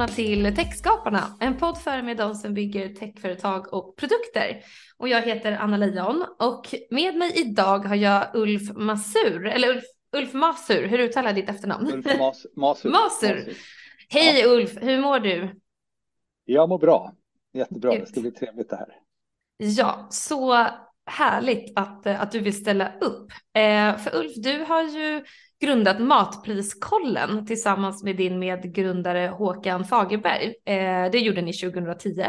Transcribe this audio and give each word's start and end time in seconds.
välkomna 0.00 0.16
till 0.16 0.56
Techskaparna, 0.56 1.36
en 1.40 1.56
podd 1.56 1.78
för 1.78 2.02
med 2.02 2.16
de 2.16 2.34
som 2.34 2.54
bygger 2.54 2.94
techföretag 2.94 3.74
och 3.74 3.96
produkter. 3.96 4.64
Och 4.96 5.08
jag 5.08 5.22
heter 5.22 5.52
Anna 5.52 5.76
Leijon 5.76 6.24
och 6.38 6.74
med 6.90 7.16
mig 7.16 7.32
idag 7.34 7.78
har 7.78 7.96
jag 7.96 8.34
Ulf 8.34 8.62
Masur, 8.74 9.46
eller 9.46 9.68
Ulf, 9.68 9.84
Ulf 10.16 10.32
Masur, 10.32 10.86
hur 10.86 10.98
uttalar 10.98 11.28
jag 11.28 11.34
ditt 11.34 11.48
efternamn? 11.48 11.92
Ulf 11.92 12.06
Mas 12.18 12.46
Masur. 12.56 12.90
Masur. 12.90 13.52
Hej 14.08 14.40
ja. 14.40 14.46
Ulf, 14.46 14.70
hur 14.80 15.00
mår 15.00 15.20
du? 15.20 15.60
Jag 16.44 16.68
mår 16.68 16.78
bra, 16.78 17.12
jättebra, 17.52 17.90
det 17.94 18.08
ska 18.08 18.20
bli 18.20 18.30
trevligt 18.30 18.70
det 18.70 18.76
här. 18.76 18.96
Ja, 19.56 20.08
så 20.10 20.66
härligt 21.06 21.78
att, 21.78 22.06
att 22.06 22.32
du 22.32 22.40
vill 22.40 22.60
ställa 22.60 22.92
upp. 23.00 23.30
Eh, 23.54 23.96
för 23.96 24.16
Ulf, 24.16 24.32
du 24.36 24.64
har 24.64 24.82
ju 24.82 25.24
grundat 25.60 26.00
Matpriskollen 26.00 27.46
tillsammans 27.46 28.02
med 28.02 28.16
din 28.16 28.38
medgrundare 28.38 29.28
Håkan 29.28 29.84
Fagerberg. 29.84 30.54
Eh, 30.66 31.10
det 31.12 31.18
gjorde 31.18 31.42
ni 31.42 31.52
2010. 31.52 32.24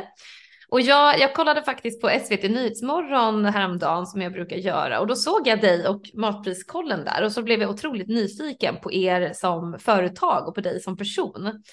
Och 0.69 0.81
jag, 0.81 1.19
jag 1.19 1.33
kollade 1.33 1.63
faktiskt 1.63 2.01
på 2.01 2.09
SVT 2.25 2.43
Nyhetsmorgon 2.43 3.45
häromdagen 3.45 4.05
som 4.05 4.21
jag 4.21 4.33
brukar 4.33 4.55
göra 4.55 4.99
och 4.99 5.07
då 5.07 5.15
såg 5.15 5.47
jag 5.47 5.61
dig 5.61 5.87
och 5.87 6.01
Matpriskollen 6.13 7.05
där 7.05 7.23
och 7.23 7.31
så 7.31 7.43
blev 7.43 7.61
jag 7.61 7.69
otroligt 7.69 8.07
nyfiken 8.07 8.75
på 8.83 8.93
er 8.93 9.31
som 9.33 9.79
företag 9.79 10.47
och 10.47 10.55
på 10.55 10.61
dig 10.61 10.79
som 10.79 10.97
person. 10.97 11.63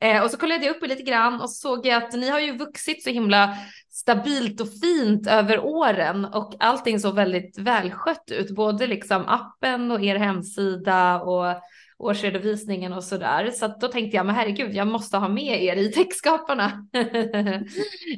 Eh, 0.00 0.22
och 0.22 0.30
så 0.30 0.36
kollade 0.36 0.64
jag 0.66 0.76
upp 0.76 0.82
er 0.82 0.88
lite 0.88 1.02
grann 1.02 1.40
och 1.40 1.50
så 1.50 1.68
såg 1.68 1.86
jag 1.86 2.02
att 2.02 2.12
ni 2.12 2.28
har 2.28 2.40
ju 2.40 2.56
vuxit 2.56 3.02
så 3.02 3.10
himla 3.10 3.56
stabilt 3.94 4.60
och 4.60 4.68
fint 4.82 5.26
över 5.26 5.60
åren 5.60 6.24
och 6.24 6.54
allting 6.58 7.00
såg 7.00 7.14
väldigt 7.14 7.58
välskött 7.58 8.30
ut, 8.30 8.54
både 8.54 8.86
liksom 8.86 9.24
appen 9.28 9.90
och 9.90 10.02
er 10.02 10.16
hemsida 10.16 11.20
och 11.20 11.62
årsredovisningen 11.98 12.92
och 12.92 13.04
så 13.04 13.16
där. 13.16 13.50
Så 13.50 13.74
då 13.80 13.88
tänkte 13.88 14.16
jag, 14.16 14.26
men 14.26 14.34
herregud, 14.34 14.74
jag 14.74 14.86
måste 14.86 15.16
ha 15.16 15.28
med 15.28 15.62
er 15.62 15.76
i 15.76 15.92
Techskaparna. 15.92 16.88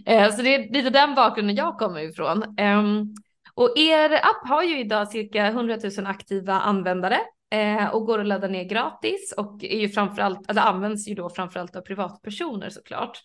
Eh, 0.06 0.30
så 0.30 0.42
det 0.42 0.54
är 0.54 0.72
lite 0.72 0.90
den 0.90 1.14
bakgrunden 1.14 1.56
jag 1.56 1.78
kommer 1.78 2.00
ifrån. 2.00 2.54
Ehm, 2.58 3.14
och 3.54 3.78
er 3.78 4.12
app 4.12 4.48
har 4.48 4.62
ju 4.62 4.80
idag 4.80 5.08
cirka 5.08 5.46
100 5.46 5.78
000 5.98 6.06
aktiva 6.06 6.52
användare 6.52 7.18
eh, 7.52 7.86
och 7.86 8.06
går 8.06 8.18
att 8.18 8.26
ladda 8.26 8.48
ner 8.48 8.64
gratis 8.64 9.34
och 9.36 9.64
är 9.64 9.78
ju 9.78 9.88
framförallt, 9.88 10.50
eller 10.50 10.62
används 10.62 11.08
ju 11.08 11.14
då 11.14 11.30
framförallt 11.30 11.76
av 11.76 11.80
privatpersoner 11.80 12.70
såklart. 12.70 13.22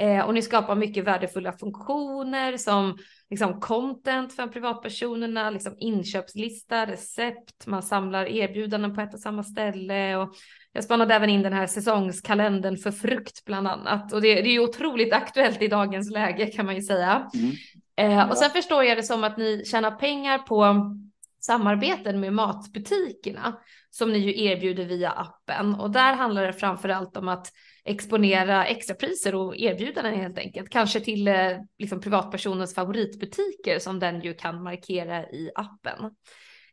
Eh, 0.00 0.24
och 0.24 0.34
ni 0.34 0.42
skapar 0.42 0.74
mycket 0.74 1.04
värdefulla 1.04 1.52
funktioner 1.52 2.56
som 2.56 2.98
liksom 3.30 3.60
content 3.60 4.32
för 4.32 4.46
privatpersonerna, 4.46 5.50
liksom 5.50 5.74
inköpslista, 5.78 6.86
recept, 6.86 7.66
man 7.66 7.82
samlar 7.82 8.24
erbjudanden 8.26 8.94
på 8.94 9.00
ett 9.00 9.14
och 9.14 9.20
samma 9.20 9.42
ställe 9.42 10.16
och 10.16 10.34
jag 10.72 10.84
spannade 10.84 11.14
även 11.14 11.30
in 11.30 11.42
den 11.42 11.52
här 11.52 11.66
säsongskalendern 11.66 12.76
för 12.76 12.90
frukt 12.90 13.44
bland 13.44 13.68
annat 13.68 14.12
och 14.12 14.22
det, 14.22 14.34
det 14.34 14.48
är 14.48 14.52
ju 14.52 14.60
otroligt 14.60 15.12
aktuellt 15.12 15.62
i 15.62 15.68
dagens 15.68 16.10
läge 16.10 16.46
kan 16.46 16.66
man 16.66 16.74
ju 16.74 16.82
säga. 16.82 17.30
Mm. 17.34 18.20
Eh, 18.20 18.30
och 18.30 18.36
sen 18.36 18.50
förstår 18.50 18.84
jag 18.84 18.96
det 18.96 19.02
som 19.02 19.24
att 19.24 19.36
ni 19.36 19.64
tjänar 19.64 19.90
pengar 19.90 20.38
på 20.38 20.74
samarbeten 21.40 22.20
med 22.20 22.32
matbutikerna 22.32 23.56
som 23.90 24.12
ni 24.12 24.18
ju 24.18 24.44
erbjuder 24.44 24.84
via 24.84 25.10
appen 25.10 25.74
och 25.74 25.90
där 25.90 26.14
handlar 26.14 26.46
det 26.46 26.52
framför 26.52 26.88
allt 26.88 27.16
om 27.16 27.28
att 27.28 27.52
exponera 27.84 28.66
extrapriser 28.66 29.34
och 29.34 29.56
erbjudanden 29.56 30.14
helt 30.14 30.38
enkelt, 30.38 30.70
kanske 30.70 31.00
till 31.00 31.28
eh, 31.28 31.58
liksom, 31.78 32.00
privatpersonens 32.00 32.74
favoritbutiker 32.74 33.78
som 33.78 33.98
den 33.98 34.20
ju 34.20 34.34
kan 34.34 34.62
markera 34.62 35.22
i 35.22 35.50
appen. 35.54 36.10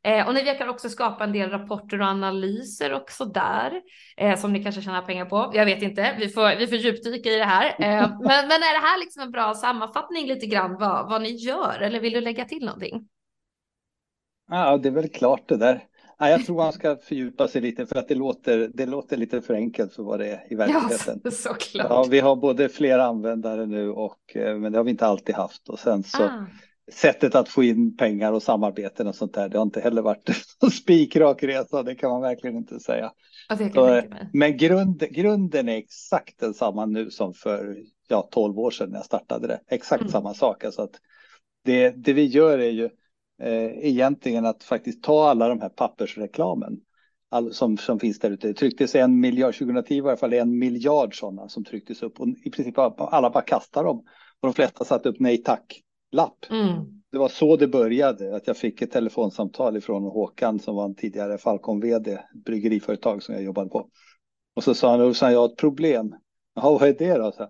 Eh, 0.04 0.28
och 0.28 0.34
ni 0.34 0.44
verkar 0.44 0.68
också 0.68 0.90
skapa 0.90 1.24
en 1.24 1.32
del 1.32 1.50
rapporter 1.50 2.02
och 2.02 2.08
analyser 2.08 2.94
också 2.94 3.26
där 3.26 3.82
eh, 4.18 4.36
som 4.36 4.54
ni 4.54 4.64
kanske 4.64 4.82
tjänar 4.82 5.02
pengar 5.02 5.26
på. 5.26 5.52
Jag 5.54 5.66
vet 5.66 5.82
inte, 5.82 6.16
vi 6.20 6.30
får, 6.30 6.58
vi 6.58 6.68
får 6.68 6.78
djupdyka 6.78 7.30
i 7.30 7.38
det 7.38 7.46
här. 7.46 7.66
Eh, 7.66 8.10
men, 8.20 8.48
men 8.48 8.64
är 8.64 8.82
det 8.82 8.88
här 8.88 9.00
liksom 9.00 9.22
en 9.22 9.32
bra 9.32 9.54
sammanfattning 9.54 10.28
lite 10.28 10.46
grann 10.46 10.78
vad, 10.80 11.10
vad 11.10 11.22
ni 11.22 11.30
gör 11.30 11.80
eller 11.82 12.00
vill 12.00 12.14
du 12.14 12.22
lägga 12.22 12.46
till 12.46 12.66
någonting? 12.66 13.08
Ja, 14.50 14.78
det 14.78 14.90
är 14.90 14.94
väl 14.94 15.10
klart 15.10 15.50
det 15.50 15.58
där. 15.58 15.84
Ja, 16.20 16.30
jag 16.30 16.46
tror 16.46 16.62
han 16.62 16.74
ska 16.74 16.96
fördjupa 16.96 17.48
sig 17.48 17.62
lite 17.62 17.86
för 17.86 17.96
att 17.96 18.08
det 18.08 18.16
låter, 18.16 18.72
det 18.74 18.86
låter 18.86 19.18
lite 19.18 19.42
för 19.42 19.54
enkelt 19.54 19.94
för 19.94 20.04
vad 20.04 20.20
det 20.20 20.28
är 20.28 20.44
i 20.50 20.56
verkligheten. 20.56 21.22
Ja, 21.24 21.32
såklart. 21.32 21.88
Ja, 21.90 22.08
vi 22.10 22.20
har 22.20 22.36
både 22.36 22.70
fler 22.70 23.00
användare 23.00 23.66
nu 23.66 23.90
och 23.90 24.36
eh, 24.36 24.58
men 24.58 24.72
det 24.72 24.80
har 24.80 24.84
vi 24.84 24.92
inte 24.92 25.06
alltid 25.06 25.36
haft 25.36 25.70
och 25.70 25.80
sen 25.80 26.04
så 26.04 26.24
ah. 26.24 26.46
sättet 26.92 27.36
att 27.36 27.50
få 27.50 27.64
in 27.64 27.98
pengar 27.98 28.34
och 28.34 28.44
samarbeten 28.44 29.08
och 29.08 29.16
sånt 29.16 29.34
där. 29.34 29.50
Det 29.50 29.58
har 29.58 29.64
inte 29.64 29.82
heller 29.82 30.02
varit 30.02 30.30
en 30.64 30.72
spikrak 30.72 31.44
resa. 31.44 31.84
Det 31.84 31.96
kan 31.96 32.10
man 32.10 32.22
verkligen 32.22 32.58
inte 32.58 32.80
säga. 32.80 33.12
Så, 33.74 34.02
men 34.34 34.58
grund, 34.58 35.00
grunden 35.00 35.70
är 35.70 35.78
exakt 35.78 36.40
densamma 36.40 36.86
nu 36.86 37.12
som 37.12 37.34
för 37.34 37.78
ja, 38.08 38.30
12 38.32 38.60
år 38.60 38.72
sedan 38.72 38.90
när 38.90 38.98
jag 38.98 39.06
startade 39.06 39.48
det. 39.48 39.60
Exakt 39.68 40.02
mm. 40.02 40.12
samma 40.12 40.34
sak. 40.34 40.64
Alltså 40.64 40.82
att 40.82 41.00
det, 41.66 41.90
det 41.90 42.14
vi 42.14 42.26
gör 42.26 42.60
är 42.60 42.70
ju 42.70 42.90
eh, 43.42 43.88
egentligen 43.88 44.46
att 44.46 44.64
faktiskt 44.64 45.04
ta 45.04 45.30
alla 45.30 45.48
de 45.48 45.62
här 45.62 45.70
pappersreklamen 45.70 46.80
all, 47.30 47.54
som, 47.54 47.78
som 47.78 48.00
finns 48.00 48.20
där 48.20 48.32
ute. 48.32 48.48
Det 48.48 48.54
trycktes 48.54 48.96
en 48.96 49.20
miljard, 49.20 49.58
2010 49.58 49.94
i 49.94 50.02
alla 50.02 50.18
fall 50.18 50.34
en 50.34 50.60
miljard 50.60 51.20
sådana 51.20 51.50
som 51.50 51.64
trycktes 51.64 52.04
upp 52.04 52.20
och 52.20 52.28
i 52.28 52.50
princip 52.50 52.78
alla 52.78 53.30
bara 53.30 53.44
kastar 53.44 53.84
dem. 53.84 53.98
Och 54.40 54.48
de 54.48 54.54
flesta 54.54 54.86
satte 54.86 55.10
upp 55.10 55.20
nej 55.20 55.38
tack-lapp. 55.38 56.46
Mm. 56.50 57.02
Det 57.12 57.18
var 57.18 57.30
så 57.30 57.56
det 57.56 57.68
började, 57.68 58.36
att 58.36 58.48
jag 58.48 58.58
fick 58.58 58.82
ett 58.82 58.92
telefonsamtal 58.92 59.78
ifrån 59.78 60.04
Håkan 60.04 60.60
som 60.60 60.76
var 60.76 60.86
en 60.86 60.96
tidigare 60.96 61.38
Falcon-vd, 61.38 62.20
bryggeriföretag 62.46 63.24
som 63.24 63.36
jag 63.36 63.44
jobbade 63.44 63.70
på. 63.70 63.90
Och 64.56 64.64
så 64.64 64.74
sa 64.74 64.92
han, 64.92 65.00
jag 65.34 65.40
har 65.40 65.46
ett 65.46 65.58
problem. 65.58 66.16
Jaha, 66.56 66.72
vad 66.72 66.90
är 66.90 66.94
det 66.94 67.18
då? 67.18 67.32
Så, 67.32 67.50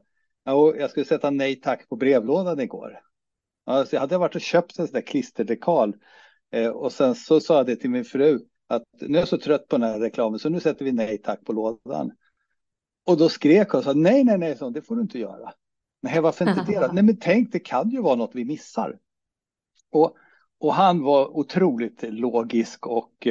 jag 0.78 0.90
skulle 0.90 1.06
sätta 1.06 1.30
nej 1.30 1.56
tack 1.56 1.90
på 1.90 1.96
brevlådan 1.96 2.60
igår. 2.60 3.00
Alltså 3.68 3.96
jag 3.96 4.02
hade 4.02 4.18
varit 4.18 4.36
och 4.36 4.42
köpt 4.42 4.80
en 4.80 4.88
sån 4.88 4.94
där 4.94 5.02
klisterdekal 5.02 5.96
eh, 6.52 6.70
och 6.70 6.92
sen 6.92 7.16
så 7.16 7.40
sa 7.40 7.58
jag 7.58 7.66
det 7.66 7.76
till 7.76 7.90
min 7.90 8.06
fru 8.06 8.40
att 8.68 8.84
nu 9.02 9.18
är 9.18 9.22
jag 9.22 9.28
så 9.28 9.38
trött 9.38 9.68
på 9.68 9.78
den 9.78 9.90
här 9.90 10.00
reklamen 10.00 10.40
så 10.40 10.50
nu 10.50 10.60
sätter 10.60 10.86
vi 10.86 10.92
nej 10.92 11.18
tack 11.18 11.46
på 11.46 11.54
lådan. 11.54 12.12
Och 13.06 13.18
då 13.18 13.30
skrek 13.30 13.70
hon 13.70 13.78
och 13.78 13.84
sa 13.84 13.94
nej, 13.94 14.24
nej, 14.24 14.38
nej, 14.38 14.58
så, 14.58 14.70
det 14.70 14.82
får 14.82 14.96
du 14.96 15.02
inte 15.02 15.20
göra. 15.20 15.54
Nej, 16.02 16.22
varför 16.22 16.50
inte 16.50 16.66
det? 16.68 16.90
nej, 16.94 17.04
men 17.04 17.18
tänk, 17.20 17.52
det 17.52 17.60
kan 17.60 17.90
ju 17.90 18.02
vara 18.02 18.16
något 18.16 18.36
vi 18.36 18.46
missar. 18.46 19.00
Och, 19.92 20.16
och 20.60 20.74
han 20.74 21.04
var 21.04 21.38
otroligt 21.38 22.04
logisk 22.04 22.88
och 22.88 23.28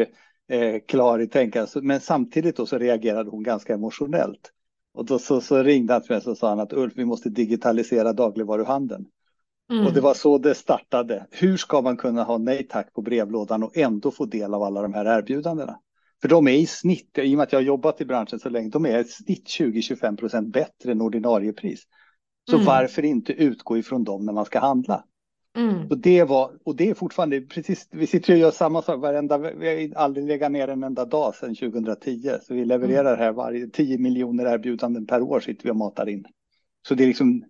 eh, 0.49 0.81
klar 0.89 1.19
i 1.19 1.27
tänkandet, 1.27 1.75
men 1.75 2.01
samtidigt 2.01 2.57
då 2.57 2.67
så 2.67 2.79
reagerade 2.79 3.31
hon 3.31 3.43
ganska 3.43 3.75
emotionellt. 3.75 4.53
Och 4.95 5.05
då 5.05 5.19
så, 5.19 5.41
så 5.41 5.63
ringde 5.63 5.93
han 5.93 6.03
till 6.03 6.13
mig 6.13 6.23
och 6.27 6.39
sa 6.39 6.49
han 6.49 6.61
att 6.61 6.73
Ulf, 6.73 6.93
vi 6.97 7.05
måste 7.05 7.29
digitalisera 7.29 8.13
dagligvaruhandeln. 8.13 9.07
Mm. 9.71 9.87
Och 9.87 9.93
det 9.93 10.01
var 10.01 10.15
så 10.15 10.39
det 10.39 10.55
startade. 10.55 11.27
Hur 11.31 11.57
ska 11.57 11.81
man 11.81 11.97
kunna 11.97 12.23
ha 12.23 12.39
nej 12.39 12.67
tack 12.69 12.93
på 12.93 13.03
brevlådan 13.03 13.63
och 13.63 13.77
ändå 13.77 14.11
få 14.11 14.25
del 14.25 14.55
av 14.55 14.63
alla 14.63 14.83
de 14.83 14.95
här 14.95 15.19
erbjudandena? 15.19 15.79
För 16.23 16.29
de 16.29 16.49
är 16.49 16.53
i 16.53 16.67
snitt, 16.67 17.19
i 17.19 17.35
och 17.35 17.37
med 17.37 17.43
att 17.43 17.53
jag 17.53 17.59
har 17.59 17.65
jobbat 17.65 18.01
i 18.01 18.05
branschen 18.05 18.39
så 18.39 18.49
länge, 18.49 18.69
de 18.69 18.87
är 18.87 18.99
i 18.99 19.05
snitt 19.05 19.47
20-25 19.47 20.17
procent 20.17 20.53
bättre 20.53 20.93
än 20.93 21.01
ordinarie 21.01 21.53
pris. 21.53 21.83
Så 22.51 22.57
mm. 22.57 22.67
varför 22.67 23.05
inte 23.05 23.33
utgå 23.33 23.79
ifrån 23.79 24.05
dem 24.05 24.25
när 24.25 24.33
man 24.33 24.45
ska 24.45 24.59
handla? 24.59 25.05
Mm. 25.57 25.87
Och, 25.91 25.99
det 25.99 26.25
var, 26.25 26.51
och 26.65 26.77
det 26.77 26.91
är 26.91 26.95
fortfarande 26.95 27.41
precis, 27.41 27.89
vi 27.91 28.07
sitter 28.07 28.33
och 28.33 28.39
gör 28.39 28.51
samma 28.51 28.83
sak 28.83 29.01
varenda, 29.01 29.39
vi 29.39 29.93
har 29.95 30.03
aldrig 30.03 30.27
legat 30.27 30.53
ner 30.53 30.69
en 30.69 30.83
enda 30.83 31.05
dag 31.05 31.35
sedan 31.35 31.55
2010. 31.55 32.31
Så 32.43 32.55
vi 32.55 32.65
levererar 32.65 33.15
mm. 33.15 33.19
här 33.19 33.33
varje 33.33 33.67
10 33.67 33.99
miljoner 33.99 34.47
erbjudanden 34.47 35.07
per 35.07 35.23
år 35.23 35.41
sitter 35.41 35.65
vi 35.65 35.71
och 35.71 35.77
matar 35.77 36.09
in. 36.09 36.25
Så 36.89 36.95
det 36.95 37.05
är 37.05 37.09
liksom, 37.09 37.45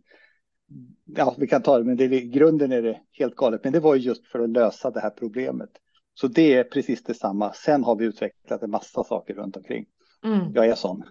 ja, 1.05 1.35
vi 1.39 1.47
kan 1.47 1.63
ta 1.63 1.79
det, 1.79 1.85
men 1.85 1.97
det, 1.97 2.05
i 2.05 2.29
grunden 2.29 2.73
är 2.73 2.83
det 2.83 3.01
helt 3.13 3.35
galet. 3.35 3.65
Men 3.65 3.73
det 3.73 3.81
var 3.81 3.95
just 3.95 4.27
för 4.27 4.41
att 4.41 4.51
lösa 4.51 4.91
det 4.91 5.01
här 5.01 5.11
problemet. 5.11 5.71
Så 6.15 6.27
det 6.27 6.55
är 6.55 6.65
precis 6.65 7.05
detsamma. 7.05 7.53
Sen 7.53 7.85
har 7.85 7.97
vi 7.97 8.05
utvecklat 8.05 8.63
en 8.63 8.71
massa 8.71 9.05
saker 9.05 9.35
runt 9.35 9.57
omkring. 9.57 9.87
Mm. 10.25 10.53
Jag 10.55 10.67
är 10.67 10.75
sån. 10.75 11.03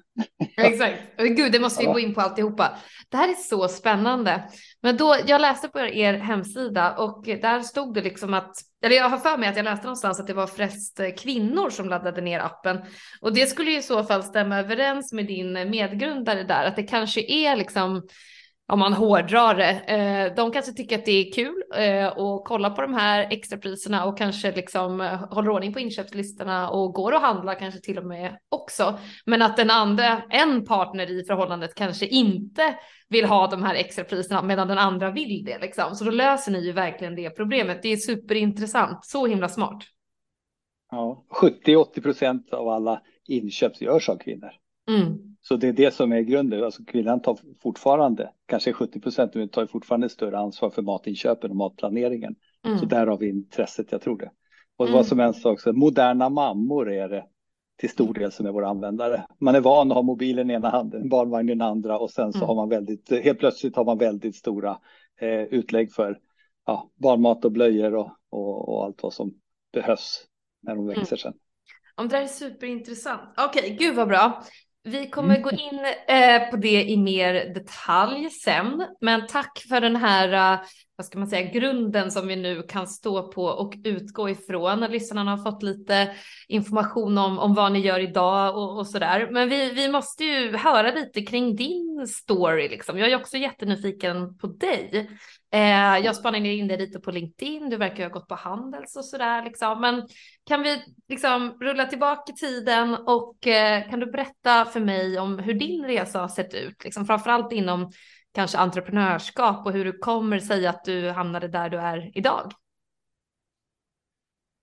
Exakt. 0.57 1.01
Gud, 1.17 1.51
det 1.51 1.59
måste 1.59 1.81
vi 1.81 1.85
ja. 1.85 1.93
gå 1.93 1.99
in 1.99 2.13
på 2.13 2.21
alltihopa. 2.21 2.77
Det 3.09 3.17
här 3.17 3.29
är 3.29 3.33
så 3.33 3.67
spännande. 3.67 4.49
Men 4.81 4.97
då, 4.97 5.15
jag 5.27 5.41
läste 5.41 5.67
på 5.67 5.79
er 5.79 6.13
hemsida 6.13 6.95
och 6.97 7.23
där 7.25 7.61
stod 7.61 7.93
det 7.93 8.01
liksom 8.01 8.33
att, 8.33 8.55
eller 8.85 8.95
jag 8.95 9.09
har 9.09 9.17
för 9.17 9.37
mig 9.37 9.49
att 9.49 9.55
jag 9.55 9.63
läste 9.63 9.85
någonstans 9.85 10.19
att 10.19 10.27
det 10.27 10.33
var 10.33 10.47
flest 10.47 10.99
kvinnor 11.17 11.69
som 11.69 11.89
laddade 11.89 12.21
ner 12.21 12.39
appen. 12.39 12.77
Och 13.21 13.33
det 13.33 13.47
skulle 13.47 13.77
i 13.77 13.81
så 13.81 14.03
fall 14.03 14.23
stämma 14.23 14.59
överens 14.59 15.13
med 15.13 15.27
din 15.27 15.53
medgrundare 15.53 16.43
där, 16.43 16.65
att 16.65 16.75
det 16.75 16.83
kanske 16.83 17.21
är 17.21 17.55
liksom 17.55 18.07
om 18.67 18.79
man 18.79 18.93
hårdrar 18.93 19.55
det. 19.55 19.71
Eh, 19.71 20.35
de 20.35 20.51
kanske 20.51 20.71
tycker 20.71 20.99
att 20.99 21.05
det 21.05 21.11
är 21.11 21.31
kul 21.31 21.63
eh, 21.75 22.07
att 22.07 22.45
kolla 22.45 22.69
på 22.69 22.81
de 22.81 22.93
här 22.93 23.27
extrapriserna 23.31 24.05
och 24.05 24.17
kanske 24.17 24.51
liksom 24.51 25.01
eh, 25.01 25.33
håller 25.33 25.49
ordning 25.49 25.73
på 25.73 25.79
inköpslistorna 25.79 26.69
och 26.69 26.93
går 26.93 27.11
och 27.11 27.21
handlar 27.21 27.59
kanske 27.59 27.79
till 27.79 27.97
och 27.97 28.05
med 28.05 28.37
också. 28.49 28.99
Men 29.25 29.41
att 29.41 29.57
den 29.57 29.69
andra, 29.69 30.21
en 30.29 30.65
partner 30.65 31.11
i 31.11 31.23
förhållandet 31.23 31.75
kanske 31.75 32.05
inte 32.05 32.75
vill 33.09 33.25
ha 33.25 33.47
de 33.47 33.63
här 33.63 33.75
extrapriserna 33.75 34.41
medan 34.41 34.67
den 34.67 34.77
andra 34.77 35.11
vill 35.11 35.43
det 35.45 35.59
liksom. 35.59 35.95
Så 35.95 36.05
då 36.05 36.11
löser 36.11 36.51
ni 36.51 36.59
ju 36.59 36.71
verkligen 36.71 37.15
det 37.15 37.29
problemet. 37.29 37.81
Det 37.81 37.89
är 37.89 37.97
superintressant, 37.97 39.05
så 39.05 39.27
himla 39.27 39.49
smart. 39.49 39.83
Ja, 40.91 41.25
70-80 41.65 42.01
procent 42.01 42.53
av 42.53 42.67
alla 42.67 43.01
inköp 43.27 43.81
görs 43.81 44.09
av 44.09 44.17
kvinnor. 44.17 44.51
Mm. 44.89 45.34
Så 45.47 45.55
det 45.55 45.67
är 45.67 45.73
det 45.73 45.93
som 45.93 46.11
är 46.11 46.21
grunden. 46.21 46.63
Alltså 46.63 46.83
kvinnan 46.83 47.21
tar 47.21 47.37
fortfarande, 47.61 48.31
kanske 48.45 48.73
70 48.73 48.99
procent, 48.99 49.33
men 49.33 49.49
tar 49.49 49.65
fortfarande 49.65 50.09
större 50.09 50.37
ansvar 50.37 50.69
för 50.69 50.81
matinköpen 50.81 51.49
och 51.51 51.57
matplaneringen. 51.57 52.35
Mm. 52.65 52.79
Så 52.79 52.85
där 52.85 53.07
har 53.07 53.17
vi 53.17 53.29
intresset, 53.29 53.91
jag 53.91 54.01
tror 54.01 54.17
det. 54.17 54.31
Och 54.77 54.85
mm. 54.85 54.97
vad 54.97 55.05
som 55.05 55.19
helst 55.19 55.45
också, 55.45 55.73
moderna 55.73 56.29
mammor 56.29 56.91
är 56.91 57.09
det 57.09 57.25
till 57.77 57.89
stor 57.89 58.13
del 58.13 58.31
som 58.31 58.45
är 58.45 58.51
våra 58.51 58.67
användare. 58.67 59.25
Man 59.39 59.55
är 59.55 59.61
van 59.61 59.91
att 59.91 59.95
ha 59.95 60.01
mobilen 60.01 60.51
i 60.51 60.53
ena 60.53 60.69
handen, 60.69 61.09
barnvagn 61.09 61.49
i 61.49 61.51
den 61.51 61.61
andra 61.61 61.99
och 61.99 62.11
sen 62.11 62.33
så 62.33 62.37
mm. 62.37 62.47
har 62.47 62.55
man 62.55 62.69
väldigt, 62.69 63.09
helt 63.23 63.39
plötsligt 63.39 63.75
har 63.75 63.85
man 63.85 63.97
väldigt 63.97 64.35
stora 64.35 64.77
eh, 65.19 65.43
utlägg 65.43 65.93
för 65.93 66.19
ja, 66.65 66.89
barnmat 66.95 67.45
och 67.45 67.51
blöjor 67.51 67.95
och, 67.95 68.11
och, 68.29 68.69
och, 68.69 68.85
allt 68.85 69.03
vad 69.03 69.13
som 69.13 69.33
behövs 69.73 70.25
när 70.61 70.75
de 70.75 70.83
mm. 70.83 70.95
växer 70.95 71.17
sen. 71.17 71.33
Om 71.95 72.07
det 72.07 72.15
här 72.15 72.23
är 72.23 72.27
superintressant. 72.27 73.21
Okej, 73.37 73.63
okay, 73.63 73.75
gud 73.75 73.95
vad 73.95 74.07
bra. 74.07 74.43
Vi 74.87 75.09
kommer 75.09 75.41
gå 75.41 75.51
in 75.51 75.85
eh, 76.07 76.49
på 76.49 76.57
det 76.57 76.83
i 76.83 76.97
mer 76.97 77.33
detalj 77.53 78.29
sen, 78.29 78.87
men 79.01 79.27
tack 79.27 79.63
för 79.69 79.81
den 79.81 79.95
här, 79.95 80.53
eh, 80.53 80.59
vad 80.95 81.05
ska 81.05 81.19
man 81.19 81.27
säga, 81.27 81.51
grunden 81.51 82.11
som 82.11 82.27
vi 82.27 82.35
nu 82.35 82.63
kan 82.63 82.87
stå 82.87 83.31
på 83.31 83.45
och 83.45 83.73
utgå 83.83 84.29
ifrån. 84.29 84.79
Lyssnarna 84.79 85.35
har 85.35 85.51
fått 85.51 85.63
lite 85.63 86.15
information 86.47 87.17
om, 87.17 87.39
om 87.39 87.53
vad 87.53 87.71
ni 87.71 87.79
gör 87.79 87.99
idag 87.99 88.57
och, 88.57 88.77
och 88.77 88.87
så 88.87 88.99
där. 88.99 89.29
Men 89.31 89.49
vi, 89.49 89.71
vi 89.73 89.89
måste 89.89 90.23
ju 90.23 90.57
höra 90.57 90.91
lite 90.91 91.21
kring 91.21 91.55
din 91.55 92.07
story 92.07 92.69
liksom. 92.69 92.97
Jag 92.97 93.11
är 93.11 93.15
också 93.15 93.37
jättenyfiken 93.37 94.37
på 94.37 94.47
dig. 94.47 95.09
Eh, 95.53 95.97
jag 96.05 96.15
spanade 96.15 96.47
in 96.47 96.67
dig 96.67 96.77
lite 96.77 96.99
på 96.99 97.11
LinkedIn, 97.11 97.69
du 97.69 97.77
verkar 97.77 98.03
ha 98.03 98.09
gått 98.09 98.27
på 98.27 98.35
Handels 98.35 98.95
och 98.95 99.05
sådär 99.05 99.43
liksom. 99.43 99.81
Men 99.81 100.07
kan 100.45 100.61
vi 100.61 100.81
liksom 101.09 101.57
rulla 101.61 101.85
tillbaka 101.85 102.33
tiden 102.33 102.95
och 102.95 103.47
eh, 103.47 103.89
kan 103.89 103.99
du 103.99 104.05
berätta 104.05 104.65
för 104.65 104.79
mig 104.79 105.19
om 105.19 105.39
hur 105.39 105.53
din 105.53 105.85
resa 105.85 106.19
har 106.19 106.27
sett 106.27 106.53
ut? 106.53 106.83
Liksom, 106.83 107.05
framförallt 107.05 107.51
inom 107.51 107.91
kanske 108.35 108.57
entreprenörskap 108.57 109.65
och 109.65 109.71
hur 109.71 109.85
du 109.85 109.97
kommer 109.97 110.39
sig 110.39 110.67
att 110.67 110.85
du 110.85 111.09
hamnade 111.09 111.47
där 111.47 111.69
du 111.69 111.77
är 111.77 112.11
idag. 112.17 112.51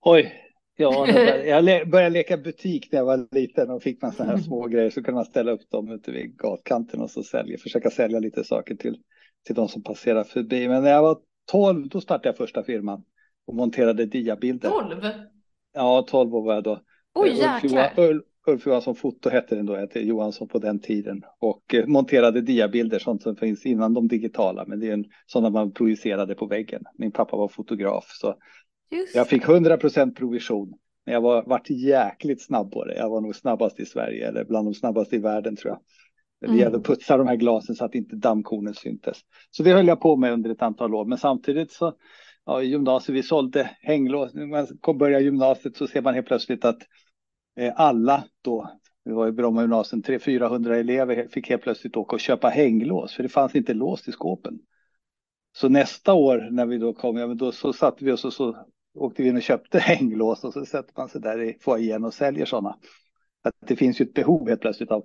Oj, 0.01 0.33
ja, 0.75 1.07
jag 1.45 1.89
började 1.89 2.09
leka 2.09 2.37
butik 2.37 2.91
när 2.91 2.99
jag 2.99 3.05
var 3.05 3.27
liten 3.31 3.71
och 3.71 3.83
fick 3.83 4.01
man 4.01 4.11
sådana 4.11 4.31
här 4.31 4.39
små 4.39 4.67
grejer 4.67 4.89
så 4.89 5.03
kunde 5.03 5.15
man 5.15 5.25
ställa 5.25 5.51
upp 5.51 5.69
dem 5.69 5.91
ute 5.91 6.11
vid 6.11 6.37
gatkanten 6.37 7.01
och 7.01 7.11
så 7.11 7.23
sälja, 7.23 7.57
försöka 7.57 7.89
sälja 7.89 8.19
lite 8.19 8.43
saker 8.43 8.75
till 8.75 8.97
till 9.43 9.55
de 9.55 9.67
som 9.67 9.83
passerar 9.83 10.23
förbi. 10.23 10.67
Men 10.67 10.83
när 10.83 10.91
jag 10.91 11.01
var 11.01 11.19
12 11.51 11.87
då 11.89 12.01
startade 12.01 12.29
jag 12.29 12.37
första 12.37 12.63
firman 12.63 13.03
och 13.45 13.55
monterade 13.55 14.05
diabilder. 14.05 14.69
12? 14.69 15.01
Ja, 15.73 16.05
12 16.07 16.35
år 16.35 16.45
var 16.45 16.53
jag 16.53 16.63
då. 16.63 16.81
Oj, 17.13 17.29
jäklar. 17.29 17.93
Ulf 17.97 18.23
Johansson 18.47 18.95
Foto 18.95 19.29
hette 19.29 19.55
den 19.55 19.65
då, 19.65 19.75
hette 19.75 19.99
Johansson 19.99 20.47
på 20.47 20.59
den 20.59 20.79
tiden 20.79 21.23
och 21.39 21.73
eh, 21.73 21.85
monterade 21.85 22.41
diabilder, 22.41 22.99
sånt 22.99 23.21
som 23.21 23.35
finns 23.35 23.65
innan 23.65 23.93
de 23.93 24.07
digitala, 24.07 24.65
men 24.67 24.79
det 24.79 24.87
är 24.87 24.93
en 24.93 25.05
sådana 25.25 25.49
man 25.49 25.71
projicerade 25.71 26.35
på 26.35 26.45
väggen. 26.45 26.83
Min 26.97 27.11
pappa 27.11 27.37
var 27.37 27.47
fotograf 27.47 28.05
så 28.07 28.35
Just 28.91 29.15
jag 29.15 29.27
fick 29.27 29.49
100 29.49 29.77
procent 29.77 30.17
provision. 30.17 30.73
Men 31.05 31.13
jag 31.13 31.21
var 31.21 31.43
vart 31.43 31.69
jäkligt 31.69 32.45
snabb 32.45 32.71
på 32.71 32.85
det. 32.85 32.95
Jag 32.95 33.09
var 33.09 33.21
nog 33.21 33.35
snabbast 33.35 33.79
i 33.79 33.85
Sverige 33.85 34.27
eller 34.27 34.45
bland 34.45 34.67
de 34.67 34.73
snabbaste 34.73 35.15
i 35.15 35.19
världen 35.19 35.55
tror 35.55 35.71
jag. 35.71 35.79
Det 36.51 36.57
gällde 36.57 36.77
att 36.77 36.85
putsa 36.85 37.17
de 37.17 37.27
här 37.27 37.35
glasen 37.35 37.75
så 37.75 37.85
att 37.85 37.95
inte 37.95 38.15
dammkornen 38.15 38.73
syntes. 38.73 39.17
Så 39.51 39.63
det 39.63 39.73
höll 39.73 39.87
jag 39.87 40.01
på 40.01 40.15
med 40.15 40.33
under 40.33 40.49
ett 40.49 40.61
antal 40.61 40.95
år. 40.95 41.05
Men 41.05 41.17
samtidigt 41.17 41.71
så, 41.71 41.93
ja, 42.45 42.61
i 42.61 42.65
gymnasiet, 42.65 43.15
vi 43.15 43.23
sålde 43.23 43.69
hänglås. 43.81 44.33
När 44.33 44.45
man 44.45 44.67
kom 44.81 44.97
börja 44.97 45.19
gymnasiet 45.19 45.77
så 45.77 45.87
ser 45.87 46.01
man 46.01 46.13
helt 46.13 46.27
plötsligt 46.27 46.65
att 46.65 46.79
alla 47.75 48.23
då, 48.41 48.79
det 49.05 49.13
var 49.13 49.27
i 49.27 49.31
Bromma 49.31 49.61
gymnasium, 49.61 50.01
300-400 50.01 50.71
elever 50.71 51.27
fick 51.27 51.49
helt 51.49 51.61
plötsligt 51.61 51.97
åka 51.97 52.15
och 52.15 52.19
köpa 52.19 52.49
hänglås, 52.49 53.13
för 53.13 53.23
det 53.23 53.29
fanns 53.29 53.55
inte 53.55 53.73
lås 53.73 54.07
i 54.07 54.11
skåpen. 54.11 54.59
Så 55.55 55.69
nästa 55.69 56.13
år 56.13 56.47
när 56.51 56.65
vi 56.65 56.77
då 56.77 56.93
kom, 56.93 57.17
ja, 57.17 57.27
men 57.27 57.37
då 57.37 57.51
så 57.51 57.73
satte 57.73 58.05
vi 58.05 58.11
oss 58.11 58.25
och 58.25 58.33
så 58.33 58.65
åkte 58.93 59.23
vi 59.23 59.29
in 59.29 59.35
och 59.35 59.41
köpte 59.41 59.79
hänglås 59.79 60.43
och 60.43 60.53
så 60.53 60.65
sätter 60.65 60.93
man 60.97 61.09
sig 61.09 61.21
där 61.21 61.41
i 61.41 61.57
foajén 61.61 62.03
och 62.03 62.13
säljer 62.13 62.45
sådana. 62.45 62.77
Att 63.43 63.53
det 63.67 63.75
finns 63.75 64.01
ju 64.01 64.03
ett 64.03 64.13
behov 64.13 64.49
helt 64.49 64.61
plötsligt 64.61 64.91
av 64.91 65.03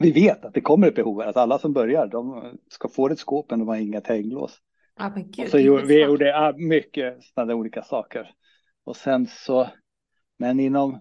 vi 0.00 0.12
vet 0.12 0.44
att 0.44 0.54
det 0.54 0.60
kommer 0.60 0.88
ett 0.88 0.94
behov, 0.94 1.20
att 1.20 1.36
alla 1.36 1.58
som 1.58 1.72
börjar 1.72 2.06
de 2.06 2.52
ska 2.68 2.88
få 2.88 3.08
ett 3.08 3.18
skåp 3.18 3.50
men 3.50 3.58
de 3.58 3.68
har 3.68 3.76
inget 3.76 4.06
hänglås. 4.06 4.58
Men 4.98 5.30
Gud, 5.30 5.50
så 5.50 5.58
gjorde, 5.58 5.84
vi 5.84 6.04
gjorde 6.04 6.54
mycket 6.56 7.22
sådana 7.22 7.54
olika 7.54 7.82
saker. 7.82 8.30
Och 8.84 8.96
sen 8.96 9.26
så, 9.26 9.70
men 10.38 10.60
inom 10.60 11.00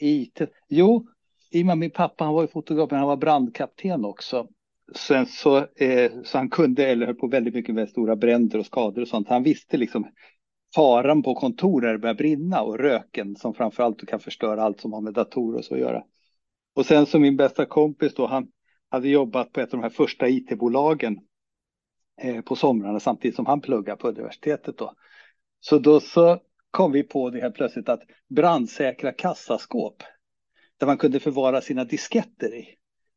IT, 0.00 0.40
jo, 0.68 1.06
i 1.50 1.62
och 1.62 1.66
med 1.66 1.78
min 1.78 1.90
pappa, 1.90 2.24
han 2.24 2.34
var 2.34 2.42
ju 2.42 2.48
fotograf, 2.48 2.90
men 2.90 2.98
han 2.98 3.08
var 3.08 3.16
brandkapten 3.16 4.04
också. 4.04 4.48
Sen 4.94 5.26
så, 5.26 5.56
eh, 5.56 6.12
så 6.24 6.38
han 6.38 6.50
kunde, 6.50 6.86
eller 6.86 7.06
höll 7.06 7.14
på 7.14 7.26
väldigt 7.26 7.54
mycket 7.54 7.74
med 7.74 7.88
stora 7.88 8.16
bränder 8.16 8.58
och 8.58 8.66
skador 8.66 9.02
och 9.02 9.08
sånt. 9.08 9.28
Han 9.28 9.42
visste 9.42 9.76
liksom 9.76 10.06
faran 10.74 11.22
på 11.22 11.34
kontor 11.34 11.80
när 11.80 11.92
det 11.92 11.98
börjar 11.98 12.14
brinna 12.14 12.62
och 12.62 12.78
röken 12.78 13.36
som 13.36 13.54
framförallt 13.54 14.08
kan 14.08 14.20
förstöra 14.20 14.62
allt 14.62 14.80
som 14.80 14.92
har 14.92 15.00
med 15.00 15.14
datorer 15.14 15.58
och 15.58 15.64
så 15.64 15.74
att 15.74 15.80
göra. 15.80 16.02
Och 16.74 16.86
sen 16.86 17.06
så 17.06 17.18
min 17.18 17.36
bästa 17.36 17.66
kompis 17.66 18.14
då, 18.14 18.26
han 18.26 18.48
hade 18.90 19.08
jobbat 19.08 19.52
på 19.52 19.60
ett 19.60 19.74
av 19.74 19.80
de 19.80 19.82
här 19.82 19.90
första 19.90 20.28
it-bolagen 20.28 21.20
eh, 22.22 22.40
på 22.40 22.56
somrarna 22.56 23.00
samtidigt 23.00 23.36
som 23.36 23.46
han 23.46 23.60
pluggade 23.60 23.96
på 23.96 24.08
universitetet 24.08 24.78
då. 24.78 24.94
Så 25.60 25.78
då 25.78 26.00
så 26.00 26.40
kom 26.70 26.92
vi 26.92 27.02
på 27.02 27.30
det 27.30 27.40
här 27.40 27.50
plötsligt 27.50 27.88
att 27.88 28.02
brandsäkra 28.28 29.12
kassaskåp 29.12 30.02
där 30.78 30.86
man 30.86 30.98
kunde 30.98 31.20
förvara 31.20 31.60
sina 31.60 31.84
disketter 31.84 32.54
i. 32.54 32.68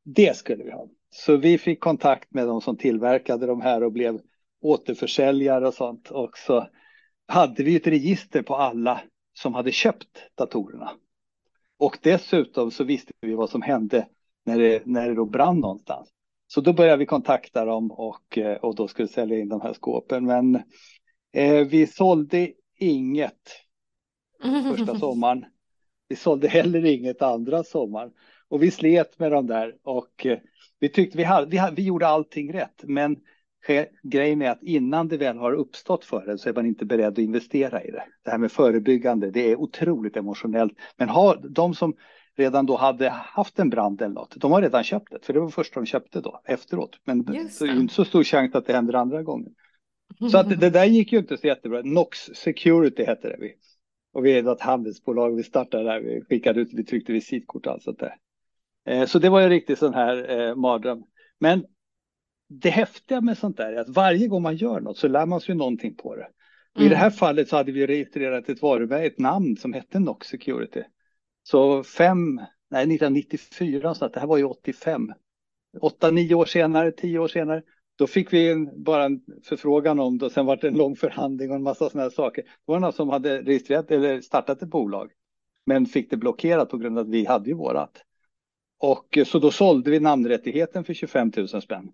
Det 0.03 0.37
skulle 0.37 0.63
vi 0.63 0.71
ha. 0.71 0.89
Så 1.09 1.37
vi 1.37 1.57
fick 1.57 1.79
kontakt 1.79 2.33
med 2.33 2.47
de 2.47 2.61
som 2.61 2.77
tillverkade 2.77 3.45
de 3.45 3.61
här 3.61 3.83
och 3.83 3.91
blev 3.91 4.19
återförsäljare 4.61 5.67
och 5.67 5.73
sånt. 5.73 6.11
Och 6.11 6.37
så 6.37 6.67
hade 7.27 7.63
vi 7.63 7.75
ett 7.75 7.87
register 7.87 8.41
på 8.41 8.55
alla 8.55 9.01
som 9.33 9.53
hade 9.53 9.71
köpt 9.71 10.29
datorerna. 10.35 10.91
Och 11.79 11.97
dessutom 12.01 12.71
så 12.71 12.83
visste 12.83 13.13
vi 13.21 13.33
vad 13.33 13.49
som 13.49 13.61
hände 13.61 14.07
när 14.45 14.59
det, 14.59 14.85
när 14.85 15.09
det 15.09 15.15
då 15.15 15.25
brann 15.25 15.59
någonstans. 15.59 16.09
Så 16.47 16.61
då 16.61 16.73
började 16.73 16.97
vi 16.97 17.05
kontakta 17.05 17.65
dem 17.65 17.91
och, 17.91 18.39
och 18.61 18.75
då 18.75 18.87
skulle 18.87 19.07
sälja 19.07 19.39
in 19.39 19.49
de 19.49 19.61
här 19.61 19.73
skåpen. 19.73 20.25
Men 20.25 20.55
eh, 21.33 21.67
vi 21.67 21.87
sålde 21.87 22.51
inget 22.85 23.49
första 24.69 24.95
sommaren. 24.99 25.45
Vi 26.07 26.15
sålde 26.15 26.47
heller 26.47 26.85
inget 26.85 27.21
andra 27.21 27.63
sommaren. 27.63 28.11
Och 28.49 28.63
vi 28.63 28.71
slet 28.71 29.19
med 29.19 29.31
dem 29.31 29.47
där 29.47 29.75
och 29.83 30.25
eh, 30.25 30.39
vi 30.79 30.89
tyckte 30.89 31.17
vi, 31.17 31.23
hade, 31.23 31.47
vi, 31.47 31.57
hade, 31.57 31.75
vi 31.75 31.83
gjorde 31.83 32.07
allting 32.07 32.53
rätt. 32.53 32.83
Men 32.83 33.17
grejen 34.03 34.41
är 34.41 34.49
att 34.49 34.63
innan 34.63 35.07
det 35.07 35.17
väl 35.17 35.37
har 35.37 35.53
uppstått 35.53 36.05
för 36.05 36.29
en 36.29 36.37
så 36.37 36.49
är 36.49 36.53
man 36.53 36.65
inte 36.65 36.85
beredd 36.85 37.13
att 37.13 37.17
investera 37.17 37.83
i 37.83 37.91
det. 37.91 38.03
Det 38.23 38.31
här 38.31 38.37
med 38.37 38.51
förebyggande, 38.51 39.31
det 39.31 39.51
är 39.51 39.55
otroligt 39.55 40.17
emotionellt. 40.17 40.73
Men 40.97 41.09
har 41.09 41.39
de 41.49 41.73
som 41.73 41.95
redan 42.35 42.65
då 42.65 42.77
hade 42.77 43.09
haft 43.09 43.59
en 43.59 43.69
brand 43.69 44.01
eller 44.01 44.13
något, 44.13 44.35
de 44.35 44.51
har 44.51 44.61
redan 44.61 44.83
köpt 44.83 45.11
det, 45.11 45.25
för 45.25 45.33
det 45.33 45.39
var 45.39 45.49
första 45.49 45.79
de 45.79 45.85
köpte 45.85 46.21
då 46.21 46.41
efteråt. 46.45 46.99
Men 47.05 47.23
det 47.23 47.37
är 47.37 47.79
inte 47.79 47.93
så 47.93 48.05
stor 48.05 48.23
chans 48.23 48.55
att 48.55 48.65
det 48.65 48.73
händer 48.73 48.93
andra 48.93 49.23
gånger. 49.23 49.51
Så 50.31 50.37
att 50.37 50.59
det 50.59 50.69
där 50.69 50.85
gick 50.85 51.11
ju 51.11 51.19
inte 51.19 51.37
så 51.37 51.47
jättebra. 51.47 51.81
Nox 51.83 52.19
Security 52.19 53.03
hette 53.03 53.29
det. 53.29 53.37
Vi. 53.39 53.53
Och 54.13 54.25
vi 54.25 54.39
är 54.39 54.51
ett 54.51 54.61
handelsbolag, 54.61 55.35
vi 55.35 55.43
startade 55.43 55.83
där, 55.83 55.99
vi 55.99 56.21
skickade 56.21 56.61
ut, 56.61 56.73
vi 56.73 56.83
tryckte 56.83 57.13
visitkort 57.13 57.65
och 57.65 57.71
allt 57.71 57.83
sånt 57.83 57.99
där. 57.99 58.15
Eh, 58.85 59.05
så 59.05 59.19
det 59.19 59.29
var 59.29 59.41
en 59.41 59.49
riktig 59.49 59.77
sån 59.77 59.93
här 59.93 60.39
eh, 60.39 60.55
mardröm. 60.55 61.03
Men 61.39 61.65
det 62.49 62.69
häftiga 62.69 63.21
med 63.21 63.37
sånt 63.37 63.57
där 63.57 63.73
är 63.73 63.77
att 63.77 63.89
varje 63.89 64.27
gång 64.27 64.41
man 64.41 64.55
gör 64.55 64.79
något 64.79 64.97
så 64.97 65.07
lär 65.07 65.25
man 65.25 65.41
sig 65.41 65.55
någonting 65.55 65.95
på 65.95 66.15
det. 66.15 66.27
Mm. 66.75 66.85
I 66.85 66.89
det 66.89 66.95
här 66.95 67.05
mm. 67.05 67.17
fallet 67.17 67.49
så 67.49 67.55
hade 67.55 67.71
vi 67.71 67.87
registrerat 67.87 68.49
ett 68.49 68.61
varumärke, 68.61 69.05
ett 69.05 69.19
namn 69.19 69.57
som 69.57 69.73
hette 69.73 69.99
Nox 69.99 70.27
Security. 70.27 70.83
Så 71.43 71.83
fem, 71.83 72.35
nej 72.71 72.83
1994, 72.83 73.93
så 73.93 74.05
att 74.05 74.13
det 74.13 74.19
här 74.19 74.27
var 74.27 74.37
ju 74.37 74.43
85. 74.43 75.13
Åtta, 75.81 76.11
nio 76.11 76.35
år 76.35 76.45
senare, 76.45 76.91
tio 76.91 77.19
år 77.19 77.27
senare, 77.27 77.61
då 78.03 78.07
fick 78.07 78.33
vi 78.33 78.51
en, 78.51 78.83
bara 78.83 79.05
en 79.05 79.21
förfrågan 79.43 79.99
om 79.99 80.17
det 80.17 80.25
och 80.25 80.31
sen 80.31 80.45
var 80.45 80.55
det 80.55 80.67
en 80.67 80.77
lång 80.77 80.95
förhandling 80.95 81.49
och 81.49 81.55
en 81.55 81.63
massa 81.63 81.89
sådana 81.89 82.03
här 82.03 82.09
saker. 82.09 82.41
Det 82.41 82.49
var 82.65 82.79
någon 82.79 82.93
som 82.93 83.09
hade 83.09 83.41
registrerat 83.41 83.91
eller 83.91 84.21
startat 84.21 84.61
ett 84.61 84.69
bolag, 84.69 85.11
men 85.65 85.85
fick 85.85 86.09
det 86.09 86.17
blockerat 86.17 86.69
på 86.69 86.77
grund 86.77 86.97
av 86.97 87.05
att 87.05 87.09
vi 87.09 87.25
hade 87.25 87.49
ju 87.49 87.55
vårat. 87.55 88.03
Och 88.79 89.17
så 89.25 89.39
då 89.39 89.51
sålde 89.51 89.91
vi 89.91 89.99
namnrättigheten 89.99 90.83
för 90.83 90.93
25 90.93 91.31
000 91.37 91.47
spänn. 91.47 91.91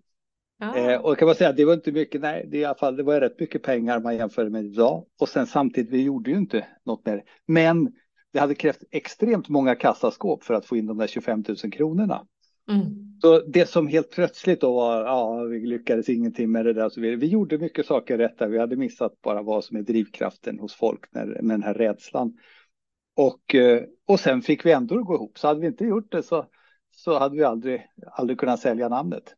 Eh, 0.76 1.00
och 1.00 1.18
kan 1.18 1.26
man 1.26 1.34
säga 1.34 1.52
det 1.52 1.64
var 1.64 1.74
inte 1.74 1.92
mycket, 1.92 2.20
nej, 2.20 2.46
det, 2.48 2.58
i 2.58 2.64
alla 2.64 2.74
fall, 2.74 2.96
det 2.96 3.02
var 3.02 3.20
rätt 3.20 3.40
mycket 3.40 3.62
pengar 3.62 4.00
man 4.00 4.16
jämför 4.16 4.48
med 4.48 4.64
idag. 4.64 5.06
Och 5.20 5.28
sen 5.28 5.46
samtidigt, 5.46 5.90
vi 5.90 6.02
gjorde 6.02 6.30
ju 6.30 6.36
inte 6.36 6.66
något 6.84 7.06
mer. 7.06 7.22
Men 7.46 7.92
det 8.32 8.38
hade 8.38 8.54
krävt 8.54 8.82
extremt 8.90 9.48
många 9.48 9.74
kassaskåp 9.74 10.44
för 10.44 10.54
att 10.54 10.66
få 10.66 10.76
in 10.76 10.86
de 10.86 10.98
där 10.98 11.06
25 11.06 11.44
000 11.48 11.56
kronorna. 11.72 12.26
Mm. 12.70 13.09
Så 13.20 13.40
det 13.40 13.66
som 13.66 13.88
helt 13.88 14.10
plötsligt 14.10 14.60
då 14.60 14.74
var, 14.74 15.04
ja, 15.04 15.42
vi 15.42 15.66
lyckades 15.66 16.08
ingenting 16.08 16.52
med 16.52 16.64
det 16.64 16.72
där. 16.72 16.88
Så 16.88 17.00
vi, 17.00 17.16
vi 17.16 17.26
gjorde 17.26 17.58
mycket 17.58 17.86
saker 17.86 18.18
rätt 18.18 18.38
där. 18.38 18.48
Vi 18.48 18.58
hade 18.58 18.76
missat 18.76 19.22
bara 19.22 19.42
vad 19.42 19.64
som 19.64 19.76
är 19.76 19.82
drivkraften 19.82 20.58
hos 20.58 20.74
folk 20.74 21.04
när, 21.10 21.26
med 21.26 21.54
den 21.54 21.62
här 21.62 21.74
rädslan. 21.74 22.32
Och, 23.16 23.54
eh, 23.54 23.82
och 24.06 24.20
sen 24.20 24.42
fick 24.42 24.66
vi 24.66 24.72
ändå 24.72 25.02
gå 25.02 25.14
ihop. 25.14 25.38
Så 25.38 25.48
hade 25.48 25.60
vi 25.60 25.66
inte 25.66 25.84
gjort 25.84 26.12
det 26.12 26.22
så 26.22 26.46
så 26.90 27.18
hade 27.18 27.36
vi 27.36 27.44
aldrig, 27.44 27.86
aldrig 28.12 28.38
kunnat 28.38 28.60
sälja 28.60 28.88
namnet. 28.88 29.34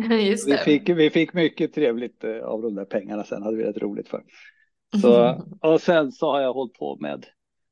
Just. 0.10 0.48
Vi, 0.48 0.56
fick, 0.56 0.88
vi 0.88 1.10
fick 1.10 1.32
mycket 1.32 1.74
trevligt 1.74 2.24
eh, 2.24 2.38
av 2.38 2.62
de 2.62 2.74
där 2.74 2.84
pengarna 2.84 3.24
sen, 3.24 3.42
hade 3.42 3.56
vi 3.56 3.64
rätt 3.64 3.78
roligt 3.78 4.08
för. 4.08 4.24
Så, 5.02 5.42
och 5.60 5.80
sen 5.80 6.12
så 6.12 6.30
har 6.30 6.40
jag 6.40 6.52
hållit 6.52 6.72
på 6.72 6.96
med, 7.00 7.26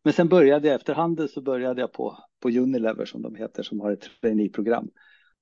men 0.04 0.12
sen 0.12 0.28
började 0.28 0.68
jag 0.68 0.74
efterhand 0.74 1.30
så 1.30 1.42
började 1.42 1.80
jag 1.80 1.92
på, 1.92 2.18
på 2.42 2.48
Unilever 2.48 3.04
som 3.04 3.22
de 3.22 3.34
heter, 3.34 3.62
som 3.62 3.80
har 3.80 3.92
ett 3.92 4.08
traineeprogram. 4.20 4.90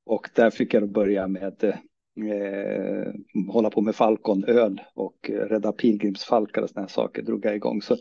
Och 0.07 0.30
där 0.35 0.50
fick 0.50 0.75
jag 0.75 0.92
börja 0.92 1.28
med 1.28 1.64
eh, 1.64 3.12
hålla 3.52 3.71
på 3.71 3.80
med 3.80 3.95
Falcon 3.95 4.45
öl 4.45 4.80
och 4.95 5.30
rädda 5.30 5.73
pilgrimsfalkar 5.73 6.62
och 6.62 6.71
sådana 6.71 6.88
saker 6.88 7.23
drog 7.23 7.45
jag 7.45 7.57
igång. 7.57 7.83
Så 7.83 7.97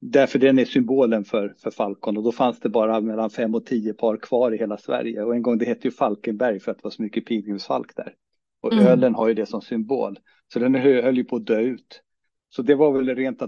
därför 0.00 0.38
den 0.38 0.58
är 0.58 0.64
symbolen 0.64 1.24
för, 1.24 1.54
för 1.58 1.70
Falcon 1.70 2.16
och 2.16 2.22
då 2.22 2.32
fanns 2.32 2.60
det 2.60 2.68
bara 2.68 3.00
mellan 3.00 3.30
fem 3.30 3.54
och 3.54 3.66
tio 3.66 3.94
par 3.94 4.16
kvar 4.16 4.54
i 4.54 4.58
hela 4.58 4.76
Sverige 4.76 5.22
och 5.22 5.34
en 5.34 5.42
gång 5.42 5.58
det 5.58 5.64
hette 5.64 5.88
ju 5.88 5.92
Falkenberg 5.92 6.60
för 6.60 6.70
att 6.70 6.78
det 6.78 6.84
var 6.84 6.90
så 6.90 7.02
mycket 7.02 7.26
pilgrimsfalk 7.26 7.96
där. 7.96 8.14
Och 8.60 8.72
mm. 8.72 8.86
ölen 8.86 9.14
har 9.14 9.28
ju 9.28 9.34
det 9.34 9.46
som 9.46 9.62
symbol. 9.62 10.18
Så 10.52 10.58
den 10.58 10.74
höll 10.74 11.16
ju 11.16 11.24
på 11.24 11.36
att 11.36 11.46
dö 11.46 11.60
ut. 11.60 12.02
Så 12.54 12.62
det 12.62 12.74
var 12.74 12.92
väl 12.92 13.16
rent 13.16 13.42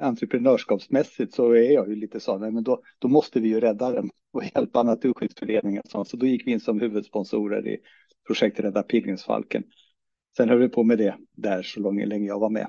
entreprenörskapsmässigt 0.00 1.34
så 1.34 1.50
är 1.50 1.72
jag 1.72 1.88
ju 1.88 1.96
lite 1.96 2.20
så, 2.20 2.38
nej, 2.38 2.50
men 2.50 2.64
då, 2.64 2.82
då 2.98 3.08
måste 3.08 3.40
vi 3.40 3.48
ju 3.48 3.60
rädda 3.60 3.90
den 3.90 4.10
och 4.32 4.44
hjälpa 4.54 4.82
Naturskyddsföreningen. 4.82 5.82
Så, 5.88 6.04
så 6.04 6.16
då 6.16 6.26
gick 6.26 6.46
vi 6.46 6.52
in 6.52 6.60
som 6.60 6.80
huvudsponsorer 6.80 7.68
i 7.68 7.78
projektet 8.26 8.64
Rädda 8.64 8.82
Pilgrimsfalken. 8.82 9.62
Sen 10.36 10.48
höll 10.48 10.58
vi 10.58 10.68
på 10.68 10.82
med 10.82 10.98
det 10.98 11.14
där 11.32 11.62
så 11.62 11.90
länge 11.90 12.26
jag 12.26 12.38
var 12.38 12.50
med. 12.50 12.66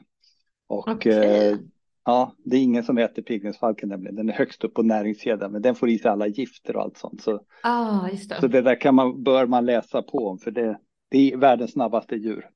Och 0.68 0.88
okay. 0.88 1.14
eh, 1.14 1.58
ja, 2.06 2.36
det 2.38 2.58
är 2.58 2.62
ingen 2.62 2.84
som 2.84 2.98
äter 2.98 3.22
pilgrimsfalken 3.22 3.90
nämligen. 3.90 4.16
Den 4.16 4.30
är 4.30 4.34
högst 4.34 4.64
upp 4.64 4.74
på 4.74 4.84
näringskedjan, 4.84 5.52
men 5.52 5.62
den 5.62 5.76
får 5.76 5.90
i 5.90 6.00
sig 6.00 6.12
alla 6.12 6.28
gifter 6.28 6.76
och 6.76 6.82
allt 6.82 6.98
sånt. 6.98 7.22
Så, 7.22 7.42
ah, 7.64 8.08
det. 8.30 8.42
så 8.42 8.48
det 8.48 8.62
där 8.62 8.82
kan 8.82 8.96
man, 8.96 9.24
bör 9.24 9.46
man 9.46 9.66
läsa 9.66 10.02
på 10.02 10.28
om, 10.28 10.38
för 10.38 10.52
det, 10.52 10.80
det 11.10 11.32
är 11.32 11.38
världens 11.38 11.72
snabbaste 11.72 12.16
djur. 12.16 12.50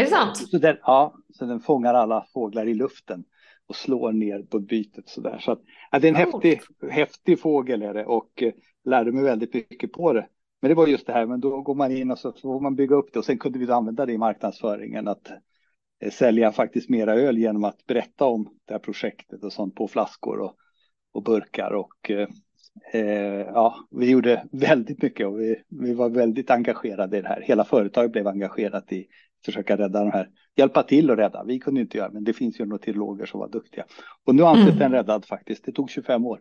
Är 0.00 0.04
det 0.04 0.10
sant? 0.10 0.36
Så 0.36 0.58
den, 0.58 0.76
ja, 0.82 1.14
så 1.34 1.44
den 1.44 1.60
fångar 1.60 1.94
alla 1.94 2.26
fåglar 2.32 2.68
i 2.68 2.74
luften 2.74 3.24
och 3.66 3.76
slår 3.76 4.12
ner 4.12 4.42
på 4.42 4.58
bytet 4.58 5.08
så 5.08 5.20
där. 5.20 5.38
Så 5.38 5.52
att, 5.52 5.60
ja, 5.90 5.98
det 5.98 6.08
är 6.08 6.12
en 6.14 6.28
oh. 6.28 6.32
häftig, 6.32 6.60
häftig 6.90 7.40
fågel 7.40 7.82
är 7.82 7.94
det 7.94 8.06
och 8.06 8.42
eh, 8.42 8.52
lärde 8.84 9.12
mig 9.12 9.24
väldigt 9.24 9.54
mycket 9.54 9.92
på 9.92 10.12
det. 10.12 10.26
Men 10.62 10.68
det 10.68 10.74
var 10.74 10.86
just 10.86 11.06
det 11.06 11.12
här, 11.12 11.26
men 11.26 11.40
då 11.40 11.60
går 11.60 11.74
man 11.74 11.92
in 11.92 12.10
och 12.10 12.18
så 12.18 12.32
får 12.32 12.60
man 12.60 12.76
bygga 12.76 12.96
upp 12.96 13.12
det 13.12 13.18
och 13.18 13.24
sen 13.24 13.38
kunde 13.38 13.58
vi 13.58 13.70
använda 13.70 14.06
det 14.06 14.12
i 14.12 14.18
marknadsföringen 14.18 15.08
att 15.08 15.30
eh, 16.00 16.10
sälja 16.10 16.52
faktiskt 16.52 16.88
mera 16.88 17.14
öl 17.14 17.38
genom 17.38 17.64
att 17.64 17.86
berätta 17.86 18.24
om 18.24 18.48
det 18.64 18.74
här 18.74 18.80
projektet 18.80 19.44
och 19.44 19.52
sånt 19.52 19.74
på 19.74 19.88
flaskor 19.88 20.40
och, 20.40 20.54
och 21.12 21.22
burkar 21.22 21.70
och 21.70 22.10
eh, 22.10 22.28
eh 22.92 23.46
ja, 23.46 23.88
vi 23.90 24.10
gjorde 24.10 24.44
väldigt 24.52 25.02
mycket 25.02 25.26
och 25.26 25.40
vi, 25.40 25.62
vi 25.68 25.94
var 25.94 26.08
väldigt 26.08 26.50
engagerade 26.50 27.18
i 27.18 27.22
det 27.22 27.28
här. 27.28 27.40
Hela 27.40 27.64
företaget 27.64 28.12
blev 28.12 28.26
engagerat 28.26 28.92
i 28.92 29.06
försöka 29.44 29.76
rädda 29.76 30.04
de 30.04 30.10
här, 30.10 30.28
hjälpa 30.56 30.82
till 30.82 31.10
att 31.10 31.18
rädda. 31.18 31.44
Vi 31.44 31.58
kunde 31.58 31.80
inte 31.80 31.98
göra, 31.98 32.10
men 32.10 32.24
det 32.24 32.32
finns 32.32 32.60
ju 32.60 32.64
några 32.64 32.78
teologer 32.78 33.26
som 33.26 33.40
var 33.40 33.48
duktiga. 33.48 33.84
Och 34.26 34.34
nu 34.34 34.42
anses 34.42 34.66
mm. 34.66 34.78
den 34.78 34.92
räddad 34.92 35.24
faktiskt. 35.24 35.64
Det 35.64 35.72
tog 35.72 35.90
25 35.90 36.26
år. 36.26 36.40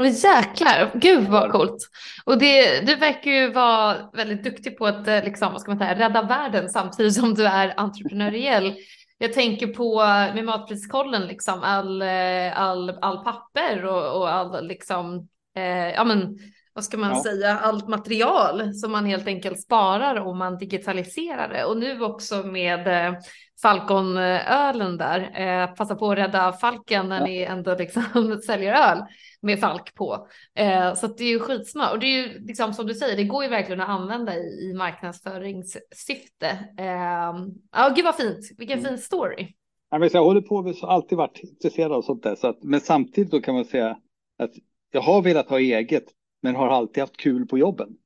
Jäklar, 0.00 0.90
gud 0.94 1.28
vad 1.28 1.52
coolt. 1.52 1.88
Och 2.24 2.38
det, 2.38 2.80
du 2.86 2.96
verkar 2.96 3.30
ju 3.30 3.52
vara 3.52 4.10
väldigt 4.12 4.44
duktig 4.44 4.78
på 4.78 4.86
att 4.86 5.08
eh, 5.08 5.24
liksom, 5.24 5.52
vad 5.52 5.60
ska 5.60 5.70
man 5.70 5.78
säga, 5.78 5.98
rädda 5.98 6.22
världen 6.22 6.68
samtidigt 6.68 7.14
som 7.14 7.34
du 7.34 7.46
är 7.46 7.74
entreprenöriell. 7.76 8.74
Jag 9.18 9.32
tänker 9.32 9.66
på 9.66 9.96
med 10.34 10.44
matpriskollen, 10.44 11.26
liksom, 11.26 11.60
all, 11.62 12.02
eh, 12.02 12.60
all, 12.60 12.90
all 12.90 13.24
papper 13.24 13.84
och, 13.84 14.20
och 14.20 14.32
all, 14.32 14.66
liksom, 14.66 15.28
eh, 15.56 15.90
ja 15.90 16.04
men 16.04 16.38
vad 16.74 16.84
ska 16.84 16.98
man 16.98 17.10
ja. 17.10 17.22
säga, 17.22 17.58
allt 17.58 17.88
material 17.88 18.74
som 18.74 18.92
man 18.92 19.06
helt 19.06 19.26
enkelt 19.26 19.60
sparar 19.60 20.16
om 20.16 20.38
man 20.38 20.58
digitaliserar 20.58 21.48
det. 21.48 21.64
Och 21.64 21.76
nu 21.76 22.02
också 22.02 22.42
med 22.42 23.08
eh, 23.08 23.14
Falconölen 23.62 24.96
där, 24.96 25.40
eh, 25.40 25.74
passa 25.74 25.94
på 25.94 26.10
att 26.10 26.18
rädda 26.18 26.52
Falken 26.52 27.08
när 27.08 27.18
ja. 27.18 27.26
ni 27.26 27.42
ändå 27.42 27.74
liksom 27.74 28.40
säljer 28.46 28.72
öl 28.72 28.98
med 29.42 29.60
Falk 29.60 29.94
på. 29.94 30.28
Eh, 30.54 30.94
så 30.94 31.06
det 31.06 31.24
är 31.24 31.28
ju 31.28 31.40
skitsmart 31.40 31.92
och 31.92 31.98
det 31.98 32.06
är 32.06 32.22
ju 32.22 32.38
liksom 32.38 32.74
som 32.74 32.86
du 32.86 32.94
säger, 32.94 33.16
det 33.16 33.24
går 33.24 33.44
ju 33.44 33.50
verkligen 33.50 33.80
att 33.80 33.88
använda 33.88 34.36
i, 34.36 34.74
marknadsföringssyfte. 34.76 36.46
Eh, 36.78 37.34
ja, 37.72 37.92
gud 37.96 38.04
vad 38.04 38.16
fint, 38.16 38.50
vilken 38.58 38.78
mm. 38.78 38.90
fin 38.90 38.98
story. 38.98 39.48
Jag 39.90 40.24
håller 40.24 40.40
på, 40.40 40.74
jag 40.80 40.86
har 40.86 40.94
alltid 40.94 41.18
varit 41.18 41.40
intresserad 41.42 41.92
av 41.92 42.02
sånt 42.02 42.22
där, 42.22 42.36
så 42.36 42.46
att, 42.46 42.62
men 42.62 42.80
samtidigt 42.80 43.30
då 43.30 43.40
kan 43.40 43.54
man 43.54 43.64
säga 43.64 43.96
att 44.38 44.50
jag 44.90 45.00
har 45.00 45.22
velat 45.22 45.48
ha 45.48 45.58
eget, 45.58 46.04
men 46.42 46.56
har 46.56 46.68
alltid 46.68 47.00
haft 47.02 47.16
kul 47.16 47.46
på 47.46 47.58
jobben. 47.58 47.96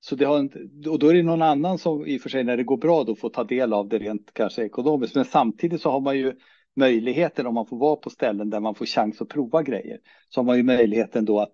Så 0.00 0.16
det 0.16 0.24
har 0.24 0.38
inte, 0.38 0.58
och 0.88 0.98
då 0.98 1.08
är 1.08 1.14
det 1.14 1.22
någon 1.22 1.42
annan 1.42 1.78
som 1.78 2.06
i 2.06 2.18
och 2.18 2.20
för 2.20 2.28
sig 2.28 2.44
när 2.44 2.56
det 2.56 2.64
går 2.64 2.76
bra 2.76 3.04
då 3.04 3.14
får 3.14 3.28
ta 3.30 3.44
del 3.44 3.72
av 3.72 3.88
det 3.88 3.98
rent 3.98 4.34
kanske 4.34 4.64
ekonomiskt. 4.64 5.14
Men 5.14 5.24
samtidigt 5.24 5.82
så 5.82 5.90
har 5.90 6.00
man 6.00 6.18
ju 6.18 6.32
möjligheten 6.76 7.46
om 7.46 7.54
man 7.54 7.66
får 7.66 7.76
vara 7.76 7.96
på 7.96 8.10
ställen 8.10 8.50
där 8.50 8.60
man 8.60 8.74
får 8.74 8.86
chans 8.86 9.20
att 9.20 9.28
prova 9.28 9.62
grejer. 9.62 9.98
Så 10.28 10.40
har 10.40 10.44
man 10.44 10.56
ju 10.56 10.62
möjligheten 10.62 11.24
då 11.24 11.40
att 11.40 11.52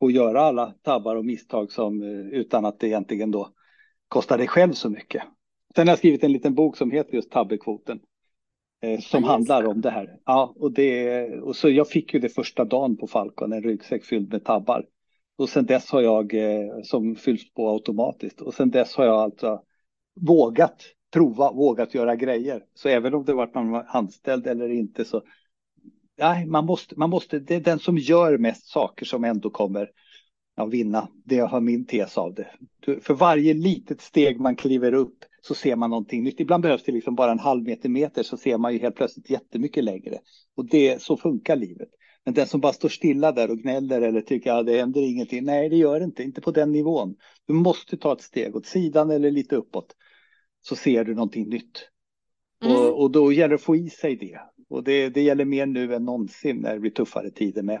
få 0.00 0.10
göra 0.10 0.40
alla 0.40 0.74
tabbar 0.82 1.16
och 1.16 1.24
misstag 1.24 1.72
som 1.72 2.02
eh, 2.02 2.38
utan 2.38 2.64
att 2.64 2.80
det 2.80 2.86
egentligen 2.86 3.30
då 3.30 3.48
kostar 4.08 4.38
dig 4.38 4.48
själv 4.48 4.72
så 4.72 4.90
mycket. 4.90 5.22
Sen 5.74 5.86
har 5.86 5.92
jag 5.92 5.98
skrivit 5.98 6.24
en 6.24 6.32
liten 6.32 6.54
bok 6.54 6.76
som 6.76 6.90
heter 6.90 7.14
just 7.14 7.30
tabbekvoten. 7.30 8.00
Eh, 8.82 9.00
som 9.00 9.22
ja, 9.22 9.28
handlar 9.28 9.64
om 9.64 9.80
det 9.80 9.90
här. 9.90 10.16
Ja, 10.24 10.54
och, 10.56 10.72
det, 10.72 11.28
och 11.40 11.56
så 11.56 11.68
jag 11.68 11.88
fick 11.88 12.14
ju 12.14 12.20
det 12.20 12.28
första 12.28 12.64
dagen 12.64 12.96
på 12.96 13.06
Falcon, 13.06 13.52
en 13.52 13.62
ryggsäck 13.62 14.04
fylld 14.04 14.32
med 14.32 14.44
tabbar. 14.44 14.84
Och 15.38 15.48
sen 15.48 15.66
dess 15.66 15.90
har 15.90 16.00
jag, 16.02 16.34
eh, 16.34 16.82
som 16.82 17.16
fylls 17.16 17.52
på 17.54 17.70
automatiskt, 17.70 18.40
och 18.40 18.54
sen 18.54 18.70
dess 18.70 18.94
har 18.94 19.04
jag 19.04 19.14
alltså 19.14 19.62
vågat 20.20 20.82
prova, 21.12 21.52
vågat 21.52 21.94
göra 21.94 22.16
grejer. 22.16 22.64
Så 22.74 22.88
även 22.88 23.14
om 23.14 23.24
det 23.24 23.34
varit 23.34 23.54
man 23.54 23.70
var 23.70 23.86
anställd 23.88 24.46
eller 24.46 24.68
inte 24.68 25.04
så, 25.04 25.22
nej, 26.18 26.46
man 26.46 26.66
måste, 26.66 26.94
man 26.98 27.10
måste, 27.10 27.38
det 27.38 27.54
är 27.54 27.60
den 27.60 27.78
som 27.78 27.98
gör 27.98 28.38
mest 28.38 28.66
saker 28.66 29.06
som 29.06 29.24
ändå 29.24 29.50
kommer 29.50 29.90
att 30.56 30.70
vinna. 30.70 31.08
Det 31.24 31.38
har 31.38 31.60
min 31.60 31.86
tes 31.86 32.18
av 32.18 32.34
det. 32.34 32.48
För 33.00 33.14
varje 33.14 33.54
litet 33.54 34.00
steg 34.00 34.40
man 34.40 34.56
kliver 34.56 34.94
upp 34.94 35.24
så 35.42 35.54
ser 35.54 35.76
man 35.76 35.90
någonting 35.90 36.24
nytt. 36.24 36.40
Ibland 36.40 36.62
behövs 36.62 36.82
det 36.82 36.92
liksom 36.92 37.14
bara 37.14 37.32
en 37.32 37.38
halv 37.38 37.62
meter 37.62 37.88
meter 37.88 38.22
så 38.22 38.36
ser 38.36 38.58
man 38.58 38.72
ju 38.72 38.78
helt 38.78 38.96
plötsligt 38.96 39.30
jättemycket 39.30 39.84
längre. 39.84 40.18
Och 40.56 40.64
det, 40.64 41.02
så 41.02 41.16
funkar 41.16 41.56
livet. 41.56 41.88
Men 42.28 42.34
den 42.34 42.46
som 42.46 42.60
bara 42.60 42.72
står 42.72 42.88
stilla 42.88 43.32
där 43.32 43.50
och 43.50 43.58
gnäller 43.58 44.02
eller 44.02 44.20
tycker 44.20 44.50
att 44.50 44.56
ja, 44.56 44.62
det 44.62 44.78
händer 44.78 45.00
ingenting. 45.00 45.44
Nej, 45.44 45.68
det 45.68 45.76
gör 45.76 45.98
det 45.98 46.04
inte, 46.04 46.22
inte 46.22 46.40
på 46.40 46.50
den 46.50 46.72
nivån. 46.72 47.16
Du 47.46 47.52
måste 47.52 47.96
ta 47.96 48.12
ett 48.12 48.22
steg 48.22 48.56
åt 48.56 48.66
sidan 48.66 49.10
eller 49.10 49.30
lite 49.30 49.56
uppåt. 49.56 49.96
Så 50.60 50.76
ser 50.76 51.04
du 51.04 51.14
någonting 51.14 51.48
nytt. 51.48 51.88
Mm. 52.64 52.76
Och, 52.76 53.02
och, 53.02 53.10
då 53.10 53.32
gäller 53.32 53.48
det 53.48 53.54
att 53.54 53.62
få 53.62 53.76
i 53.76 53.90
sig 53.90 54.16
det. 54.16 54.40
Och 54.68 54.84
det, 54.84 55.08
det 55.08 55.22
gäller 55.22 55.44
mer 55.44 55.66
nu 55.66 55.94
än 55.94 56.04
någonsin 56.04 56.56
när 56.56 56.74
det 56.74 56.80
blir 56.80 56.90
tuffare 56.90 57.30
tider 57.30 57.62
med. 57.62 57.80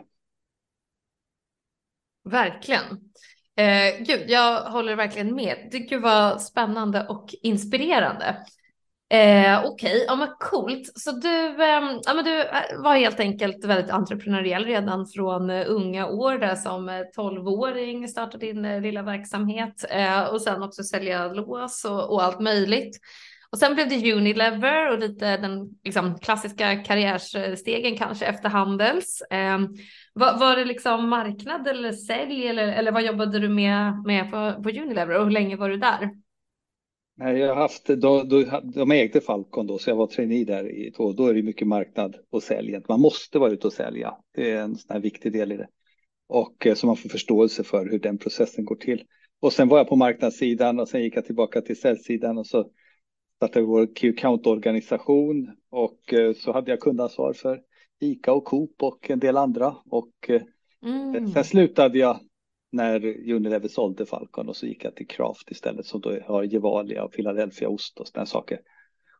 Verkligen. 2.24 2.84
Eh, 3.56 4.04
gud, 4.04 4.24
jag 4.28 4.70
håller 4.70 4.96
verkligen 4.96 5.34
med. 5.34 5.68
Det 5.70 5.96
var 5.96 6.38
spännande 6.38 7.06
och 7.08 7.34
inspirerande. 7.42 8.36
Eh, 9.10 9.64
Okej, 9.64 9.94
okay. 9.94 10.04
ja 10.06 10.16
men 10.16 10.28
coolt. 10.38 10.92
Så 10.94 11.12
du, 11.12 11.46
eh, 11.46 11.98
ja, 12.04 12.14
men 12.14 12.24
du 12.24 12.40
eh, 12.40 12.82
var 12.82 12.96
helt 12.96 13.20
enkelt 13.20 13.64
väldigt 13.64 13.90
entreprenöriell 13.90 14.64
redan 14.64 15.06
från 15.06 15.50
eh, 15.50 15.64
unga 15.66 16.06
år 16.06 16.38
där 16.38 16.54
som 16.54 16.88
eh, 16.88 17.00
12-åring 17.16 18.08
startade 18.08 18.46
din 18.46 18.82
lilla 18.82 19.02
verksamhet 19.02 19.84
och 20.32 20.42
sen 20.42 20.62
också 20.62 20.82
sälja 20.82 21.28
lås 21.28 21.84
och, 21.84 22.12
och, 22.12 22.22
allt 22.22 22.40
möjligt. 22.40 22.98
Och 23.50 23.58
sen 23.58 23.74
blev 23.74 23.88
det 23.88 24.12
Unilever 24.12 24.92
och 24.92 24.98
lite 24.98 25.36
den 25.36 25.68
liksom, 25.84 26.18
klassiska 26.18 26.76
karriärstegen 26.76 27.96
kanske 27.96 28.26
efter 28.26 28.48
Handels. 28.48 29.22
Ehm, 29.30 29.68
var, 30.12 30.38
var, 30.38 30.56
det 30.56 30.64
liksom 30.64 31.08
marknad 31.08 31.68
eller 31.68 31.92
sälj 31.92 32.48
eller, 32.48 32.68
eller 32.68 32.92
vad 32.92 33.02
jobbade 33.02 33.38
du 33.38 33.48
med, 33.48 34.02
med 34.06 34.30
på, 34.30 34.62
på 34.62 34.68
Unilever 34.68 35.18
och 35.18 35.24
hur 35.24 35.30
länge 35.30 35.56
var 35.56 35.68
du 35.68 35.76
där? 35.76 36.10
Nej, 37.20 37.38
jag 37.38 37.48
har 37.48 37.62
haft, 37.62 37.86
då, 37.86 38.22
då, 38.22 38.62
de 38.62 38.90
ägde 38.90 39.20
Falcon 39.20 39.66
då, 39.66 39.78
så 39.78 39.90
jag 39.90 39.96
var 39.96 40.06
trainee 40.06 40.44
där 40.44 40.68
i 40.68 40.90
två. 40.90 41.12
Då 41.12 41.26
är 41.26 41.34
det 41.34 41.42
mycket 41.42 41.68
marknad 41.68 42.16
och 42.30 42.42
sälj. 42.42 42.80
Man 42.88 43.00
måste 43.00 43.38
vara 43.38 43.50
ute 43.50 43.66
och 43.66 43.72
sälja. 43.72 44.14
Det 44.34 44.50
är 44.50 44.60
en 44.60 44.76
sån 44.76 44.92
här 44.94 45.00
viktig 45.00 45.32
del 45.32 45.52
i 45.52 45.56
det. 45.56 45.68
Och 46.28 46.66
eh, 46.66 46.74
så 46.74 46.86
man 46.86 46.96
får 46.96 47.08
förståelse 47.08 47.64
för 47.64 47.90
hur 47.90 47.98
den 47.98 48.18
processen 48.18 48.64
går 48.64 48.76
till. 48.76 49.04
Och 49.40 49.52
sen 49.52 49.68
var 49.68 49.78
jag 49.78 49.88
på 49.88 49.96
marknadssidan 49.96 50.80
och 50.80 50.88
sen 50.88 51.02
gick 51.02 51.16
jag 51.16 51.24
tillbaka 51.24 51.60
till 51.60 51.80
säljsidan 51.80 52.38
och 52.38 52.46
så 52.46 52.70
startade 53.36 53.60
vi 53.60 53.66
vår 53.66 53.88
Key 53.94 54.10
Account-organisation 54.10 55.56
och 55.70 56.14
eh, 56.14 56.34
så 56.34 56.52
hade 56.52 56.70
jag 56.70 56.80
kundansvar 56.80 57.32
för 57.32 57.60
ICA 58.00 58.32
och 58.32 58.44
Coop 58.44 58.82
och 58.82 59.10
en 59.10 59.18
del 59.18 59.36
andra. 59.36 59.74
Och 59.90 60.12
eh, 60.28 60.42
mm. 60.82 61.28
sen 61.32 61.44
slutade 61.44 61.98
jag 61.98 62.20
när 62.72 63.06
Unilever 63.32 63.68
sålde 63.68 64.06
Falcon 64.06 64.48
och 64.48 64.56
så 64.56 64.66
gick 64.66 64.84
jag 64.84 64.94
till 64.96 65.06
Kraft 65.06 65.50
istället 65.50 65.86
som 65.86 66.00
då 66.00 66.18
har 66.26 66.42
Gevalia 66.42 67.04
och 67.04 67.12
Philadelphia 67.12 67.68
ost 67.68 67.98
och 67.98 68.08
sådana 68.08 68.26
saker. 68.26 68.60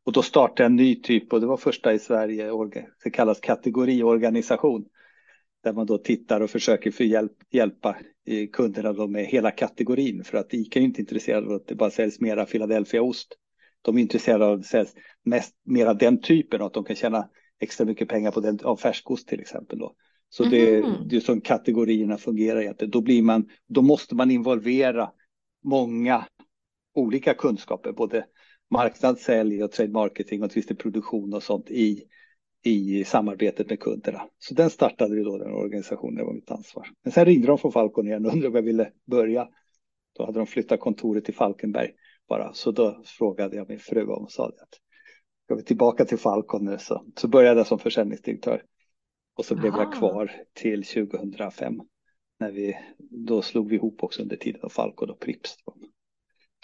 Och 0.05 0.13
då 0.13 0.23
startade 0.23 0.63
jag 0.63 0.71
en 0.71 0.77
ny 0.77 1.03
typ 1.03 1.33
och 1.33 1.41
det 1.41 1.47
var 1.47 1.57
första 1.57 1.93
i 1.93 1.99
Sverige, 1.99 2.51
det 3.05 3.11
kallas 3.11 3.41
kategoriorganisation. 3.41 4.85
där 5.65 5.73
man 5.73 5.87
då 5.87 5.99
tittar 5.99 6.41
och 6.41 6.51
försöker 6.51 6.91
för 6.91 7.05
hjälp, 7.05 7.33
hjälpa 7.51 7.97
eh, 8.27 8.49
kunderna 8.53 8.93
då 8.93 9.07
med 9.07 9.25
hela 9.27 9.51
kategorin 9.51 10.25
för 10.25 10.39
att 10.39 10.55
ICA 10.55 10.81
är 10.81 10.85
inte 10.85 11.01
intresserade 11.01 11.47
av 11.47 11.53
att 11.53 11.67
det 11.67 11.75
bara 11.75 11.91
säljs 11.91 12.21
mera 12.21 12.47
Philadelphia-ost. 12.47 13.29
De 13.83 13.97
är 13.99 14.03
intresserade 14.03 14.47
av 14.47 14.53
att 14.53 14.63
det 14.63 14.69
säljs 14.69 14.95
mest 15.25 15.55
mera 15.65 15.95
den 15.95 16.21
typen 16.21 16.61
och 16.61 16.67
att 16.67 16.75
de 16.75 16.85
kan 16.85 16.97
tjäna 16.97 17.29
extra 17.61 17.87
mycket 17.87 18.09
pengar 18.09 18.31
på 18.31 18.41
den 18.41 18.59
av 18.63 18.77
färskost 18.77 19.29
till 19.29 19.41
exempel. 19.41 19.79
Då. 19.79 19.95
Så 20.29 20.45
det, 20.45 20.77
mm. 20.77 21.09
det 21.09 21.17
är 21.17 21.21
så 21.21 21.41
kategorierna 21.41 22.17
fungerar 22.17 22.61
egentligen. 22.61 22.91
Då, 22.91 23.01
blir 23.01 23.23
man, 23.23 23.49
då 23.67 23.83
måste 23.83 24.15
man 24.15 24.31
involvera 24.31 25.11
många 25.65 26.25
olika 26.95 27.35
kunskaper, 27.35 27.93
både 27.93 28.27
marknad, 28.71 29.19
sälj 29.19 29.65
och 29.65 29.73
trade 29.73 29.93
marketing 29.93 30.43
och 30.43 30.51
produktion 30.79 31.35
och 31.35 31.43
sånt 31.43 31.71
i, 31.71 32.03
i 32.65 33.05
samarbetet 33.05 33.71
med 33.71 33.81
kunderna. 33.81 34.23
Så 34.39 34.55
den 34.55 34.71
startade 34.71 35.15
vi 35.15 35.23
då, 35.23 35.39
den 35.39 35.53
organisationen, 35.53 36.15
det 36.15 36.25
var 36.25 36.35
mitt 36.35 36.51
ansvar. 36.51 36.89
Men 37.05 37.13
sen 37.13 37.25
ringde 37.25 37.47
de 37.47 37.59
från 37.59 37.73
Falcon 37.73 38.07
igen 38.07 38.27
och 38.27 38.33
undrade 38.33 38.49
om 38.49 38.55
jag 38.55 38.63
ville 38.63 38.91
börja. 39.07 39.49
Då 40.19 40.27
hade 40.27 40.39
de 40.39 40.47
flyttat 40.47 40.81
kontoret 40.81 41.25
till 41.25 41.35
Falkenberg 41.35 41.91
bara, 42.29 42.53
så 42.53 42.71
då 42.71 43.03
frågade 43.05 43.57
jag 43.57 43.69
min 43.69 43.79
fru 43.79 44.03
om 44.03 44.25
och 44.25 44.33
sa 44.33 44.47
att 44.47 44.81
ska 45.45 45.55
vi 45.55 45.65
tillbaka 45.65 46.05
till 46.05 46.19
Falcon 46.19 46.65
nu 46.65 46.79
så, 46.79 47.05
så 47.17 47.29
började 47.29 47.61
jag 47.61 47.67
som 47.67 47.79
försäljningsdirektör. 47.79 48.63
Och 49.39 49.45
så 49.45 49.55
blev 49.55 49.73
jag 49.77 49.93
kvar 49.93 50.33
till 50.55 50.85
2005. 50.85 51.81
När 52.41 52.51
vi, 52.51 52.79
då 52.99 53.43
slog 53.43 53.69
vi 53.69 53.77
ihop 53.77 54.03
också 54.03 54.23
under 54.23 54.37
tiden 54.37 54.61
av 54.63 54.69
Falcon 54.69 55.11
och 55.11 55.21
Pripps. 55.21 55.57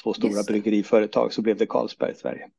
Två 0.02 0.14
stora 0.14 0.42
bryggeriföretag 0.42 1.32
så 1.32 1.42
blev 1.42 1.56
det 1.56 1.66
Carlsberg 1.66 2.12
i 2.12 2.14
Sverige. 2.14 2.50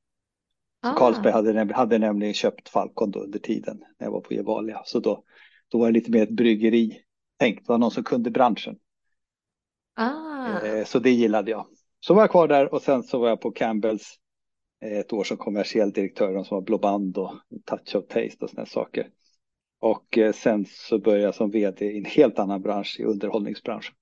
Ah. 0.82 0.94
Carlsberg 0.94 1.34
hade, 1.34 1.74
hade 1.74 1.98
nämligen 1.98 2.34
köpt 2.34 2.70
Falcon 2.70 3.12
då 3.12 3.20
under 3.20 3.40
tiden 3.40 3.78
när 3.80 4.08
jag 4.08 4.12
var 4.12 4.22
på 4.22 4.34
Gevalia. 4.34 4.82
Så 4.86 5.00
då, 5.00 5.24
då 5.68 5.80
var 5.80 5.88
det 5.88 5.94
lite 5.94 6.12
mer 6.12 6.24
ett 6.24 6.36
bryggeri 6.36 7.02
tänkt, 7.40 7.68
var 7.68 7.78
någon 7.78 7.92
som 7.92 8.04
kunde 8.04 8.32
branschen. 8.32 8.76
Ah. 9.96 10.60
Eh, 10.66 10.86
så 10.86 11.00
det 11.00 11.12
gillade 11.12 11.52
jag. 11.52 11.68
Så 12.00 12.14
var 12.14 12.22
jag 12.22 12.32
kvar 12.32 12.48
där 12.48 12.74
och 12.74 12.82
sen 12.82 13.04
så 13.04 13.20
var 13.20 13.30
jag 13.30 13.42
på 13.42 13.52
Campbells 13.52 14.20
eh, 14.82 14.98
ett 14.98 15.14
år 15.14 15.24
som 15.24 15.38
kommersiell 15.38 15.92
direktör 15.92 16.44
som 16.44 16.56
var 16.56 16.62
Blåband 16.62 17.18
och 17.18 17.34
Touch 17.66 17.96
of 17.96 18.08
Taste 18.08 18.38
och 18.46 18.50
sådana 18.50 18.66
saker. 18.66 19.08
Och 19.80 20.18
eh, 20.18 20.34
sen 20.34 20.66
så 20.66 21.00
började 21.00 21.24
jag 21.24 21.36
som 21.36 21.52
vd 21.52 21.86
i 21.86 21.98
en 21.98 22.06
helt 22.06 22.40
annan 22.40 22.62
bransch, 22.62 22.98
i 23.00 23.04
underhållningsbranschen. 23.04 23.96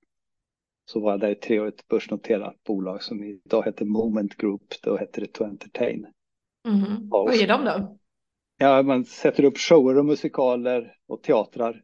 Så 0.84 1.00
var 1.00 1.10
jag 1.10 1.20
där 1.20 1.30
i 1.30 1.34
tre 1.34 1.60
år, 1.60 1.66
ett 1.66 1.88
börsnoterat 1.88 2.64
bolag 2.64 3.02
som 3.02 3.24
idag 3.24 3.64
heter 3.64 3.84
Moment 3.84 4.36
Group, 4.36 4.62
då 4.82 4.96
hette 4.96 5.20
det 5.20 5.26
To 5.26 5.44
Entertain. 5.44 6.06
Mm. 6.68 7.08
Vad 7.08 7.34
är 7.34 7.48
de 7.48 7.64
då? 7.64 7.98
Ja, 8.58 8.82
man 8.82 9.04
sätter 9.04 9.44
upp 9.44 9.58
shower 9.58 9.98
och 9.98 10.04
musikaler 10.04 10.96
och 11.06 11.22
teatrar 11.22 11.82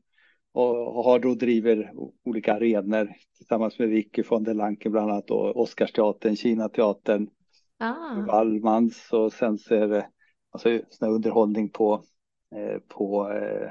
och 0.52 1.04
har 1.04 1.18
då 1.18 1.34
driver 1.34 1.92
olika 2.24 2.54
arenor 2.54 3.12
tillsammans 3.36 3.78
med 3.78 3.88
Vicky 3.88 4.22
von 4.22 4.44
der 4.44 4.54
Lanke 4.54 4.90
bland 4.90 5.10
annat 5.10 5.30
och 5.30 5.60
Oscarsteatern, 5.60 6.36
Kinateatern, 6.36 7.28
ah. 7.78 8.26
Wallmans 8.26 9.12
och 9.12 9.32
sen 9.32 9.58
så 9.58 9.74
är 9.74 9.88
det 9.88 10.06
alltså, 10.50 10.80
underhållning 11.00 11.68
på, 11.68 12.04
på 12.88 13.32
eh, 13.32 13.70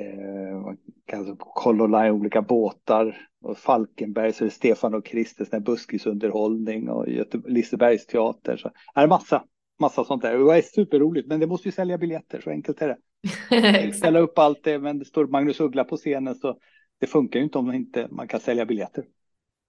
eh, 0.00 0.72
kanske 1.06 1.34
på 1.34 1.44
Color 1.44 2.10
olika 2.10 2.42
båtar 2.42 3.28
och 3.40 3.58
Falkenberg 3.58 4.32
så 4.32 4.44
är 4.44 4.46
det 4.48 4.54
Stefan 4.54 4.94
och 4.94 5.06
Kristers 5.06 5.50
buskisunderhållning 5.50 6.88
och 6.88 7.08
Göte 7.08 7.42
Lisebergs 7.46 8.06
teater. 8.06 8.56
Så 8.56 8.70
är 8.94 9.02
det 9.02 9.08
massa, 9.08 9.44
massa 9.80 10.04
sånt 10.04 10.22
där. 10.22 10.38
Det 10.38 10.58
är 10.58 10.62
superroligt, 10.62 11.28
men 11.28 11.40
det 11.40 11.46
måste 11.46 11.68
ju 11.68 11.72
sälja 11.72 11.98
biljetter, 11.98 12.40
så 12.40 12.50
enkelt 12.50 12.82
är 12.82 12.88
det. 12.88 13.92
Ställa 13.92 14.18
upp 14.18 14.38
allt 14.38 14.64
det, 14.64 14.78
men 14.78 14.98
det 14.98 15.04
står 15.04 15.26
Magnus 15.26 15.60
Uggla 15.60 15.84
på 15.84 15.96
scenen 15.96 16.34
så 16.34 16.58
det 17.00 17.06
funkar 17.06 17.38
ju 17.40 17.44
inte 17.44 17.58
om 17.58 17.72
inte 17.72 18.08
man 18.10 18.28
kan 18.28 18.40
sälja 18.40 18.66
biljetter. 18.66 19.04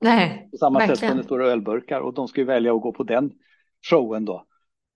Nej, 0.01 0.47
På 0.51 0.57
samma 0.57 0.79
verkligen. 0.79 0.97
sätt 0.97 1.09
som 1.09 1.17
det 1.17 1.23
står 1.23 1.43
ölburkar 1.43 2.01
och 2.01 2.13
de 2.13 2.27
ska 2.27 2.41
ju 2.41 2.47
välja 2.47 2.73
att 2.75 2.81
gå 2.81 2.93
på 2.93 3.03
den 3.03 3.31
showen 3.89 4.25
då. 4.25 4.45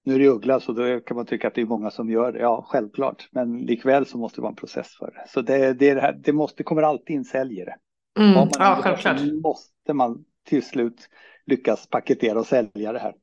Nu 0.06 0.16
är 0.16 0.20
det 0.20 0.28
Uggla 0.28 0.60
så 0.60 0.72
då 0.72 1.00
kan 1.00 1.18
man 1.18 1.26
tycka 1.26 1.48
att 1.48 1.56
det 1.56 1.62
är 1.62 1.66
många 1.66 1.92
som 1.92 2.10
gör 2.10 2.32
det. 2.32 2.40
Ja, 2.40 2.66
självklart. 2.68 3.28
Men 3.32 3.58
likväl 3.58 4.06
så 4.06 4.18
måste 4.18 4.38
det 4.38 4.42
vara 4.42 4.50
en 4.50 4.56
process 4.56 4.96
för 5.00 5.06
det. 5.06 5.26
Så 5.30 5.42
det, 5.42 5.74
det, 5.74 5.90
är 5.90 5.96
det, 5.96 6.02
här, 6.02 6.14
det 6.24 6.34
måste, 6.34 6.64
kommer 6.64 6.82
alltid 6.82 7.16
in 7.16 7.26
säljare. 7.26 7.76
Mm, 8.20 8.50
ja, 8.60 8.80
självklart. 8.84 9.22
måste 9.44 9.94
man 9.94 10.26
till 10.50 10.64
slut 10.64 11.10
lyckas 11.46 11.88
paketera 11.90 12.40
och 12.40 12.46
sälja 12.46 12.92
det 12.94 13.00
här. 13.00 13.14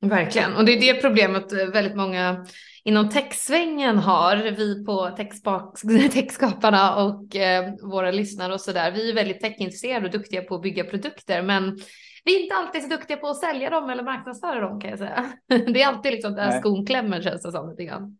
Verkligen, 0.00 0.56
och 0.56 0.64
det 0.64 0.72
är 0.72 0.94
det 0.94 1.00
problemet 1.00 1.52
väldigt 1.52 1.96
många 1.96 2.46
inom 2.84 3.08
techsvängen 3.08 3.98
har, 3.98 4.36
vi 4.36 4.84
på 4.84 5.10
techskaparna 6.12 7.04
och 7.04 7.36
eh, 7.36 7.74
våra 7.82 8.10
lyssnare 8.10 8.54
och 8.54 8.60
så 8.60 8.72
där. 8.72 8.92
Vi 8.92 9.10
är 9.10 9.14
väldigt 9.14 9.40
techintresserade 9.40 10.06
och 10.06 10.12
duktiga 10.12 10.42
på 10.42 10.54
att 10.54 10.62
bygga 10.62 10.84
produkter, 10.84 11.42
men 11.42 11.78
vi 12.24 12.36
är 12.36 12.42
inte 12.42 12.54
alltid 12.54 12.82
så 12.82 12.88
duktiga 12.88 13.16
på 13.16 13.28
att 13.28 13.40
sälja 13.40 13.70
dem 13.70 13.90
eller 13.90 14.02
marknadsföra 14.02 14.60
dem 14.60 14.80
kan 14.80 14.90
jag 14.90 14.98
säga. 14.98 15.32
Det 15.46 15.82
är 15.82 15.86
alltid 15.86 16.12
liksom 16.12 16.34
där 16.34 16.60
skon 16.60 16.86
klämmer 16.86 17.22
känns 17.22 17.42
det 17.42 17.52
som 17.52 17.70
lite 17.70 17.84
grann. 17.84 18.18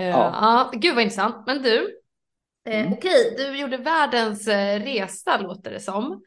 Uh, 0.00 0.06
ja. 0.06 0.70
ja, 0.72 0.78
gud 0.78 0.94
vad 0.94 1.02
intressant. 1.02 1.46
Men 1.46 1.62
du, 1.62 2.00
eh, 2.68 2.80
mm. 2.80 2.92
okej, 2.92 3.34
du 3.36 3.58
gjorde 3.58 3.76
världens 3.76 4.48
eh, 4.48 4.80
resa 4.80 5.38
låter 5.38 5.70
det 5.70 5.80
som. 5.80 6.22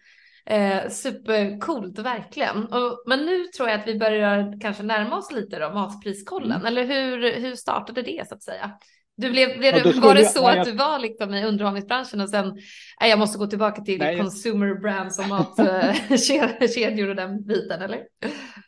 Eh, 0.45 0.89
supercoolt 0.89 1.99
verkligen. 1.99 2.65
Och, 2.65 3.03
men 3.05 3.25
nu 3.25 3.45
tror 3.45 3.69
jag 3.69 3.79
att 3.79 3.87
vi 3.87 3.99
börjar 3.99 4.61
kanske 4.61 4.83
närma 4.83 5.17
oss 5.17 5.31
lite 5.31 5.59
då, 5.59 5.69
matpriskollen. 5.69 6.61
Mm. 6.61 6.65
Eller 6.65 6.83
hur, 6.83 7.39
hur 7.39 7.55
startade 7.55 8.01
det 8.01 8.27
så 8.27 8.35
att 8.35 8.43
säga? 8.43 8.71
Du 9.19 9.31
blev, 9.31 9.57
blev 9.57 9.75
ja, 9.75 9.93
var 10.01 10.15
det 10.15 10.25
så 10.25 10.39
jag, 10.39 10.57
att 10.57 10.65
du 10.65 10.71
var 10.71 10.99
liksom 10.99 11.33
i 11.33 11.45
underhållningsbranschen 11.45 12.21
och 12.21 12.29
sen, 12.29 12.55
nej, 13.01 13.09
jag 13.09 13.19
måste 13.19 13.37
gå 13.37 13.47
tillbaka 13.47 13.81
till 13.81 13.99
nej, 13.99 14.17
consumer 14.17 14.73
brands 14.73 15.19
och 15.19 15.27
matkedjor 15.27 17.09
och 17.09 17.15
den 17.15 17.43
biten, 17.43 17.81
eller? 17.81 17.99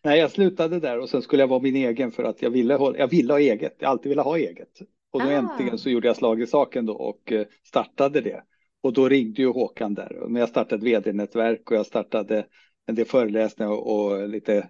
Nej, 0.04 0.20
jag 0.20 0.32
slutade 0.32 0.80
där 0.80 1.00
och 1.00 1.10
sen 1.10 1.22
skulle 1.22 1.44
jag 1.44 1.48
vara 1.48 1.60
min 1.60 1.76
egen 1.76 2.12
för 2.12 2.24
att 2.24 2.42
jag 2.42 2.50
ville, 2.50 2.74
jag 2.98 3.08
ville 3.08 3.34
ha 3.34 3.40
eget. 3.40 3.76
Jag 3.80 3.90
alltid 3.90 4.10
ville 4.10 4.22
ha 4.22 4.38
eget. 4.38 4.82
Och 5.12 5.22
då 5.22 5.28
ah. 5.28 5.32
äntligen 5.32 5.78
så 5.78 5.90
gjorde 5.90 6.08
jag 6.08 6.16
slag 6.16 6.42
i 6.42 6.48
saken 6.48 6.86
då 6.86 6.94
och 6.94 7.32
eh, 7.32 7.46
startade 7.68 8.22
det. 8.22 8.44
Och 8.84 8.94
då 8.94 9.10
ringde 9.10 9.42
ju 9.42 9.48
Håkan 9.48 9.94
där. 9.94 10.24
Men 10.28 10.40
jag 10.40 10.50
startade 10.50 10.76
ett 10.76 10.84
vd-nätverk 10.84 11.72
och 11.72 11.78
jag 11.78 11.86
startade 11.86 12.46
en 12.88 12.96
del 12.96 13.06
föreläsningar 13.06 13.72
och, 13.72 14.12
och 14.12 14.30
lite 14.30 14.68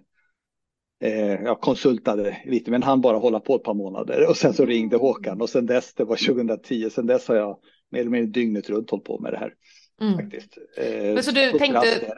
eh, 1.02 1.42
jag 1.42 1.60
konsultade 1.60 2.36
lite, 2.44 2.70
men 2.70 2.82
han 2.82 3.00
bara 3.00 3.16
hålla 3.16 3.40
på 3.40 3.56
ett 3.56 3.62
par 3.62 3.74
månader 3.74 4.28
och 4.28 4.36
sen 4.36 4.54
så 4.54 4.64
ringde 4.64 4.96
Håkan 4.96 5.40
och 5.40 5.50
sen 5.50 5.66
dess, 5.66 5.94
det 5.94 6.04
var 6.04 6.16
2010, 6.26 6.90
sen 6.90 7.06
dess 7.06 7.28
har 7.28 7.36
jag 7.36 7.58
mer 7.90 8.00
eller 8.00 8.10
mindre 8.10 8.30
dygnet 8.30 8.70
runt 8.70 8.90
hållit 8.90 9.04
på 9.04 9.18
med 9.18 9.32
det 9.32 9.38
här. 9.38 9.54
Mm. 10.00 10.16
Faktiskt. 10.18 10.58
Eh, 10.76 11.14
men 11.14 11.22
så 11.22 11.30
du 11.30 11.58
tänkte, 11.58 12.12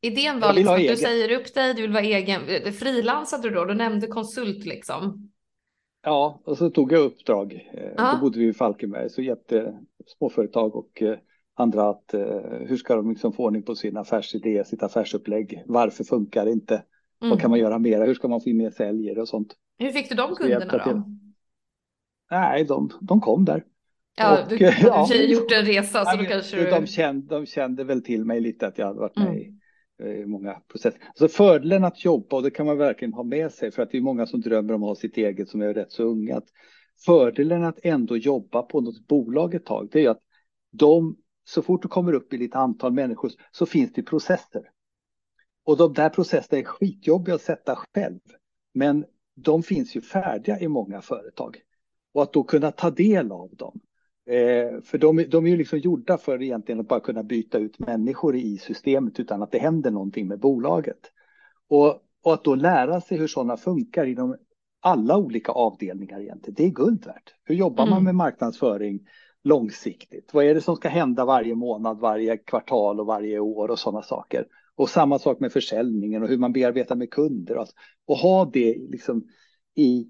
idén 0.00 0.40
var 0.40 0.52
liksom 0.52 0.74
att 0.74 0.80
du 0.80 0.96
säger 0.96 1.40
upp 1.40 1.54
dig, 1.54 1.74
du 1.74 1.82
vill 1.82 1.92
vara 1.92 2.04
egen, 2.04 2.72
frilansade 2.72 3.48
du 3.48 3.54
då, 3.54 3.64
du 3.64 3.74
nämnde 3.74 4.06
konsult 4.06 4.64
liksom? 4.64 5.30
Ja, 6.02 6.42
och 6.44 6.58
så 6.58 6.70
tog 6.70 6.92
jag 6.92 7.00
uppdrag. 7.00 7.68
Eh, 7.74 8.12
då 8.12 8.20
bodde 8.20 8.38
vi 8.38 8.46
i 8.46 8.52
Falkenberg, 8.52 9.10
så 9.10 9.22
hjälpte 9.22 9.78
småföretag 10.06 10.76
och 10.76 11.02
eh, 11.02 11.18
andra 11.54 11.90
att 11.90 12.14
eh, 12.14 12.40
hur 12.66 12.76
ska 12.76 12.96
de 12.96 13.10
liksom 13.10 13.32
få 13.32 13.44
ordning 13.44 13.62
på 13.62 13.74
sin 13.74 13.96
affärsidé, 13.96 14.64
sitt 14.64 14.82
affärsupplägg, 14.82 15.62
varför 15.66 16.04
funkar 16.04 16.44
det 16.44 16.50
inte? 16.50 16.82
Mm. 17.22 17.30
Vad 17.30 17.40
kan 17.40 17.50
man 17.50 17.58
göra 17.58 17.78
mera? 17.78 18.04
Hur 18.04 18.14
ska 18.14 18.28
man 18.28 18.40
få 18.40 18.48
in 18.48 18.56
mer 18.56 18.70
säljare 18.70 19.20
och 19.20 19.28
sånt? 19.28 19.54
Hur 19.78 19.90
fick 19.90 20.08
du 20.08 20.14
de 20.14 20.34
kunderna 20.34 20.84
då? 20.84 21.04
Nej, 22.30 22.64
de, 22.64 22.90
de 23.00 23.20
kom 23.20 23.44
där. 23.44 23.64
Ja, 24.16 24.42
och, 24.42 24.48
du 24.48 24.66
har 24.66 24.72
ja, 24.82 25.14
gjort 25.14 25.52
en 25.52 25.64
resa 25.64 26.04
så 26.04 26.16
då 26.16 26.24
kanske 26.24 26.56
du... 26.56 26.70
De 26.70 26.86
kände, 26.86 27.34
de 27.34 27.46
kände 27.46 27.84
väl 27.84 28.02
till 28.02 28.24
mig 28.24 28.40
lite 28.40 28.66
att 28.66 28.78
jag 28.78 28.86
hade 28.86 29.00
varit 29.00 29.16
med 29.16 29.26
mm. 29.26 29.38
i, 29.38 30.22
i 30.22 30.26
många 30.26 30.54
processer. 30.54 31.00
Så 31.14 31.28
fördelen 31.28 31.84
att 31.84 32.04
jobba, 32.04 32.36
och 32.36 32.42
det 32.42 32.50
kan 32.50 32.66
man 32.66 32.78
verkligen 32.78 33.14
ha 33.14 33.22
med 33.22 33.52
sig, 33.52 33.70
för 33.70 33.82
att 33.82 33.90
det 33.90 33.98
är 33.98 34.02
många 34.02 34.26
som 34.26 34.40
drömmer 34.40 34.74
om 34.74 34.82
att 34.82 34.88
ha 34.88 34.94
sitt 34.94 35.16
eget 35.16 35.48
som 35.48 35.62
är 35.62 35.74
rätt 35.74 35.92
så 35.92 36.02
unga. 36.02 36.36
Att 36.36 36.48
fördelen 37.06 37.64
att 37.64 37.78
ändå 37.82 38.16
jobba 38.16 38.62
på 38.62 38.80
något 38.80 39.06
bolag 39.06 39.54
ett 39.54 39.66
tag, 39.66 39.88
det 39.92 40.04
är 40.04 40.10
att 40.10 40.22
de, 40.72 41.16
så 41.44 41.62
fort 41.62 41.82
du 41.82 41.88
kommer 41.88 42.12
upp 42.12 42.32
i 42.32 42.38
lite 42.38 42.58
antal 42.58 42.92
människor 42.92 43.30
så 43.52 43.66
finns 43.66 43.92
det 43.92 44.02
processer. 44.02 44.62
Och 45.64 45.76
de 45.76 45.92
där 45.92 46.08
processerna 46.08 46.60
är 46.60 46.64
skitjobbiga 46.64 47.34
att 47.34 47.42
sätta 47.42 47.78
själv. 47.94 48.20
Men 48.74 49.04
de 49.34 49.62
finns 49.62 49.96
ju 49.96 50.00
färdiga 50.00 50.60
i 50.60 50.68
många 50.68 51.00
företag. 51.00 51.56
Och 52.14 52.22
att 52.22 52.32
då 52.32 52.44
kunna 52.44 52.70
ta 52.70 52.90
del 52.90 53.32
av 53.32 53.50
dem. 53.56 53.80
Eh, 54.26 54.80
för 54.84 54.98
de, 54.98 55.24
de 55.28 55.46
är 55.46 55.50
ju 55.50 55.56
liksom 55.56 55.78
gjorda 55.78 56.18
för 56.18 56.42
egentligen 56.42 56.80
att 56.80 56.88
bara 56.88 57.00
kunna 57.00 57.22
byta 57.22 57.58
ut 57.58 57.78
människor 57.78 58.36
i 58.36 58.58
systemet 58.58 59.20
utan 59.20 59.42
att 59.42 59.50
det 59.50 59.58
händer 59.58 59.90
någonting 59.90 60.28
med 60.28 60.38
bolaget. 60.38 61.12
Och, 61.68 62.00
och 62.22 62.34
att 62.34 62.44
då 62.44 62.54
lära 62.54 63.00
sig 63.00 63.18
hur 63.18 63.26
sådana 63.26 63.56
funkar 63.56 64.06
inom 64.06 64.36
alla 64.80 65.16
olika 65.16 65.52
avdelningar 65.52 66.20
egentligen, 66.20 66.54
det 66.54 66.64
är 66.64 66.70
guld 66.70 67.06
värt. 67.06 67.34
Hur 67.44 67.54
jobbar 67.54 67.84
mm. 67.84 67.94
man 67.94 68.04
med 68.04 68.14
marknadsföring 68.14 69.00
långsiktigt? 69.44 70.34
Vad 70.34 70.44
är 70.44 70.54
det 70.54 70.60
som 70.60 70.76
ska 70.76 70.88
hända 70.88 71.24
varje 71.24 71.54
månad, 71.54 71.98
varje 72.00 72.36
kvartal 72.36 73.00
och 73.00 73.06
varje 73.06 73.38
år 73.38 73.68
och 73.68 73.78
sådana 73.78 74.02
saker? 74.02 74.46
Och 74.76 74.90
samma 74.90 75.18
sak 75.18 75.40
med 75.40 75.52
försäljningen 75.52 76.22
och 76.22 76.28
hur 76.28 76.38
man 76.38 76.52
bearbetar 76.52 76.96
med 76.96 77.10
kunder. 77.10 77.56
Och, 77.56 77.66
och 78.06 78.16
ha 78.16 78.44
det 78.44 78.76
liksom 78.90 79.28
i, 79.74 80.06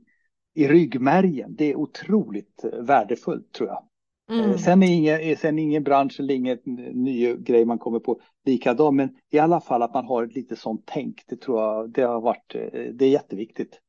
i 0.54 0.68
ryggmärgen, 0.68 1.54
det 1.56 1.64
är 1.64 1.76
otroligt 1.76 2.64
värdefullt 2.72 3.52
tror 3.52 3.68
jag. 3.68 3.88
Mm. 4.30 4.58
Sen, 4.58 4.82
är 4.82 4.86
ingen, 4.86 5.36
sen 5.36 5.58
är 5.58 5.62
ingen 5.62 5.82
bransch 5.82 6.20
eller 6.20 6.34
ingen 6.34 6.58
ny 6.92 7.36
grej 7.36 7.64
man 7.64 7.78
kommer 7.78 7.98
på 7.98 8.20
likadan, 8.44 8.96
men 8.96 9.16
i 9.30 9.38
alla 9.38 9.60
fall 9.60 9.82
att 9.82 9.94
man 9.94 10.06
har 10.06 10.26
lite 10.26 10.56
sånt 10.56 10.82
tänk. 10.86 11.22
Det 11.26 11.36
tror 11.36 11.60
jag 11.62 11.90
det 11.90 12.02
har 12.02 12.20
varit. 12.20 12.56
Det 12.92 13.04
är 13.04 13.10
jätteviktigt. 13.10 13.80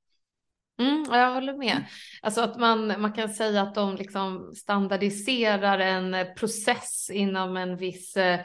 Mm, 0.79 1.05
jag 1.11 1.33
håller 1.33 1.57
med. 1.57 1.85
Alltså 2.21 2.41
att 2.41 2.59
man, 2.59 3.01
man 3.01 3.13
kan 3.13 3.29
säga 3.29 3.61
att 3.61 3.75
de 3.75 3.95
liksom 3.95 4.51
standardiserar 4.55 5.79
en 5.79 6.35
process 6.35 7.09
inom 7.13 7.57
en 7.57 7.77
viss 7.77 8.17
eh, 8.17 8.39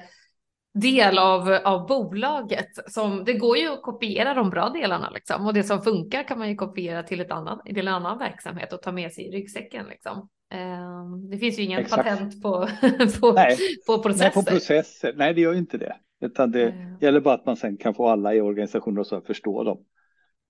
del 0.74 1.18
av, 1.18 1.48
av 1.64 1.87
bolaget. 1.87 2.68
Som, 2.87 3.24
det 3.24 3.33
går 3.33 3.57
ju 3.57 3.72
att 3.72 3.83
kopiera 3.83 4.35
de 4.35 4.50
bra 4.50 4.68
delarna 4.68 5.11
liksom. 5.11 5.46
och 5.46 5.54
det 5.54 5.62
som 5.62 5.83
funkar 5.83 6.22
kan 6.22 6.38
man 6.38 6.48
ju 6.48 6.54
kopiera 6.54 7.02
till, 7.02 7.20
ett 7.20 7.31
annat, 7.31 7.64
till 7.64 7.88
en 7.88 7.94
annan 7.94 8.18
verksamhet 8.18 8.72
och 8.72 8.83
ta 8.83 8.92
med 8.92 9.12
sig 9.12 9.28
i 9.28 9.31
ryggsäcken. 9.31 9.87
Liksom. 9.88 10.28
Ehm, 10.50 11.31
det 11.31 11.38
finns 11.38 11.59
ju 11.59 11.62
ingen 11.62 11.81
Exakt. 11.81 12.04
patent 12.04 12.42
på, 12.42 12.50
på, 13.20 13.33
Nej. 13.33 13.57
på 13.87 14.02
processer. 14.02 14.24
Nej, 14.24 14.44
på 14.44 14.50
processer. 14.50 15.14
Nej, 15.16 15.35
det 15.35 15.40
gör 15.40 15.52
ju 15.52 15.59
inte 15.59 15.78
det. 15.78 15.96
Utan 16.20 16.50
det 16.50 16.70
mm. 16.70 16.98
gäller 17.00 17.20
bara 17.20 17.35
att 17.35 17.46
man 17.46 17.57
sen 17.57 17.76
kan 17.76 17.94
få 17.94 18.09
alla 18.09 18.35
i 18.35 18.40
organisationen 18.40 19.04
att 19.11 19.26
förstå 19.26 19.64
dem. 19.64 19.85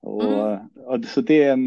Och, 0.00 0.24
mm. 0.24 0.58
och, 0.86 1.04
så 1.04 1.20
det 1.20 1.42
är, 1.42 1.52
en, 1.52 1.66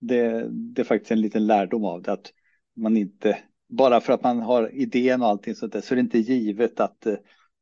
det, 0.00 0.48
det 0.50 0.82
är 0.82 0.84
faktiskt 0.84 1.10
en 1.10 1.20
liten 1.20 1.46
lärdom 1.46 1.84
av 1.84 2.02
det. 2.02 2.12
Att 2.12 2.32
man 2.76 2.96
inte, 2.96 3.38
bara 3.68 4.00
för 4.00 4.12
att 4.12 4.22
man 4.22 4.40
har 4.40 4.74
idén 4.74 5.22
och 5.22 5.28
allting 5.28 5.54
sånt 5.54 5.72
där, 5.72 5.80
så 5.80 5.94
är 5.94 5.96
det 5.96 6.00
inte 6.00 6.18
givet 6.18 6.80
att, 6.80 7.06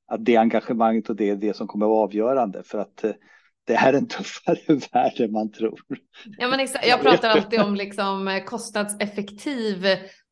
att 0.08 0.24
det 0.24 0.36
engagemanget 0.36 1.10
och 1.10 1.16
det 1.16 1.30
är 1.30 1.36
det 1.36 1.56
som 1.56 1.66
kommer 1.66 1.86
att 1.86 1.90
vara 1.90 2.04
avgörande. 2.04 2.62
För 2.62 2.78
att 2.78 3.04
det 3.66 3.74
är 3.74 3.92
en 3.92 4.06
tuffare 4.06 4.58
värld 4.92 5.20
än 5.20 5.32
man 5.32 5.52
tror. 5.52 5.80
Ja, 6.38 6.48
men 6.48 6.60
exakt. 6.60 6.86
Jag 6.86 7.02
pratar 7.02 7.28
alltid 7.28 7.60
om 7.60 7.74
liksom 7.74 8.40
kostnadseffektiv 8.46 9.86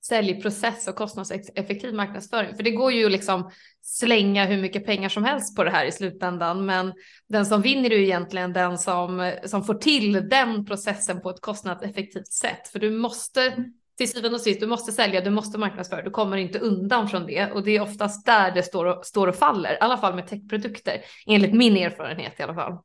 säljprocess 0.08 0.88
och 0.88 0.94
kostnadseffektiv 0.94 1.94
marknadsföring. 1.94 2.56
För 2.56 2.62
det 2.62 2.70
går 2.70 2.92
ju 2.92 3.08
liksom 3.08 3.50
slänga 3.82 4.44
hur 4.44 4.62
mycket 4.62 4.86
pengar 4.86 5.08
som 5.08 5.24
helst 5.24 5.56
på 5.56 5.64
det 5.64 5.70
här 5.70 5.86
i 5.86 5.92
slutändan. 5.92 6.66
Men 6.66 6.92
den 7.28 7.46
som 7.46 7.62
vinner 7.62 7.90
är 7.90 7.96
ju 7.96 8.04
egentligen 8.04 8.52
den 8.52 8.78
som, 8.78 9.32
som 9.44 9.64
får 9.64 9.74
till 9.74 10.12
den 10.12 10.64
processen 10.64 11.20
på 11.20 11.30
ett 11.30 11.40
kostnadseffektivt 11.40 12.32
sätt. 12.32 12.68
För 12.68 12.78
du 12.78 12.90
måste 12.90 13.64
till 13.96 14.11
syvende 14.11 14.35
och 14.35 14.40
sist, 14.40 14.61
du 14.61 14.66
måste 14.66 14.92
sälja, 14.92 15.20
du 15.20 15.30
måste 15.30 15.59
marknadsföra, 15.59 16.02
du 16.02 16.11
kommer 16.11 16.37
inte 16.37 16.59
undan 16.59 17.09
från 17.09 17.26
det. 17.26 17.52
Och 17.52 17.64
det 17.64 17.76
är 17.76 17.82
oftast 17.82 18.26
där 18.26 18.54
det 18.54 18.62
står 18.62 18.85
och, 18.85 19.06
står 19.06 19.26
och 19.26 19.37
faller, 19.37 19.72
i 19.72 19.78
alla 19.80 19.96
fall 19.96 20.14
med 20.14 20.26
techprodukter, 20.26 21.00
enligt 21.26 21.54
min 21.54 21.76
erfarenhet 21.76 22.40
i 22.40 22.42
alla 22.42 22.54
fall. 22.54 22.78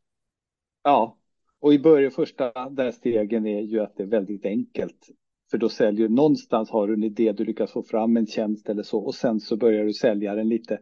Ja, 0.84 1.18
och 1.60 1.74
i 1.74 1.80
början 1.80 2.12
första 2.12 2.70
där 2.70 2.92
stegen 2.92 3.48
är 3.48 3.62
ju 3.62 3.80
att 3.80 3.98
det 3.98 4.04
är 4.04 4.08
väldigt 4.08 4.46
enkelt. 4.46 5.08
För 5.52 5.58
då 5.58 5.70
säljer 5.70 6.08
du 6.08 6.14
någonstans 6.14 6.70
har 6.70 6.88
du 6.88 6.94
en 6.94 7.04
idé, 7.04 7.32
du 7.32 7.46
lyckas 7.46 7.72
få 7.72 7.84
fram 7.84 8.18
en 8.18 8.28
tjänst 8.28 8.70
eller 8.70 8.84
så 8.84 9.00
och 9.00 9.16
sen 9.16 9.40
så 9.40 9.58
börjar 9.58 9.86
du 9.86 9.94
sälja 9.94 10.36
den 10.36 10.50
lite. 10.50 10.80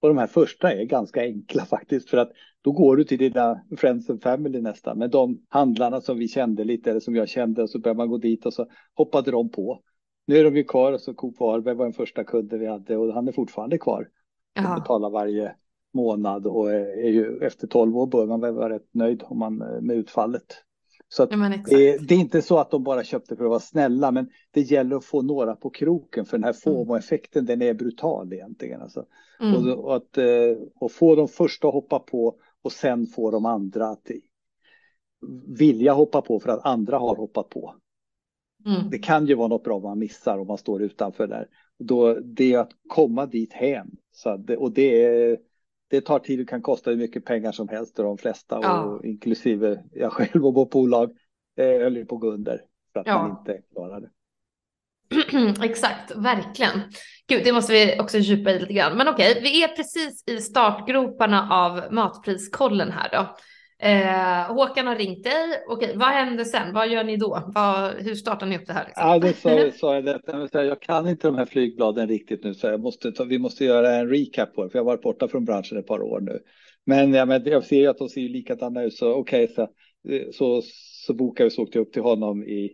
Och 0.00 0.08
de 0.08 0.18
här 0.18 0.26
första 0.26 0.72
är 0.72 0.84
ganska 0.84 1.20
enkla 1.20 1.64
faktiskt 1.70 2.10
för 2.10 2.16
att 2.16 2.32
då 2.62 2.72
går 2.72 2.96
du 2.96 3.04
till 3.04 3.18
dina 3.18 3.62
friends 3.76 4.10
and 4.10 4.22
family 4.22 4.60
nästan 4.60 4.98
med 4.98 5.10
de 5.10 5.42
handlarna 5.48 6.00
som 6.00 6.18
vi 6.18 6.28
kände 6.28 6.64
lite 6.64 6.90
eller 6.90 7.00
som 7.00 7.16
jag 7.16 7.28
kände 7.28 7.62
och 7.62 7.70
så 7.70 7.78
börjar 7.78 7.94
man 7.94 8.08
gå 8.08 8.18
dit 8.18 8.46
och 8.46 8.54
så 8.54 8.66
hoppade 8.94 9.30
de 9.30 9.48
på. 9.50 9.80
Nu 10.26 10.36
är 10.36 10.44
de 10.44 10.56
ju 10.56 10.64
kvar 10.64 10.98
så 10.98 11.14
Coop 11.14 11.40
Varberg 11.40 11.74
var 11.74 11.84
den 11.84 11.92
första 11.92 12.24
kunden 12.24 12.60
vi 12.60 12.66
hade 12.66 12.96
och 12.96 13.14
han 13.14 13.28
är 13.28 13.32
fortfarande 13.32 13.78
kvar. 13.78 14.08
Och 14.58 14.80
betalar 14.80 15.10
varje 15.10 15.54
månad 15.94 16.46
och 16.46 16.72
är 16.72 17.08
ju 17.08 17.38
efter 17.42 17.66
12 17.66 17.96
år 17.96 18.06
bör 18.06 18.26
man 18.26 18.40
väl 18.40 18.54
vara 18.54 18.74
rätt 18.74 18.88
nöjd 18.94 19.22
om 19.26 19.38
man 19.38 19.56
med 19.58 19.96
utfallet. 19.96 20.64
Så 21.08 21.26
ja, 21.30 21.36
det, 21.66 22.08
det, 22.08 22.14
är 22.14 22.18
inte 22.18 22.42
så 22.42 22.58
att 22.58 22.70
de 22.70 22.84
bara 22.84 23.04
köpte 23.04 23.36
för 23.36 23.44
att 23.44 23.50
vara 23.50 23.60
snälla, 23.60 24.10
men 24.10 24.28
det 24.50 24.60
gäller 24.60 24.96
att 24.96 25.04
få 25.04 25.22
några 25.22 25.56
på 25.56 25.70
kroken 25.70 26.24
för 26.24 26.38
den 26.38 26.44
här 26.44 26.56
mm. 26.66 26.76
FOMO-effekten, 26.76 27.46
den 27.46 27.62
är 27.62 27.74
brutal 27.74 28.32
egentligen. 28.32 28.82
Alltså. 28.82 29.04
Mm. 29.40 29.54
Och, 29.54 29.84
och, 29.84 29.96
att, 29.96 30.18
eh, 30.18 30.24
och 30.80 30.92
få 30.92 31.14
de 31.14 31.28
första 31.28 31.68
att 31.68 31.74
hoppa 31.74 31.98
på 31.98 32.34
och 32.62 32.72
sen 32.72 33.06
få 33.06 33.30
de 33.30 33.46
andra 33.46 33.88
att 33.88 34.10
vilja 35.46 35.92
hoppa 35.92 36.22
på 36.22 36.40
för 36.40 36.50
att 36.50 36.66
andra 36.66 36.98
har 36.98 37.16
hoppat 37.16 37.48
på. 37.48 37.74
Mm. 38.66 38.90
Det 38.90 38.98
kan 38.98 39.26
ju 39.26 39.34
vara 39.34 39.48
något 39.48 39.64
bra 39.64 39.80
man 39.80 39.98
missar 39.98 40.38
om 40.38 40.46
man 40.46 40.58
står 40.58 40.82
utanför 40.82 41.26
där. 41.26 41.48
Då, 41.78 42.14
det 42.14 42.52
är 42.52 42.58
att 42.58 42.72
komma 42.88 43.26
dit 43.26 43.52
hem. 43.52 43.90
Så 44.12 44.36
det, 44.36 44.56
och 44.56 44.72
det 44.72 45.04
är 45.04 45.38
det 45.88 46.00
tar 46.00 46.18
tid 46.18 46.40
och 46.40 46.48
kan 46.48 46.62
kosta 46.62 46.90
hur 46.90 46.96
mycket 46.96 47.24
pengar 47.24 47.52
som 47.52 47.68
helst 47.68 47.98
och 47.98 48.04
de 48.04 48.18
flesta, 48.18 48.58
ja. 48.62 48.84
och 48.84 49.04
inklusive 49.04 49.84
jag 49.92 50.12
själv 50.12 50.46
och 50.46 50.54
vårt 50.54 50.70
bolag, 50.70 51.10
eh, 51.56 51.66
höll 51.66 52.06
på 52.06 52.14
att 52.14 52.20
gå 52.20 52.30
under 52.30 52.60
för 52.92 53.00
att 53.00 53.06
ja. 53.06 53.22
man 53.22 53.38
inte 53.38 53.62
klarar 53.72 54.00
det. 54.00 54.10
Exakt, 55.62 56.16
verkligen. 56.16 56.80
Gud, 57.28 57.44
det 57.44 57.52
måste 57.52 57.72
vi 57.72 58.00
också 58.00 58.18
djupa 58.18 58.50
i 58.50 58.58
lite 58.58 58.72
grann. 58.72 58.96
Men 58.96 59.08
okej, 59.08 59.40
vi 59.42 59.62
är 59.62 59.68
precis 59.68 60.24
i 60.26 60.40
startgroparna 60.40 61.48
av 61.50 61.92
matpriskollen 61.92 62.92
här 62.92 63.08
då. 63.12 63.36
Eh, 63.82 64.56
Håkan 64.56 64.86
har 64.86 64.96
ringt 64.96 65.24
dig. 65.24 65.62
Okej, 65.68 65.92
vad 65.96 66.08
händer 66.08 66.44
sen? 66.44 66.72
Vad 66.72 66.88
gör 66.88 67.04
ni 67.04 67.16
då? 67.16 67.42
Vad, 67.54 67.94
hur 67.94 68.14
startar 68.14 68.46
ni 68.46 68.56
upp 68.56 68.66
det 68.66 68.72
här? 68.72 68.84
Liksom? 68.86 69.08
Ja, 69.08 69.18
det 69.18 69.32
sa, 69.32 69.78
sa 69.78 69.94
jag 69.94 70.04
det. 70.04 70.64
Jag 70.64 70.82
kan 70.82 71.08
inte 71.08 71.26
de 71.26 71.36
här 71.36 71.44
flygbladen 71.44 72.08
riktigt 72.08 72.44
nu, 72.44 72.54
så 72.54 72.66
jag 72.66 72.80
måste 72.80 73.12
vi 73.26 73.38
måste 73.38 73.64
göra 73.64 73.94
en 73.94 74.08
recap 74.08 74.54
på 74.54 74.64
det, 74.64 74.70
för 74.70 74.78
jag 74.78 74.84
har 74.84 74.92
varit 74.92 75.02
borta 75.02 75.28
från 75.28 75.44
branschen 75.44 75.78
ett 75.78 75.86
par 75.86 76.02
år 76.02 76.20
nu. 76.20 76.38
Men, 76.86 77.14
ja, 77.14 77.24
men 77.24 77.44
jag 77.44 77.64
ser 77.64 77.76
ju 77.76 77.86
att 77.86 77.98
de 77.98 78.08
ser 78.08 78.20
likadana 78.20 78.82
ut, 78.82 78.94
så 78.94 79.12
okej, 79.12 79.44
okay, 79.44 79.54
så, 79.54 79.68
så, 80.32 80.62
så 81.06 81.14
bokade 81.14 81.44
vi 81.44 81.50
så 81.50 81.62
åkte 81.62 81.78
jag 81.78 81.86
upp 81.86 81.92
till 81.92 82.02
honom 82.02 82.44
i, 82.44 82.70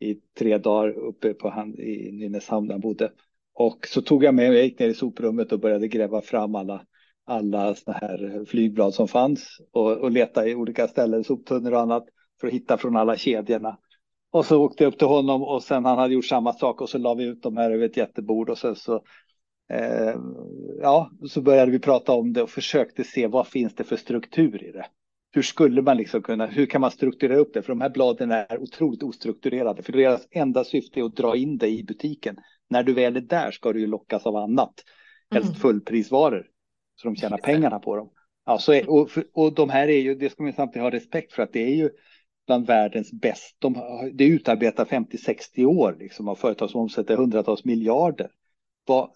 i 0.00 0.14
tre 0.38 0.58
dagar 0.58 0.90
uppe 0.90 1.34
på 1.34 1.48
han, 1.48 1.78
i 1.78 2.12
Nynäshamn 2.12 2.66
där 2.66 2.74
han 2.74 2.80
bodde. 2.80 3.12
Och 3.54 3.86
så 3.86 4.02
tog 4.02 4.24
jag 4.24 4.34
med 4.34 4.48
mig, 4.48 4.56
jag 4.58 4.64
gick 4.64 4.78
ner 4.78 4.88
i 4.88 4.94
soprummet 4.94 5.52
och 5.52 5.60
började 5.60 5.88
gräva 5.88 6.20
fram 6.20 6.54
alla 6.54 6.86
alla 7.24 7.74
såna 7.74 7.96
här 8.00 8.44
flygblad 8.46 8.94
som 8.94 9.08
fanns 9.08 9.60
och, 9.72 9.92
och 9.92 10.10
leta 10.10 10.48
i 10.48 10.54
olika 10.54 10.88
ställen, 10.88 11.24
soptunnor 11.24 11.72
och 11.72 11.80
annat 11.80 12.04
för 12.40 12.46
att 12.46 12.52
hitta 12.52 12.78
från 12.78 12.96
alla 12.96 13.16
kedjorna. 13.16 13.78
Och 14.30 14.46
så 14.46 14.62
åkte 14.62 14.84
jag 14.84 14.92
upp 14.92 14.98
till 14.98 15.08
honom 15.08 15.42
och 15.42 15.62
sen 15.62 15.84
han 15.84 15.98
hade 15.98 16.14
gjort 16.14 16.24
samma 16.24 16.52
sak 16.52 16.80
och 16.80 16.88
så 16.88 16.98
la 16.98 17.14
vi 17.14 17.24
ut 17.24 17.42
dem 17.42 17.56
här 17.56 17.70
över 17.70 17.86
ett 17.86 17.96
jättebord 17.96 18.50
och 18.50 18.58
sen 18.58 18.76
så 18.76 18.94
eh, 19.72 20.14
ja, 20.82 21.10
så 21.28 21.42
började 21.42 21.72
vi 21.72 21.78
prata 21.78 22.12
om 22.12 22.32
det 22.32 22.42
och 22.42 22.50
försökte 22.50 23.04
se 23.04 23.26
vad 23.26 23.46
finns 23.46 23.74
det 23.74 23.84
för 23.84 23.96
struktur 23.96 24.64
i 24.64 24.72
det. 24.72 24.86
Hur 25.34 25.42
skulle 25.42 25.82
man 25.82 25.96
liksom 25.96 26.22
kunna, 26.22 26.46
hur 26.46 26.66
kan 26.66 26.80
man 26.80 26.90
strukturera 26.90 27.38
upp 27.38 27.54
det? 27.54 27.62
För 27.62 27.68
de 27.68 27.80
här 27.80 27.90
bladen 27.90 28.30
är 28.30 28.58
otroligt 28.58 29.02
ostrukturerade, 29.02 29.82
för 29.82 29.92
deras 29.92 30.28
enda 30.30 30.64
syfte 30.64 31.00
är 31.00 31.04
att 31.04 31.16
dra 31.16 31.36
in 31.36 31.58
dig 31.58 31.78
i 31.78 31.84
butiken. 31.84 32.36
När 32.70 32.82
du 32.82 32.92
väl 32.92 33.16
är 33.16 33.20
där 33.20 33.50
ska 33.50 33.72
du 33.72 33.80
ju 33.80 33.86
lockas 33.86 34.26
av 34.26 34.36
annat, 34.36 34.74
helst 35.30 35.48
mm. 35.48 35.60
fullprisvaror 35.60 36.46
så 36.96 37.08
de 37.08 37.16
tjänar 37.16 37.38
pengarna 37.38 37.78
på 37.78 37.96
dem. 37.96 38.10
Ja, 38.46 38.58
så 38.58 38.72
är, 38.72 38.90
och, 38.90 39.10
och 39.32 39.54
de 39.54 39.70
här 39.70 39.88
är 39.88 40.00
ju, 40.00 40.14
det 40.14 40.30
ska 40.30 40.42
man 40.42 40.52
samtidigt 40.52 40.82
ha 40.82 40.90
respekt 40.90 41.32
för 41.32 41.42
att 41.42 41.52
det 41.52 41.62
är 41.62 41.74
ju 41.74 41.90
bland 42.46 42.66
världens 42.66 43.12
bäst. 43.12 43.56
De, 43.58 43.72
det 44.12 44.24
är 44.24 44.28
utarbetat 44.28 44.88
50-60 44.88 45.64
år 45.64 45.96
liksom, 45.98 46.28
av 46.28 46.34
företag 46.34 46.70
som 46.70 46.80
omsätter 46.80 47.16
hundratals 47.16 47.64
miljarder. 47.64 48.30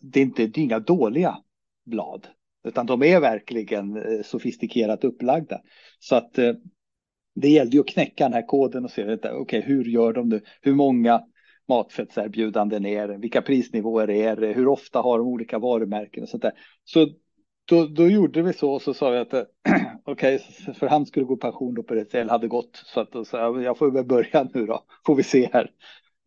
Det 0.01 0.21
är 0.21 0.25
inte 0.25 0.47
det 0.47 0.61
är 0.61 0.65
inga 0.65 0.79
dåliga 0.79 1.39
blad, 1.85 2.27
utan 2.69 2.87
de 2.87 3.03
är 3.03 3.21
verkligen 3.21 3.97
eh, 3.97 4.23
sofistikerat 4.25 5.05
upplagda. 5.05 5.61
Så 5.99 6.17
att 6.17 6.39
eh, 6.39 6.53
det 7.35 7.49
gällde 7.49 7.77
ju 7.77 7.81
att 7.81 7.89
knäcka 7.89 8.25
den 8.25 8.33
här 8.33 8.47
koden 8.47 8.85
och 8.85 8.91
se 8.91 9.05
okej, 9.15 9.33
okay, 9.33 9.61
hur 9.61 9.85
gör 9.85 10.13
de 10.13 10.29
nu? 10.29 10.41
Hur 10.61 10.75
många 10.75 11.23
matfettserbjudanden 11.69 12.87
är 12.87 13.09
det? 13.09 13.19
Vilka 13.19 13.43
prisnivåer 13.43 14.11
är 14.11 14.37
det? 14.37 14.53
Hur 14.53 14.69
ofta 14.69 15.01
har 15.01 15.19
de 15.19 15.27
olika 15.27 15.59
varumärken 15.59 16.23
och 16.23 16.29
sånt 16.29 16.43
där? 16.43 16.53
Så 16.85 17.09
då, 17.65 17.87
då 17.87 18.07
gjorde 18.07 18.43
vi 18.43 18.53
så 18.53 18.73
och 18.73 18.83
så 18.83 18.95
sa 18.95 19.11
vi 19.11 19.19
att 19.19 19.35
eh, 19.35 19.43
okej, 20.05 20.35
okay, 20.37 20.75
för 20.75 20.87
han 20.87 21.07
skulle 21.07 21.27
gå 21.27 21.35
i 21.35 21.39
pension 21.39 21.75
då 21.75 21.83
på 21.83 21.95
det 21.95 22.31
hade 22.31 22.49
gått 22.49 22.83
så 22.85 23.01
att 23.01 23.13
då 23.13 23.25
sa 23.25 23.39
jag, 23.39 23.63
jag 23.63 23.79
får 23.79 23.91
väl 23.91 24.05
börja 24.05 24.49
nu 24.55 24.67
då, 24.67 24.85
får 25.07 25.15
vi 25.15 25.23
se 25.23 25.49
här 25.53 25.71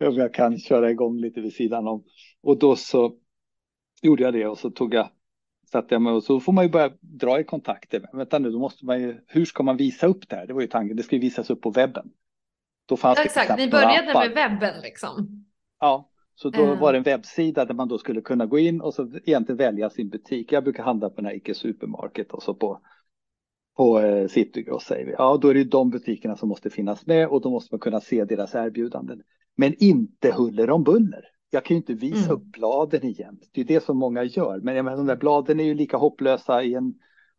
om 0.08 0.16
jag 0.16 0.34
kan 0.34 0.58
köra 0.58 0.92
igång 0.92 1.18
lite 1.18 1.42
vid 1.42 1.54
sidan 1.54 1.88
om. 1.88 2.04
Och 2.44 2.60
då 2.60 2.76
så 2.76 3.14
gjorde 4.02 4.24
jag 4.24 4.34
det 4.34 4.48
och 4.48 4.58
så 4.58 4.70
tog 4.70 4.94
jag 4.94 5.10
jag 5.74 6.02
mig 6.02 6.14
och 6.14 6.24
så 6.24 6.40
får 6.40 6.54
man 6.54 6.66
ju 6.66 6.70
börja 6.70 6.92
dra 7.00 7.40
i 7.40 7.44
kontakter. 7.44 8.10
Vänta 8.14 8.40
nu, 8.40 8.52
då 8.52 8.60
måste 8.60 8.86
man 8.86 9.02
ju, 9.02 9.22
hur 9.28 9.46
ska 9.46 9.64
man 9.64 9.78
visa 9.78 10.08
upp 10.08 10.30
det 10.30 10.36
här? 10.36 10.48
Det 10.48 10.54
var 10.54 10.62
ju 10.62 10.68
tanken, 10.68 10.98
det 10.98 11.04
ska 11.04 11.16
ju 11.16 11.22
visas 11.22 11.50
upp 11.50 11.62
på 11.62 11.72
webben. 11.72 12.12
Då 12.86 12.98
fanns 12.98 13.18
ja, 13.18 13.24
exakt, 13.24 13.58
ni 13.58 13.70
började 13.70 14.14
med 14.14 14.30
webben 14.30 14.82
liksom. 14.82 15.46
Ja, 15.80 16.12
så 16.36 16.50
då 16.50 16.64
mm. 16.64 16.80
var 16.80 16.94
det 16.94 16.98
en 16.98 17.04
webbsida 17.04 17.66
där 17.66 17.74
man 17.74 17.88
då 17.88 17.98
skulle 17.98 18.22
kunna 18.22 18.46
gå 18.46 18.60
in 18.60 18.82
och 18.82 18.94
så 18.94 19.12
egentligen 19.24 19.58
välja 19.58 19.90
sin 19.90 20.10
butik. 20.10 20.52
Jag 20.52 20.64
brukar 20.64 20.84
handla 20.84 21.10
på 21.10 21.16
den 21.16 21.26
här 21.26 21.36
Icke 21.36 21.54
Supermarket 21.54 22.32
och 22.32 22.44
så 22.44 22.54
på, 22.54 22.82
på 23.78 24.00
eh, 24.00 24.28
Citygross 24.28 24.84
säger 24.84 25.06
vi. 25.06 25.12
Ja, 25.18 25.38
då 25.42 25.48
är 25.48 25.54
det 25.54 25.64
de 25.64 25.90
butikerna 25.90 26.36
som 26.36 26.50
måste 26.50 26.70
finnas 26.70 27.06
med 27.06 27.28
och 27.28 27.42
då 27.42 27.50
måste 27.50 27.74
man 27.74 27.80
kunna 27.80 28.02
se 28.02 28.26
deras 28.26 28.56
erbjudanden. 28.56 29.22
Men 29.56 29.74
inte 29.84 30.32
huller 30.32 30.70
om 30.70 30.84
buller. 30.84 31.24
Jag 31.54 31.66
kan 31.66 31.76
ju 31.76 31.78
inte 31.78 31.94
visa 31.94 32.26
mm. 32.26 32.32
upp 32.32 32.44
bladen 32.44 33.04
igen. 33.04 33.40
Det 33.52 33.62
är 33.62 33.66
det 33.66 33.84
som 33.84 33.98
många 33.98 34.24
gör. 34.24 34.60
Men 34.60 34.76
jag 34.76 34.86
menar, 34.86 34.98
de 34.98 35.06
där 35.06 35.16
bladen 35.16 35.60
är 35.60 35.64
ju 35.64 35.74
lika 35.74 35.98
hopplösa 35.98 36.64
i 36.64 36.74
en... 36.74 36.94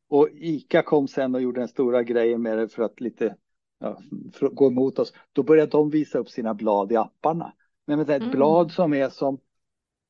Och 0.09 0.29
Ica 0.33 0.83
kom 0.83 1.09
sen 1.09 1.35
och 1.35 1.43
gjorde 1.43 1.61
den 1.61 1.69
stora 1.69 2.03
grejen 2.03 2.43
med 2.43 2.59
det 2.59 2.69
för 2.69 2.83
att 2.83 3.01
lite 3.01 3.37
ja, 3.81 3.99
för 4.33 4.47
att 4.47 4.55
gå 4.55 4.67
emot 4.67 4.99
oss. 4.99 5.13
Då 5.33 5.43
började 5.43 5.71
de 5.71 5.91
visa 5.91 6.19
upp 6.19 6.29
sina 6.29 6.55
blad 6.55 6.93
i 6.93 6.97
apparna. 6.97 7.53
Men 7.87 7.99
med 7.99 8.11
ett 8.11 8.23
mm. 8.23 8.31
blad 8.31 8.73
som 8.73 8.95
är 8.95 9.09
som 9.09 9.39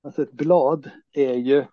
Alltså 0.05 0.23
ett 0.23 0.33
blad 0.33 0.91
är 1.13 1.35
ju 1.35 1.65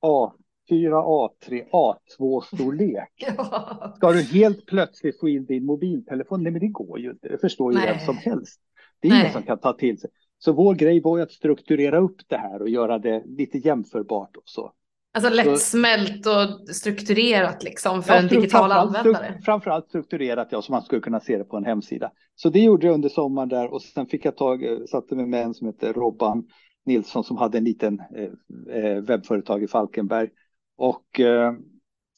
A4, 0.00 0.90
A3, 0.90 1.64
A2 1.72 2.40
storlek. 2.40 3.12
Ja. 3.36 3.92
Ska 3.96 4.12
du 4.12 4.22
helt 4.22 4.66
plötsligt 4.66 5.20
få 5.20 5.28
in 5.28 5.46
din 5.46 5.64
mobiltelefon? 5.64 6.42
Nej, 6.42 6.52
men 6.52 6.60
det 6.60 6.68
går 6.68 6.98
ju 6.98 7.10
inte. 7.10 7.28
Det 7.28 7.38
förstår 7.38 7.72
ju 7.72 7.78
Nej. 7.78 7.88
vem 7.88 8.06
som 8.06 8.16
helst. 8.16 8.60
Det 9.00 9.08
är 9.08 9.12
Nej. 9.12 9.20
ingen 9.20 9.32
som 9.32 9.42
kan 9.42 9.58
ta 9.58 9.72
till 9.72 10.00
sig. 10.00 10.10
Så 10.42 10.52
vår 10.52 10.74
grej 10.74 11.00
var 11.00 11.16
ju 11.16 11.22
att 11.22 11.32
strukturera 11.32 11.98
upp 11.98 12.16
det 12.28 12.36
här 12.36 12.62
och 12.62 12.68
göra 12.68 12.98
det 12.98 13.22
lite 13.26 13.58
jämförbart 13.58 14.36
och 14.36 14.42
så. 14.44 14.72
Alltså 15.12 15.30
lättsmält 15.30 16.26
och 16.26 16.74
strukturerat 16.74 17.62
liksom 17.62 18.02
för 18.02 18.14
Ja, 18.14 18.20
en 18.20 18.28
digital 18.28 18.72
användare. 18.72 19.40
Framförallt 19.44 19.88
strukturerat, 19.88 20.48
ja, 20.50 20.62
så 20.62 20.72
man 20.72 20.82
skulle 20.82 21.00
kunna 21.00 21.20
se 21.20 21.38
det 21.38 21.44
på 21.44 21.56
en 21.56 21.64
hemsida. 21.64 22.10
Så 22.34 22.48
det 22.48 22.60
gjorde 22.60 22.86
jag 22.86 22.94
under 22.94 23.08
sommaren 23.08 23.48
där 23.48 23.72
och 23.72 23.82
sen 23.82 24.06
fick 24.06 24.24
jag 24.24 24.36
tag, 24.36 24.64
eh, 24.64 24.78
satte 24.90 25.14
mig 25.14 25.26
med 25.26 25.42
en 25.42 25.54
som 25.54 25.66
heter 25.66 25.92
Robban 25.92 26.44
Nilsson 26.86 27.24
som 27.24 27.36
hade 27.36 27.58
en 27.58 27.64
liten 27.64 28.02
eh, 28.16 28.76
eh, 28.76 29.00
webbföretag 29.00 29.62
i 29.62 29.68
Falkenberg. 29.68 30.28
Och 30.76 31.20
eh, 31.20 31.52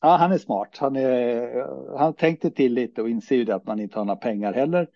ja, 0.02 0.16
han 0.16 0.32
är 0.32 0.38
smart. 0.38 0.76
Han, 0.78 0.96
är, 0.96 1.98
han 1.98 2.14
tänkte 2.14 2.50
till 2.50 2.74
lite 2.74 3.02
och 3.02 3.10
inser 3.10 3.36
ju 3.36 3.44
det 3.44 3.54
att 3.54 3.66
man 3.66 3.80
inte 3.80 3.98
har 3.98 4.04
några 4.04 4.20
pengar 4.20 4.52
heller. 4.52 4.88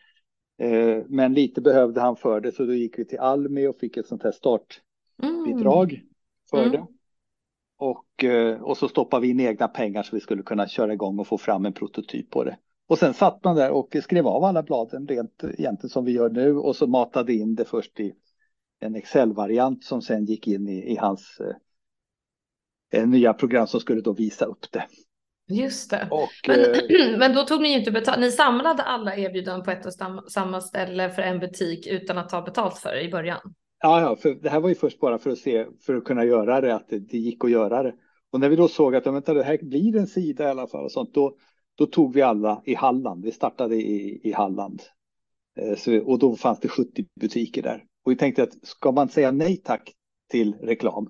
Eh, 0.59 1.03
men 1.09 1.35
lite 1.35 1.61
behövde 1.61 2.01
han 2.01 2.17
för 2.17 2.41
det 2.41 2.53
så 2.53 2.65
då 2.65 2.75
gick 2.75 2.99
vi 2.99 3.05
till 3.05 3.19
Almi 3.19 3.67
och 3.67 3.79
fick 3.79 3.97
ett 3.97 4.07
sånt 4.07 4.23
här 4.23 4.33
startbidrag 4.33 6.03
för 6.51 6.59
Mm. 6.59 6.73
det. 6.73 6.87
Och, 7.79 8.25
eh, 8.25 8.63
och 8.63 8.77
så 8.77 8.89
stoppade 8.89 9.23
vi 9.23 9.31
in 9.31 9.41
egna 9.41 9.69
pengar 9.69 10.03
så 10.03 10.17
vi 10.17 10.21
skulle 10.21 10.43
kunna 10.43 10.69
köra 10.69 10.93
igång 10.93 11.19
och 11.19 11.27
få 11.27 11.39
fram 11.39 11.67
en 11.67 11.73
prototyp 11.73 12.31
på 12.31 12.45
det. 12.45 12.59
Och 12.87 12.99
sen 12.99 13.15
satt 13.15 13.45
man 13.45 13.57
där 13.57 13.71
och 13.71 13.97
skrev 14.03 14.27
av 14.27 14.45
alla 14.45 14.63
bladen 14.63 15.09
rent 15.09 15.45
egentligen 15.45 15.91
som 15.91 16.05
vi 16.05 16.13
gör 16.13 16.31
nu 16.31 16.57
och 16.57 16.77
så 16.77 16.87
matade 16.87 17.35
in 17.35 17.55
det 17.55 17.65
först 17.65 18.01
i 18.01 18.13
en 18.81 18.95
Excel-variant 18.95 19.85
som 19.85 20.03
sen 20.03 20.25
gick 20.25 20.49
in 20.49 20.69
i, 20.69 20.93
i 20.93 20.97
hans 20.97 21.41
eh, 22.93 23.09
nya 23.09 23.33
program 23.33 23.67
som 23.67 23.81
skulle 23.81 24.01
då 24.01 24.13
visa 24.13 24.45
upp 24.45 24.73
det. 24.73 24.87
Just 25.49 25.91
det. 25.91 26.09
Och, 26.11 26.29
Men, 26.49 26.61
eh, 26.61 27.17
men 27.19 27.35
då 27.35 27.43
tog 27.43 27.63
ni 27.63 27.69
ju 27.69 27.79
inte 27.79 27.91
betalt. 27.91 28.21
Ni 28.21 28.31
samlade 28.31 28.83
alla 28.83 29.17
erbjudanden 29.17 29.65
på 29.65 29.71
ett 29.71 29.87
och 29.87 29.95
sam- 29.95 30.25
samma 30.29 30.61
ställe 30.61 31.11
för 31.11 31.23
en 31.23 31.39
butik 31.39 31.87
utan 31.87 32.19
att 32.19 32.29
ta 32.29 32.43
betalt 32.43 32.79
för 32.79 32.95
det 32.95 33.03
i 33.03 33.11
början. 33.11 33.41
Ja, 33.83 34.01
ja, 34.01 34.17
för 34.17 34.35
det 34.35 34.49
här 34.49 34.61
var 34.61 34.69
ju 34.69 34.75
först 34.75 35.01
bara 35.01 35.19
för 35.19 35.31
att 35.31 35.39
se, 35.39 35.67
för 35.87 35.95
att 35.95 36.05
kunna 36.05 36.25
göra 36.25 36.61
det, 36.61 36.75
att 36.75 36.89
det, 36.89 36.99
det 36.99 37.19
gick 37.19 37.45
att 37.45 37.51
göra 37.51 37.83
det. 37.83 37.95
Och 38.33 38.41
när 38.41 38.49
vi 38.49 38.57
då 38.57 38.69
såg 38.69 38.97
att 38.97 39.07
vänta, 39.07 39.35
det 39.35 39.45
här 39.45 39.59
blir 39.63 39.97
en 39.97 40.07
sida 40.07 40.45
i 40.45 40.47
alla 40.47 40.67
fall 40.67 40.85
och 40.85 40.93
sånt, 40.93 41.15
då, 41.15 41.37
då 41.75 41.87
tog 41.87 42.15
vi 42.15 42.23
alla 42.23 42.63
i 42.65 42.75
Halland. 42.75 43.25
Vi 43.25 43.33
startade 43.33 43.77
i, 43.77 44.21
i 44.25 44.33
Halland. 44.33 44.83
Eh, 45.61 45.77
så, 45.77 45.99
och 45.99 46.19
då 46.19 46.37
fanns 46.37 46.61
det 46.61 46.69
70 46.69 47.05
butiker 47.21 47.63
där. 47.63 47.85
Och 48.05 48.13
vi 48.13 48.17
tänkte 48.17 48.43
att 48.43 48.67
ska 48.67 48.93
man 48.93 49.09
säga 49.09 49.31
nej 49.31 49.57
tack 49.57 49.93
till 50.31 50.55
reklam? 50.55 51.09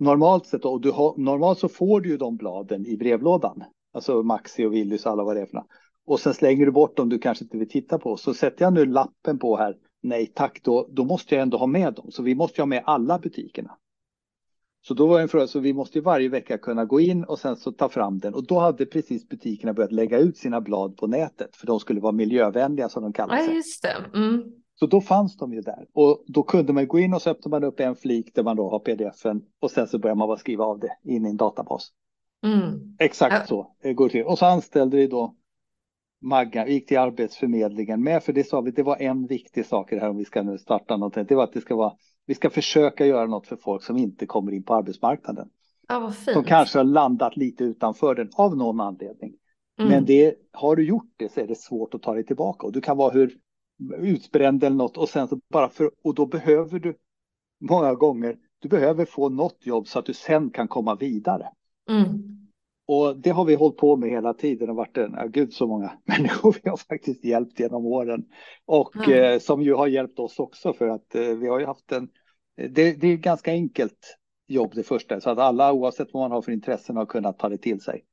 Normalt 0.00 0.46
sett, 0.46 0.64
och 0.64 0.80
du 0.80 0.90
har, 0.90 1.14
normalt 1.18 1.58
så 1.58 1.68
får 1.68 2.00
du 2.00 2.08
ju 2.08 2.16
de 2.16 2.36
bladen 2.36 2.86
i 2.86 2.96
brevlådan. 2.96 3.64
Alltså 3.92 4.22
Maxi 4.22 4.64
och 4.64 4.74
Willys 4.74 5.06
och 5.06 5.12
alla 5.12 5.24
vad 5.24 5.36
det 5.36 5.42
är 5.42 5.46
för. 5.46 5.64
Och 6.06 6.20
sen 6.20 6.34
slänger 6.34 6.66
du 6.66 6.72
bort 6.72 6.96
dem 6.96 7.08
du 7.08 7.18
kanske 7.18 7.44
inte 7.44 7.58
vill 7.58 7.68
titta 7.68 7.98
på. 7.98 8.16
Så 8.16 8.34
sätter 8.34 8.64
jag 8.64 8.72
nu 8.72 8.86
lappen 8.86 9.38
på 9.38 9.56
här, 9.56 9.76
nej 10.02 10.26
tack, 10.34 10.60
då, 10.62 10.88
då 10.90 11.04
måste 11.04 11.34
jag 11.34 11.42
ändå 11.42 11.56
ha 11.58 11.66
med 11.66 11.94
dem. 11.94 12.10
Så 12.10 12.22
vi 12.22 12.34
måste 12.34 12.62
ha 12.62 12.66
med 12.66 12.82
alla 12.86 13.18
butikerna. 13.18 13.76
Så 14.82 14.94
då 14.94 15.06
var 15.06 15.20
en 15.20 15.28
fråga, 15.28 15.46
så 15.46 15.58
vi 15.60 15.72
måste 15.72 15.98
ju 15.98 16.02
varje 16.02 16.28
vecka 16.28 16.58
kunna 16.58 16.84
gå 16.84 17.00
in 17.00 17.24
och 17.24 17.38
sen 17.38 17.56
så 17.56 17.72
ta 17.72 17.88
fram 17.88 18.18
den. 18.18 18.34
Och 18.34 18.46
då 18.46 18.58
hade 18.58 18.86
precis 18.86 19.28
butikerna 19.28 19.72
börjat 19.72 19.92
lägga 19.92 20.18
ut 20.18 20.36
sina 20.36 20.60
blad 20.60 20.96
på 20.96 21.06
nätet. 21.06 21.56
För 21.56 21.66
de 21.66 21.80
skulle 21.80 22.00
vara 22.00 22.12
miljövänliga 22.12 22.88
som 22.88 23.02
de 23.02 23.12
kallar 23.12 23.36
Ja, 23.36 23.44
sig. 23.46 23.54
just 23.54 23.82
det. 23.82 24.18
Mm. 24.18 24.42
Så 24.80 24.86
då 24.86 25.00
fanns 25.00 25.36
de 25.36 25.52
ju 25.52 25.60
där. 25.60 25.86
Och 25.92 26.24
då 26.26 26.42
kunde 26.42 26.72
man 26.72 26.88
gå 26.88 26.98
in 26.98 27.14
och 27.14 27.22
så 27.22 27.30
öppnade 27.30 27.60
man 27.60 27.64
upp 27.64 27.80
en 27.80 27.96
flik 27.96 28.34
där 28.34 28.42
man 28.42 28.56
då 28.56 28.70
har 28.70 28.78
pdf-en. 28.78 29.42
Och 29.60 29.70
sen 29.70 29.88
så 29.88 29.98
börjar 29.98 30.14
man 30.14 30.28
bara 30.28 30.36
skriva 30.36 30.64
av 30.64 30.78
det 30.78 30.96
in 31.04 31.26
i 31.26 31.30
en 31.30 31.36
databas. 31.36 31.88
Mm. 32.44 32.96
Exakt 32.98 33.48
så 33.48 33.74
det 33.82 33.94
går 33.94 34.08
till. 34.08 34.24
Och 34.24 34.38
så 34.38 34.46
anställde 34.46 34.96
vi 34.96 35.06
då 35.06 35.36
Magga, 36.22 36.64
vi 36.64 36.72
gick 36.72 36.86
till 36.86 36.98
Arbetsförmedlingen 36.98 38.02
med, 38.02 38.22
för 38.22 38.32
det 38.32 38.44
sa 38.44 38.60
vi, 38.60 38.70
det 38.70 38.82
var 38.82 39.02
en 39.02 39.26
viktig 39.26 39.66
sak 39.66 39.92
i 39.92 39.94
det 39.94 40.00
här 40.00 40.10
om 40.10 40.16
vi 40.16 40.24
ska 40.24 40.42
nu 40.42 40.58
starta 40.58 40.96
någonting. 40.96 41.24
Det 41.28 41.34
var 41.34 41.44
att 41.44 41.52
det 41.52 41.60
ska 41.60 41.76
vara, 41.76 41.92
vi 42.26 42.34
ska 42.34 42.50
försöka 42.50 43.06
göra 43.06 43.26
något 43.26 43.46
för 43.46 43.56
folk 43.56 43.82
som 43.82 43.96
inte 43.96 44.26
kommer 44.26 44.52
in 44.52 44.62
på 44.62 44.74
arbetsmarknaden. 44.74 45.48
Ja, 45.88 46.00
vad 46.00 46.14
fint. 46.14 46.34
Som 46.34 46.44
kanske 46.44 46.78
har 46.78 46.84
landat 46.84 47.36
lite 47.36 47.64
utanför 47.64 48.14
den 48.14 48.30
av 48.32 48.56
någon 48.56 48.80
anledning. 48.80 49.32
Mm. 49.78 49.90
Men 49.90 50.04
det, 50.04 50.34
har 50.52 50.76
du 50.76 50.86
gjort 50.86 51.14
det 51.16 51.32
så 51.32 51.40
är 51.40 51.46
det 51.46 51.58
svårt 51.58 51.94
att 51.94 52.02
ta 52.02 52.14
dig 52.14 52.26
tillbaka. 52.26 52.66
Och 52.66 52.72
du 52.72 52.80
kan 52.80 52.96
vara 52.96 53.10
hur 53.10 53.36
utbränd 53.98 54.64
eller 54.64 54.76
något 54.76 54.96
och 54.96 55.08
sen 55.08 55.28
så 55.28 55.40
bara 55.50 55.68
för, 55.68 55.90
och 56.04 56.14
då 56.14 56.26
behöver 56.26 56.78
du 56.78 56.94
många 57.60 57.94
gånger, 57.94 58.36
du 58.58 58.68
behöver 58.68 59.04
få 59.04 59.28
något 59.28 59.66
jobb 59.66 59.88
så 59.88 59.98
att 59.98 60.06
du 60.06 60.14
sen 60.14 60.50
kan 60.50 60.68
komma 60.68 60.94
vidare. 60.94 61.48
Mm. 61.90 62.30
Och 62.86 63.16
det 63.16 63.30
har 63.30 63.44
vi 63.44 63.54
hållit 63.54 63.76
på 63.76 63.96
med 63.96 64.10
hela 64.10 64.34
tiden 64.34 64.70
och 64.70 64.76
varit 64.76 64.96
en, 64.96 65.14
ja, 65.16 65.26
gud 65.26 65.52
så 65.52 65.66
många 65.66 65.92
människor 66.04 66.56
vi 66.62 66.70
har 66.70 66.76
faktiskt 66.76 67.24
hjälpt 67.24 67.60
genom 67.60 67.86
åren. 67.86 68.24
Och 68.66 68.90
Ja. 68.94 69.12
eh, 69.12 69.38
som 69.38 69.62
ju 69.62 69.74
har 69.74 69.86
hjälpt 69.86 70.18
oss 70.18 70.38
också 70.38 70.72
för 70.72 70.88
att 70.88 71.14
eh, 71.14 71.22
vi 71.22 71.48
har 71.48 71.60
ju 71.60 71.66
haft 71.66 71.92
en, 71.92 72.08
det, 72.56 72.92
det 72.92 73.06
är 73.06 73.16
ganska 73.16 73.50
enkelt 73.50 74.16
jobb 74.48 74.72
det 74.74 74.82
första, 74.82 75.20
så 75.20 75.30
att 75.30 75.38
alla 75.38 75.72
oavsett 75.72 76.08
vad 76.12 76.22
man 76.22 76.30
har 76.30 76.42
för 76.42 76.52
intressen 76.52 76.96
har 76.96 77.06
kunnat 77.06 77.38
ta 77.38 77.48
det 77.48 77.58
till 77.58 77.80
sig. 77.80 78.04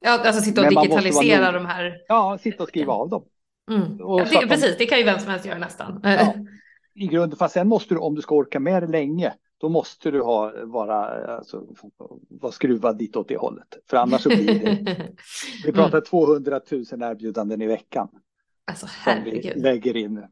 Ja, 0.00 0.20
alltså 0.26 0.42
sitta 0.42 0.60
och 0.60 0.72
Men 0.74 0.82
digitalisera 0.82 1.52
de 1.52 1.66
här. 1.66 1.96
Ja, 2.08 2.38
sitta 2.40 2.62
och 2.62 2.68
skriva 2.68 2.92
av 2.92 3.08
dem. 3.08 3.24
Mm. 3.70 3.96
Det, 3.98 4.40
de- 4.40 4.48
precis, 4.48 4.76
det 4.78 4.86
kan 4.86 4.98
ju 4.98 5.04
vem 5.04 5.18
som 5.18 5.30
helst 5.30 5.46
göra 5.46 5.58
nästan. 5.58 6.00
Ja. 6.02 6.34
I 6.94 7.06
grunden, 7.06 7.38
fast 7.38 7.54
sen 7.54 7.68
måste 7.68 7.94
du, 7.94 7.98
om 8.00 8.14
du 8.14 8.22
ska 8.22 8.34
orka 8.34 8.60
med 8.60 8.82
det 8.82 8.86
länge, 8.86 9.32
då 9.58 9.68
måste 9.68 10.10
du 10.10 10.22
ha, 10.22 10.52
vara, 10.64 11.04
alltså, 11.36 11.66
vara 12.28 12.52
skruvad 12.52 12.98
dit 12.98 13.16
åt 13.16 13.28
det 13.28 13.36
hållet. 13.36 13.76
För 13.90 13.96
annars 13.96 14.20
så 14.22 14.28
blir 14.28 14.46
det, 14.60 14.96
vi 15.66 15.72
pratar 15.72 15.98
Mm. 15.98 16.04
200 16.04 16.60
000 16.70 16.82
erbjudanden 17.02 17.62
i 17.62 17.66
veckan. 17.66 18.08
Alltså 18.64 18.86
som 18.86 19.12
vi 19.24 19.30
herregud. 19.30 19.62
lägger 19.62 19.96
in. 19.96 20.24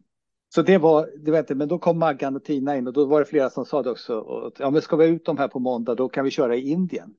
Så 0.55 0.62
det 0.62 0.79
var, 0.79 1.09
det 1.24 1.31
var 1.31 1.38
inte, 1.38 1.55
men 1.55 1.68
då 1.68 1.79
kom 1.79 1.98
Maggan 1.98 2.37
och 2.37 2.44
Tina 2.44 2.77
in 2.77 2.87
och 2.87 2.92
då 2.92 3.05
var 3.05 3.20
det 3.20 3.27
flera 3.27 3.51
som 3.51 3.64
sa 3.64 3.83
det 3.83 3.90
också. 3.90 4.18
Och, 4.18 4.53
ja, 4.59 4.70
men 4.70 4.83
ska 4.83 4.96
vi 4.96 5.07
ut 5.07 5.24
de 5.24 5.38
här 5.38 5.48
på 5.48 5.59
måndag, 5.59 5.94
då 5.94 6.09
kan 6.09 6.24
vi 6.24 6.31
köra 6.31 6.57
i 6.57 6.70
Indien. 6.70 7.14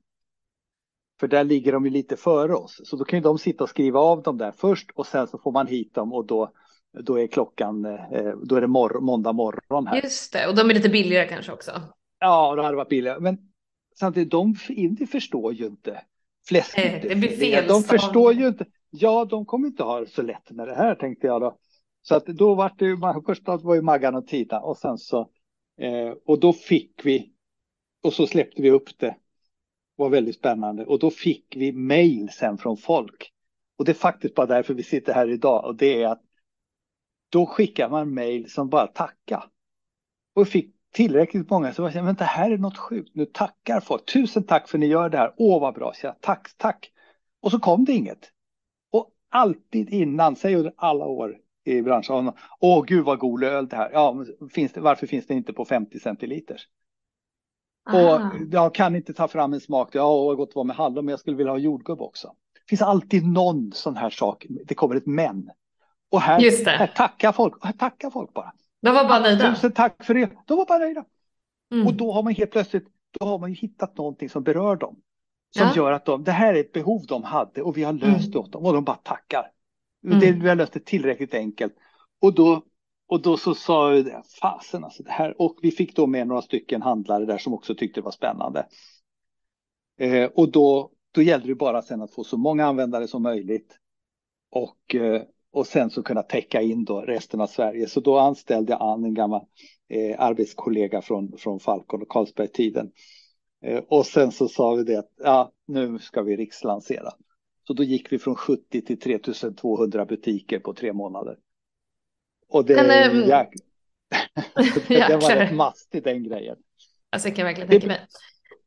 För 1.20 1.28
där 1.28 1.44
ligger 1.44 1.72
de 1.72 1.84
ju 1.84 1.90
lite 1.90 2.16
före 2.16 2.54
oss, 2.54 2.80
så 2.84 2.96
då 2.96 3.04
kan 3.04 3.18
ju 3.18 3.22
de 3.22 3.38
sitta 3.38 3.64
och 3.64 3.70
skriva 3.70 4.00
av 4.00 4.22
dem 4.22 4.38
där 4.38 4.52
först 4.52 4.90
och 4.94 5.06
sen 5.06 5.26
så 5.26 5.38
får 5.38 5.52
man 5.52 5.66
hit 5.66 5.94
dem 5.94 6.12
och 6.12 6.26
då, 6.26 6.52
då 7.00 7.18
är 7.18 7.26
klockan, 7.26 7.84
eh, 7.84 8.36
då 8.42 8.56
är 8.56 8.60
det 8.60 8.66
mor- 8.66 9.00
måndag 9.00 9.32
morgon 9.32 9.86
här. 9.86 10.02
Just 10.02 10.32
det, 10.32 10.48
och 10.48 10.54
de 10.54 10.70
är 10.70 10.74
lite 10.74 10.88
billigare 10.88 11.28
kanske 11.28 11.52
också. 11.52 11.70
Ja, 12.18 12.54
då 12.56 12.62
hade 12.62 12.72
det 12.72 12.76
varit 12.76 12.88
billigare. 12.88 13.20
Men 13.20 13.38
samtidigt, 13.98 14.30
de 14.30 14.56
Indien 14.68 15.06
förstår 15.06 15.52
ju 15.52 15.66
inte 15.66 16.02
fläsk. 16.48 16.76
Nej, 16.76 17.00
det 17.08 17.16
blir 17.16 17.36
fel 17.36 17.68
De 17.68 17.82
förstår 17.82 18.32
ju 18.32 18.48
inte. 18.48 18.66
Ja, 18.90 19.24
de 19.24 19.46
kommer 19.46 19.68
inte 19.68 19.82
ha 19.82 20.06
så 20.06 20.22
lätt 20.22 20.50
med 20.50 20.68
det 20.68 20.74
här 20.74 20.94
tänkte 20.94 21.26
jag 21.26 21.40
då. 21.40 21.56
Så 22.02 22.14
att 22.14 22.26
då 22.26 22.54
var 22.54 22.72
det 22.78 22.84
ju, 22.84 22.96
först 23.26 23.42
var 23.46 23.74
ju 23.74 23.82
Maggan 23.82 24.14
och 24.14 24.26
Tina 24.26 24.60
och 24.60 24.76
sen 24.76 24.98
så, 24.98 25.20
eh, 25.80 26.14
och 26.26 26.40
då 26.40 26.52
fick 26.52 27.00
vi, 27.04 27.32
och 28.02 28.12
så 28.12 28.26
släppte 28.26 28.62
vi 28.62 28.70
upp 28.70 28.98
det. 28.98 29.16
Det 30.00 30.04
var 30.04 30.10
väldigt 30.10 30.36
spännande. 30.36 30.84
Och 30.84 30.98
då 30.98 31.10
fick 31.10 31.56
vi 31.56 31.72
mejl 31.72 32.28
sen 32.30 32.58
från 32.58 32.76
folk. 32.76 33.32
Och 33.76 33.84
det 33.84 33.92
är 33.92 33.94
faktiskt 33.94 34.34
bara 34.34 34.46
därför 34.46 34.74
vi 34.74 34.82
sitter 34.82 35.12
här 35.12 35.30
idag. 35.30 35.64
Och 35.64 35.76
det 35.76 36.02
är 36.02 36.08
att 36.08 36.22
då 37.28 37.46
skickar 37.46 37.88
man 37.88 38.14
mejl 38.14 38.50
som 38.50 38.68
bara 38.68 38.86
tackar. 38.86 39.44
Och 40.34 40.48
fick 40.48 40.74
tillräckligt 40.92 41.50
många 41.50 41.72
som 41.72 41.84
var 41.84 42.02
men 42.02 42.14
det 42.14 42.24
här 42.24 42.50
är 42.50 42.58
något 42.58 42.76
sjukt. 42.76 43.10
Nu 43.14 43.26
tackar 43.26 43.80
folk. 43.80 44.12
Tusen 44.12 44.42
tack 44.42 44.68
för 44.68 44.78
att 44.78 44.80
ni 44.80 44.86
gör 44.86 45.08
det 45.08 45.18
här. 45.18 45.34
Åh 45.36 45.60
vad 45.60 45.74
bra. 45.74 45.92
Så 45.94 46.06
jag, 46.06 46.20
tack, 46.20 46.48
tack. 46.56 46.92
Och 47.40 47.50
så 47.50 47.58
kom 47.58 47.84
det 47.84 47.92
inget. 47.92 48.32
Och 48.90 49.10
alltid 49.28 49.90
innan, 49.90 50.36
säg 50.36 50.54
under 50.54 50.72
alla 50.76 51.04
år 51.04 51.36
i 51.64 51.82
branschen. 51.82 52.32
Åh 52.60 52.84
gud 52.86 53.04
vad 53.04 53.18
god 53.18 53.44
öl 53.44 53.68
det 53.68 53.76
här. 53.76 53.90
Ja, 53.92 54.12
men 54.12 54.48
finns 54.48 54.72
det, 54.72 54.80
varför 54.80 55.06
finns 55.06 55.26
det 55.26 55.34
inte 55.34 55.52
på 55.52 55.64
50 55.64 56.00
centiliters? 56.00 56.68
Och 57.94 58.20
jag 58.52 58.74
kan 58.74 58.96
inte 58.96 59.12
ta 59.14 59.28
fram 59.28 59.52
en 59.52 59.60
smak. 59.60 59.88
Ja, 59.94 60.24
vad 60.24 60.36
gott 60.36 60.50
det 60.50 60.56
var 60.56 60.64
med 60.64 60.76
hallon, 60.76 61.04
men 61.04 61.12
jag 61.12 61.20
skulle 61.20 61.36
vilja 61.36 61.52
ha 61.52 61.58
jordgubb 61.58 62.00
också. 62.00 62.28
Det 62.54 62.68
finns 62.68 62.82
alltid 62.82 63.26
någon 63.26 63.72
sån 63.72 63.96
här 63.96 64.10
sak. 64.10 64.46
Det 64.64 64.74
kommer 64.74 64.94
ett 64.96 65.06
men. 65.06 65.50
Och 66.10 66.20
här, 66.20 66.40
Just 66.40 66.64
det. 66.64 66.70
här 66.70 66.86
tackar 66.86 67.32
folk. 67.32 67.64
Här 67.64 67.72
tackar 67.72 68.10
folk 68.10 68.32
bara. 68.34 68.52
De 68.82 68.94
var 68.94 69.04
bara 69.04 69.20
nöjda. 69.20 69.54
Tusen 69.54 69.72
tack 69.72 70.04
för 70.04 70.14
det. 70.14 70.30
De 70.46 70.56
var 70.58 70.66
bara 70.66 70.78
nöjda. 70.78 71.04
Mm. 71.72 71.86
Och 71.86 71.94
då 71.94 72.12
har 72.12 72.22
man 72.22 72.34
helt 72.34 72.50
plötsligt, 72.50 72.86
då 73.20 73.26
har 73.26 73.38
man 73.38 73.50
ju 73.50 73.56
hittat 73.56 73.96
någonting 73.96 74.28
som 74.30 74.42
berör 74.42 74.76
dem. 74.76 74.96
Som 75.56 75.66
Ja. 75.66 75.72
gör 75.76 75.92
att 75.92 76.04
de, 76.04 76.24
det 76.24 76.32
här 76.32 76.54
är 76.54 76.60
ett 76.60 76.72
behov 76.72 77.04
de 77.08 77.22
hade 77.24 77.62
och 77.62 77.76
vi 77.76 77.82
har 77.84 77.92
löst 77.92 78.04
Mm. 78.18 78.30
det 78.30 78.38
åt 78.38 78.52
dem 78.52 78.64
och 78.64 78.72
de 78.72 78.84
bara 78.84 78.96
tackar. 78.96 79.50
Mm. 80.04 80.20
Det, 80.20 80.32
vi 80.32 80.48
har 80.48 80.56
löst 80.56 80.72
det 80.72 80.84
tillräckligt 80.84 81.34
enkelt. 81.34 81.74
Och 82.22 82.34
då, 82.34 82.62
och 83.10 83.22
då 83.22 83.36
så 83.36 83.54
sa 83.54 83.94
jag 83.94 84.04
det, 84.04 84.22
fasen 84.40 84.84
alltså 84.84 85.02
det 85.02 85.10
här. 85.10 85.40
Och 85.40 85.58
vi 85.62 85.70
fick 85.70 85.96
då 85.96 86.06
med 86.06 86.26
några 86.26 86.42
stycken 86.42 86.82
handlare 86.82 87.24
där 87.24 87.38
som 87.38 87.54
också 87.54 87.74
tyckte 87.74 88.00
det 88.00 88.04
var 88.04 88.10
spännande. 88.10 88.66
Eh, 89.98 90.30
och 90.34 90.52
då, 90.52 90.90
då 91.12 91.22
gällde 91.22 91.48
det 91.48 91.54
bara 91.54 91.82
sen 91.82 92.02
att 92.02 92.14
få 92.14 92.24
så 92.24 92.36
många 92.36 92.66
användare 92.66 93.08
som 93.08 93.22
möjligt. 93.22 93.78
Och, 94.50 94.94
eh, 94.94 95.22
och 95.52 95.66
sen 95.66 95.90
så 95.90 96.02
kunna 96.02 96.22
täcka 96.22 96.62
in 96.62 96.84
då 96.84 97.00
resten 97.00 97.40
av 97.40 97.46
Sverige. 97.46 97.88
Så 97.88 98.00
då 98.00 98.18
anställde 98.18 98.72
jag 98.72 98.82
Ann, 98.82 99.04
en 99.04 99.14
gammal 99.14 99.42
eh, 99.88 100.20
arbetskollega 100.20 101.02
från, 101.02 101.32
från 101.38 101.60
Falcon 101.60 102.02
och 102.02 102.08
Carlsberg-tiden. 102.08 102.90
Eh, 103.64 103.82
och 103.88 104.06
sen 104.06 104.32
så 104.32 104.48
sa 104.48 104.74
vi 104.74 104.84
det 104.84 104.98
att 104.98 105.12
ja, 105.18 105.52
nu 105.66 105.98
ska 105.98 106.22
vi 106.22 106.36
rikslansera. 106.36 107.10
Så 107.66 107.72
då 107.72 107.82
gick 107.82 108.12
vi 108.12 108.18
från 108.18 108.34
70 108.34 108.82
till 108.82 109.00
3200 109.00 110.04
butiker 110.04 110.58
på 110.58 110.74
tre 110.74 110.92
månader. 110.92 111.36
Och 112.50 112.64
det, 112.64 112.74
Men, 112.74 113.10
ähm, 113.10 113.28
jäk... 113.28 113.48
det 114.88 115.22
var 115.22 115.36
rätt 115.36 115.54
mastigt 115.54 116.04
den 116.04 116.22
grejen. 116.22 116.56
Alltså 117.10 117.28
jag 117.28 117.36
kan 117.36 117.44
verkligen 117.44 117.70
tänka 117.70 117.86
mig. 117.86 118.06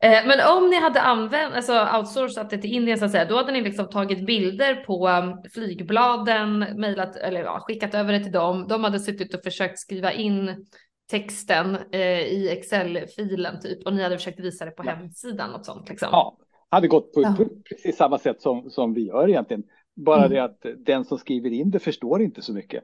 Eh, 0.03 0.27
men 0.27 0.57
om 0.57 0.69
ni 0.69 0.79
hade 0.79 1.01
använt, 1.01 1.55
alltså 1.55 1.87
outsourcat 1.97 2.49
det 2.49 2.57
till 2.57 2.73
Indien 2.73 2.97
så 2.97 3.05
att 3.05 3.11
säga, 3.11 3.25
då 3.25 3.35
hade 3.35 3.51
ni 3.51 3.61
liksom 3.61 3.89
tagit 3.89 4.25
bilder 4.25 4.75
på 4.75 5.07
um, 5.09 5.43
flygbladen, 5.53 6.59
mejlat 6.59 7.15
eller 7.15 7.43
ja, 7.43 7.59
skickat 7.59 7.95
över 7.95 8.13
det 8.13 8.23
till 8.23 8.31
dem. 8.31 8.67
De 8.67 8.83
hade 8.83 8.99
suttit 8.99 9.33
och 9.33 9.43
försökt 9.43 9.79
skriva 9.79 10.11
in 10.11 10.65
texten 11.11 11.77
eh, 11.91 12.19
i 12.19 12.49
Excel-filen 12.51 13.59
typ 13.59 13.85
och 13.85 13.93
ni 13.93 14.03
hade 14.03 14.17
försökt 14.17 14.39
visa 14.39 14.65
det 14.65 14.71
på 14.71 14.83
ja. 14.85 14.91
hemsidan 14.91 15.51
något 15.51 15.65
sånt 15.65 15.89
liksom. 15.89 16.09
Ja, 16.11 16.37
hade 16.69 16.87
gått 16.87 17.13
på, 17.13 17.21
ja. 17.21 17.35
på 17.37 17.45
precis 17.69 17.97
samma 17.97 18.17
sätt 18.17 18.41
som, 18.41 18.69
som 18.69 18.93
vi 18.93 19.07
gör 19.07 19.29
egentligen. 19.29 19.63
Bara 19.95 20.25
mm. 20.25 20.31
det 20.31 20.43
att 20.43 20.65
den 20.85 21.05
som 21.05 21.17
skriver 21.17 21.49
in 21.49 21.71
det 21.71 21.79
förstår 21.79 22.21
inte 22.21 22.41
så 22.41 22.53
mycket 22.53 22.83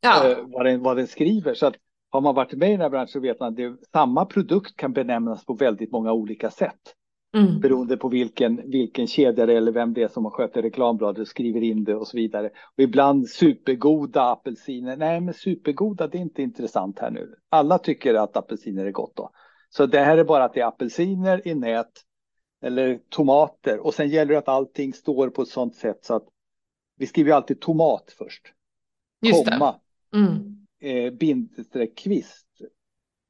ja. 0.00 0.30
eh, 0.30 0.38
vad, 0.46 0.66
den, 0.66 0.82
vad 0.82 0.96
den 0.96 1.06
skriver. 1.06 1.54
Så 1.54 1.66
att 1.66 1.74
har 2.10 2.20
man 2.20 2.34
varit 2.34 2.52
med 2.52 2.68
i 2.68 2.72
den 2.72 2.80
här 2.80 2.90
branschen 2.90 3.08
så 3.08 3.20
vet 3.20 3.40
man 3.40 3.52
att 3.52 3.88
samma 3.92 4.24
produkt 4.24 4.76
kan 4.76 4.92
benämnas 4.92 5.44
på 5.44 5.54
väldigt 5.54 5.92
många 5.92 6.12
olika 6.12 6.50
sätt. 6.50 6.94
Mm. 7.36 7.60
Beroende 7.60 7.96
på 7.96 8.08
vilken, 8.08 8.70
vilken 8.70 9.06
kedja 9.06 9.46
det 9.46 9.52
är 9.52 9.56
eller 9.56 9.72
vem 9.72 9.94
det 9.94 10.02
är 10.02 10.08
som 10.08 10.24
har 10.24 10.30
skött 10.30 10.56
reklambladet, 10.56 11.28
skriver 11.28 11.62
in 11.62 11.84
det 11.84 11.94
och 11.94 12.06
så 12.06 12.16
vidare. 12.16 12.46
Och 12.46 12.82
ibland 12.82 13.28
supergoda 13.28 14.22
apelsiner. 14.22 14.96
Nej, 14.96 15.20
men 15.20 15.34
supergoda, 15.34 16.06
det 16.06 16.18
är 16.18 16.22
inte 16.22 16.42
intressant 16.42 16.98
här 16.98 17.10
nu. 17.10 17.34
Alla 17.48 17.78
tycker 17.78 18.14
att 18.14 18.36
apelsiner 18.36 18.86
är 18.86 18.90
gott 18.90 19.16
då. 19.16 19.30
Så 19.68 19.86
det 19.86 20.00
här 20.00 20.18
är 20.18 20.24
bara 20.24 20.44
att 20.44 20.54
det 20.54 20.60
är 20.60 20.66
apelsiner 20.66 21.48
i 21.48 21.54
nät 21.54 21.90
eller 22.62 23.00
tomater 23.08 23.86
och 23.86 23.94
sen 23.94 24.08
gäller 24.08 24.32
det 24.32 24.38
att 24.38 24.48
allting 24.48 24.92
står 24.92 25.30
på 25.30 25.42
ett 25.42 25.48
sådant 25.48 25.74
sätt 25.74 26.04
så 26.04 26.14
att 26.14 26.24
vi 26.96 27.06
skriver 27.06 27.32
alltid 27.32 27.60
tomat 27.60 28.14
först. 28.18 28.42
Just 29.22 29.50
komma. 29.50 29.74
Mm 30.14 30.60
eh, 30.80 31.12
bindestreck 31.12 31.98
kvist. 31.98 32.46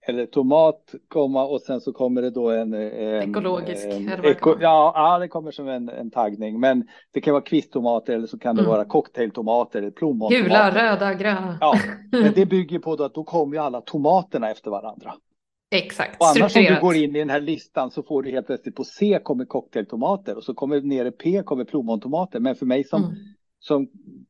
Eller 0.06 0.26
tomat, 0.26 0.94
komma 1.08 1.44
och 1.44 1.60
sen 1.60 1.80
så 1.80 1.92
kommer 1.92 2.22
det 2.22 2.30
då 2.30 2.50
en... 2.50 2.74
en 2.74 3.30
Ekologisk. 3.30 3.86
En, 3.86 4.24
eko, 4.24 4.56
ja, 4.60 4.92
ja, 4.94 5.18
det 5.18 5.28
kommer 5.28 5.50
som 5.50 5.68
en, 5.68 5.88
en 5.88 6.10
taggning. 6.10 6.60
Men 6.60 6.88
det 7.12 7.20
kan 7.20 7.32
vara 7.32 7.42
kvisttomater 7.42 8.14
eller 8.14 8.26
så 8.26 8.38
kan 8.38 8.56
det 8.56 8.62
mm. 8.62 8.70
vara 8.70 8.84
cocktailtomater 8.84 9.78
eller 9.78 9.90
plommontomater. 9.90 10.42
Gula, 10.42 10.70
röda, 10.70 11.14
gröna. 11.14 11.58
Ja, 11.60 11.74
men 12.12 12.32
det 12.34 12.46
bygger 12.46 12.78
på 12.78 12.96
då 12.96 13.04
att 13.04 13.14
då 13.14 13.24
kommer 13.24 13.56
ju 13.56 13.62
alla 13.62 13.80
tomaterna 13.80 14.50
efter 14.50 14.70
varandra. 14.70 15.14
Exakt. 15.70 16.20
Och 16.20 16.26
annars 16.26 16.56
om 16.56 16.62
du 16.62 16.80
går 16.80 16.96
in 16.96 17.16
i 17.16 17.18
den 17.18 17.30
här 17.30 17.40
listan 17.40 17.90
så 17.90 18.02
får 18.02 18.22
du 18.22 18.30
helt 18.30 18.46
plötsligt 18.46 18.74
på 18.74 18.84
C 18.84 19.20
kommer 19.22 19.44
cocktailtomater 19.44 20.36
och 20.36 20.44
så 20.44 20.54
kommer 20.54 20.80
nere 20.80 21.10
P 21.10 21.42
kommer 21.42 21.64
plommontomater. 21.64 22.40
Men 22.40 22.54
för 22.54 22.66
mig 22.66 22.84
som 22.84 23.04
mm 23.04 23.16
som 23.60 23.88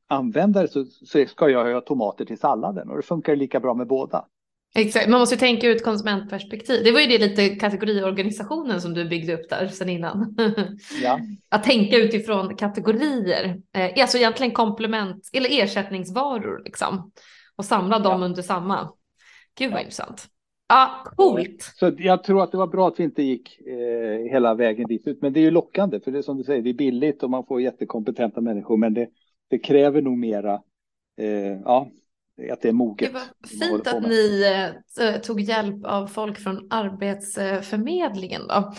användare 0.09 0.69
så, 0.69 0.85
så 0.85 1.25
ska 1.27 1.49
jag 1.49 1.75
ha 1.75 1.81
tomater 1.81 2.25
till 2.25 2.39
salladen 2.39 2.91
och 2.91 2.97
det 2.97 3.03
funkar 3.03 3.37
lika 3.37 3.61
bra 3.61 3.75
med 3.75 3.87
båda. 3.87 4.25
Exakt, 4.75 5.09
man 5.09 5.21
måste 5.21 5.37
tänka 5.37 5.67
ur 5.67 5.77
ett 5.77 5.85
konsumentperspektiv. 5.85 6.85
Det 6.85 6.93
var 6.93 7.01
ju 7.01 7.07
det 7.07 7.19
lite 7.19 7.49
kategoriorganisationen 7.49 8.81
som 8.81 8.95
du 8.95 9.09
byggde 9.09 9.35
upp 9.35 9.49
där 9.51 9.69
sedan 9.69 9.89
innan. 9.89 10.37
Ja. 11.03 11.21
Att 11.49 11.65
tänka 11.65 11.97
utifrån 11.97 12.57
kategorier, 12.57 13.61
eh, 13.77 14.03
alltså 14.03 14.19
egentligen 14.19 14.53
komplement 14.53 15.31
eller 15.33 15.63
ersättningsvaror 15.63 16.63
liksom 16.65 17.13
och 17.57 17.65
samla 17.65 17.99
dem 17.99 18.21
ja. 18.21 18.27
under 18.27 18.43
samma. 18.43 18.93
Gud 19.59 19.71
vad 19.71 19.81
ja. 19.81 19.85
intressant. 19.85 20.27
Ja, 20.71 21.05
coolt. 21.17 21.73
Så 21.77 21.93
jag 21.99 22.25
tror 22.25 22.43
att 22.43 22.53
det 22.53 22.59
var 22.59 22.67
bra 22.67 22.89
att 22.89 23.01
vi 23.01 23.05
inte 23.05 23.23
gick 23.23 23.61
eh, 23.67 24.33
hela 24.33 24.55
vägen 24.55 24.87
dit 24.89 25.07
ut. 25.07 25.23
Men 25.23 25.33
det 25.33 25.41
är 25.41 25.43
ju 25.43 25.51
lockande, 25.51 26.01
för 26.01 26.11
det 26.11 26.19
är 26.19 26.23
som 26.23 26.37
du 26.37 26.45
säger, 26.45 26.63
det 26.63 26.71
är 26.71 26.75
billigt 26.75 27.23
och 27.23 27.31
man 27.31 27.47
får 27.47 27.61
jättekompetenta 27.61 28.41
människor. 28.41 28.77
Men 28.77 28.95
det, 28.95 29.09
det 29.49 29.59
kräver 29.59 30.03
nog 30.03 30.19
mera, 30.19 30.63
eh, 31.19 31.61
ja, 31.65 31.91
att 32.53 32.61
det 32.63 32.69
är 32.69 32.73
moget. 32.73 33.13
Det 33.13 33.15
var 33.15 33.71
fint 33.71 33.87
att 33.87 34.03
ni 34.09 34.45
eh, 35.01 35.21
tog 35.21 35.41
hjälp 35.41 35.85
av 35.85 36.07
folk 36.07 36.39
från 36.39 36.67
Arbetsförmedlingen 36.71 38.43
då. 38.49 38.73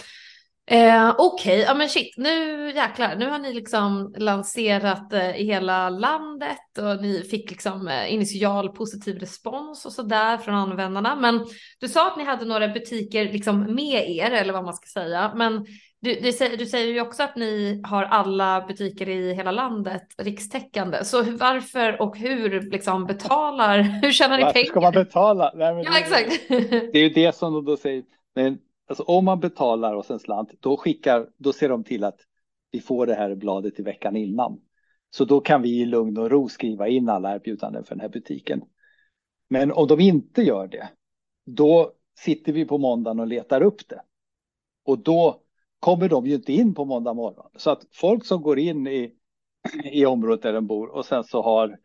Eh, 0.65 1.15
Okej, 1.17 1.53
okay. 1.53 1.59
ja 1.59 1.73
men 1.73 1.89
shit, 1.89 2.17
nu 2.17 2.71
jäklar, 2.75 3.15
nu 3.15 3.29
har 3.29 3.39
ni 3.39 3.53
liksom 3.53 4.13
lanserat 4.17 5.13
eh, 5.13 5.41
i 5.41 5.45
hela 5.45 5.89
landet 5.89 6.77
och 6.77 7.01
ni 7.01 7.23
fick 7.23 7.49
liksom 7.49 7.87
eh, 7.87 8.13
initial 8.13 8.69
positiv 8.69 9.19
respons 9.19 9.85
och 9.85 9.91
så 9.91 10.01
där 10.01 10.37
från 10.37 10.55
användarna. 10.55 11.15
Men 11.15 11.45
du 11.79 11.87
sa 11.87 12.07
att 12.07 12.17
ni 12.17 12.23
hade 12.23 12.45
några 12.45 12.67
butiker 12.67 13.31
liksom 13.31 13.75
med 13.75 14.09
er 14.09 14.31
eller 14.31 14.53
vad 14.53 14.63
man 14.63 14.73
ska 14.73 15.01
säga. 15.01 15.33
Men 15.35 15.65
du, 16.01 16.15
du, 16.15 16.31
säger, 16.31 16.57
du 16.57 16.65
säger 16.65 16.93
ju 16.93 17.01
också 17.01 17.23
att 17.23 17.35
ni 17.35 17.81
har 17.83 18.03
alla 18.03 18.65
butiker 18.67 19.09
i 19.09 19.33
hela 19.33 19.51
landet 19.51 20.03
rikstäckande. 20.17 21.05
Så 21.05 21.23
varför 21.23 22.01
och 22.01 22.17
hur 22.17 22.61
liksom 22.61 23.05
betalar, 23.05 23.79
hur 24.03 24.11
tjänar 24.11 24.37
ni 24.37 24.43
pengar? 24.43 24.65
Ska 24.65 24.81
man 24.81 24.93
betala? 24.93 25.51
Nej, 25.55 25.73
men 25.73 25.83
ja, 25.83 25.97
exakt. 25.97 26.47
Det 26.93 26.99
är 26.99 27.03
ju 27.03 27.09
det 27.09 27.35
som 27.35 27.53
de 27.53 27.65
då 27.65 27.77
säger. 27.77 28.03
Men 28.35 28.57
Alltså 28.91 29.03
om 29.03 29.25
man 29.25 29.39
betalar 29.39 29.93
oss 29.93 30.11
en 30.11 30.19
slant, 30.19 30.49
då 30.59 30.77
skickar, 30.77 31.29
då 31.37 31.53
ser 31.53 31.69
de 31.69 31.83
till 31.83 32.03
att 32.03 32.19
vi 32.71 32.79
får 32.79 33.05
det 33.05 33.15
här 33.15 33.35
bladet 33.35 33.79
i 33.79 33.83
veckan 33.83 34.15
innan. 34.15 34.61
Så 35.09 35.25
då 35.25 35.41
kan 35.41 35.61
vi 35.61 35.81
i 35.81 35.85
lugn 35.85 36.17
och 36.17 36.31
ro 36.31 36.49
skriva 36.49 36.87
in 36.87 37.09
alla 37.09 37.35
erbjudanden 37.35 37.83
för 37.83 37.95
den 37.95 38.01
här 38.01 38.09
butiken. 38.09 38.63
Men 39.49 39.71
om 39.71 39.87
de 39.87 39.99
inte 39.99 40.41
gör 40.41 40.67
det, 40.67 40.89
då 41.45 41.91
sitter 42.19 42.53
vi 42.53 42.65
på 42.65 42.77
måndagen 42.77 43.19
och 43.19 43.27
letar 43.27 43.61
upp 43.61 43.89
det. 43.89 44.01
Och 44.85 44.99
då 44.99 45.41
kommer 45.79 46.09
de 46.09 46.25
ju 46.25 46.35
inte 46.35 46.53
in 46.53 46.73
på 46.73 46.85
måndag 46.85 47.13
morgon. 47.13 47.51
Så 47.55 47.69
att 47.69 47.85
folk 47.91 48.25
som 48.25 48.41
går 48.41 48.59
in 48.59 48.87
i, 48.87 49.15
i 49.83 50.05
området 50.05 50.41
där 50.41 50.53
de 50.53 50.67
bor 50.67 50.87
och 50.87 51.05
sen 51.05 51.23
så 51.23 51.41
har 51.41 51.69
eh, 51.69 51.75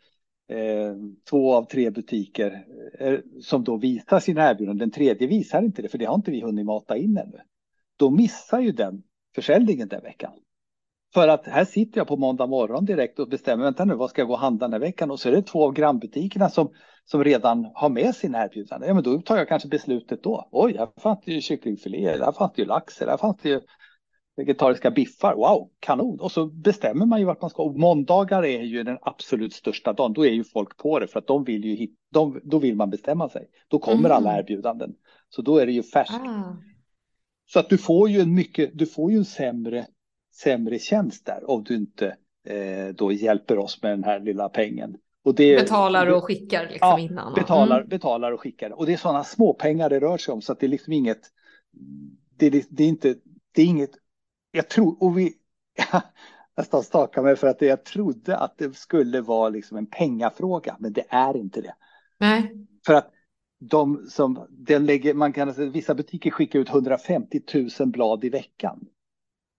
Eh, 0.49 0.95
två 1.31 1.55
av 1.55 1.65
tre 1.65 1.91
butiker 1.91 2.67
eh, 2.99 3.19
som 3.41 3.65
då 3.65 3.77
visar 3.77 4.21
sina 4.21 4.51
erbjudanden. 4.51 4.79
Den 4.79 4.91
tredje 4.91 5.27
visar 5.27 5.63
inte 5.63 5.83
det, 5.83 5.89
för 5.89 5.99
det 5.99 6.05
har 6.05 6.15
inte 6.15 6.31
vi 6.31 6.41
hunnit 6.41 6.67
mata 6.67 6.97
in 6.97 7.17
ännu. 7.17 7.39
Då 7.97 8.11
missar 8.11 8.61
ju 8.61 8.73
den 8.73 9.03
försäljningen 9.35 9.89
den 9.89 10.03
veckan. 10.03 10.33
För 11.15 11.29
att 11.29 11.47
här 11.47 11.65
sitter 11.65 12.01
jag 12.01 12.07
på 12.07 12.17
måndag 12.17 12.47
morgon 12.47 12.85
direkt 12.85 13.19
och 13.19 13.29
bestämmer, 13.29 13.65
vänta 13.65 13.85
nu, 13.85 13.95
vad 13.95 14.11
ska 14.11 14.21
jag 14.21 14.29
gå 14.29 14.35
och 14.35 14.41
handla 14.41 14.67
den 14.67 14.73
här 14.73 14.81
veckan? 14.81 15.11
Och 15.11 15.21
så 15.21 15.29
är 15.29 15.33
det 15.33 15.43
två 15.43 15.65
av 15.65 15.73
grannbutikerna 15.73 16.49
som, 16.49 16.71
som 17.05 17.25
redan 17.25 17.71
har 17.75 17.89
med 17.89 18.15
sina 18.15 18.45
erbjudanden. 18.45 18.89
Ja, 18.89 18.95
men 18.95 19.03
då 19.03 19.21
tar 19.21 19.37
jag 19.37 19.49
kanske 19.49 19.69
beslutet 19.69 20.23
då. 20.23 20.49
Oj, 20.53 20.77
här 20.79 20.89
fanns 21.01 21.21
det 21.25 21.33
ju 21.33 21.41
kycklingfilé, 21.41 22.09
här 22.09 22.33
fanns 22.33 22.53
det 22.53 22.63
ju 22.63 22.69
lax, 22.69 23.01
här 23.01 23.17
fanns 23.17 23.37
det 23.43 23.49
ju 23.49 23.61
vegetariska 24.37 24.91
biffar. 24.91 25.35
Wow, 25.35 25.71
kanon! 25.81 26.21
Och 26.21 26.33
så 26.33 26.47
bestämmer 26.47 27.07
man 27.07 27.19
ju 27.19 27.25
vart 27.25 27.41
man 27.41 27.51
ska. 27.51 27.63
Och 27.63 27.79
måndagar 27.79 28.45
är 28.45 28.63
ju 28.63 28.83
den 28.83 28.99
absolut 29.03 29.53
största 29.53 29.93
dagen. 29.93 30.13
Då 30.13 30.27
är 30.27 30.31
ju 30.31 30.45
folk 30.45 30.77
på 30.77 30.99
det 30.99 31.07
för 31.07 31.19
att 31.19 31.27
de 31.27 31.45
vill 31.45 31.65
ju 31.65 31.75
hit, 31.75 31.99
de, 32.13 32.41
då 32.45 32.59
vill 32.59 32.77
man 32.77 32.91
bestämma 32.91 33.29
sig. 33.29 33.49
Då 33.69 33.79
kommer 33.79 34.11
mm. 34.11 34.13
alla 34.13 34.39
erbjudanden. 34.39 34.95
Så 35.29 35.43
då 35.43 35.59
är 35.59 35.67
det 35.67 35.73
ju 35.73 35.83
färskt. 35.83 36.15
Ah. 36.15 36.57
Så 37.47 37.59
att 37.59 37.69
du 37.69 37.79
får 37.79 38.11
ju 38.11 38.21
en 38.21 38.35
mycket, 38.35 38.71
du 38.75 38.87
får 38.87 39.13
ju 39.13 39.19
en 39.19 39.25
sämre, 39.25 39.87
sämre 40.35 40.79
tjänst 40.79 41.27
där 41.27 41.51
om 41.51 41.65
du 41.65 41.77
inte 41.77 42.17
eh, 42.47 42.95
då 42.95 43.13
hjälper 43.13 43.59
oss 43.59 43.83
med 43.83 43.93
den 43.93 44.05
här 44.05 44.21
lilla 44.21 44.49
pengen. 44.49 44.97
Och 45.25 45.35
det, 45.35 45.57
betalar 45.57 46.07
och 46.07 46.25
skickar 46.25 46.63
liksom 46.63 46.89
ja, 46.89 46.99
innan. 46.99 47.35
Betalar, 47.35 47.77
mm. 47.77 47.89
betalar 47.89 48.33
och 48.33 48.41
skickar. 48.41 48.71
Och 48.71 48.87
det 48.87 48.93
är 48.93 48.97
sådana 48.97 49.25
små 49.25 49.55
pengar 49.55 49.91
det 49.91 50.01
rör 50.01 50.19
sig 50.19 50.35
om 50.35 50.43
så 50.43 50.53
att 50.53 50.61
det 50.61 50.67
är 50.67 50.71
liksom 50.71 50.93
inget, 50.93 51.21
det, 52.37 52.51
det 52.71 52.85
är 52.85 52.89
inte, 52.89 53.15
det 53.53 53.63
är 53.63 53.67
inget 53.67 53.91
jag 54.57 54.69
tror, 54.69 54.97
och 55.01 55.19
vi, 55.19 55.33
nästan 56.57 56.83
stakar 56.83 57.23
mig 57.23 57.37
för 57.37 57.47
att 57.47 57.63
jag 57.63 57.85
trodde 57.85 58.37
att 58.37 58.59
det 58.59 58.77
skulle 58.77 59.21
vara 59.21 59.49
liksom 59.49 59.77
en 59.77 59.87
pengafråga, 59.87 60.77
men 60.79 60.93
det 60.93 61.05
är 61.09 61.37
inte 61.37 61.61
det. 61.61 61.75
Nej. 62.19 62.67
För 62.87 62.95
att 62.95 63.11
de 63.59 64.07
som, 64.09 64.47
den 64.51 64.87
lägger, 64.87 65.15
man 65.15 65.33
kan 65.33 65.55
säga, 65.55 65.71
vissa 65.71 65.95
butiker 65.95 66.31
skickar 66.31 66.59
ut 66.59 66.69
150 66.69 67.41
000 67.81 67.89
blad 67.89 68.25
i 68.25 68.29
veckan. 68.29 68.87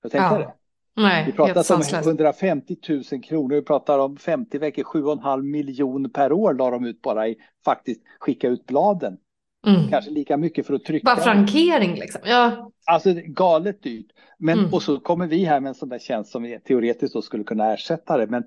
Jag 0.02 0.12
tänkte 0.12 0.36
ja. 0.36 0.40
det. 0.40 0.54
Nej, 1.02 1.26
vi 1.26 1.32
pratar 1.32 1.76
om 1.76 1.82
150 1.82 2.78
000 3.12 3.24
kronor, 3.24 3.56
vi 3.56 3.62
pratar 3.62 4.00
om 4.00 4.18
50 4.18 4.58
veckor, 4.58 4.84
7,5 4.84 5.42
miljoner 5.42 6.10
per 6.10 6.32
år 6.32 6.54
la 6.54 6.72
de 6.72 6.86
ut 6.86 7.02
bara 7.02 7.28
i 7.28 7.38
faktiskt 7.66 8.02
skicka 8.20 8.48
ut 8.48 8.66
bladen. 8.66 9.18
Mm. 9.68 9.90
Kanske 9.90 10.12
lika 10.12 10.38
mycket 10.38 10.68
för 10.68 10.74
att 10.74 10.84
trycka. 10.84 11.06
Bara 11.06 11.24
frankering 11.24 11.96
liksom. 11.96 12.22
Ja. 12.26 12.72
Alltså 12.86 13.14
galet 13.26 13.84
dyrt. 13.84 14.12
Men 14.40 14.60
mm. 14.60 14.74
och 14.74 14.84
så 14.84 15.00
kommer 15.00 15.28
vi 15.28 15.46
här 15.46 15.60
med 15.60 15.70
en 15.70 15.76
sån 15.76 15.90
där 15.90 16.00
tjänst 16.00 16.32
som 16.32 16.60
teoretiskt 16.68 17.14
då 17.14 17.22
skulle 17.22 17.44
kunna 17.44 17.74
ersätta 17.74 18.18
det. 18.18 18.28
Men 18.28 18.44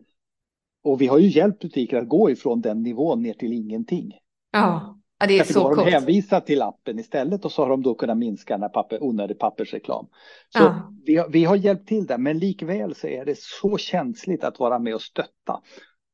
och 0.84 1.00
vi 1.00 1.06
har 1.06 1.18
ju 1.18 1.28
hjälpt 1.28 1.62
butiker 1.62 1.96
att 1.96 2.08
gå 2.08 2.30
ifrån 2.30 2.60
den 2.60 2.82
nivån 2.82 3.22
ner 3.22 3.34
till 3.34 3.52
ingenting. 3.52 4.12
Ja, 4.52 4.98
ja 5.20 5.26
det 5.26 5.34
är 5.34 5.38
Därför 5.38 5.52
så 5.52 5.60
coolt. 5.60 5.76
Då 5.76 5.80
har 5.80 5.86
de 5.86 5.92
hänvisat 5.92 6.46
till 6.46 6.62
appen 6.62 6.98
istället 6.98 7.44
och 7.44 7.52
så 7.52 7.62
har 7.62 7.68
de 7.68 7.82
då 7.82 7.94
kunnat 7.94 8.18
minska 8.18 8.54
den 8.54 8.62
här 8.62 8.68
papper, 8.68 9.02
onödig 9.02 9.38
pappersreklam. 9.38 10.06
Så 10.48 10.58
ja. 10.58 10.92
vi, 11.04 11.16
har, 11.16 11.28
vi 11.28 11.44
har 11.44 11.56
hjälpt 11.56 11.88
till 11.88 12.06
där, 12.06 12.18
men 12.18 12.38
likväl 12.38 12.94
så 12.94 13.06
är 13.06 13.24
det 13.24 13.38
så 13.38 13.78
känsligt 13.78 14.44
att 14.44 14.58
vara 14.58 14.78
med 14.78 14.94
och 14.94 15.02
stötta. 15.02 15.60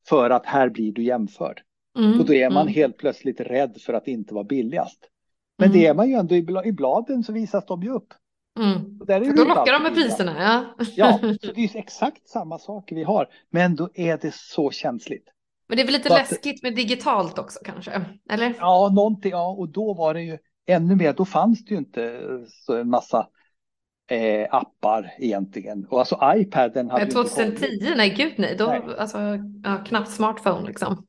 för 0.09 0.29
att 0.29 0.45
här 0.45 0.69
blir 0.69 0.91
du 0.91 1.03
jämförd. 1.03 1.61
Mm, 1.97 2.19
och 2.19 2.25
då 2.25 2.33
är 2.33 2.49
man 2.49 2.61
mm, 2.61 2.73
helt 2.73 2.97
plötsligt 2.97 3.39
rädd 3.39 3.77
för 3.81 3.93
att 3.93 4.07
inte 4.07 4.33
vara 4.33 4.43
billigast. 4.43 4.99
Men 5.57 5.69
mm, 5.69 5.79
det 5.79 5.87
är 5.87 5.93
man 5.93 6.09
ju 6.09 6.15
ändå 6.15 6.35
i, 6.35 6.41
bla, 6.43 6.65
i 6.65 6.71
bladen 6.71 7.23
så 7.23 7.33
visas 7.33 7.65
de 7.65 7.83
ju 7.83 7.89
upp. 7.89 8.13
mm. 8.59 8.97
Och 8.99 9.05
där 9.05 9.21
är 9.21 9.37
då 9.37 9.43
lockar 9.43 9.73
de 9.73 9.83
med 9.83 9.93
priserna, 9.95 10.35
ja. 10.77 10.85
Ja, 10.95 11.19
så 11.41 11.51
det 11.51 11.61
är 11.63 11.77
exakt 11.77 12.27
samma 12.29 12.59
saker 12.59 12.95
vi 12.95 13.03
har, 13.03 13.27
men 13.49 13.75
då 13.75 13.89
är 13.93 14.17
det 14.17 14.33
så 14.35 14.71
känsligt. 14.71 15.27
Men 15.67 15.77
det 15.77 15.83
är 15.83 15.85
väl 15.85 15.93
lite 15.93 16.07
Så 16.09 16.13
att- 16.15 16.31
läskigt 16.31 16.63
med 16.63 16.75
digitalt 16.75 17.39
också 17.39 17.59
kanske? 17.65 18.01
Eller? 18.29 18.53
Ja, 18.59 18.91
någonting, 18.95 19.31
ja, 19.31 19.47
och 19.49 19.69
då 19.69 19.93
var 19.93 20.13
det 20.13 20.21
ju 20.21 20.37
ännu 20.67 20.95
mer, 20.95 21.13
då 21.13 21.25
fanns 21.25 21.65
det 21.65 21.71
ju 21.71 21.77
inte 21.77 22.21
så 22.47 22.77
en 22.77 22.89
massa 22.89 23.27
eh, 24.09 24.47
appar 24.55 25.13
egentligen. 25.19 25.85
Och 25.89 25.99
alltså 25.99 26.19
iPaden 26.35 26.89
hade 26.89 27.05
Men 27.05 27.13
ju 27.13 27.19
inte 27.19 27.35
kommit. 27.35 27.59
2010, 27.59 27.93
nej 27.97 28.09
gud 28.09 28.33
nej, 28.37 28.55
då, 28.57 28.65
Nej. 28.65 28.81
alltså, 28.97 29.17
ja, 29.63 29.77
knappt 29.87 30.11
smartphone 30.11 30.67
liksom. 30.67 31.05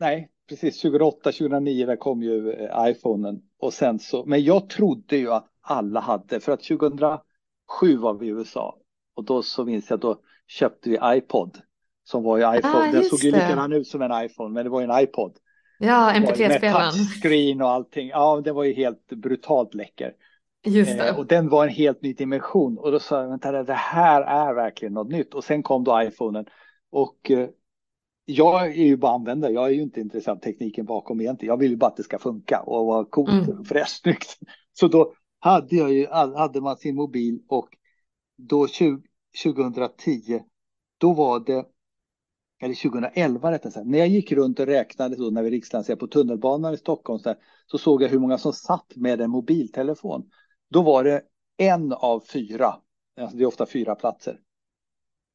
Nej, 0.00 0.28
precis. 0.48 0.80
2008, 0.80 1.32
2009 1.32 1.86
där 1.86 1.96
kom 1.96 2.22
ju 2.22 2.52
eh, 2.52 2.90
iPhonen. 2.90 3.42
Och 3.58 3.72
sen 3.72 3.98
så, 3.98 4.24
men 4.24 4.44
jag 4.44 4.68
trodde 4.68 5.16
ju 5.16 5.32
att 5.32 5.46
alla 5.60 6.00
hade, 6.00 6.40
för 6.40 6.52
att 6.52 6.62
2007 6.62 7.96
var 7.98 8.14
vi 8.14 8.26
i 8.26 8.30
USA. 8.30 8.76
Och 9.14 9.24
då 9.24 9.42
så 9.42 9.64
minns 9.64 9.90
jag 9.90 10.00
då 10.00 10.20
köpte 10.46 10.90
vi 10.90 10.98
iPod 11.04 11.58
som 12.04 12.22
var 12.22 12.38
ju 12.38 12.58
iPhone, 12.58 12.74
den 12.86 12.94
Ah, 12.94 12.96
just 12.96 13.10
såg 13.10 13.18
ju 13.20 13.30
likadan 13.30 13.72
ut 13.72 13.88
som 13.88 14.02
en 14.02 14.24
iPhone, 14.24 14.54
men 14.54 14.64
det 14.64 14.70
var 14.70 14.80
ju 14.80 14.84
en 14.90 15.02
iPod. 15.02 15.36
Ja, 15.78 16.12
Det 16.12 16.20
var 16.20 16.34
ju 16.36 16.48
Med 16.48 16.50
MP3-spelaren. 16.50 16.92
touchscreen 16.92 17.62
och 17.62 17.68
allting, 17.70 18.08
ja 18.08 18.40
det 18.44 18.52
var 18.52 18.64
ju 18.64 18.72
helt 18.72 19.06
brutalt 19.06 19.74
läcker. 19.74 20.12
Just 20.66 20.98
det. 20.98 21.08
Eh, 21.08 21.18
och 21.18 21.26
den 21.26 21.48
var 21.48 21.64
en 21.64 21.70
helt 21.70 22.02
ny 22.02 22.12
dimension. 22.12 22.78
Och 22.78 22.92
då 22.92 22.98
sa 23.00 23.20
jag, 23.20 23.28
vänta 23.28 23.62
det 23.62 23.72
här 23.72 24.22
är 24.22 24.54
verkligen 24.54 24.94
något 24.94 25.08
nytt. 25.12 25.34
Och 25.34 25.44
sen 25.44 25.62
kom 25.62 25.84
då 25.84 26.02
iPhonen. 26.02 26.44
Och 26.90 27.30
eh, 27.30 27.48
jag 28.30 28.66
är 28.66 28.84
ju 28.84 28.96
bara 28.96 29.12
användare, 29.12 29.52
jag 29.52 29.66
är 29.66 29.70
ju 29.70 29.82
inte 29.82 30.00
intresserad 30.00 30.36
av 30.36 30.40
tekniken 30.40 30.86
bakom 30.86 31.20
egentligen. 31.20 31.52
Jag 31.52 31.56
vill 31.56 31.70
ju 31.70 31.76
bara 31.76 31.86
att 31.86 31.96
det 31.96 32.02
ska 32.02 32.18
funka 32.18 32.60
och 32.60 32.86
vara 32.86 33.04
coolt 33.04 33.48
Mm. 33.48 33.58
och 33.60 33.66
fräscht 33.66 34.02
snyggt. 34.02 34.38
Så 34.72 34.88
då 34.88 35.12
hade 35.38 35.76
jag 35.76 35.92
ju, 35.92 36.06
hade 36.36 36.60
man 36.60 36.76
sin 36.76 36.94
mobil 36.96 37.42
och 37.48 37.68
då 38.38 38.66
20, 38.68 39.02
2010, 39.44 40.40
då 40.98 41.12
var 41.12 41.40
det, 41.40 41.64
eller 42.62 42.74
2011 42.74 43.52
rättare 43.52 43.72
sagt, 43.72 43.86
när 43.86 43.98
jag 43.98 44.08
gick 44.08 44.32
runt 44.32 44.60
och 44.60 44.66
räknade 44.66 45.16
då 45.16 45.30
när 45.30 45.42
vi 45.42 45.50
rikslanserade 45.50 46.00
på 46.00 46.06
tunnelbanan 46.06 46.74
i 46.74 46.76
Stockholm 46.76 47.18
så, 47.18 47.28
här, 47.28 47.38
så 47.66 47.78
såg 47.78 48.02
jag 48.02 48.08
hur 48.08 48.18
många 48.18 48.38
som 48.38 48.52
satt 48.52 48.96
med 48.96 49.20
en 49.20 49.30
mobiltelefon. 49.30 50.30
Då 50.70 50.82
var 50.82 51.04
det 51.04 51.22
en 51.56 51.92
av 51.92 52.20
fyra, 52.32 52.74
alltså 53.20 53.36
det 53.36 53.42
är 53.42 53.46
ofta 53.46 53.66
fyra 53.66 53.94
platser. 53.94 54.40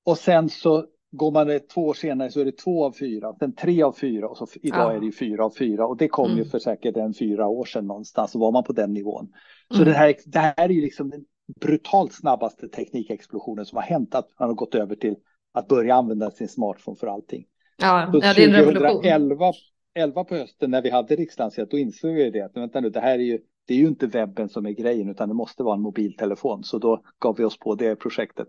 Och 0.06 0.18
sen 0.18 0.50
så 0.50 0.86
går 1.16 1.32
man 1.32 1.48
det 1.48 1.60
två 1.60 1.88
år 1.88 1.94
senare 1.94 2.32
så 2.32 2.40
är 2.40 2.46
det 2.46 2.58
två 2.58 2.86
av 2.86 2.92
fyra, 2.92 3.36
sen 3.40 3.56
tre 3.56 3.84
av 3.84 3.92
fyra 3.94 4.28
och 4.30 4.38
så 4.38 4.48
idag 4.62 4.80
Ja. 4.80 4.94
är 4.94 5.00
det 5.00 5.06
ju 5.06 5.12
fyra 5.12 5.46
av 5.46 5.50
fyra 5.60 5.88
och 5.88 5.98
det 5.98 6.08
kom 6.08 6.30
ju 6.30 6.34
Mm. 6.38 6.46
för 6.50 6.60
säkert 6.60 6.98
en 6.98 7.14
fyra 7.14 7.48
år 7.48 7.66
sedan 7.66 7.88
någonstans 7.88 8.32
så 8.32 8.40
var 8.40 8.52
man 8.52 8.64
på 8.64 8.74
den 8.74 8.94
nivån. 8.94 9.34
Så 9.70 9.76
Mm. 9.76 9.88
det, 9.88 9.94
här, 9.94 10.16
det 10.26 10.40
här 10.40 10.54
är 10.58 10.70
ju 10.70 10.82
liksom 10.82 11.10
den 11.10 11.26
brutalt 11.62 12.14
snabbaste 12.14 12.68
teknikexplosionen 12.70 13.66
som 13.66 13.76
har 13.76 13.84
hänt 13.84 14.16
att 14.16 14.30
man 14.40 14.50
har 14.50 14.56
gått 14.56 14.76
över 14.76 14.96
till 14.96 15.16
att 15.54 15.68
börja 15.68 15.96
använda 15.96 16.32
sin 16.32 16.48
smartphone 16.48 16.98
för 16.98 17.08
allting. 17.08 17.46
Ja, 17.78 18.10
Så 18.12 18.20
ja, 18.24 18.34
det 18.34 18.44
är 18.44 18.48
en 18.48 18.54
revolution. 18.54 18.92
2011 19.02 19.54
11 19.98 20.24
på 20.24 20.36
hösten 20.36 20.72
när 20.72 20.82
vi 20.82 20.90
hade 20.90 21.16
rikslandset 21.16 21.72
då 21.72 21.78
insåg 21.78 22.12
vi 22.16 22.30
det 22.30 22.42
att 22.42 22.58
vänta 22.58 22.80
nu, 22.80 22.90
det 22.90 23.00
här 23.00 23.14
är 23.20 23.24
ju, 23.24 23.40
det 23.68 23.74
är 23.74 23.78
ju 23.78 23.88
inte 23.88 24.08
webben 24.08 24.50
som 24.50 24.66
är 24.66 24.72
grejen 24.72 25.10
utan 25.10 25.28
det 25.30 25.34
måste 25.36 25.64
vara 25.64 25.76
en 25.76 25.82
mobiltelefon. 25.82 26.64
Så 26.64 26.78
då 26.78 27.02
gav 27.20 27.36
vi 27.38 27.44
oss 27.44 27.60
på 27.60 27.76
det 27.76 27.96
projektet. 27.96 28.48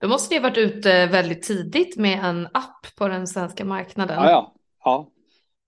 Då 0.00 0.08
måste 0.08 0.34
ni 0.34 0.40
ha 0.40 0.48
varit 0.48 0.58
ute 0.58 1.06
väldigt 1.06 1.42
tidigt 1.42 1.96
med 1.96 2.24
en 2.24 2.46
app 2.54 2.86
på 2.96 3.08
den 3.08 3.26
svenska 3.26 3.64
marknaden. 3.64 4.16
Ja, 4.22 4.30
ja, 4.30 4.54
ja. 4.84 5.10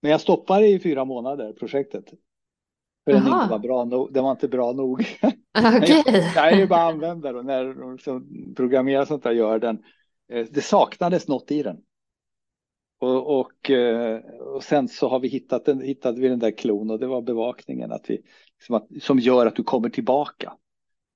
Men 0.02 0.10
jag 0.10 0.20
stoppade 0.20 0.66
i 0.66 0.80
fyra 0.80 1.04
månader 1.04 1.52
projektet. 1.52 2.04
För 3.04 3.12
den 3.12 3.26
inte 3.26 3.48
var 3.48 3.58
bra 3.58 3.84
nog. 3.84 4.12
Den 4.12 4.24
var 4.24 4.30
inte 4.30 4.48
bra 4.48 4.72
nog. 4.72 5.00
Okej. 5.58 6.32
Jag 6.36 6.52
är 6.52 6.56
ju 6.56 6.66
bara 6.66 6.80
användare 6.82 7.38
och 7.38 7.44
när 7.44 7.64
de 7.74 7.98
som 7.98 8.28
programmerar 8.56 9.04
sånt 9.04 9.22
där 9.22 9.32
gör 9.32 9.58
den. 9.58 9.82
eh, 10.32 10.46
Det 10.50 10.60
saknades 10.62 11.28
något 11.28 11.50
i 11.50 11.62
den. 11.62 11.76
Och, 12.98 13.40
och, 13.40 13.70
eh, 13.70 14.20
och 14.54 14.62
sen 14.64 14.88
så 14.88 15.08
har 15.08 15.20
vi 15.20 15.28
hittat 15.28 15.64
den, 15.64 15.80
hittade 15.80 16.20
vi 16.20 16.28
den 16.28 16.38
där 16.38 16.50
klon 16.50 16.90
och 16.90 16.98
det 16.98 17.06
var 17.06 17.22
bevakningen 17.22 17.92
att 17.92 18.10
vi, 18.10 18.22
som, 18.66 18.74
att, 18.74 18.86
som 19.02 19.18
gör 19.18 19.46
att 19.46 19.56
du 19.56 19.62
kommer 19.62 19.88
tillbaka. 19.88 20.52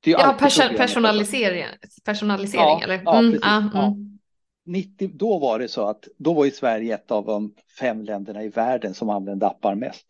Ja, 0.05 0.37
perso- 0.41 0.77
personalisering, 0.77 1.65
personalisering 2.05 2.65
Ja, 2.65 2.81
eller? 2.85 3.03
ja, 3.05 3.19
Mm, 3.19 3.39
Ja. 3.43 3.87
mm. 3.87 4.19
90, 4.67 5.11
då 5.15 5.39
var 5.39 5.59
det 5.59 5.69
så 5.69 5.87
att 5.89 6.09
då 6.19 6.35
var 6.35 6.45
ju 6.45 6.51
Sverige 6.51 6.95
ett 6.95 7.11
av 7.11 7.25
de 7.27 7.55
fem 7.79 8.03
länderna 8.03 8.43
i 8.43 8.49
världen 8.49 8.95
som 8.95 9.11
använde 9.11 9.47
appar 9.47 9.75
mest. 9.75 10.07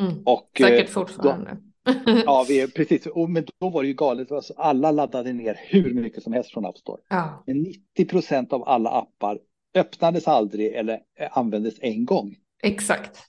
Mm. 0.00 0.22
Och, 0.26 0.50
Säkert 0.58 0.88
eh, 0.88 0.92
fortfarande. 0.92 1.56
Ja, 2.26 2.44
vi 2.48 2.68
precis. 2.76 3.06
Och, 3.06 3.30
men 3.30 3.46
då 3.60 3.70
var 3.70 3.82
det 3.82 3.88
ju 3.88 3.94
galet. 3.94 4.32
Alltså, 4.32 4.54
alla 4.56 4.90
laddade 4.90 5.32
ner 5.32 5.60
hur 5.68 5.94
mycket 5.94 6.22
som 6.22 6.32
helst 6.32 6.52
från 6.52 6.66
App 6.66 6.78
Store. 6.78 7.00
Ja. 7.08 7.42
Men 7.46 7.62
90 7.62 8.04
procent 8.04 8.52
av 8.52 8.68
alla 8.68 8.90
appar 8.90 9.38
öppnades 9.74 10.28
aldrig 10.28 10.74
eller 10.74 11.00
eh, 11.18 11.38
användes 11.38 11.74
en 11.80 12.04
gång. 12.04 12.36
Exakt. 12.62 13.22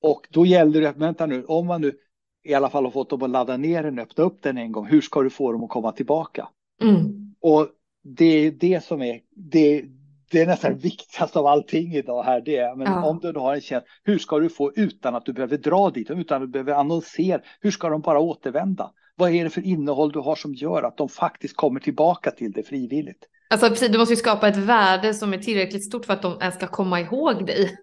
Och 0.00 0.26
då 0.30 0.46
gäller 0.46 0.80
det, 0.80 0.92
vänta 0.96 1.26
nu, 1.26 1.44
om 1.44 1.66
man 1.66 1.80
nu 1.80 1.92
i 2.44 2.54
alla 2.54 2.70
fall 2.70 2.84
har 2.84 2.90
fått 2.90 3.10
dem 3.10 3.22
att 3.22 3.30
ladda 3.30 3.56
ner 3.56 3.82
den, 3.82 3.98
öppna 3.98 4.24
upp 4.24 4.42
den 4.42 4.58
en 4.58 4.72
gång, 4.72 4.86
hur 4.86 5.00
ska 5.00 5.22
du 5.22 5.30
få 5.30 5.52
dem 5.52 5.64
att 5.64 5.70
komma 5.70 5.92
tillbaka? 5.92 6.48
Mm. 6.82 7.34
Och 7.40 7.68
det 8.02 8.24
är 8.46 8.50
det 8.50 8.84
som 8.84 9.02
är, 9.02 9.20
det, 9.36 9.84
det 10.30 10.40
är 10.40 10.46
nästan 10.46 10.78
viktigast 10.78 11.36
av 11.36 11.46
allting 11.46 11.92
idag 11.94 12.22
här. 12.22 12.40
Det 12.40 12.56
är, 12.56 12.74
men 12.76 12.86
Ja. 12.86 13.08
om 13.08 13.18
du 13.22 13.38
har 13.38 13.54
en 13.54 13.60
tjänst, 13.60 13.86
hur 14.04 14.18
ska 14.18 14.38
du 14.38 14.48
få 14.48 14.72
utan 14.76 15.14
att 15.14 15.26
du 15.26 15.32
behöver 15.32 15.56
dra 15.58 15.90
dit, 15.90 16.10
utan 16.10 16.42
att 16.42 16.48
du 16.48 16.52
behöver 16.52 16.72
annonsera, 16.72 17.40
hur 17.60 17.70
ska 17.70 17.88
de 17.88 18.00
bara 18.00 18.20
återvända? 18.20 18.90
Vad 19.16 19.30
är 19.30 19.44
det 19.44 19.50
för 19.50 19.66
innehåll 19.66 20.12
du 20.12 20.18
har 20.18 20.36
som 20.36 20.54
gör 20.54 20.82
att 20.82 20.96
de 20.96 21.08
faktiskt 21.08 21.56
kommer 21.56 21.80
tillbaka 21.80 22.30
till 22.30 22.52
det 22.52 22.62
frivilligt? 22.62 23.24
Alltså 23.50 23.68
precis, 23.68 23.92
du 23.92 23.98
måste 23.98 24.12
ju 24.12 24.16
skapa 24.16 24.48
ett 24.48 24.56
värde 24.56 25.14
som 25.14 25.32
är 25.32 25.38
tillräckligt 25.38 25.84
stort 25.84 26.06
för 26.06 26.12
att 26.12 26.22
de 26.22 26.38
ens 26.40 26.54
ska 26.54 26.66
komma 26.66 27.00
ihåg 27.00 27.46
dig. 27.46 27.76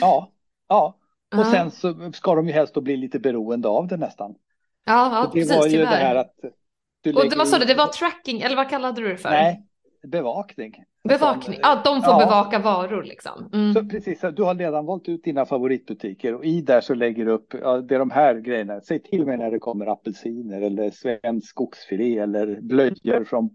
Ja, 0.00 0.32
ja. 0.68 0.96
Och 1.32 1.38
Ja. 1.40 1.44
sen 1.44 1.70
så 1.70 2.12
ska 2.12 2.34
de 2.34 2.46
ju 2.46 2.52
helst 2.52 2.74
då 2.74 2.80
bli 2.80 2.96
lite 2.96 3.18
beroende 3.18 3.68
av 3.68 3.86
det 3.88 3.96
nästan. 3.96 4.34
Ja, 4.84 5.10
ja 5.12 5.30
det 5.34 5.40
precis, 5.40 5.56
var 5.56 5.64
ju 5.66 5.70
tyvärr. 5.70 5.84
det 5.90 5.96
här 5.96 6.14
att 6.16 6.34
du 7.02 7.12
Och 7.14 7.30
det, 7.30 7.36
vad 7.36 7.48
sa 7.48 7.56
du, 7.56 7.62
ut- 7.62 7.68
det 7.68 7.74
var 7.74 7.86
tracking, 7.86 8.40
eller 8.40 8.56
vad 8.56 8.68
kallade 8.70 9.00
du 9.02 9.08
det 9.08 9.16
för? 9.16 9.30
Nej, 9.30 9.66
bevakning. 10.06 10.84
Bevakning, 11.08 11.58
ja, 11.62 11.80
de 11.84 12.02
får 12.02 12.12
Ja. 12.12 12.18
bevaka 12.18 12.58
varor 12.58 13.02
liksom. 13.02 13.50
Mm. 13.52 13.74
Så 13.74 13.84
precis, 13.84 14.20
du 14.36 14.42
har 14.42 14.54
redan 14.54 14.86
valt 14.86 15.08
ut 15.08 15.24
dina 15.24 15.46
favoritbutiker 15.46 16.34
och 16.34 16.44
i 16.44 16.60
där 16.62 16.80
så 16.80 16.94
lägger 16.94 17.24
du 17.24 17.30
upp, 17.30 17.54
ja, 17.62 17.76
det 17.80 17.94
är 17.94 17.98
de 17.98 18.10
här 18.10 18.34
grejerna. 18.34 18.80
Säg 18.80 19.02
till 19.02 19.26
mig 19.26 19.36
när 19.38 19.50
det 19.50 19.58
kommer 19.58 19.86
apelsiner 19.86 20.60
eller 20.62 20.90
svensk 20.90 21.48
skogsfilé 21.48 22.18
eller 22.18 22.60
blöjor 22.60 23.24
från 23.24 23.50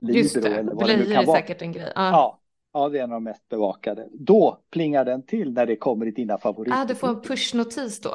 Just 0.00 0.36
Libro 0.36 0.48
det, 0.50 0.56
eller 0.56 0.72
vad 0.74 0.86
det 0.88 0.96
nu 0.96 1.02
blöjor 1.02 1.14
kan 1.14 1.22
är 1.22 1.26
vara. 1.26 1.36
säkert 1.40 1.62
en 1.62 1.72
grej. 1.72 1.92
Ja. 1.94 2.10
Ja, 2.10 2.40
ja, 2.74 2.88
det 2.88 2.98
är 2.98 3.02
en 3.02 3.12
av 3.12 3.16
de 3.16 3.24
mest 3.24 3.48
bevakade. 3.48 4.08
Då 4.12 4.58
plingar 4.72 5.04
den 5.04 5.26
till 5.26 5.52
när 5.52 5.66
det 5.66 5.76
kommer 5.76 6.06
i 6.06 6.10
dina 6.10 6.38
favoriter. 6.38 6.78
Ah, 6.80 6.84
du 6.84 6.94
får 6.94 7.08
en 7.08 7.20
pushnotis 7.20 8.00
då. 8.00 8.14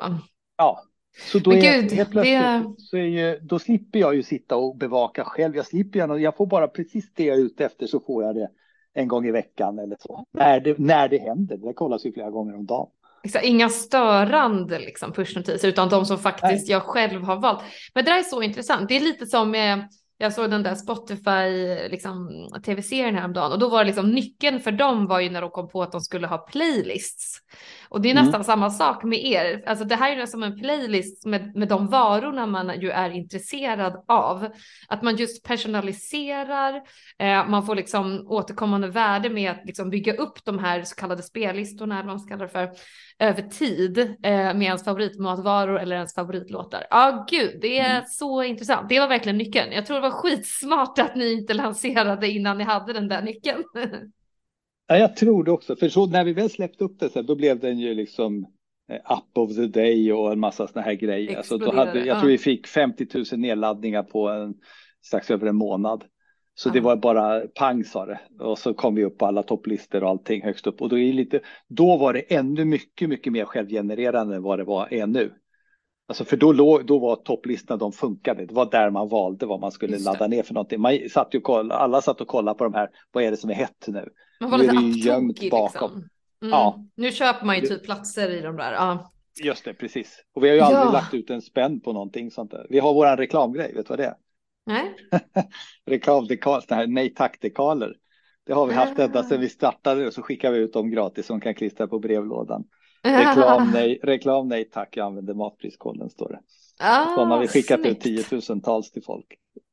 Ja, 0.58 0.84
så 1.32 1.40
då 1.40 1.50
Men 1.50 1.60
är 1.60 1.82
gud, 1.82 1.92
helt 1.92 2.12
plötsligt 2.12 2.40
det- 2.40 2.74
så 2.78 2.98
är 2.98 3.02
ju, 3.04 3.40
då 3.40 3.60
slipper 3.60 4.00
jag 4.00 4.16
ju 4.16 4.24
sitta 4.24 4.56
och 4.56 4.78
bevaka 4.78 5.24
själv. 5.24 5.56
Jag 5.56 5.66
slipper 5.66 6.00
gärna, 6.00 6.18
jag 6.18 6.36
får 6.38 6.46
bara 6.48 6.68
precis 6.68 7.14
det 7.14 7.24
jag 7.26 7.38
är 7.38 7.42
ute 7.42 7.66
efter 7.66 7.88
så 7.88 8.00
får 8.00 8.24
jag 8.24 8.36
det 8.36 8.50
en 8.94 9.08
gång 9.08 9.26
i 9.26 9.32
veckan 9.32 9.80
eller 9.80 9.98
så. 10.00 10.26
När 10.34 10.60
det, 10.60 10.80
när 10.80 11.10
det 11.10 11.18
händer, 11.18 11.58
det 11.58 11.74
kollas 11.74 12.06
ju 12.06 12.12
flera 12.14 12.30
gånger 12.30 12.56
om 12.56 12.66
dagen. 12.66 12.88
Liksom, 13.24 13.42
inga 13.44 13.70
störande 13.70 14.80
liksom, 14.80 15.12
pushnotiser 15.12 15.68
utan 15.68 15.90
de 15.90 16.06
som 16.06 16.18
faktiskt 16.18 16.70
jag 16.70 16.82
själv 16.84 17.24
har 17.24 17.36
valt. 17.36 17.60
Men 17.94 18.06
det 18.06 18.12
där 18.12 18.18
är 18.20 18.24
så 18.24 18.42
intressant. 18.42 18.90
Det 18.90 18.96
är 18.96 19.00
lite 19.00 19.26
som 19.26 19.52
med, 19.52 19.88
jag 20.22 20.34
såg 20.34 20.50
den 20.50 20.64
där 20.64 20.76
Spotify 20.76 21.76
liksom, 21.90 22.48
tv-serien 22.66 23.16
häromdagen 23.16 23.52
och 23.52 23.60
då 23.60 23.70
var 23.70 23.80
det 23.80 23.86
liksom 23.86 24.12
nyckeln 24.12 24.60
för 24.60 24.72
dem 24.72 25.08
var 25.08 25.20
ju 25.20 25.30
när 25.30 25.42
de 25.42 25.50
kom 25.50 25.70
på 25.70 25.84
att 25.84 25.92
de 25.92 26.02
skulle 26.02 26.28
ha 26.28 26.38
playlists. 26.38 27.42
Och 27.90 28.02
det 28.02 28.10
är 28.10 28.12
Mm. 28.12 28.24
nästan 28.26 28.44
samma 28.44 28.70
sak 28.70 29.04
med 29.04 29.26
er. 29.26 29.64
Alltså 29.68 29.86
det 29.86 29.96
här 29.96 30.18
är 30.18 30.26
som 30.26 30.44
en 30.44 30.60
playlist 30.60 31.26
med, 31.26 31.56
med 31.56 31.68
de 31.68 31.88
varorna 31.88 32.46
man 32.46 32.80
ju 32.82 32.90
är 32.90 33.10
intresserad 33.10 34.04
av. 34.08 34.48
Att 34.88 35.02
man 35.02 35.16
just 35.16 35.44
personaliserar, 35.44 36.76
eh, 37.20 37.48
man 37.48 37.66
får 37.66 37.76
liksom 37.76 38.26
återkommande 38.28 38.88
värde 38.88 39.30
med 39.30 39.52
att 39.52 39.66
liksom 39.66 39.90
bygga 39.90 40.14
upp 40.14 40.46
de 40.46 40.60
här 40.60 40.84
så 40.84 40.96
kallade 40.96 41.24
spellistorna, 41.24 41.96
eller 41.96 42.04
vad 42.08 42.14
man 42.14 42.20
ska 42.20 42.30
kalla 42.30 42.44
det 42.44 42.50
för, 42.50 42.70
över 43.20 43.42
tid 43.42 44.00
eh, 44.00 44.32
med 44.34 44.62
ens 44.62 44.84
favoritmatvaror 44.86 45.80
eller 45.80 45.96
ens 45.96 46.16
favoritlåtar. 46.16 46.80
Ja, 46.90 46.98
ah, 47.08 47.26
gud, 47.30 47.58
det 47.62 47.80
är 47.80 47.90
Mm. 47.90 48.04
så 48.08 48.44
intressant. 48.44 48.90
Det 48.90 49.00
var 49.00 49.08
verkligen 49.08 49.38
nyckeln. 49.38 49.72
Jag 49.72 49.86
tror 49.86 49.96
det 49.96 50.02
var 50.02 50.12
skitsmart 50.12 51.00
att 51.00 51.16
ni 51.16 51.32
inte 51.34 51.54
lanserade 51.54 52.28
innan 52.30 52.58
ni 52.58 52.64
hade 52.64 52.94
den 52.94 53.08
där 53.08 53.22
nyckeln. 53.22 53.64
Ja, 54.92 54.98
jag 54.98 55.16
tror 55.16 55.44
det 55.44 55.52
också, 55.52 55.76
för 55.76 55.90
så 55.90 56.06
när 56.06 56.24
vi 56.24 56.34
väl 56.34 56.50
släppte 56.50 56.84
upp 56.84 57.00
det 57.00 57.10
så 57.10 57.22
då 57.22 57.36
blev 57.36 57.60
den 57.60 57.80
ju 57.80 57.94
liksom 57.94 58.46
eh, 58.92 59.00
App 59.04 59.38
of 59.38 59.56
the 59.56 59.68
day 59.68 60.14
och 60.14 60.32
en 60.32 60.40
massa 60.40 60.68
sådana 60.68 60.86
här 60.86 60.94
grejer. 60.94 61.38
Alltså, 61.38 61.58
då 61.58 61.72
hade, 61.72 62.00
jag 62.00 62.08
ja. 62.08 62.20
tror 62.20 62.30
vi 62.30 62.38
fick 62.38 62.68
50 62.68 63.08
000 63.14 63.26
nedladdningar 63.40 64.04
på 64.04 64.30
en, 64.30 64.54
strax 65.06 65.32
över 65.32 65.48
en 65.48 65.56
månad. 65.56 66.04
Så 66.54 66.70
det 66.70 66.80
var 66.80 66.96
bara 66.96 67.42
pang 67.56 67.84
sa 67.84 68.06
det. 68.06 68.20
Och 68.40 68.58
så 68.58 68.74
kom 68.74 68.96
vi 68.96 69.06
upp 69.06 69.18
på 69.18 69.26
alla 69.26 69.44
topplistor 69.44 70.04
och 70.04 70.10
allting 70.10 70.44
högst 70.44 70.68
upp. 70.68 70.82
Och 70.82 70.90
då, 70.90 71.00
är 71.00 71.14
lite, 71.14 71.40
då 71.68 71.98
var 71.98 72.14
det 72.14 72.20
ännu 72.20 72.66
mycket, 72.66 73.10
mycket 73.10 73.34
mer 73.34 73.46
självgenererande 73.46 74.36
än 74.36 74.44
vad 74.44 74.60
det 74.60 74.64
var 74.64 74.94
är 74.94 75.08
nu. 75.08 75.34
Alltså 76.08 76.26
för 76.26 76.38
då, 76.38 76.52
låg, 76.54 76.86
då 76.86 77.00
var 77.00 77.16
topplistorna, 77.16 77.78
de 77.78 77.92
funkade. 77.92 78.46
Det 78.46 78.54
var 78.54 78.72
där 78.72 78.90
man 78.90 79.10
valde 79.10 79.46
vad 79.46 79.60
man 79.60 79.72
skulle 79.72 80.00
ladda 80.00 80.28
ner 80.28 80.44
för 80.44 80.54
någonting. 80.54 80.82
Man 80.82 80.98
satt 81.10 81.36
ju 81.36 81.42
koll, 81.42 81.72
alla 81.72 82.02
satt 82.02 82.22
och 82.22 82.28
kollade 82.28 82.58
på 82.58 82.64
de 82.64 82.74
här, 82.74 82.90
vad 83.12 83.24
är 83.24 83.32
det 83.32 83.38
som 83.38 83.50
är 83.50 83.54
hett 83.54 83.86
nu? 83.88 84.10
Man 84.40 84.50
var 84.52 84.58
lite 84.58 85.00
gömt 85.10 85.30
apptokig, 85.32 85.52
bakom. 85.52 85.90
liksom. 85.92 86.10
Mm. 86.42 86.52
Ja. 86.52 86.86
Nu 86.96 87.12
köper 87.12 87.46
man 87.46 87.56
ju 87.56 87.62
typ 87.62 87.84
platser 87.84 88.30
i 88.30 88.42
de 88.42 88.56
där. 88.58 88.72
Ja. 88.74 89.12
Just 89.44 89.66
det, 89.66 89.74
precis. 89.74 90.24
Och 90.34 90.44
vi 90.44 90.50
har 90.50 90.56
ju 90.56 90.62
aldrig 90.62 90.86
Ja. 90.86 90.92
lagt 90.92 91.14
ut 91.14 91.30
en 91.30 91.42
spänn 91.42 91.82
på 91.82 91.94
någonting 91.94 92.32
sånt 92.32 92.52
där. 92.52 92.66
Vi 92.70 92.80
har 92.80 92.94
våran 92.94 93.18
reklamgrej, 93.18 93.74
vet 93.76 93.86
du 93.86 93.90
vad 93.90 94.00
det 94.00 94.06
är? 94.06 94.16
Nej? 94.66 94.96
Reklamdekal, 95.86 96.62
här 96.70 96.88
nej 96.88 97.14
tack-dekaler. 97.14 97.94
Det 98.46 98.54
har 98.54 98.68
vi 98.68 98.74
haft 98.74 99.00
Ah. 99.00 99.04
ända 99.04 99.24
sedan 99.24 99.42
vi 99.42 99.50
startade 99.50 100.08
och 100.08 100.14
så 100.14 100.22
skickar 100.22 100.52
vi 100.52 100.58
ut 100.60 100.74
dem 100.74 100.92
gratis 100.92 101.26
som 101.26 101.42
kan 101.42 101.56
klistra 101.56 101.88
på 101.88 102.00
brevlådan. 102.00 102.64
Reklam 103.04 103.72
nej, 103.74 104.00
reklam 104.04 104.48
nej 104.48 104.70
tack, 104.70 104.98
jag 104.98 105.06
använder 105.06 105.34
matpriskollen 105.34 106.10
står 106.10 106.30
det. 106.30 106.40
Ah, 106.80 107.16
Sådana 107.16 107.36
har 107.36 107.42
vi 107.42 107.48
skickat 107.48 107.80
snyggt. 107.82 107.98
ut 107.98 108.02
tiotusentals 108.04 108.92
till 108.92 109.04
folk. 109.04 109.26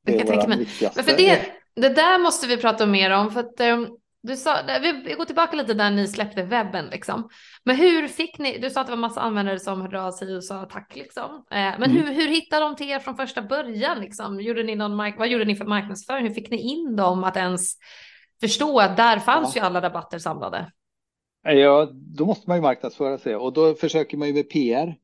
Det 0.04 0.20
är 0.20 0.48
mig. 0.48 0.58
viktigaste. 0.58 0.98
Men 0.98 1.04
för 1.04 1.16
det, 1.16 1.40
det 1.74 1.88
där 1.94 2.18
måste 2.18 2.46
vi 2.46 2.56
prata 2.56 2.86
mer 2.86 3.10
om 3.10 3.30
för 3.30 3.40
att 3.40 3.60
eh, 3.60 3.80
du 4.26 4.36
sa, 4.36 4.56
vi, 4.82 5.14
går 5.18 5.24
tillbaka 5.24 5.56
lite 5.56 5.74
där 5.74 5.90
ni 5.90 6.08
släppte 6.08 6.42
webben 6.42 6.86
liksom. 6.86 7.28
Men 7.64 7.76
hur 7.76 8.08
fick 8.08 8.38
ni, 8.38 8.58
du 8.58 8.70
sa 8.70 8.80
att 8.80 8.86
det 8.86 8.90
var 8.92 8.96
massa 8.96 9.20
användare 9.20 9.58
som 9.58 9.80
hörde 9.80 10.02
av 10.02 10.10
sig 10.12 10.36
och 10.36 10.44
sa 10.44 10.64
tack 10.64 10.96
liksom. 10.96 11.30
Eh, 11.50 11.56
men 11.78 11.82
Mm. 11.82 11.92
hur, 11.96 12.14
hur 12.14 12.28
hittade 12.28 12.64
de 12.64 12.76
till 12.76 12.90
er 12.90 12.98
från 12.98 13.16
första 13.16 13.42
början 13.42 14.00
liksom? 14.00 14.40
Gjorde 14.40 14.62
ni 14.62 14.74
någon, 14.76 14.96
vad 14.96 15.28
gjorde 15.28 15.44
ni 15.44 15.56
för 15.56 15.64
marknadsföring? 15.64 16.26
Hur 16.26 16.34
fick 16.34 16.50
ni 16.50 16.56
in 16.56 16.96
dem 16.96 17.24
att 17.24 17.36
ens 17.36 17.72
förstå 18.40 18.80
att 18.80 18.96
där 18.96 19.18
fanns 19.18 19.56
Ja. 19.56 19.60
ju 19.62 19.66
alla 19.66 19.80
rabatter 19.82 20.18
samlade? 20.18 20.72
Ja, 21.42 21.88
då 21.92 22.26
måste 22.26 22.50
man 22.50 22.56
ju 22.56 22.62
marknadsföra 22.62 23.18
sig 23.18 23.36
och 23.36 23.52
då 23.52 23.74
försöker 23.74 24.16
man 24.16 24.28
ju 24.28 24.34
med 24.34 24.50
PR 24.50 24.96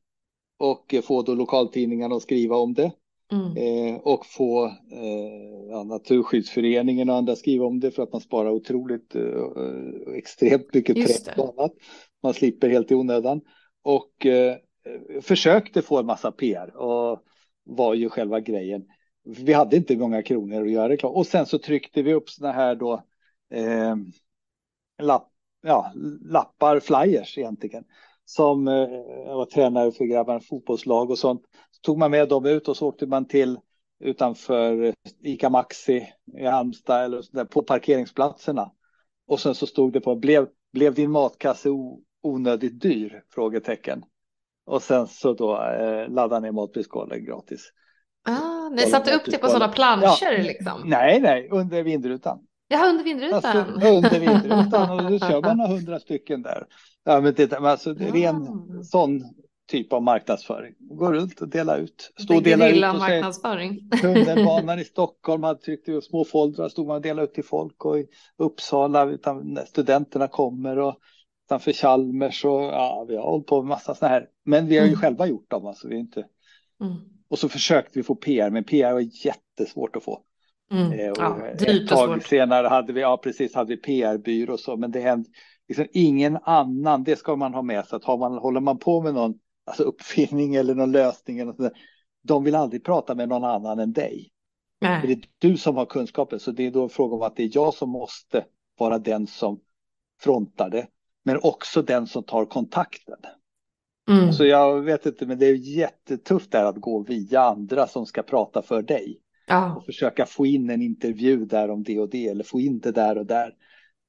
och 0.59 0.95
få 1.05 1.23
då 1.23 1.35
lokaltidningarna 1.35 2.15
att 2.15 2.23
skriva 2.23 2.57
om 2.57 2.75
det. 2.75 2.93
Mm. 3.33 3.57
Eh, 3.57 4.01
och 4.01 4.27
få 4.27 4.67
eh, 4.67 5.71
ja, 5.71 5.83
Naturskyddsföreningen 5.85 7.11
och 7.11 7.17
andra 7.17 7.37
skriva 7.37 7.67
om 7.67 7.81
det 7.81 7.91
för 7.91 8.03
att 8.03 8.13
man 8.13 8.21
sparar 8.21 8.51
otroligt 8.51 9.15
eh, 9.15 10.15
extremt 10.15 10.75
mycket 10.75 11.39
och 11.39 11.59
annat. 11.59 11.73
Man 12.23 12.35
slipper 12.35 12.69
helt 12.69 12.91
i 12.91 12.95
onödan. 12.95 13.41
Och 13.83 14.27
eh, 14.27 14.57
försökte 15.21 15.83
få 15.83 15.99
en 15.99 16.07
massa 16.07 16.33
PR 16.33 16.77
och 16.77 17.23
var 17.65 17.95
ju 17.95 18.09
själva 18.09 18.41
grejen. 18.41 18.85
Vi 19.25 19.53
hade 19.53 19.77
inte 19.77 19.97
många 19.97 20.23
kronor 20.23 20.63
att 20.63 20.71
göra 20.71 20.89
reklam. 20.89 21.13
Och 21.13 21.27
sen 21.27 21.47
så 21.47 21.59
tryckte 21.59 22.03
vi 22.03 22.15
upp 22.15 22.31
såna 22.31 22.53
här 22.53 22.75
då 22.75 22.93
eh, 23.51 23.97
lapp, 25.03 25.29
ja, 25.63 25.93
lappar, 26.25 26.81
flyers 26.81 27.39
egentligen. 27.39 27.85
Som 28.25 28.69
eh, 28.69 28.89
var 29.27 29.45
tränare 29.45 29.93
för 29.93 30.05
grabbarnas 30.05 30.49
fotbollslag 30.49 31.11
och 31.11 31.19
sånt. 31.19 31.43
Så 31.71 31.81
tog 31.81 31.99
man 31.99 32.11
med 32.11 32.29
dem 32.29 32.47
ut 32.47 32.69
och 32.69 32.77
så 32.77 32.89
åkte 32.89 33.07
man 33.07 33.29
till 33.29 33.59
utanför 34.01 34.95
ICA 35.23 35.51
Maxi 35.51 36.09
i 36.39 36.45
Halmstad 36.47 37.05
eller 37.05 37.23
där, 37.33 37.45
på 37.45 37.63
parkeringsplatserna. 37.63 38.71
Och 39.27 39.41
sen 39.41 39.55
så 39.55 39.67
stod 39.67 39.93
det 39.93 40.01
på, 40.01 40.17
blev, 40.17 40.49
blev 40.73 40.95
din 40.95 41.11
matkasse 41.11 41.69
onödigt 42.23 42.81
dyr? 42.81 43.23
Frågetecken. 43.35 44.05
Och 44.67 44.83
sen 44.83 45.07
så 45.07 45.33
då 45.33 45.63
eh, 45.63 46.09
ladda 46.09 46.41
ner 46.41 46.53
matpriskollen 46.53 47.25
gratis. 47.25 47.71
Ah, 48.25 48.69
ni 48.69 48.83
satte 48.83 49.15
upp 49.15 49.23
det 49.25 49.39
på 49.39 49.47
sådana 49.49 49.73
planscher 49.73 50.43
liksom? 50.43 50.83
Nej, 50.85 51.21
nej, 51.21 51.49
under 51.51 51.83
vindrutan. 51.83 52.39
Ja, 52.73 52.89
under 52.89 53.05
vindrutan. 53.05 53.35
Alltså, 53.45 53.87
under 53.89 54.21
vindrutan 54.21 54.91
och 54.91 55.11
då 55.11 55.19
kör 55.19 55.43
man 55.43 55.57
några 55.57 55.71
hundra 55.71 56.01
stycken 56.01 56.43
där. 56.43 56.67
Ja, 57.05 57.21
men 57.21 57.65
alltså, 57.67 57.95
det 57.95 58.05
är 58.09 58.13
ren 58.13 58.37
Ah. 58.37 58.83
sån 58.83 59.23
typ 59.71 59.93
av 59.93 60.03
marknadsföring. 60.03 60.75
Gå 60.79 61.13
runt 61.13 61.41
och 61.41 61.49
dela 61.49 61.77
ut. 61.77 62.13
Stå 62.19 62.33
Det 62.33 62.37
och 62.37 62.43
dela 62.43 62.69
ut 62.69 62.85
och 62.85 62.99
marknadsföring. 62.99 63.91
tunnelbanan 64.03 64.79
i 64.79 64.85
Stockholm 64.85 65.43
hade 65.43 65.61
tryckt 65.61 65.89
ut 65.89 66.05
små 66.05 66.25
foldrar 66.25 66.69
stod 66.69 66.87
man 66.87 66.97
och 66.97 67.03
delade 67.03 67.25
ut 67.25 67.35
till 67.35 67.45
folk 67.45 67.85
och 67.85 67.99
i 67.99 68.07
Uppsala 68.39 69.05
utan 69.11 69.59
studenterna 69.67 70.29
kommer 70.29 70.79
och 70.79 70.97
utanför 71.47 71.73
Chalmers 71.73 72.45
och 72.45 72.63
ja, 72.63 73.05
vi 73.09 73.17
har 73.17 73.23
hållit 73.23 73.47
på 73.47 73.63
med 73.63 73.69
massa 73.69 73.95
sådana 73.95 74.15
här. 74.15 74.27
Men 74.45 74.67
vi 74.67 74.79
har 74.79 74.85
ju 74.85 74.91
Mm. 74.93 75.01
själva 75.01 75.27
gjort 75.27 75.51
dem 75.51 75.67
alltså. 75.67 75.89
Vi 75.89 75.97
inte... 75.99 76.25
Mm. 76.81 76.95
Och 77.29 77.39
så 77.39 77.49
försökte 77.49 77.99
vi 77.99 78.03
få 78.03 78.15
PR, 78.15 78.51
men 78.51 78.65
PR 78.65 78.93
var 78.93 79.01
jättesvårt 79.27 79.97
att 79.97 80.03
få. 80.05 80.21
Mm. 80.73 80.93
Eh, 80.93 81.13
Ja, 81.19 81.47
ett 81.47 81.89
tag 81.89 82.23
senare 82.23 82.67
hade 82.67 82.93
vi, 82.93 83.01
ja 83.01 83.17
precis, 83.17 83.55
hade 83.55 83.69
vi 83.69 83.77
PR-byrå 83.77 84.53
och 84.53 84.61
så, 84.61 84.77
men 84.77 84.91
det 84.91 85.01
hände 85.01 85.29
liksom 85.69 85.87
ingen 85.93 86.39
annan, 86.43 87.05
det 87.05 87.17
ska 87.17 87.37
man 87.37 87.55
ha 87.55 87.63
med 87.63 87.85
sig, 87.85 87.97
att 87.97 88.05
har 88.05 88.19
man, 88.19 88.39
håller 88.39 88.61
man 88.61 88.79
på 88.79 89.03
med 89.03 89.15
någon 89.15 89.35
alltså 89.67 89.83
uppfinning 89.83 90.55
eller 90.55 90.75
någon 90.75 90.93
lösning, 90.93 91.39
eller 91.39 91.47
något 91.47 91.57
sånt 91.57 91.73
där, 91.73 91.83
de 92.23 92.45
vill 92.45 92.55
aldrig 92.55 92.85
prata 92.85 93.15
med 93.15 93.29
någon 93.29 93.45
annan 93.45 93.79
än 93.79 93.93
dig. 93.93 94.29
För 94.81 94.89
Nej. 94.89 95.07
det 95.07 95.13
är 95.13 95.29
du 95.39 95.57
som 95.57 95.77
har 95.77 95.87
kunskapen, 95.87 96.41
så 96.41 96.51
det 96.51 96.67
är 96.67 96.71
då 96.71 96.83
en 96.83 96.89
fråga 96.89 97.17
om 97.17 97.23
att 97.23 97.37
det 97.37 97.43
är 97.43 97.51
jag 97.53 97.75
som 97.75 97.91
måste 97.91 98.45
vara 98.79 98.99
den 98.99 99.27
som 99.27 99.61
frontar 100.21 100.71
det, 100.71 100.87
men 101.25 101.39
också 101.43 101.83
den 101.83 102.07
som 102.07 102.23
tar 102.23 102.45
kontakten. 102.45 103.19
Mm. 104.11 104.33
Så 104.33 104.45
jag 104.45 104.81
vet 104.81 105.07
inte, 105.07 105.27
men 105.27 105.39
det 105.39 105.47
är 105.47 105.55
jättetufft 105.55 106.53
där 106.53 106.65
att 106.65 106.77
gå 106.77 107.03
via 107.03 107.41
andra 107.41 107.87
som 107.87 108.07
ska 108.07 108.23
prata 108.23 108.63
för 108.63 108.83
dig 108.83 109.22
Ja. 109.47 109.75
och 109.77 109.85
försöka 109.87 110.27
få 110.27 110.47
in 110.47 110.71
en 110.71 110.83
intervju 110.83 111.45
där 111.45 111.71
om 111.71 111.83
det 111.83 111.99
och 112.01 112.09
det 112.11 112.29
eller 112.29 112.45
få 112.45 112.61
in 112.61 112.81
det 112.81 112.93
där 112.93 113.19
och 113.19 113.27
där. 113.27 113.55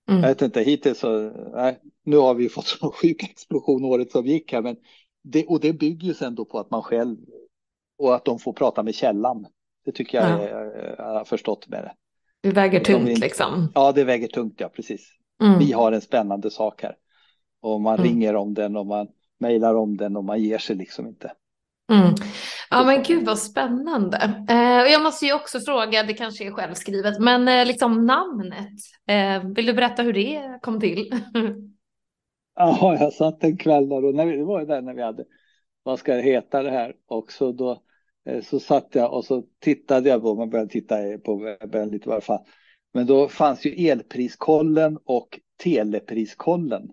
Jag 0.06 0.16
Mm. 0.18 0.28
vet 0.30 0.42
inte, 0.42 0.62
hittills 0.62 1.00
så, 1.00 1.32
nej, 1.56 1.80
nu 2.06 2.18
har 2.18 2.34
vi 2.34 2.50
fått 2.50 2.66
så 2.80 2.92
sjuk 2.92 3.24
explosion 3.24 3.86
året 3.86 4.12
som 4.12 4.26
gick 4.26 4.54
här, 4.54 4.62
men 4.62 4.76
det, 5.24 5.46
och 5.46 5.60
det 5.60 5.74
bygger 5.74 6.08
ju 6.08 6.14
sen 6.14 6.36
då 6.36 6.46
på 6.46 6.60
att 6.60 6.72
man 6.72 6.84
själv 6.84 7.18
och 7.98 8.16
att 8.16 8.26
de 8.26 8.40
får 8.40 8.54
prata 8.54 8.84
med 8.84 8.96
källan. 8.96 9.46
Det 9.86 9.92
tycker 9.92 10.18
jag 10.18 10.30
Ja. 10.30 10.44
är, 10.48 10.96
jag 10.98 11.06
har 11.06 11.26
förstått 11.26 11.68
med 11.68 11.84
det. 11.84 11.94
Det 12.42 12.52
väger 12.56 12.80
De 12.80 12.86
tungt 12.86 13.08
vill- 13.10 13.20
liksom. 13.20 13.72
Ja, 13.76 13.92
det 13.92 14.04
väger 14.04 14.28
tungt, 14.28 14.56
ja, 14.60 14.70
precis. 14.70 15.10
Mm. 15.44 15.60
Vi 15.60 15.72
har 15.72 15.92
en 15.92 16.02
spännande 16.02 16.50
sak 16.52 16.84
här. 16.84 16.96
Och 17.62 17.82
man 17.82 17.94
Mm. 18.00 18.08
ringer 18.08 18.36
om 18.36 18.54
den 18.54 18.78
och 18.78 18.86
man 18.86 19.08
mejlar 19.40 19.76
om 19.76 19.98
den 19.98 20.18
och 20.18 20.24
man 20.24 20.42
ger 20.44 20.58
sig 20.58 20.76
liksom 20.76 21.08
inte. 21.08 21.32
Mm. 21.92 22.16
Ja 22.70 22.84
men 22.84 23.04
gud 23.04 23.26
vad 23.26 23.40
spännande. 23.40 24.18
Eh, 24.50 24.82
och 24.82 24.88
jag 24.90 25.04
måste 25.04 25.26
ju 25.26 25.34
också 25.34 25.60
fråga, 25.60 26.04
det 26.04 26.14
kanske 26.14 26.48
är 26.48 26.52
självskrivet, 26.52 27.20
men 27.20 27.48
eh, 27.48 27.66
liksom 27.66 28.06
namnet. 28.06 28.74
Eh, 29.08 29.44
vill 29.56 29.66
du 29.66 29.74
berätta 29.74 30.04
hur 30.04 30.14
det 30.14 30.60
kom 30.62 30.80
till? 30.80 31.14
Ja, 32.56 32.98
jag 33.00 33.14
satt 33.14 33.44
en 33.44 33.58
kväll 33.58 33.90
där 33.90 34.06
och 34.06 34.16
när 34.16 34.26
vi, 34.26 34.38
det 34.38 34.44
var 34.44 34.60
ju 34.60 34.66
där 34.66 34.82
när 34.82 34.94
vi 34.94 35.02
hade, 35.02 35.26
vad 35.84 36.00
ska 36.00 36.16
det 36.16 36.22
heta 36.22 36.64
det 36.64 36.72
här? 36.72 36.96
Och 37.08 37.32
så 37.32 37.52
då 37.52 37.84
eh, 38.26 38.42
så 38.44 38.60
satt 38.60 38.90
jag 38.96 39.14
och 39.14 39.26
så 39.26 39.44
tittade 39.60 40.10
jag 40.10 40.22
på, 40.22 40.36
man 40.36 40.50
började 40.50 40.70
titta 40.72 40.96
på 41.26 41.36
webben 41.36 41.90
lite 41.90 42.10
vad 42.10 42.18
det 42.18 42.22
fanns. 42.26 42.48
Men 42.94 43.06
då 43.06 43.28
fanns 43.28 43.66
ju 43.66 43.88
elpriskollen 43.88 44.98
och 45.06 45.40
telepriskollen. 45.64 46.90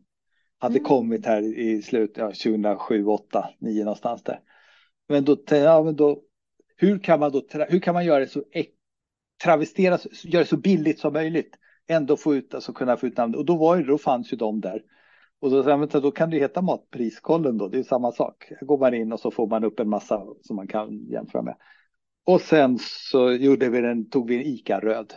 Hade 0.59 0.79
Mm. 0.79 0.85
kommit 0.85 1.27
här 1.27 1.43
i 1.59 1.83
slutet, 1.83 2.17
ja, 2.19 2.27
2007, 2.27 3.07
8, 3.07 3.51
9 3.59 3.85
någonstans 3.85 4.23
där. 4.23 4.41
Men 5.11 5.25
då, 5.25 5.37
ja, 5.51 5.83
men 5.83 5.97
då, 5.97 6.23
hur 6.77 6.99
kan 6.99 7.21
man 7.21 7.33
då, 7.33 7.43
hur 7.69 7.81
kan 7.81 7.95
man 7.95 8.05
göra 8.05 8.19
det 8.19 8.29
så, 8.29 8.43
travestera, 9.45 9.99
göra 10.25 10.43
det 10.43 10.49
så 10.49 10.57
billigt 10.57 10.99
som 10.99 11.13
möjligt? 11.13 11.57
Ändå 11.89 12.17
få 12.17 12.35
ut, 12.35 12.55
alltså 12.55 12.73
kunna 12.73 12.97
få 12.97 13.07
ut 13.07 13.17
namn. 13.17 13.35
Och 13.35 13.45
då 13.45 13.57
var 13.57 13.77
ju, 13.77 13.85
då 13.85 13.99
fanns 13.99 14.33
ju 14.33 14.37
de 14.37 14.61
där. 14.61 14.83
Och 15.41 15.51
då, 15.51 15.63
vänta, 15.63 16.01
då 16.01 16.11
kan 16.11 16.31
det 16.31 16.39
heta 16.39 16.63
matpriskollen 16.63 17.59
då, 17.59 17.69
det 17.69 17.79
är 17.79 17.83
samma 17.83 18.13
sak. 18.13 18.53
Här 18.61 18.67
går 18.67 18.79
man 18.79 18.95
in 18.95 19.13
och 19.13 19.21
så 19.21 19.31
får 19.31 19.47
man 19.47 19.65
upp 19.65 19.81
en 19.81 19.89
massa 19.89 20.23
som 20.43 20.57
man 20.57 20.67
kan 20.67 21.07
jämföra 21.07 21.43
med. 21.43 21.57
Och 22.25 22.41
sen 22.41 22.79
så 22.81 23.33
gjorde 23.33 23.69
vi 23.69 23.81
den, 23.81 24.11
tog 24.11 24.29
vi 24.29 24.37
en 24.37 24.43
ICA-röd. 24.43 25.15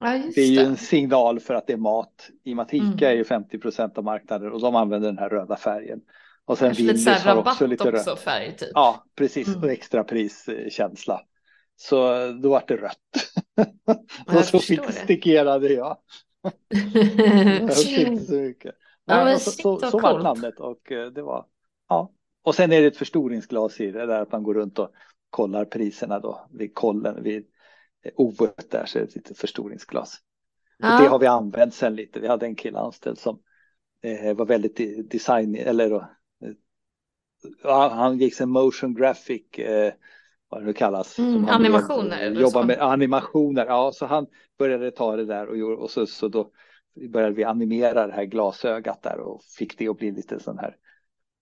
Ja 0.00 0.22
Det 0.34 0.40
är 0.40 0.50
ju 0.50 0.60
en 0.60 0.76
signal 0.76 1.40
för 1.40 1.54
att 1.54 1.66
det 1.66 1.72
är 1.72 1.76
mat. 1.76 2.30
I 2.44 2.52
ICA 2.52 2.76
Mm. 2.76 2.98
är 3.02 3.12
ju 3.12 3.24
50 3.24 3.58
procent 3.58 3.98
av 3.98 4.04
marknaden 4.04 4.52
och 4.52 4.60
de 4.60 4.76
använder 4.76 5.08
den 5.08 5.18
här 5.18 5.28
röda 5.28 5.56
färgen. 5.56 6.00
Och 6.44 6.58
sen 6.58 6.72
Willys 6.72 7.06
har 7.06 7.36
också 7.36 7.66
lite 7.66 7.88
också, 7.90 8.10
röd. 8.10 8.18
färg 8.18 8.56
typ. 8.56 8.68
Ja, 8.74 9.04
precis. 9.16 9.48
Mm. 9.48 9.60
Och 9.62 9.70
extrapriskänsla. 9.70 11.20
Så 11.76 11.96
då 12.42 12.50
var 12.50 12.64
det 12.68 12.76
rött. 12.76 12.96
Jag 14.26 14.36
och 14.36 14.44
så 14.44 14.58
förstår 14.58 14.58
fick 14.60 14.86
det. 14.86 14.92
stikerade 14.92 15.72
jag. 15.72 15.96
Jag 16.68 17.70
inte 17.98 18.24
så 18.24 18.34
mycket. 18.34 18.74
Ja, 19.04 19.24
men 19.24 19.40
så 19.40 19.50
så, 19.50 19.78
så 19.78 19.98
var 19.98 20.22
namnet 20.22 20.60
och 20.60 20.92
eh, 20.92 21.06
det 21.06 21.22
var, 21.22 21.46
ja. 21.88 22.12
Och 22.42 22.54
sen 22.54 22.72
är 22.72 22.80
det 22.80 22.86
ett 22.86 22.96
förstoringsglas 22.96 23.80
i 23.80 23.90
det 23.90 24.06
där 24.06 24.20
att 24.22 24.32
man 24.32 24.42
går 24.42 24.54
runt 24.54 24.78
och 24.78 24.90
kollar 25.30 25.64
priserna 25.64 26.18
då 26.18 26.46
vid 26.50 26.74
kollen 26.74 27.22
vid 27.22 27.44
eh, 28.04 28.12
ovet 28.16 28.70
där 28.70 28.84
så 28.86 28.98
är 28.98 29.02
det 29.02 29.08
ett 29.08 29.14
litet 29.14 29.38
förstoringsglas. 29.38 30.18
Och 30.82 30.86
det 30.86 30.92
har 30.94 31.04
Ja. 31.04 31.18
vi 31.18 31.26
använt 31.26 31.74
sen 31.74 31.96
lite. 31.96 32.20
Vi 32.20 32.28
hade 32.28 32.46
en 32.46 32.56
kille 32.56 32.78
anställd 32.78 33.18
som 33.18 33.40
eh, 34.02 34.34
var 34.36 34.46
väldigt 34.46 35.10
design 35.10 35.54
eller 35.54 35.90
då, 35.90 35.96
ja, 35.96 36.10
han 37.64 38.18
gick 38.18 38.34
sen 38.34 38.50
motion 38.50 38.94
graphic 38.94 39.58
eh, 39.58 39.92
vad 40.48 40.60
det 40.60 40.66
nu 40.66 40.72
kallas. 40.72 41.18
Mm, 41.18 41.48
animationer. 41.48 42.30
Blev, 42.30 42.42
jobba 42.42 42.62
med 42.62 42.78
animationer. 42.78 43.66
Ja, 43.66 43.92
så 43.94 44.06
han 44.06 44.26
började 44.58 44.90
ta 44.90 45.16
det 45.16 45.24
där 45.24 45.46
och, 45.46 45.82
och 45.82 45.90
så, 45.90 46.06
så 46.06 46.28
då 46.28 46.50
började 47.08 47.34
vi 47.34 47.44
animera 47.44 48.06
det 48.06 48.12
här 48.12 48.24
glasögat 48.24 49.02
där 49.02 49.18
och 49.18 49.42
fick 49.58 49.78
det 49.78 49.88
att 49.88 49.98
bli 49.98 50.10
lite 50.10 50.40
sån 50.40 50.58
här 50.58 50.76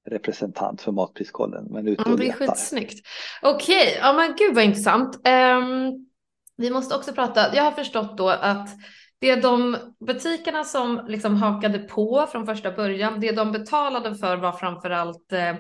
representant 0.09 0.81
för 0.81 0.93
Matpriskollen. 0.93 1.65
Men 1.71 1.89
ute 1.89 2.03
och 2.03 2.19
det 2.19 2.29
är 2.29 2.33
skitsnyggt. 2.33 3.07
Okej, 3.43 3.89
okay. 3.89 3.99
ja 4.01 4.13
men 4.13 4.35
gud 4.39 4.55
vad 4.55 4.65
intressant. 4.65 5.17
Um, 5.17 6.09
vi 6.57 6.71
måste 6.71 6.95
också 6.95 7.13
prata, 7.13 7.57
jag 7.57 7.63
har 7.63 7.73
förstått 7.73 8.19
då 8.19 8.29
att 8.29 8.69
det 9.21 9.31
är 9.31 9.43
de 9.43 9.77
butikerna 10.07 10.65
som 10.65 11.07
liksom 11.09 11.37
hakade 11.37 11.79
på 11.79 12.27
från 12.33 12.47
första 12.47 12.73
början, 12.73 13.21
det 13.21 13.33
de 13.33 13.53
betalade 13.53 14.15
för 14.15 14.37
var 14.37 14.53
framförallt 14.53 15.33
eh, 15.33 15.55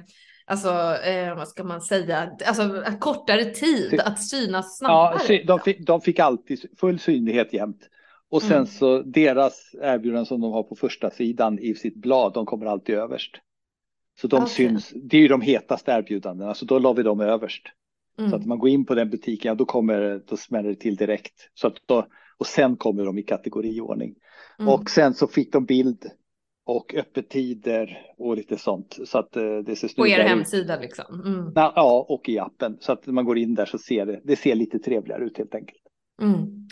alltså 0.49 0.69
eh, 1.05 1.37
vad 1.37 1.49
ska 1.49 1.65
man 1.65 1.81
säga, 1.81 2.31
alltså 2.47 2.85
kortare 3.01 3.45
tid 3.45 4.01
att 4.01 4.23
synas 4.23 4.79
snabbare. 4.79 5.21
Ja, 5.29 5.43
de 5.47 5.61
fick, 5.61 5.87
de 5.87 6.01
fick 6.01 6.19
alltid 6.19 6.79
full 6.79 6.99
synlighet 6.99 7.53
jämt. 7.53 7.89
Och 8.31 8.43
sen 8.43 8.53
mm. 8.53 8.67
så 8.67 9.03
deras 9.03 9.75
erbjudanden 9.83 10.27
som 10.27 10.41
de 10.41 10.53
har 10.53 10.63
på 10.63 10.75
första 10.75 11.11
sidan 11.11 11.59
i 11.59 11.75
sitt 11.75 11.97
blad, 11.97 12.33
de 12.33 12.47
kommer 12.47 12.67
alltid 12.67 12.95
överst. 12.95 13.37
Så 14.21 14.27
de 14.27 14.37
okay. 14.37 14.49
syns, 14.49 14.93
det 14.95 15.17
är 15.17 15.21
ju 15.21 15.29
de 15.29 15.41
hetaste 15.41 15.93
erbjudandena, 15.93 16.55
så 16.55 16.65
då 16.65 16.79
la 16.79 16.93
vi 16.93 17.03
dem 17.03 17.21
överst. 17.21 17.63
Mm. 18.19 18.31
Så 18.31 18.37
att 18.37 18.47
man 18.47 18.59
går 18.59 18.69
in 18.69 18.85
på 18.85 18.95
den 18.95 19.11
butiken, 19.11 19.49
ja, 19.49 19.55
då 19.55 19.65
kommer 19.65 20.23
då 20.27 20.37
smäller 20.37 20.69
det 20.69 20.75
till 20.75 20.97
direkt. 20.97 21.51
Så 21.55 21.67
att 21.67 21.77
då, 21.87 22.07
och 22.39 22.47
sen 22.47 22.77
kommer 22.77 23.05
de 23.05 23.19
i 23.19 23.23
kategoriordning. 23.23 24.15
Mm. 24.59 24.73
Och 24.73 24.91
sen 24.91 25.15
så 25.15 25.27
fick 25.27 25.53
de 25.53 25.65
bild 25.65 26.07
och 26.69 26.95
öppettider 26.95 27.99
och 28.19 28.37
lite 28.37 28.59
sånt. 28.59 28.99
Så 29.05 29.19
att 29.19 29.37
eh, 29.37 29.59
det 29.67 29.77
ser 29.77 29.89
På 29.89 30.07
er 30.07 30.21
hemsida 30.21 30.79
liksom? 30.81 31.23
Mm. 31.25 31.53
Ja, 31.55 32.07
och 32.09 32.29
i 32.29 32.39
appen. 32.39 32.77
Så 32.81 32.93
att 32.93 33.07
man 33.07 33.25
går 33.25 33.39
in 33.39 33.55
där 33.55 33.67
så 33.67 33.79
ser 33.79 34.07
det, 34.07 34.21
det 34.25 34.37
ser 34.37 34.55
lite 34.55 34.79
trevligare 34.79 35.25
ut 35.25 35.39
helt 35.39 35.55
enkelt. 35.55 35.81
Mm. 36.23 36.69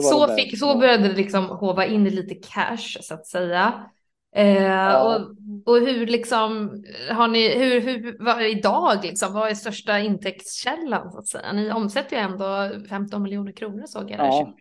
Så, 0.00 0.34
fick, 0.36 0.58
så 0.58 0.78
började 0.78 1.08
det 1.08 1.16
liksom 1.16 1.44
hova 1.44 1.86
in 1.86 2.04
lite 2.04 2.34
cash 2.34 2.98
så 3.00 3.14
att 3.14 3.26
säga. 3.26 3.90
Eh, 4.36 4.62
ja. 4.62 5.16
och, 5.16 5.20
och 5.66 5.80
hur 5.80 6.06
liksom 6.06 6.82
har 7.10 7.28
ni, 7.28 7.58
hur, 7.58 7.80
hur 7.80 8.16
vad, 8.24 8.42
idag 8.42 8.98
liksom, 9.02 9.32
vad 9.32 9.50
är 9.50 9.54
största 9.54 9.98
intäktskällan 9.98 11.12
så 11.12 11.18
att 11.18 11.26
säga? 11.26 11.52
Ni 11.52 11.72
omsätter 11.72 12.16
ju 12.16 12.22
ändå 12.22 12.70
15 12.88 13.22
miljoner 13.22 13.52
kronor 13.52 13.84
såg 13.86 14.10
jag. 14.10 14.18
Ja. 14.18 14.54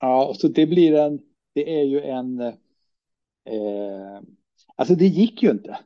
ja, 0.00 0.34
så 0.36 0.48
det 0.48 0.66
blir 0.66 0.94
en, 0.94 1.18
det 1.54 1.80
är 1.80 1.84
ju 1.84 2.00
en, 2.00 2.52
eh, 3.48 4.20
alltså 4.76 4.94
det 4.94 5.06
gick 5.06 5.42
ju 5.42 5.50
inte. 5.50 5.78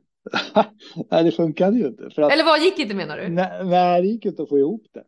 nej, 1.11 1.25
det 1.25 1.33
funkade 1.33 1.79
ju 1.79 1.87
inte. 1.87 2.07
Att, 2.07 2.33
Eller 2.33 2.45
vad 2.45 2.61
gick 2.61 2.79
inte 2.79 2.95
menar 2.95 3.19
du? 3.19 3.29
Nej, 3.29 3.65
nej, 3.65 4.03
det 4.03 4.09
gick 4.09 4.27
inte 4.27 4.43
att 4.43 4.49
få 4.49 4.59
ihop 4.59 4.87
det. 4.93 5.05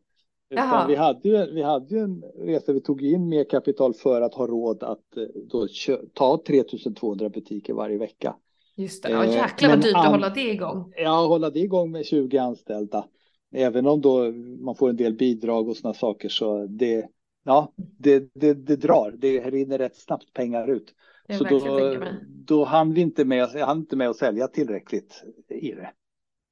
Vi 0.88 0.94
hade 0.94 1.28
ju, 1.28 1.54
vi 1.54 1.62
hade 1.62 1.94
ju 1.94 2.00
en 2.00 2.24
resa, 2.38 2.72
vi 2.72 2.80
tog 2.80 3.02
in 3.02 3.28
mer 3.28 3.44
kapital 3.44 3.94
för 3.94 4.20
att 4.20 4.34
ha 4.34 4.46
råd 4.46 4.82
att 4.82 5.16
eh, 5.16 5.22
då 5.50 5.66
ta 6.14 6.42
3200 6.46 7.28
butiker 7.28 7.74
varje 7.74 7.98
vecka. 7.98 8.36
Just 8.76 9.02
det, 9.02 9.10
ja, 9.10 9.24
jäklar 9.24 9.68
vad 9.68 9.80
dyrt 9.82 9.94
att 9.96 10.06
hålla 10.06 10.28
det 10.28 10.52
igång. 10.52 10.92
Ja, 10.96 11.26
hålla 11.26 11.50
det 11.50 11.60
igång 11.60 11.90
med 11.90 12.06
20 12.06 12.38
anställda. 12.38 13.04
Även 13.52 13.86
om 13.86 14.00
då 14.00 14.32
man 14.60 14.74
får 14.74 14.88
en 14.88 14.96
del 14.96 15.14
bidrag 15.14 15.68
och 15.68 15.76
sådana 15.76 15.94
saker 15.94 16.28
så 16.28 16.66
det, 16.66 17.08
ja, 17.44 17.72
det, 17.76 18.34
det, 18.34 18.54
det 18.54 18.76
drar. 18.76 19.14
Det 19.18 19.40
rinner 19.40 19.78
rätt 19.78 19.96
snabbt 19.96 20.32
pengar 20.32 20.70
ut. 20.70 20.94
Så 21.28 21.44
då, 21.44 21.98
då 22.26 22.64
hann 22.64 22.94
vi 22.94 23.00
inte 23.00 23.24
med, 23.24 23.48
jag 23.54 23.66
hann 23.66 23.78
inte 23.78 23.96
med 23.96 24.08
att 24.08 24.16
sälja 24.16 24.48
tillräckligt 24.48 25.24
i 25.48 25.72
det. 25.72 25.92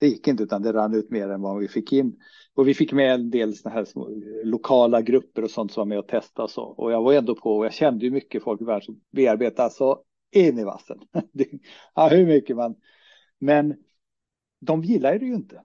Det 0.00 0.08
gick 0.08 0.28
inte 0.28 0.42
utan 0.42 0.62
det 0.62 0.72
rann 0.72 0.94
ut 0.94 1.10
mer 1.10 1.28
än 1.28 1.40
vad 1.40 1.58
vi 1.58 1.68
fick 1.68 1.92
in. 1.92 2.16
Och 2.54 2.68
vi 2.68 2.74
fick 2.74 2.92
med 2.92 3.14
en 3.14 3.30
del 3.30 3.54
såna 3.54 3.74
här 3.74 3.84
små, 3.84 4.08
lokala 4.44 5.02
grupper 5.02 5.44
och 5.44 5.50
sånt 5.50 5.72
som 5.72 5.80
var 5.80 5.86
med 5.86 5.98
och 5.98 6.08
testade 6.08 6.44
och 6.44 6.50
så. 6.50 6.62
Och 6.62 6.92
jag 6.92 7.02
var 7.02 7.12
ändå 7.12 7.34
på 7.34 7.56
och 7.58 7.64
jag 7.64 7.72
kände 7.72 8.04
ju 8.04 8.10
mycket 8.10 8.42
folk 8.42 8.60
i 8.60 8.64
världen 8.64 8.82
som 8.82 9.00
bearbetade 9.10 9.70
så 9.70 10.02
in 10.30 10.58
i 10.58 10.64
vassen. 10.64 10.98
ja, 11.94 12.08
hur 12.08 12.26
mycket 12.26 12.56
man. 12.56 12.74
Men 13.38 13.74
de 14.60 14.82
gillar 14.82 15.18
det 15.18 15.26
ju 15.26 15.34
inte. 15.34 15.62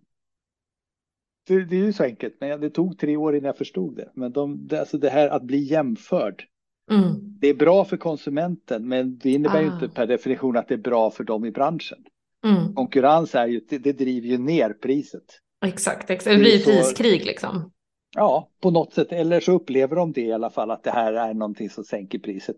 Det, 1.47 1.65
det, 1.65 1.75
är 1.75 1.85
ju 1.85 1.93
så 1.93 2.03
enkelt, 2.03 2.37
men 2.39 2.61
det 2.61 2.69
tog 2.69 2.99
tre 2.99 3.17
år 3.17 3.35
innan 3.35 3.47
jag 3.47 3.57
förstod 3.57 3.95
det. 3.95 4.11
Men 4.13 4.31
de, 4.31 4.67
det, 4.67 4.79
alltså 4.79 4.97
det 4.97 5.09
här 5.09 5.29
att 5.29 5.43
bli 5.43 5.57
jämförd. 5.57 6.47
Mm. 6.91 7.37
Det 7.39 7.47
är 7.47 7.53
bra 7.53 7.85
för 7.85 7.97
konsumenten, 7.97 8.87
men 8.87 9.17
det 9.17 9.31
innebär 9.31 9.59
ah. 9.59 9.61
ju 9.61 9.67
inte 9.67 9.89
per 9.89 10.07
definition 10.07 10.57
att 10.57 10.67
det 10.67 10.73
är 10.73 10.77
bra 10.77 11.11
för 11.11 11.23
dem 11.23 11.45
i 11.45 11.51
branschen. 11.51 11.97
Mm. 12.45 12.75
Konkurrens 12.75 13.35
är 13.35 13.47
ju, 13.47 13.61
det, 13.69 13.77
det 13.77 13.93
driver 13.93 14.27
ju 14.27 14.37
ner 14.37 14.69
priset. 14.69 15.23
Exakt, 15.65 16.09
exakt. 16.09 16.35
det 16.35 16.39
blir 16.39 16.63
priskrig 16.63 17.25
liksom. 17.25 17.71
Ja, 18.15 18.49
på 18.61 18.71
något 18.71 18.93
sätt. 18.93 19.11
Eller 19.11 19.39
så 19.39 19.51
upplever 19.51 19.95
de 19.95 20.11
det 20.11 20.21
i 20.21 20.33
alla 20.33 20.49
fall, 20.49 20.71
att 20.71 20.83
det 20.83 20.91
här 20.91 21.13
är 21.13 21.33
någonting 21.33 21.69
som 21.69 21.83
sänker 21.83 22.19
priset. 22.19 22.55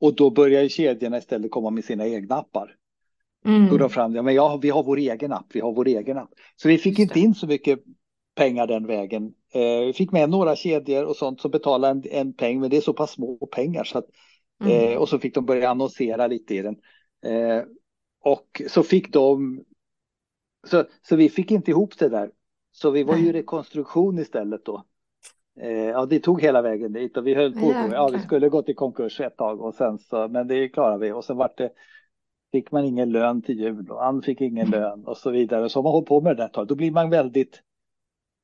Och 0.00 0.14
då 0.14 0.30
börjar 0.30 0.62
ju 0.62 0.68
kedjorna 0.68 1.18
istället 1.18 1.50
komma 1.50 1.70
med 1.70 1.84
sina 1.84 2.06
egna 2.06 2.34
appar. 2.34 2.74
Mm. 3.44 3.68
Då 3.68 3.78
de 3.78 3.90
fram, 3.90 4.14
ja, 4.14 4.22
men 4.22 4.34
ja, 4.34 4.58
vi 4.62 4.70
har 4.70 4.82
vår 4.82 4.96
egen 4.96 5.32
app, 5.32 5.46
vi 5.52 5.60
har 5.60 5.72
vår 5.72 5.88
egen 5.88 6.18
app. 6.18 6.30
Så 6.56 6.68
vi 6.68 6.78
fick 6.78 6.98
inte 6.98 7.20
in 7.20 7.34
så 7.34 7.46
mycket 7.46 7.80
pengar 8.36 8.66
den 8.66 8.86
vägen. 8.86 9.32
Eh, 9.52 9.86
vi 9.86 9.92
fick 9.92 10.12
med 10.12 10.30
några 10.30 10.56
kedjor 10.56 11.04
och 11.04 11.16
sånt 11.16 11.40
som 11.40 11.50
betalade 11.50 12.08
en, 12.08 12.18
en 12.18 12.32
peng, 12.32 12.60
men 12.60 12.70
det 12.70 12.76
är 12.76 12.80
så 12.80 12.92
pass 12.92 13.10
små 13.10 13.36
pengar 13.36 13.84
så 13.84 13.98
att, 13.98 14.06
mm. 14.64 14.92
eh, 14.92 14.98
och 14.98 15.08
så 15.08 15.18
fick 15.18 15.34
de 15.34 15.46
börja 15.46 15.70
annonsera 15.70 16.26
lite 16.26 16.54
i 16.54 16.62
den. 16.62 16.76
Eh, 17.24 17.62
och 18.20 18.62
så 18.68 18.82
fick 18.82 19.12
de, 19.12 19.60
så, 20.66 20.84
så 21.02 21.16
vi 21.16 21.28
fick 21.28 21.50
inte 21.50 21.70
ihop 21.70 21.98
det 21.98 22.08
där. 22.08 22.30
Så 22.72 22.90
vi 22.90 23.02
var 23.02 23.16
ju 23.16 23.28
i 23.28 23.32
rekonstruktion 23.32 24.18
istället 24.18 24.64
då. 24.64 24.84
Ja, 25.92 26.06
det 26.06 26.20
tog 26.20 26.42
hela 26.42 26.62
vägen 26.62 26.92
dit 26.92 27.16
och 27.16 27.26
vi 27.26 27.34
höll 27.34 27.52
på. 27.52 27.72
Ja, 27.72 27.88
ja 27.92 28.08
vi 28.12 28.18
skulle 28.18 28.48
gått 28.48 28.68
i 28.68 28.74
konkurs 28.74 29.20
ett 29.20 29.36
tag 29.36 29.60
och 29.60 29.74
sen 29.74 29.98
så, 29.98 30.28
men 30.28 30.48
det 30.48 30.68
klarade 30.68 30.98
vi 30.98 31.12
och 31.12 31.24
sen 31.24 31.36
vart 31.36 31.58
det 31.58 31.70
fick 32.52 32.70
man 32.70 32.84
ingen 32.84 33.10
lön 33.10 33.42
till 33.42 33.60
jul 33.60 33.90
och 33.90 34.02
han 34.02 34.22
fick 34.22 34.40
ingen 34.40 34.66
mm. 34.66 34.80
lön 34.80 35.04
och 35.04 35.16
så 35.16 35.30
vidare. 35.30 35.68
Så 35.68 35.78
har 35.78 35.82
man 35.82 35.92
hållit 35.92 36.08
på 36.08 36.20
med 36.20 36.36
det 36.36 36.42
där 36.42 36.46
ett 36.46 36.52
tag, 36.52 36.66
då 36.66 36.74
blir 36.74 36.90
man 36.90 37.10
väldigt, 37.10 37.62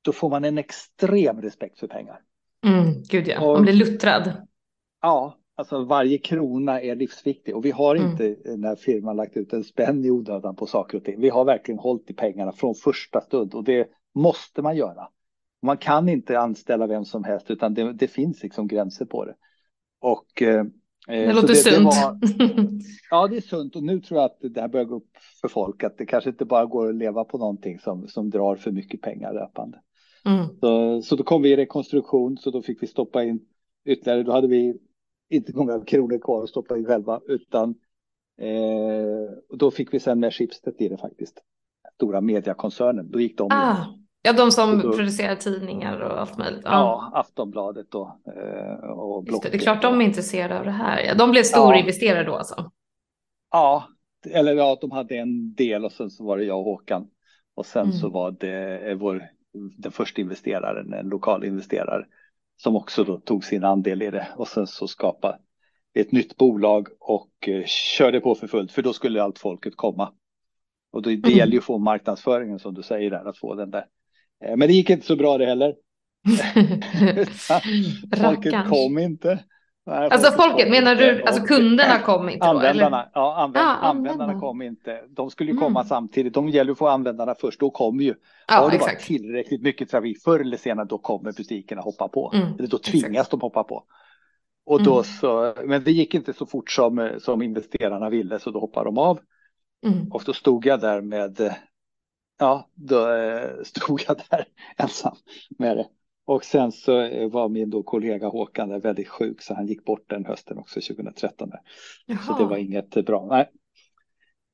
då 0.07 0.13
får 0.13 0.31
man 0.31 0.45
en 0.45 0.59
extrem 0.59 1.43
respekt 1.43 1.79
för 1.79 1.87
pengar. 1.87 2.21
Mm, 2.65 3.03
gud 3.09 3.29
ja, 3.29 3.41
man 3.41 3.63
blir 3.63 3.73
luttrad. 3.73 4.33
Ja, 5.03 5.37
Alltså 5.59 5.85
varje 5.85 6.19
krona 6.19 6.81
är 6.81 6.97
livsviktig 6.97 7.57
och 7.57 7.65
vi 7.65 7.71
har 7.71 7.97
mm. 7.97 8.11
inte 8.11 8.37
när 8.57 8.77
firman 8.77 9.17
lagt 9.17 9.37
ut 9.37 9.53
en 9.53 9.65
spänn 9.65 10.05
i 10.05 10.11
onödan 10.11 10.57
på 10.57 10.67
saker 10.67 10.99
och 10.99 11.05
ting. 11.05 11.21
Vi 11.21 11.29
har 11.29 11.45
verkligen 11.45 11.79
hållit 11.79 12.11
i 12.11 12.15
pengarna 12.15 12.53
från 12.53 12.75
första 12.75 13.21
stund 13.21 13.55
och 13.55 13.65
det 13.65 13.89
måste 14.15 14.63
man 14.63 14.77
göra. 14.77 15.09
Man 15.63 15.77
kan 15.77 16.09
inte 16.09 16.39
anställa 16.39 16.87
vem 16.87 17.05
som 17.05 17.25
helst 17.25 17.51
utan 17.51 17.75
det, 17.75 17.93
det 17.93 18.09
finns 18.09 18.43
liksom 18.43 18.69
gränser 18.69 19.05
på 19.05 19.25
det. 19.25 19.35
Och 20.01 20.43
eh, 20.43 20.65
det 21.07 21.33
låter 21.33 21.49
det, 21.49 21.55
sunt. 21.55 21.77
Det 21.77 21.85
var, 21.85 22.19
ja, 23.11 23.29
det 23.29 23.37
är 23.37 23.41
sunt 23.41 23.77
och 23.77 23.83
nu 23.83 24.01
tror 24.01 24.21
jag 24.21 24.27
att 24.27 24.55
det 24.55 24.61
här 24.61 24.69
börjar 24.69 24.87
gå 24.87 24.97
upp 24.97 25.17
för 25.41 25.49
folk 25.49 25.85
att 25.85 25.99
det 25.99 26.07
kanske 26.07 26.31
inte 26.31 26.45
bara 26.45 26.67
går 26.67 26.89
att 26.89 26.95
leva 26.95 27.25
på 27.25 27.39
någonting 27.39 27.79
som, 27.79 28.09
som 28.09 28.31
drar 28.31 28.57
för 28.57 28.71
mycket 28.71 29.01
pengar 29.01 29.33
löpande. 29.33 29.81
Mm. 30.27 30.47
Så, 30.61 31.03
så 31.03 31.17
då 31.17 31.25
kom 31.25 31.43
vi 31.43 31.53
i 31.53 31.57
rekonstruktion 31.57 32.39
så 32.39 32.51
då 32.51 32.63
fick 32.63 32.83
vi 32.83 32.87
stoppa 32.87 33.25
in 33.25 33.41
ytterligare. 33.85 34.23
Då 34.23 34.33
hade 34.33 34.49
vi 34.49 34.77
inte 35.31 35.57
många 35.57 35.85
kronor 35.85 36.19
kvar 36.19 36.43
att 36.43 36.49
stoppa 36.49 36.79
in 36.79 36.85
själva, 36.85 37.21
utan 37.27 37.75
eh, 38.41 39.57
då 39.59 39.71
fick 39.71 39.95
vi 39.95 40.01
sen 40.01 40.21
med 40.21 40.35
Schibsted 40.35 40.75
i 40.79 40.89
det 40.89 40.97
faktiskt. 40.97 41.43
Stora 41.95 42.21
mediakoncernen, 42.21 43.11
då 43.11 43.21
gick 43.21 43.39
de 43.39 43.49
ah, 43.51 43.77
Ja, 44.27 44.33
de 44.33 44.51
som 44.51 44.79
då, 44.79 44.93
producerar 44.93 45.35
tidningar 45.35 46.01
och 46.01 46.21
allt 46.21 46.39
möjligt. 46.39 46.63
Ja, 46.65 46.71
ja 46.71 47.21
Aftonbladet 47.21 47.95
och, 47.95 48.09
eh, 48.09 48.91
och 48.91 49.25
det, 49.25 49.51
det, 49.51 49.57
är 49.57 49.59
klart 49.59 49.83
de 49.83 50.01
är 50.01 50.05
intresserade 50.05 50.59
av 50.59 50.65
det 50.65 50.71
här. 50.71 51.15
De 51.15 51.31
blev 51.31 51.43
storinvesterare 51.43 52.25
ja. 52.25 52.31
då 52.31 52.37
alltså? 52.37 52.71
Ja, 53.51 53.89
eller 54.31 54.55
ja, 54.55 54.79
de 54.81 54.91
hade 54.91 55.17
en 55.17 55.55
del 55.55 55.85
och 55.85 55.93
sen 55.93 56.11
så 56.11 56.25
var 56.25 56.39
det 56.39 56.45
jag 56.45 56.59
och 56.59 56.65
Håkan. 56.65 57.07
Och 57.55 57.67
sen 57.67 57.85
mm. 57.85 57.97
så 57.97 58.09
var 58.09 58.31
det 58.31 58.79
eh, 58.91 58.97
vår, 58.97 59.29
den 59.77 59.93
första 59.93 60.21
investeraren, 60.21 60.93
en 60.93 61.09
lokal 61.09 61.45
investerare 61.45 62.07
som 62.57 62.77
också 62.77 63.05
då 63.05 63.21
tog 63.21 63.45
sin 63.45 63.65
andel 63.65 64.03
i 64.03 64.11
det 64.11 64.29
och 64.37 64.49
sen 64.49 64.67
så 64.67 64.89
skapa 64.89 65.39
ett 65.95 66.13
nytt 66.13 66.37
bolag 66.37 66.89
och 67.01 67.49
eh, 67.49 67.65
körde 67.67 68.21
på 68.21 68.35
för 68.35 68.47
fullt 68.47 68.73
för 68.73 68.83
då 68.83 68.93
skulle 68.93 69.23
allt 69.23 69.39
folket 69.39 69.77
komma. 69.77 70.13
Och 70.91 71.03
det, 71.03 71.17
det 71.17 71.29
mm. 71.29 71.39
gäller 71.39 71.53
ju 71.53 71.59
att 71.59 71.65
få 71.65 71.79
marknadsföringen 71.79 72.59
som 72.59 72.75
du 72.75 72.83
säger 72.83 73.11
där, 73.11 73.25
att 73.25 73.39
få 73.39 73.55
den 73.55 73.71
där. 73.71 73.87
Eh, 74.45 74.57
men 74.57 74.69
det 74.69 74.75
gick 74.75 74.91
inte 74.91 75.07
så 75.07 75.17
bra 75.17 75.39
det 75.39 75.47
heller. 75.47 75.75
folket 78.23 78.69
kom 78.69 78.99
inte. 78.99 79.45
Nej, 79.87 80.09
alltså 80.11 80.33
folket, 80.33 80.71
menar 80.71 80.95
du, 80.95 81.23
alltså 81.23 81.43
kunderna 81.43 81.99
kom 81.99 82.29
inte? 82.29 82.47
Användarna, 82.47 83.03
då, 83.03 83.11
ja, 83.15 83.37
använd, 83.37 83.67
ah, 83.67 83.73
användarna 83.73 84.41
kom 84.41 84.63
inte. 84.63 85.01
De 85.09 85.31
skulle 85.31 85.53
ju 85.53 85.57
komma 85.57 85.81
mm. 85.81 85.89
samtidigt. 85.89 86.35
De 86.35 86.49
gäller 86.49 86.73
att 86.73 86.79
få 86.79 86.89
användarna 86.89 87.35
först, 87.35 87.61
då 87.61 87.71
kommer 87.71 88.05
ju. 88.05 88.15
Ja, 88.49 88.55
har 88.55 88.71
det 88.71 88.79
varit 88.79 89.01
tillräckligt 89.01 89.63
mycket 89.63 89.91
trafik 89.91 90.23
förr 90.23 90.41
eller 90.41 90.57
senare, 90.57 90.87
då 90.87 90.99
kommer 90.99 91.33
butikerna 91.33 91.83
hoppa 91.83 92.09
på. 92.09 92.33
Mm, 92.35 92.55
eller 92.59 92.69
då 92.69 92.79
tvingas 92.79 93.11
exakt. 93.11 93.31
de 93.31 93.41
hoppa 93.41 93.65
på. 93.65 93.85
Och 94.67 94.83
då 94.83 94.93
mm. 94.93 95.05
så, 95.05 95.55
men 95.65 95.85
det 95.85 95.93
gick 95.93 96.15
inte 96.15 96.33
så 96.33 96.47
fort 96.47 96.71
som, 96.71 97.11
som 97.19 97.43
investerarna 97.43 98.11
ville, 98.11 98.39
så 98.39 98.51
då 98.51 98.61
hoppade 98.61 98.85
de 98.85 98.99
av. 98.99 99.21
Mm. 99.87 100.13
Och 100.13 100.23
då 100.27 100.33
stod 100.33 100.67
jag 100.67 100.81
där 100.81 101.01
med 101.01 101.55
ja, 102.39 102.69
då 102.75 103.13
eh, 103.13 103.51
stod 103.65 104.03
jag 104.09 104.17
där 104.31 104.45
ensam 104.77 105.17
med 105.59 105.77
det. 105.77 105.87
Och 106.27 106.45
sen 106.45 106.73
så 106.73 107.01
eh, 107.01 107.31
var 107.31 107.49
min 107.49 107.71
då 107.71 107.83
kollega 107.83 108.29
Håkan 108.29 108.69
där 108.69 108.81
väldigt 108.81 109.09
sjuk 109.09 109.43
så 109.43 109.55
han 109.55 109.67
gick 109.67 109.85
bort 109.85 110.11
den 110.11 110.27
hösten 110.27 110.59
också 110.59 110.81
2013. 110.81 111.51
Där. 111.51 111.61
Så 112.27 112.39
det 112.39 112.45
var 112.45 112.57
inget 112.57 113.07
bra. 113.07 113.27
Nej. 113.31 113.51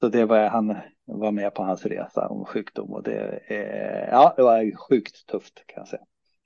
Så 0.01 0.09
det 0.09 0.25
var 0.25 0.49
han 0.49 0.77
var 1.05 1.33
med 1.33 1.55
på 1.55 1.63
hans 1.63 1.87
resa 1.87 2.29
om 2.29 2.45
sjukdom 2.45 2.93
och 2.93 3.03
det, 3.03 3.41
eh, 3.47 4.09
ja, 4.11 4.35
det 4.37 4.43
var 4.43 4.77
sjukt 4.77 5.27
tufft 5.27 5.67
kan 5.67 5.81
jag 5.81 5.89
säga. 5.89 6.03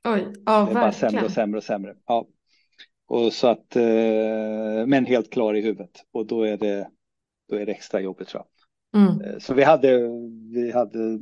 Oj, 0.09 0.33
ja, 0.47 0.67
det 0.69 0.75
var 0.75 0.91
sämre 0.91 1.25
och 1.25 1.31
sämre 1.31 1.59
och 1.59 1.65
sämre. 1.65 1.95
Ja. 2.07 2.27
Och 3.09 3.33
så 3.33 3.49
att, 3.49 3.77
eh, 3.77 4.87
men 4.87 5.07
helt 5.07 5.33
klar 5.33 5.55
i 5.55 5.61
huvudet 5.61 6.05
och 6.13 6.27
då 6.27 6.43
är 6.43 6.57
det, 6.57 6.89
då 7.49 7.57
är 7.57 7.67
det 7.67 7.73
extra 7.73 8.01
jobbigt 8.01 8.29
tror 8.29 8.43
jag. 8.43 8.56
Mm. 8.97 9.21
Eh, 9.21 9.39
så 9.39 9.55
vi 9.55 9.63
hade, 9.63 9.99
vi 10.53 10.73
hade 10.73 11.19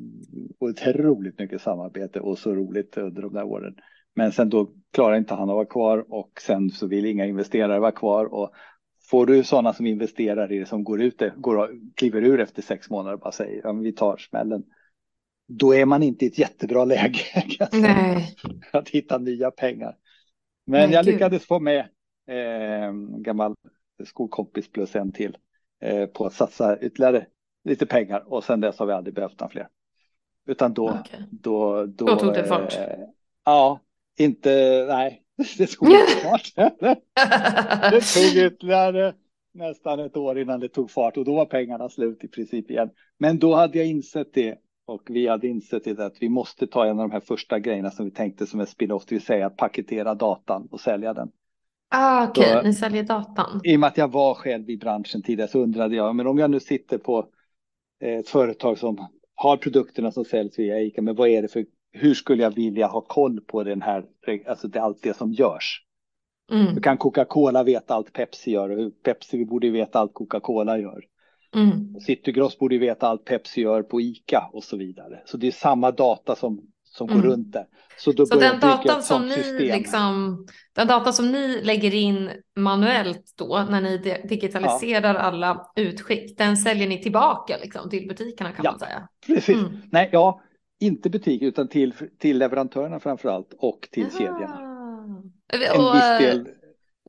otroligt 0.59 1.39
mycket 1.39 1.63
samarbete 1.63 2.21
och 2.21 2.39
så 2.39 2.55
roligt 2.55 2.97
under 2.97 3.23
de 3.23 3.33
där 3.33 3.45
åren. 3.45 3.75
Men 4.15 4.33
sen 4.33 4.51
då 4.51 4.71
klarar 4.93 5.17
inte 5.17 5.35
han 5.35 5.51
att 5.51 5.55
vara 5.55 5.67
kvar 5.67 6.05
och 6.09 6.31
sen 6.41 6.71
så 6.71 6.87
vill 6.87 7.07
inga 7.07 7.27
investerare 7.27 7.81
vara 7.81 7.93
kvar 7.93 8.25
och 8.35 8.53
får 9.11 9.27
du 9.27 9.45
sådana 9.45 9.73
som 9.73 9.87
investerar 9.87 10.53
i 10.53 10.59
det 10.59 10.67
som 10.67 10.85
går 10.85 11.03
ut, 11.03 11.23
går, 11.37 11.71
kliver 11.95 12.23
ur 12.23 12.41
efter 12.41 12.63
sex 12.63 12.91
månader 12.91 13.15
och 13.15 13.21
bara 13.21 13.33
säger 13.33 13.61
ja, 13.65 13.73
vi 13.73 13.93
tar 13.93 14.17
smällen. 14.17 14.63
Då 15.49 15.75
är 15.75 15.85
man 15.85 16.03
inte 16.03 16.25
i 16.25 16.29
ett 16.29 16.39
jättebra 16.39 16.85
läge 16.85 17.21
att 18.71 18.89
hitta 18.89 19.19
nya 19.19 19.51
pengar. 19.51 19.97
Men 20.67 20.81
Nej, 20.81 20.93
jag 20.93 21.07
lyckades 21.07 21.43
Gud. 21.43 21.49
få 21.49 21.61
med 21.61 21.81
eh, 22.29 22.93
gammal 23.19 23.55
skolkompis 24.05 24.73
plus 24.73 24.97
en 24.97 25.13
till 25.13 25.37
eh, 25.81 26.07
på 26.07 26.27
att 26.27 26.33
satsa 26.33 26.79
ytterligare 26.81 27.27
lite 27.65 27.87
pengar 27.87 28.25
och 28.27 28.45
sen 28.45 28.61
dess 28.61 28.79
har 28.79 28.87
vi 28.87 28.93
aldrig 28.93 29.15
behövt 29.15 29.41
några 29.41 29.51
fler. 29.51 29.69
Utan 30.47 30.75
då, 30.75 30.85
okay. 30.85 31.21
då, 31.31 31.87
då, 31.87 32.05
då 32.07 32.17
tog 32.17 32.35
det 32.35 32.45
fart. 32.45 32.77
Eh, 32.77 32.99
ja, 33.45 33.81
inte, 34.19 34.51
nej, 34.89 35.23
det 35.59 35.67
tog 35.67 35.89
inte 35.89 36.13
fart. 36.23 36.53
det 37.91 38.01
tog 38.01 38.43
ytterligare 38.45 39.15
nästan 39.55 40.01
ett 40.01 40.17
år 40.17 40.39
innan 40.39 40.61
det 40.61 40.69
tog 40.69 40.91
fart 40.91 41.17
och 41.17 41.25
då 41.25 41.35
var 41.35 41.47
pengarna 41.47 41.89
slut 41.89 42.25
i 42.25 42.29
princip 42.29 42.71
igen. 42.71 42.91
Men 43.19 43.39
då 43.39 43.55
hade 43.55 43.79
jag 43.79 43.87
insett 43.87 44.35
det 44.35 44.59
och 44.87 45.03
vi 45.07 45.29
hade 45.29 45.49
insett 45.49 45.85
det 45.85 45.99
att 45.99 46.17
vi 46.21 46.29
måste 46.29 46.67
ta 46.67 46.85
en 46.85 47.01
av 47.01 47.09
de 47.09 47.11
här 47.11 47.21
första 47.21 47.59
grejerna 47.59 47.91
som 47.91 48.05
vi 48.05 48.11
tänkte 48.11 48.47
som 48.47 48.61
en 48.61 48.67
spin-off, 48.67 49.07
det 49.07 49.15
vill 49.15 49.25
säga 49.25 49.47
att 49.47 49.57
paketera 49.57 50.15
datan 50.15 50.69
och 50.71 50.81
sälja 50.81 51.15
den. 51.15 51.31
Ah, 51.89 52.29
Okej, 52.29 52.51
okay. 52.51 52.63
ni 52.63 52.75
säljer 52.75 53.03
datan. 53.03 53.61
I 53.65 53.77
och 53.77 53.81
med 53.81 53.87
att 53.87 53.99
jag 53.99 54.13
var 54.13 54.35
själv 54.35 54.71
i 54.71 54.77
branschen 54.77 55.23
tidigare 55.23 55.51
så 55.51 55.59
undrade 55.59 55.97
jag, 55.97 56.15
men 56.17 56.27
om 56.27 56.39
jag 56.39 56.51
nu 56.51 56.61
sitter 56.61 56.99
på 56.99 57.27
ett 58.05 58.29
företag 58.29 58.79
som 58.79 59.09
har 59.35 59.57
produkterna 59.57 60.13
som 60.13 60.25
säljs 60.25 60.59
via 60.59 60.81
ICA, 60.81 61.03
men 61.03 61.15
vad 61.15 61.29
är 61.29 61.43
det 61.43 61.49
för, 61.49 61.67
hur 61.93 62.15
skulle 62.15 62.43
jag 62.43 62.55
vilja 62.55 62.87
ha 62.87 63.01
koll 63.01 63.41
på 63.41 63.65
den 63.65 63.83
här, 63.83 64.05
alltså 64.47 64.69
det, 64.69 64.83
allt 64.83 65.03
det 65.03 65.17
som 65.17 65.33
görs? 65.33 65.81
Mm. 66.53 66.67
Hur 66.67 66.81
kan 66.81 66.99
Coca-Cola 66.99 67.63
veta 67.63 67.95
allt 67.95 68.13
Pepsi 68.13 68.51
gör 68.51 68.71
och 68.71 68.77
hur 68.77 68.91
Pepsi 68.91 69.45
borde 69.45 69.71
veta 69.71 69.99
allt 69.99 70.15
Coca-Cola 70.15 70.79
gör? 70.79 71.05
Mm. 71.55 72.01
Citygross 72.01 72.59
borde 72.59 72.79
veta 72.79 73.07
allt 73.07 73.25
Pepsi 73.25 73.61
gör 73.61 73.83
på 73.83 74.01
ICA 74.01 74.51
och 74.53 74.65
så 74.65 74.77
vidare. 74.77 75.23
Så 75.25 75.37
det 75.37 75.47
är 75.47 75.51
samma 75.51 75.91
data 75.91 76.37
som, 76.37 76.61
som 76.97 77.09
mm. 77.09 77.23
går 77.23 77.29
runt 77.29 77.53
där. 77.53 77.67
Så, 77.99 78.13
då 78.13 78.27
så 78.27 78.39
den 78.39 78.61
datan 78.61 79.03
som 79.03 79.29
ni 79.29 79.59
liksom, 79.59 80.47
den 80.73 80.87
data 80.87 81.13
som 81.13 81.33
ni 81.33 81.63
lägger 81.63 81.95
in 81.95 82.31
manuellt 82.57 83.35
då 83.39 83.67
när 83.71 83.81
ni 83.81 83.99
digitaliserar 84.29 85.15
ja. 85.15 85.21
alla 85.21 85.67
utskick, 85.77 86.39
den 86.39 86.57
säljer 86.57 86.89
ni 86.89 87.03
tillbaka 87.03 87.57
liksom 87.63 87.91
till 87.91 88.09
butikerna 88.09 88.53
kan 88.53 88.65
ja, 88.65 88.71
man 88.71 88.81
säga. 88.81 89.09
Precis. 89.27 89.57
Mm. 89.57 89.73
Nej, 89.93 90.09
ja, 90.13 90.41
inte 90.81 91.11
butik 91.11 91.43
utan 91.43 91.69
till, 91.69 91.95
till 92.19 92.39
leverantörerna 92.39 93.01
framför 93.01 93.29
allt 93.29 93.55
och 93.59 93.89
till 93.93 94.07
Aha. 94.07 94.19
kedjorna. 94.19 94.61
En 95.53 95.93
viss 95.93 96.19
del 96.19 96.49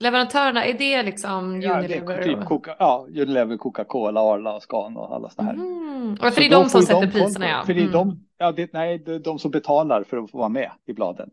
Leverantörerna, 0.01 0.65
är 0.65 0.73
det 0.73 1.03
liksom 1.03 1.53
Unilever? 1.53 2.17
Ja, 2.17 2.23
typ 2.23 2.45
Coca, 2.45 2.75
ja 2.79 3.05
Unilever, 3.09 3.57
Coca-Cola, 3.57 4.21
Arla, 4.21 4.59
Scan 4.59 4.97
och 4.97 5.15
alla 5.15 5.29
sådana 5.29 5.51
här. 5.51 5.57
Mm. 5.57 6.13
Och 6.13 6.33
för 6.33 6.41
det 6.41 6.47
är 6.47 6.51
de 6.51 6.69
som 6.69 6.81
sätter 6.81 7.01
de 7.01 7.11
priserna 7.11 7.49
ja. 7.49 7.63
För 7.65 7.73
det 7.73 7.81
är 7.81 7.88
de, 7.88 8.07
mm. 8.07 8.24
Ja 8.38 8.51
det, 8.51 8.73
nej, 8.73 8.97
det 8.97 9.15
är 9.15 9.19
de 9.19 9.39
som 9.39 9.51
betalar 9.51 10.03
för 10.03 10.17
att 10.17 10.31
få 10.31 10.38
vara 10.38 10.49
med 10.49 10.71
i 10.86 10.93
bladen. 10.93 11.29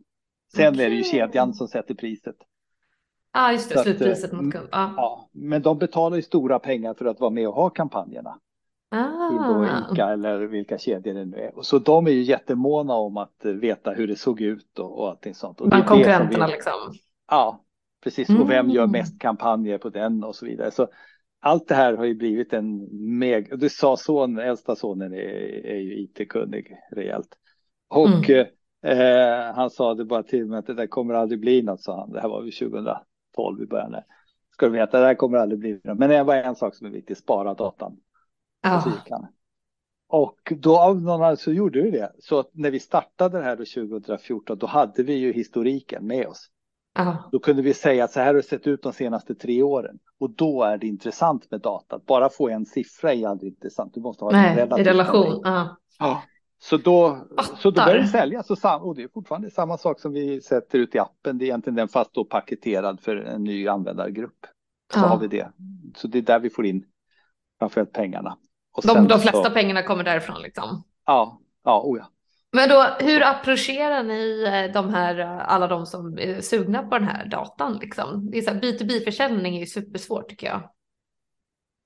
Sen 0.57 0.75
okay. 0.75 0.87
är 0.87 0.91
det 0.91 0.97
ju 0.97 1.05
kedjan 1.05 1.55
som 1.55 1.69
sätter 1.69 1.95
priset. 1.95 2.37
Ja, 3.33 3.41
ah, 3.41 3.53
just 3.53 3.69
det, 3.69 3.77
Så 3.77 3.83
slutpriset 3.83 4.33
att, 4.33 4.43
mot 4.43 4.53
kund. 4.53 4.69
Ah. 4.73 4.89
Ja, 4.97 5.29
men 5.33 5.63
de 5.63 5.79
betalar 5.79 6.17
ju 6.17 6.23
stora 6.23 6.59
pengar 6.59 6.95
för 6.95 7.05
att 7.05 7.21
vara 7.21 7.31
med 7.31 7.49
och 7.49 7.55
ha 7.55 7.71
kampanjerna. 7.71 8.39
Ah. 8.91 9.31
Då 9.31 9.69
Ica 9.93 10.09
eller 10.09 10.41
vilka 10.41 10.79
kedjor 10.79 11.15
det 11.15 11.25
nu 11.25 11.37
är. 11.37 11.63
Så 11.63 11.79
de 11.79 12.07
är 12.07 12.11
ju 12.11 12.23
jättemåna 12.23 12.95
om 12.95 13.17
att 13.17 13.45
veta 13.45 13.91
hur 13.91 14.09
det 14.09 14.17
såg 14.17 14.41
ut 14.41 14.79
och, 14.79 14.99
och 14.99 15.09
allting 15.09 15.35
sånt. 15.35 15.61
Och 15.61 15.69
Bland 15.69 15.87
konkurrenterna 15.87 16.47
liksom. 16.47 16.73
Ja, 17.31 17.61
Precis, 18.03 18.29
och 18.29 18.51
vem 18.51 18.71
gör 18.71 18.83
mm. 18.83 18.93
mest 18.93 19.19
kampanjer 19.19 19.79
på 19.79 19.89
den 19.89 20.25
och 20.25 20.37
så 20.37 20.47
vidare. 20.47 20.71
Så 20.71 20.89
allt 21.45 21.69
det 21.69 21.75
här 21.75 21.95
har 21.95 22.05
ju 22.05 22.15
blivit 22.15 22.53
en 22.53 22.89
mega, 23.19 23.57
du 23.57 23.69
sa 23.69 23.97
son, 23.97 24.39
äldsta 24.39 24.77
sonen 24.77 25.13
är, 25.13 25.67
är 25.67 25.79
ju 25.79 25.99
it-kunnig 26.03 26.77
rejält. 26.91 27.29
Och 27.89 28.31
mm. 28.31 28.47
eh, 28.87 29.55
han 29.55 29.71
sa 29.71 29.95
det 29.95 30.05
bara 30.05 30.23
till 30.23 30.47
mig 30.47 30.59
att 30.59 30.67
det 30.67 30.75
där 30.75 30.87
kommer 30.87 31.15
aldrig 31.15 31.41
bli 31.41 31.63
något, 31.63 31.83
sa 31.83 32.01
han. 32.01 32.13
Det 32.13 32.21
här 32.21 32.29
var 32.29 32.45
ju 32.45 32.51
2012 32.51 33.63
i 33.63 33.67
början. 33.67 33.97
Ska 34.53 34.67
du 34.67 34.73
veta, 34.73 35.01
det 35.01 35.07
här 35.07 35.15
kommer 35.15 35.39
aldrig 35.39 35.59
bli 35.59 35.81
något. 35.85 35.99
Men 35.99 36.11
det 36.11 36.23
var 36.23 36.35
en 36.35 36.55
sak 36.55 36.75
som 36.75 36.87
är 36.87 36.91
viktig, 36.91 37.17
spara 37.17 37.55
datan. 37.55 37.97
Ah. 38.63 38.85
Och 40.09 40.53
då 40.57 40.79
av 40.79 41.03
någon 41.03 41.15
anledning 41.15 41.37
så 41.37 41.53
gjorde 41.53 41.83
vi 41.83 41.91
det. 41.91 42.13
Så 42.19 42.45
när 42.53 42.71
vi 42.71 42.81
startade 42.81 43.39
det 43.39 43.45
här 43.45 43.57
då 43.57 43.65
2014, 43.65 44.59
då 44.59 44.67
hade 44.67 45.03
vi 45.03 45.15
ju 45.15 45.33
historiken 45.33 46.07
med 46.07 46.27
oss. 46.27 46.51
Aha. 46.99 47.29
Då 47.33 47.39
kunde 47.39 47.63
vi 47.63 47.75
säga 47.75 48.05
att 48.05 48.13
så 48.13 48.21
här 48.21 48.27
har 48.27 48.35
det 48.35 48.43
sett 48.43 48.67
ut 48.67 48.83
de 48.83 48.93
senaste 48.93 49.35
tre 49.35 49.63
åren. 49.63 49.99
Och 50.21 50.31
då 50.31 50.63
är 50.63 50.79
det 50.79 50.87
intressant 50.87 51.51
med 51.51 51.61
data. 51.61 52.01
Bara 52.07 52.29
få 52.29 52.49
en 52.49 52.67
siffra 52.67 53.13
är 53.13 53.27
aldrig 53.27 53.53
intressant. 53.53 53.95
Du 53.95 54.01
måste 54.01 54.25
ha 54.25 54.33
Nej, 54.33 54.61
en 54.61 54.85
relation. 54.85 55.41
Ja. 55.99 56.23
Så 56.59 56.77
då, 56.77 57.27
så 57.59 57.71
då 57.71 57.85
börjar 57.85 57.99
det 57.99 58.09
säljas. 58.09 58.51
Och, 58.51 58.87
och 58.87 58.97
det 58.97 59.03
är 59.03 59.09
fortfarande 59.09 59.51
samma 59.51 59.79
sak 59.79 60.01
som 60.01 60.13
vi 60.13 60.41
sätter 60.41 60.79
ut 60.79 60.95
i 60.95 60.99
appen. 60.99 61.39
Det 61.39 61.45
är 61.45 61.47
egentligen 61.47 61.77
den 61.77 61.89
fast 61.89 62.15
då 62.15 62.25
paketerad 62.25 63.01
för 63.01 63.17
en 63.17 63.45
ny 63.45 63.69
användargrupp. 63.69 64.47
Så 64.93 64.99
ja. 64.99 65.07
har 65.07 65.19
vi 65.19 65.29
det. 65.29 65.53
Så 65.97 66.09
det 66.09 66.19
är 66.19 66.23
där 66.23 66.39
vi 66.39 66.51
får 66.51 66.67
in 66.67 66.85
framförallt 67.59 67.93
pengarna. 67.93 68.37
Och 68.73 68.83
de, 68.87 69.09
de 69.09 69.21
flesta 69.21 69.45
så, 69.45 69.51
pengarna 69.51 69.83
kommer 69.83 70.05
därifrån 70.05 70.43
liksom? 70.43 70.83
Ja, 71.07 71.41
ja, 71.65 71.83
oh 71.85 71.99
ja. 71.99 72.07
Men 72.53 72.69
då, 72.69 72.97
hur 72.99 73.23
approcherar 73.23 74.03
ni 74.03 74.45
eh, 74.47 74.73
de 74.73 74.95
här, 74.95 75.19
eh, 75.19 75.53
alla 75.53 75.67
de 75.67 75.87
som 75.87 76.19
är 76.19 76.41
sugna 76.41 76.83
på 76.83 76.99
den 76.99 77.09
här 77.09 77.27
datan? 77.27 77.79
Liksom? 77.81 78.31
Det 78.31 78.39
är 78.39 78.43
så 78.43 78.51
här, 78.51 78.61
B2B-försäljning 78.61 79.57
är 79.57 79.61
ju 79.61 79.67
supersvårt 79.67 80.29
tycker 80.29 80.47
jag. 80.47 80.71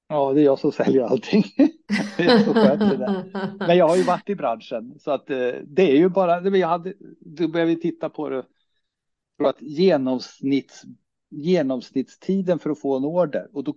Ja, 0.09 0.33
det 0.33 0.41
är 0.41 0.45
jag 0.45 0.59
som 0.59 0.73
säljer 0.73 1.03
allting. 1.03 1.45
det 2.17 2.23
är 2.23 2.39
så 2.39 2.55
skönt 2.55 2.99
det 2.99 3.25
Men 3.59 3.77
jag 3.77 3.89
har 3.89 3.97
ju 3.97 4.03
varit 4.03 4.31
i 4.31 4.35
branschen 4.35 4.99
så 4.99 5.11
att 5.11 5.31
eh, 5.31 5.51
det 5.65 5.91
är 5.91 5.97
ju 5.97 6.09
bara, 6.09 6.57
jag 6.57 6.69
hade, 6.69 6.95
då 7.21 7.49
börjar 7.49 7.67
vi 7.67 7.81
titta 7.81 8.09
på 8.09 8.29
det. 8.29 8.43
För 9.37 9.45
att 9.45 9.63
genomsnitts, 9.63 10.83
genomsnittstiden 11.31 12.59
för 12.59 12.71
att 12.71 12.81
få 12.81 12.97
en 12.97 13.05
order 13.05 13.49
och 13.53 13.65
då 13.65 13.75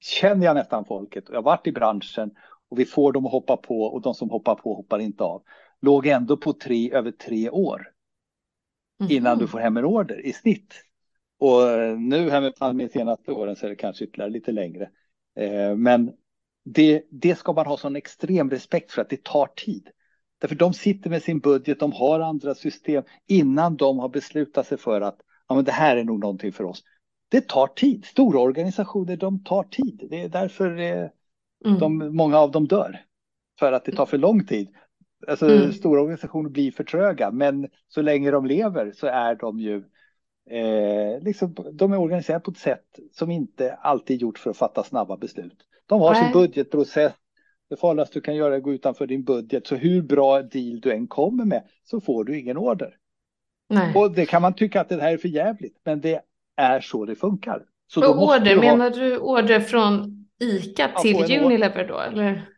känner 0.00 0.46
jag 0.46 0.54
nästan 0.54 0.84
folket. 0.84 1.24
Jag 1.28 1.34
har 1.34 1.42
varit 1.42 1.66
i 1.66 1.72
branschen 1.72 2.30
och 2.68 2.78
vi 2.78 2.84
får 2.84 3.12
dem 3.12 3.26
att 3.26 3.32
hoppa 3.32 3.56
på 3.56 3.82
och 3.82 4.02
de 4.02 4.14
som 4.14 4.30
hoppar 4.30 4.54
på 4.54 4.74
hoppar 4.74 4.98
inte 4.98 5.24
av 5.24 5.42
låg 5.80 6.06
ändå 6.06 6.36
på 6.36 6.52
tre, 6.52 6.92
över 6.92 7.10
tre 7.10 7.50
år 7.50 7.92
mm. 9.00 9.12
innan 9.12 9.38
du 9.38 9.46
får 9.46 9.58
hem 9.58 9.76
en 9.76 9.84
order 9.84 10.26
i 10.26 10.32
snitt. 10.32 10.74
Och 11.38 11.62
nu 11.98 12.30
här 12.30 12.40
med 12.40 12.56
pandemin 12.56 12.88
senaste 12.88 13.32
åren 13.32 13.56
så 13.56 13.66
är 13.66 13.70
det 13.70 13.76
kanske 13.76 14.04
ytterligare 14.04 14.30
lite 14.30 14.52
längre. 14.52 14.90
Eh, 15.36 15.76
men 15.76 16.12
det, 16.64 17.02
det 17.10 17.38
ska 17.38 17.52
man 17.52 17.66
ha 17.66 17.76
sån 17.76 17.96
extrem 17.96 18.50
respekt 18.50 18.92
för 18.92 19.02
att 19.02 19.10
det 19.10 19.24
tar 19.24 19.46
tid. 19.46 19.88
Därför 20.38 20.54
de 20.54 20.74
sitter 20.74 21.10
med 21.10 21.22
sin 21.22 21.38
budget, 21.38 21.80
de 21.80 21.92
har 21.92 22.20
andra 22.20 22.54
system 22.54 23.04
innan 23.26 23.76
de 23.76 23.98
har 23.98 24.08
beslutat 24.08 24.66
sig 24.66 24.78
för 24.78 25.00
att 25.00 25.20
ja, 25.48 25.54
men 25.54 25.64
det 25.64 25.72
här 25.72 25.96
är 25.96 26.04
nog 26.04 26.20
någonting 26.20 26.52
för 26.52 26.64
oss. 26.64 26.82
Det 27.28 27.48
tar 27.48 27.66
tid. 27.66 28.04
Stora 28.04 28.40
organisationer, 28.40 29.16
de 29.16 29.44
tar 29.44 29.62
tid. 29.62 30.06
Det 30.10 30.22
är 30.22 30.28
därför 30.28 30.78
eh, 30.78 31.08
mm. 31.64 31.78
de, 31.78 32.16
många 32.16 32.38
av 32.38 32.50
dem 32.50 32.66
dör. 32.66 33.04
För 33.58 33.72
att 33.72 33.84
det 33.84 33.92
tar 33.92 34.06
för 34.06 34.18
lång 34.18 34.46
tid. 34.46 34.68
Alltså 35.26 35.48
mm. 35.48 35.72
stora 35.72 36.00
organisationer 36.00 36.50
blir 36.50 36.72
för 36.72 36.84
tröga, 36.84 37.30
men 37.30 37.68
så 37.88 38.02
länge 38.02 38.30
de 38.30 38.46
lever 38.46 38.92
så 38.92 39.06
är 39.06 39.34
de 39.34 39.60
ju 39.60 39.76
eh, 40.50 41.22
liksom, 41.22 41.54
de 41.72 41.92
är 41.92 41.98
organiserade 41.98 42.44
på 42.44 42.50
ett 42.50 42.58
sätt 42.58 42.98
som 43.12 43.30
inte 43.30 43.74
alltid 43.74 44.16
är 44.16 44.20
gjort 44.20 44.38
för 44.38 44.50
att 44.50 44.56
fatta 44.56 44.84
snabba 44.84 45.16
beslut. 45.16 45.58
De 45.86 46.00
har 46.00 46.12
Nej. 46.12 46.22
sin 46.22 46.32
budgetprocess. 46.32 47.12
Det 47.70 47.76
farligaste 47.76 48.18
du 48.18 48.20
kan 48.20 48.36
göra 48.36 48.54
är 48.54 48.58
att 48.58 48.64
gå 48.64 48.72
utanför 48.72 49.06
din 49.06 49.24
budget. 49.24 49.66
Så 49.66 49.76
hur 49.76 50.02
bra 50.02 50.42
deal 50.42 50.80
du 50.80 50.92
än 50.92 51.06
kommer 51.06 51.44
med 51.44 51.62
så 51.84 52.00
får 52.00 52.24
du 52.24 52.38
ingen 52.38 52.56
order. 52.56 52.94
Nej. 53.68 53.94
Och 53.94 54.10
det 54.10 54.26
kan 54.26 54.42
man 54.42 54.54
tycka 54.54 54.80
att 54.80 54.88
det 54.88 55.00
här 55.00 55.12
är 55.12 55.16
för 55.16 55.28
jävligt, 55.28 55.80
men 55.84 56.00
det 56.00 56.20
är 56.56 56.80
så 56.80 57.04
det 57.04 57.14
funkar. 57.14 57.62
Så 57.86 58.10
och 58.10 58.22
order, 58.22 58.54
ha... 58.54 58.62
menar 58.62 58.90
du 58.90 59.18
order 59.18 59.60
från 59.60 60.24
ICA 60.40 60.88
till 61.02 61.40
Unilever 61.44 61.88
då? 61.88 61.98
Eller? 61.98 62.48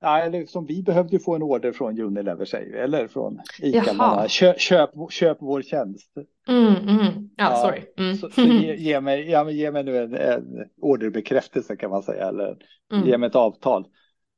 Ja, 0.00 0.18
eller 0.18 0.46
som 0.46 0.66
vi 0.66 0.82
behövde 0.82 1.12
ju 1.12 1.18
få 1.18 1.34
en 1.34 1.42
order 1.42 1.72
från 1.72 2.00
Unilever 2.00 2.44
säger 2.44 2.72
vi, 2.72 2.78
eller 2.78 3.08
från 3.08 3.40
Ica. 3.58 3.92
Man, 3.92 4.28
köp, 4.28 4.60
köp, 4.60 4.90
köp 5.10 5.38
vår 5.40 5.62
tjänst. 5.62 6.12
Mm, 6.48 6.74
mm. 6.74 7.30
Ja, 7.36 7.56
sorry. 7.56 7.82
Mm. 7.96 8.16
Så, 8.16 8.30
så 8.30 8.40
ge, 8.40 8.74
ge, 8.78 9.00
mig, 9.00 9.30
ja, 9.30 9.44
men 9.44 9.56
ge 9.56 9.70
mig 9.70 9.84
nu 9.84 9.98
en, 9.98 10.14
en 10.14 10.68
orderbekräftelse 10.80 11.76
kan 11.76 11.90
man 11.90 12.02
säga, 12.02 12.28
eller 12.28 12.56
mm. 12.92 13.06
ge 13.08 13.18
mig 13.18 13.26
ett 13.26 13.36
avtal. 13.36 13.86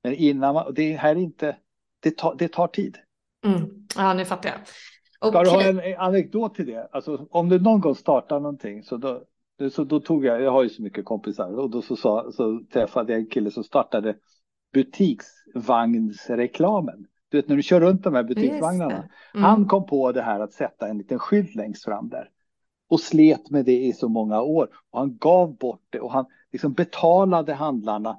Men 0.02 0.14
innan 0.14 0.54
man, 0.54 0.74
det 0.74 0.92
här 0.92 1.10
är 1.10 1.20
inte, 1.20 1.56
det 2.02 2.16
tar, 2.16 2.34
det 2.38 2.48
tar 2.48 2.66
tid. 2.66 2.96
Mm. 3.46 3.86
Ja, 3.96 4.14
nu 4.14 4.24
fattar 4.24 4.50
jag. 4.50 4.58
Okay. 5.28 5.44
Ska 5.44 5.58
du 5.58 5.64
ha 5.64 5.68
en 5.68 6.00
anekdot 6.00 6.54
till 6.54 6.66
det? 6.66 6.88
Alltså, 6.92 7.26
om 7.30 7.48
du 7.48 7.60
någon 7.60 7.80
gång 7.80 7.94
startar 7.94 8.40
någonting 8.40 8.82
så 8.82 8.96
då, 8.96 9.22
så 9.72 9.84
då 9.84 10.00
tog 10.00 10.24
jag, 10.24 10.42
jag 10.42 10.50
har 10.50 10.62
ju 10.62 10.68
så 10.68 10.82
mycket 10.82 11.04
kompisar 11.04 11.58
och 11.58 11.70
då 11.70 11.82
så, 11.82 11.96
sa, 11.96 12.32
så 12.32 12.60
träffade 12.72 13.12
jag 13.12 13.20
en 13.20 13.30
kille 13.30 13.50
som 13.50 13.64
startade 13.64 14.14
butiksvagnsreklamen. 14.72 17.06
Du 17.28 17.38
vet 17.38 17.48
när 17.48 17.56
du 17.56 17.62
kör 17.62 17.80
runt 17.80 18.04
de 18.04 18.14
här 18.14 18.22
butiksvagnarna. 18.22 19.08
Mm. 19.34 19.44
Han 19.44 19.68
kom 19.68 19.86
på 19.86 20.12
det 20.12 20.22
här 20.22 20.40
att 20.40 20.52
sätta 20.52 20.88
en 20.88 20.98
liten 20.98 21.18
skylt 21.18 21.54
längst 21.54 21.84
fram 21.84 22.08
där. 22.08 22.30
Och 22.88 23.00
slet 23.00 23.50
med 23.50 23.64
det 23.64 23.84
i 23.84 23.92
så 23.92 24.08
många 24.08 24.40
år. 24.40 24.68
Och 24.90 24.98
han 24.98 25.16
gav 25.16 25.56
bort 25.56 25.84
det 25.90 26.00
och 26.00 26.12
han 26.12 26.26
liksom 26.52 26.72
betalade 26.72 27.54
handlarna 27.54 28.18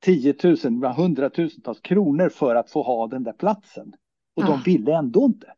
10 0.00 0.34
000, 0.44 0.56
hundratusentals 0.84 1.80
kronor 1.80 2.28
för 2.28 2.54
att 2.54 2.70
få 2.70 2.82
ha 2.82 3.06
den 3.06 3.24
där 3.24 3.32
platsen. 3.32 3.92
Och 4.36 4.42
ja. 4.42 4.46
de 4.46 4.62
ville 4.62 4.96
ändå 4.96 5.24
inte. 5.24 5.52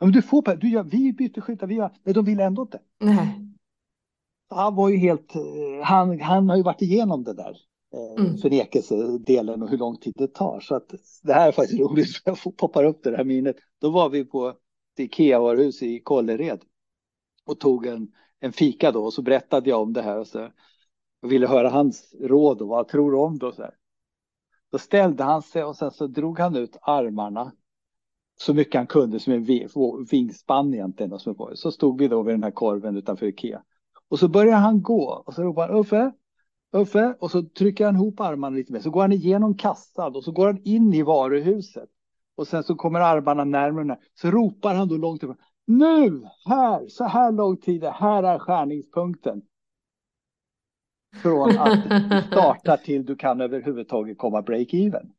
Men 0.00 0.12
du 0.12 0.22
får, 0.22 0.56
du 0.56 0.68
gör, 0.68 0.82
vi 0.82 1.12
byter 1.12 1.40
skyltar, 1.40 1.66
vi 1.66 1.74
gör, 1.74 1.92
men 2.02 2.14
de 2.14 2.24
ville 2.24 2.44
ändå 2.44 2.62
inte. 2.62 2.80
Nej. 2.98 3.44
Han 4.50 4.74
var 4.74 4.88
ju 4.88 4.96
helt, 4.96 5.34
eh, 5.34 5.40
han, 5.84 6.20
han 6.20 6.48
har 6.48 6.56
ju 6.56 6.62
varit 6.62 6.82
igenom 6.82 7.24
det 7.24 7.34
där 7.34 7.56
mm. 8.18 8.36
förnekelsedelen 8.38 9.62
och 9.62 9.68
hur 9.68 9.78
lång 9.78 9.96
tid 9.96 10.14
det 10.16 10.34
tar. 10.34 10.60
Så 10.60 10.74
att 10.74 10.94
det 11.22 11.32
här 11.32 11.48
är 11.48 11.52
faktiskt 11.52 11.80
roligt, 11.90 12.16
för 12.16 12.22
jag 12.30 12.56
poppar 12.56 12.84
upp 12.84 13.02
det 13.02 13.16
här 13.16 13.24
minnet. 13.24 13.56
Då 13.80 13.90
var 13.90 14.08
vi 14.08 14.24
på 14.24 14.54
Ikea-varuhus 14.98 15.82
i 15.82 16.00
Kållered 16.00 16.60
och 17.46 17.60
tog 17.60 17.86
en, 17.86 18.12
en 18.40 18.52
fika 18.52 18.92
då 18.92 19.04
och 19.04 19.12
så 19.12 19.22
berättade 19.22 19.70
jag 19.70 19.82
om 19.82 19.92
det 19.92 20.02
här 20.02 20.18
och 20.18 20.26
så 20.26 20.48
och 21.22 21.32
ville 21.32 21.46
höra 21.46 21.68
hans 21.68 22.14
råd 22.20 22.62
och 22.62 22.68
vad 22.68 22.88
tror 22.88 23.12
du 23.12 23.18
om 23.18 23.38
det 23.38 23.46
och 23.46 23.54
så 23.54 23.62
här. 23.62 23.74
Då 24.72 24.78
ställde 24.78 25.24
han 25.24 25.42
sig 25.42 25.64
och 25.64 25.76
sen 25.76 25.90
så 25.90 26.06
drog 26.06 26.38
han 26.38 26.56
ut 26.56 26.76
armarna 26.80 27.52
så 28.40 28.54
mycket 28.54 28.74
han 28.74 28.86
kunde 28.86 29.20
som 29.20 29.32
en 29.32 29.46
vingspann 30.10 30.74
egentligen. 30.74 31.12
Och 31.12 31.20
så, 31.20 31.50
så 31.54 31.72
stod 31.72 31.98
vi 31.98 32.08
då 32.08 32.22
vid 32.22 32.34
den 32.34 32.42
här 32.42 32.50
korven 32.50 32.96
utanför 32.96 33.26
Ikea. 33.26 33.62
Och 34.08 34.18
så 34.18 34.28
börjar 34.28 34.56
han 34.56 34.82
gå 34.82 35.22
och 35.26 35.34
så 35.34 35.42
ropar 35.42 35.68
han 35.68 35.78
Uffe, 35.78 36.12
Uffe 36.72 37.14
och 37.20 37.30
så 37.30 37.42
trycker 37.42 37.84
han 37.84 37.94
ihop 37.94 38.20
armarna 38.20 38.56
lite 38.56 38.72
mer. 38.72 38.80
Så 38.80 38.90
går 38.90 39.00
han 39.00 39.12
igenom 39.12 39.56
kassan 39.56 40.16
och 40.16 40.24
så 40.24 40.32
går 40.32 40.46
han 40.46 40.60
in 40.64 40.94
i 40.94 41.02
varuhuset. 41.02 41.88
Och 42.36 42.48
sen 42.48 42.62
så 42.62 42.74
kommer 42.74 43.00
armarna 43.00 43.44
närmare. 43.44 43.98
Så 44.14 44.30
ropar 44.30 44.74
han 44.74 44.88
då 44.88 44.96
långt 44.96 45.22
ifrån. 45.22 45.36
Nu, 45.66 46.22
här, 46.44 46.88
så 46.88 47.04
här 47.04 47.32
lång 47.32 47.56
tid, 47.56 47.84
här 47.84 48.22
är 48.22 48.38
skärningspunkten. 48.38 49.42
Från 51.22 51.58
att 51.58 52.26
starta 52.26 52.76
till 52.76 53.06
du 53.06 53.16
kan 53.16 53.40
överhuvudtaget 53.40 54.18
komma 54.18 54.40
break-even. 54.40 55.10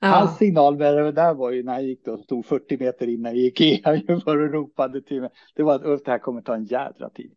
Ja. 0.00 0.08
Hans 0.08 0.36
signal 0.36 0.76
med 0.76 0.96
det 0.96 1.12
där 1.12 1.34
var 1.34 1.50
ju 1.50 1.62
när 1.62 1.72
han 1.72 1.84
gick 1.84 2.04
då, 2.04 2.18
stod 2.18 2.46
40 2.46 2.78
meter 2.78 3.08
innan 3.08 3.36
gick 3.36 3.60
Ikea 3.60 4.20
för 4.24 4.40
och 4.40 4.52
ropade 4.52 5.02
till 5.02 5.20
mig. 5.20 5.30
Det 5.54 5.62
var 5.62 5.74
att 5.74 6.04
det 6.04 6.10
här 6.10 6.18
kommer 6.18 6.42
ta 6.42 6.54
en 6.54 6.64
jädra 6.64 7.10
tid. 7.10 7.32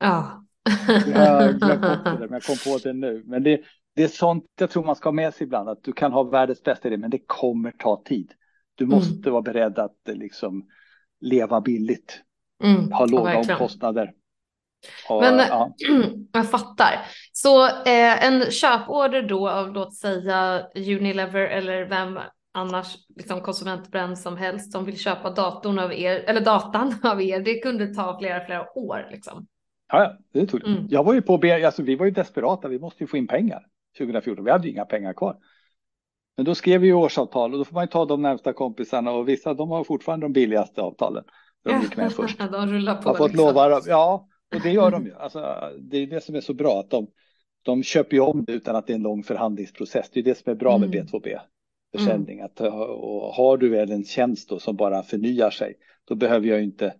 Ja. 0.00 0.44
Jag 1.06 1.18
har 1.18 1.52
glömt 1.58 1.80
bort 1.80 2.04
det, 2.04 2.18
men 2.18 2.32
jag 2.32 2.42
kom 2.42 2.56
på 2.72 2.78
det 2.78 2.92
nu. 2.92 3.22
Men 3.26 3.42
det, 3.42 3.60
det 3.96 4.04
är 4.04 4.08
sånt 4.08 4.44
jag 4.60 4.70
tror 4.70 4.84
man 4.84 4.96
ska 4.96 5.08
ha 5.08 5.14
med 5.14 5.34
sig 5.34 5.44
ibland, 5.44 5.68
att 5.68 5.84
du 5.84 5.92
kan 5.92 6.12
ha 6.12 6.22
världens 6.22 6.62
bästa 6.62 6.88
idé, 6.88 6.96
men 6.96 7.10
det 7.10 7.20
kommer 7.26 7.70
ta 7.70 8.02
tid. 8.04 8.32
Du 8.74 8.84
mm. 8.84 8.96
måste 8.96 9.28
mm. 9.28 9.32
vara 9.32 9.42
beredd 9.42 9.78
att 9.78 9.98
liksom 10.06 10.64
leva 11.20 11.60
billigt, 11.60 12.20
mm. 12.62 12.92
ha 12.92 13.06
låga 13.06 13.32
ja, 13.32 13.38
omkostnader. 13.38 14.12
Och, 15.08 15.20
men 15.20 15.38
ja. 15.38 15.74
jag 16.32 16.50
fattar. 16.50 17.06
Så 17.32 17.66
eh, 17.66 18.24
en 18.24 18.50
köporder 18.50 19.22
då 19.22 19.48
av 19.48 19.72
låt 19.72 19.94
säga 19.94 20.66
Unilever 20.74 21.46
eller 21.46 21.84
vem 21.84 22.18
annars 22.54 22.96
liksom 23.16 23.40
konsumentbrand 23.40 24.18
som 24.18 24.36
helst 24.36 24.72
som 24.72 24.84
vill 24.84 24.98
köpa 24.98 25.30
datorn 25.30 25.78
av 25.78 25.92
er 25.92 26.16
eller 26.16 26.40
datan 26.40 26.94
av 27.02 27.22
er. 27.22 27.40
Det 27.40 27.58
kunde 27.58 27.94
ta 27.94 28.18
flera, 28.18 28.44
flera 28.44 28.78
år 28.78 29.08
liksom. 29.10 29.46
Ja, 30.02 30.18
det 30.32 30.46
tog 30.46 30.60
det. 30.60 30.66
Mm. 30.66 30.86
Jag 30.90 31.04
var 31.04 31.14
ju 31.14 31.22
på, 31.22 31.40
alltså 31.64 31.82
vi 31.82 31.96
var 31.96 32.06
ju 32.06 32.12
desperata, 32.12 32.68
vi 32.68 32.78
måste 32.78 33.02
ju 33.02 33.06
få 33.06 33.16
in 33.16 33.26
pengar 33.26 33.66
2014, 33.98 34.44
vi 34.44 34.50
hade 34.50 34.66
ju 34.66 34.72
inga 34.72 34.84
pengar 34.84 35.12
kvar. 35.12 35.36
Men 36.36 36.46
då 36.46 36.54
skrev 36.54 36.80
vi 36.80 36.86
ju 36.86 36.94
årsavtal 36.94 37.52
och 37.52 37.58
då 37.58 37.64
får 37.64 37.74
man 37.74 37.84
ju 37.84 37.88
ta 37.88 38.04
de 38.04 38.22
närmsta 38.22 38.52
kompisarna 38.52 39.10
och 39.10 39.28
vissa 39.28 39.54
de 39.54 39.70
har 39.70 39.84
fortfarande 39.84 40.26
de 40.26 40.32
billigaste 40.32 40.80
avtalen. 40.80 41.24
De 41.64 41.80
gick 41.80 41.96
med 41.96 42.12
först. 42.16 42.38
de 42.38 42.72
rullar 42.72 42.94
på. 42.94 43.08
Har 43.08 43.16
fått 43.16 43.30
liksom. 43.30 43.46
lova, 43.46 43.80
ja, 43.86 44.28
och 44.54 44.60
det 44.62 44.70
gör 44.70 44.90
de 44.90 45.06
ju. 45.06 45.14
Alltså, 45.14 45.56
det 45.78 45.96
är 45.96 46.06
det 46.06 46.24
som 46.24 46.34
är 46.34 46.40
så 46.40 46.54
bra 46.54 46.80
att 46.80 46.90
de, 46.90 47.06
de 47.62 47.82
köper 47.82 48.14
ju 48.14 48.20
om 48.20 48.44
det 48.44 48.52
utan 48.52 48.76
att 48.76 48.86
det 48.86 48.92
är 48.92 48.94
en 48.94 49.02
lång 49.02 49.22
förhandlingsprocess. 49.22 50.10
Det 50.10 50.20
är 50.20 50.24
det 50.24 50.38
som 50.38 50.52
är 50.52 50.56
bra 50.56 50.78
med 50.78 50.94
mm. 50.94 51.06
B2B 51.06 51.38
försäljning. 51.96 52.38
Mm. 52.38 52.46
Att, 52.46 52.60
och 52.60 53.34
har 53.34 53.56
du 53.56 53.68
väl 53.68 53.90
en 53.90 54.04
tjänst 54.04 54.48
då 54.48 54.58
som 54.58 54.76
bara 54.76 55.02
förnyar 55.02 55.50
sig, 55.50 55.74
då 56.04 56.14
behöver 56.14 56.46
jag 56.46 56.62
inte 56.62 56.94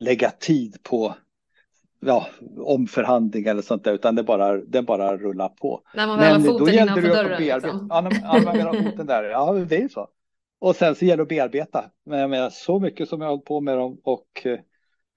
lägga 0.00 0.30
tid 0.30 0.82
på 0.82 1.14
ja, 2.06 2.26
omförhandling 2.58 3.46
eller 3.46 3.62
sånt 3.62 3.84
där, 3.84 3.92
utan 3.92 4.14
det 4.14 4.22
bara, 4.22 4.56
det 4.56 4.82
bara 4.82 5.16
rullar 5.16 5.48
på. 5.48 5.82
När 5.94 6.06
man 6.06 6.18
väl 6.18 6.32
har 6.32 6.40
foten 6.40 6.74
innanför 6.74 7.02
dörren. 7.02 7.42
Liksom. 7.42 7.86
Ja, 7.90 8.00
när 8.00 8.44
man 8.44 8.56
väl 8.56 8.66
har 8.66 8.90
foten 8.90 9.06
där, 9.06 9.24
ja 9.24 9.52
det 9.52 9.76
är 9.76 9.80
ju 9.80 9.88
så. 9.88 10.08
Och 10.58 10.76
sen 10.76 10.94
så 10.94 11.04
gäller 11.04 11.16
det 11.16 11.22
att 11.22 11.28
bearbeta. 11.28 11.84
Men 12.06 12.18
jag 12.18 12.30
menar, 12.30 12.50
så 12.50 12.78
mycket 12.80 13.08
som 13.08 13.20
jag 13.20 13.28
har 13.28 13.32
hållit 13.32 13.44
på 13.44 13.60
med 13.60 13.78
dem 13.78 14.00
och 14.04 14.46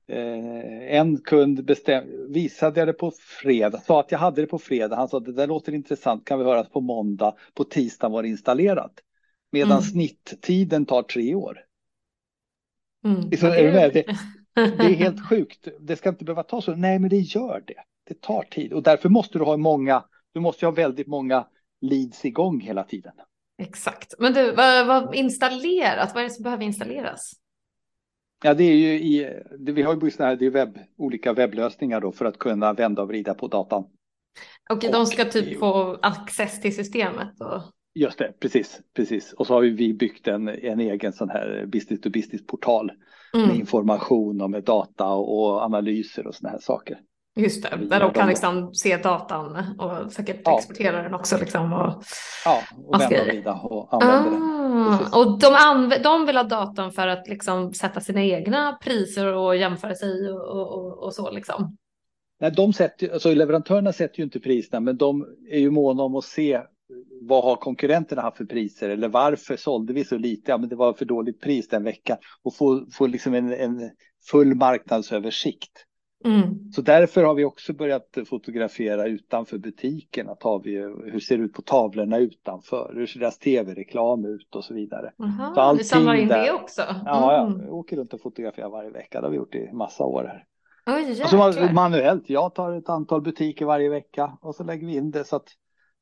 eh, 0.08 0.98
en 0.98 1.18
kund 1.18 1.66
bestäm, 1.66 2.04
visade 2.34 2.80
jag 2.80 2.88
det 2.88 2.94
på 2.94 3.12
fredag, 3.42 3.80
sa 3.80 4.00
att 4.00 4.12
jag 4.12 4.20
hade 4.20 4.42
det 4.42 4.48
på 4.48 4.60
fredag. 4.60 4.96
Han 4.96 5.08
sa 5.08 5.20
det 5.20 5.34
där 5.34 5.48
låter 5.48 5.74
intressant, 5.74 6.26
kan 6.26 6.40
vi 6.40 6.46
höra 6.46 6.64
på 6.64 6.82
måndag, 6.82 7.36
på 7.54 7.64
tisdag 7.64 8.10
var 8.10 8.24
det 8.24 8.30
installerat. 8.30 8.94
Medan 9.52 9.72
mm. 9.72 9.82
snitttiden 9.82 10.86
tar 10.86 11.04
tre 11.04 11.36
år. 11.36 11.60
Mm. 13.06 13.38
Så, 13.38 13.48
är 13.48 13.72
det, 13.72 13.90
det, 13.90 14.06
det 14.56 14.84
är 14.84 14.96
helt 14.96 15.26
sjukt. 15.30 15.68
Det 15.80 15.96
ska 15.96 16.10
inte 16.10 16.26
behöva 16.26 16.44
ta 16.44 16.62
så. 16.62 16.76
Nej, 16.76 17.00
men 17.00 17.10
det 17.10 17.20
gör 17.20 17.64
det. 17.68 17.84
Det 18.08 18.22
tar 18.22 18.44
tid 18.44 18.74
och 18.74 18.84
därför 18.84 19.10
måste 19.10 19.38
du 19.38 19.44
ha 19.46 19.58
många. 19.58 20.04
Du 20.34 20.40
måste 20.40 20.66
ha 20.66 20.72
väldigt 20.72 21.08
många 21.08 21.48
leads 21.82 22.26
igång 22.26 22.62
hela 22.62 22.84
tiden. 22.84 23.14
Exakt. 23.58 24.14
Men 24.20 24.34
du, 24.34 24.52
vad, 24.52 24.88
vad 24.88 25.16
installerat? 25.16 26.12
Vad 26.14 26.24
är 26.24 26.28
det 26.28 26.34
som 26.34 26.44
behöver 26.44 26.64
installeras? 26.64 27.32
Ja, 28.44 28.54
det 28.54 28.64
är 28.64 28.76
ju 28.76 28.94
i, 28.94 29.42
det, 29.60 29.72
vi 29.72 29.82
har 29.82 30.04
ju 30.04 30.12
såna 30.12 30.30
här, 30.30 30.36
det 30.36 30.46
är 30.46 30.50
webb, 30.50 30.80
olika 30.98 31.34
webblösningar 31.34 32.02
då 32.02 32.12
för 32.12 32.26
att 32.26 32.40
kunna 32.40 32.74
vända 32.74 33.02
och 33.02 33.08
vrida 33.08 33.34
på 33.34 33.48
datan. 33.48 33.86
Okej, 34.70 34.92
de 34.92 35.06
ska 35.06 35.26
typ 35.26 35.60
få 35.60 36.00
access 36.02 36.62
till 36.62 36.76
systemet? 36.76 37.42
Och... 37.42 37.62
Just 37.94 38.18
det, 38.18 38.34
precis, 38.40 38.82
precis. 38.94 39.34
Och 39.34 39.48
så 39.48 39.54
har 39.54 39.62
vi 39.62 39.94
byggt 39.94 40.28
en, 40.28 40.48
en 40.48 40.80
egen 40.80 41.14
sån 41.14 41.30
här 41.30 41.66
business 41.68 42.02
to 42.02 42.10
business 42.10 42.46
portal 42.46 42.92
mm. 43.36 43.48
med 43.48 43.58
information 43.58 44.42
och 44.42 44.50
med 44.50 44.64
data 44.64 45.08
och 45.08 45.62
analyser 45.62 46.28
och 46.28 46.36
såna 46.36 46.50
här 46.50 46.60
saker. 46.60 46.98
Just 47.38 47.64
det, 47.64 47.86
där 47.90 48.00
de 48.00 48.14
kan 48.14 48.28
liksom 48.28 48.74
se 48.74 48.98
datan 48.98 49.64
och 49.78 50.12
säkert 50.12 50.42
ja. 50.46 50.58
exportera 50.58 51.04
den 51.04 51.14
också. 51.14 51.38
Liksom 51.38 51.74
och 51.74 52.04
ja, 52.46 52.62
och 52.86 53.02
vända 53.02 53.22
och 53.22 53.28
vrida 53.28 53.54
och 53.54 53.94
använda 53.94 54.20
ah, 54.20 54.24
den. 54.24 55.22
Och 55.22 55.40
de, 55.40 55.48
anv- 55.48 56.04
de 56.04 56.26
vill 56.26 56.38
ha 56.38 56.44
datan 56.44 56.92
för 56.92 57.08
att 57.08 57.28
liksom 57.28 57.74
sätta 57.74 58.00
sina 58.02 58.24
egna 58.24 58.78
priser 58.82 59.34
och 59.34 59.56
jämföra 59.56 59.96
sig 59.96 60.32
och, 60.32 60.68
och, 60.68 61.04
och 61.04 61.14
så 61.14 61.32
liksom. 61.32 61.78
Nej, 62.40 62.52
de 62.52 62.74
sätter, 62.74 63.14
alltså 63.14 63.34
leverantörerna 63.34 63.94
sätter 63.94 64.18
ju 64.20 64.24
inte 64.24 64.40
priserna, 64.40 64.80
men 64.80 64.98
de 64.98 65.26
är 65.52 65.60
ju 65.60 65.72
måna 65.72 66.04
om 66.04 66.16
att 66.16 66.24
se 66.24 66.62
vad 67.22 67.44
har 67.44 67.56
konkurrenterna 67.56 68.22
haft 68.22 68.38
för 68.38 68.46
priser 68.46 68.90
eller 68.90 69.08
varför 69.08 69.56
sålde 69.58 69.94
vi 69.94 70.06
så 70.06 70.18
lite? 70.18 70.52
Ja, 70.52 70.58
men 70.58 70.70
det 70.70 70.76
var 70.76 70.94
för 70.94 71.06
dåligt 71.06 71.42
pris 71.42 71.68
den 71.68 71.84
veckan 71.84 72.18
och 72.44 72.56
få, 72.56 72.86
få 72.92 73.08
liksom 73.08 73.34
en, 73.34 73.54
en 73.54 73.92
full 74.32 74.56
marknadsöversikt. 74.56 75.86
Mm. 76.26 76.72
Så 76.72 76.82
därför 76.82 77.24
har 77.24 77.34
vi 77.34 77.46
också 77.46 77.74
börjat 77.74 78.18
fotografera 78.30 79.08
utanför 79.08 79.58
butiken. 79.58 80.30
Att 80.30 80.44
har 80.44 80.60
vi, 80.64 80.76
hur 81.12 81.20
ser 81.20 81.38
det 81.38 81.44
ut 81.44 81.54
på 81.54 81.62
tavlorna 81.62 82.18
utanför? 82.18 82.94
Hur 82.96 83.06
ser 83.06 83.20
deras 83.20 83.40
tv-reklam 83.40 84.26
ut 84.26 84.56
och 84.56 84.64
så 84.64 84.74
vidare. 84.74 85.12
Aha, 85.20 85.56
så 85.56 85.78
vi 85.78 85.84
samlar 85.84 86.14
in 86.14 86.28
där, 86.28 86.44
det 86.44 86.52
också? 86.52 86.82
Mm. 86.82 87.02
Ja, 87.06 87.34
jag 87.34 87.74
åker 87.74 87.98
runt 87.98 88.14
och 88.14 88.22
fotograferar 88.22 88.70
varje 88.70 88.90
vecka. 88.90 89.22
Det 89.22 89.28
har 89.28 89.32
vi 89.32 89.38
gjort 89.38 89.56
i 89.56 89.70
massa 89.74 90.04
år 90.04 90.24
här. 90.24 90.46
Oj, 90.88 91.22
alltså 91.22 91.74
manuellt, 91.74 92.30
jag 92.30 92.56
tar 92.56 92.74
ett 92.74 92.90
antal 92.90 93.22
butiker 93.22 93.66
varje 93.66 93.90
vecka 93.90 94.38
och 94.42 94.56
så 94.56 94.64
lägger 94.64 94.88
vi 94.88 94.96
in 94.96 95.12
det 95.12 95.24
så 95.24 95.36
att 95.36 95.48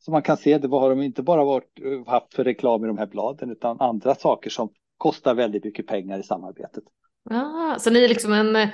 så 0.06 0.12
man 0.12 0.22
kan 0.22 0.38
se 0.38 0.58
det, 0.58 0.68
vad 0.68 0.82
har 0.82 0.90
de 0.90 1.02
inte 1.02 1.24
bara 1.24 1.44
varit, 1.44 1.80
haft 2.08 2.34
för 2.34 2.44
reklam 2.44 2.84
i 2.84 2.88
de 2.88 2.98
här 2.98 3.06
bladen 3.06 3.52
utan 3.52 3.82
andra 3.82 4.16
saker 4.16 4.50
som 4.50 4.70
kostar 4.98 5.34
väldigt 5.34 5.64
mycket 5.64 5.88
pengar 5.88 6.20
i 6.20 6.24
samarbetet. 6.24 6.84
Ah, 7.30 7.80
så 7.80 7.90
ni 7.90 8.04
är 8.04 8.10
liksom 8.10 8.34
en, 8.34 8.70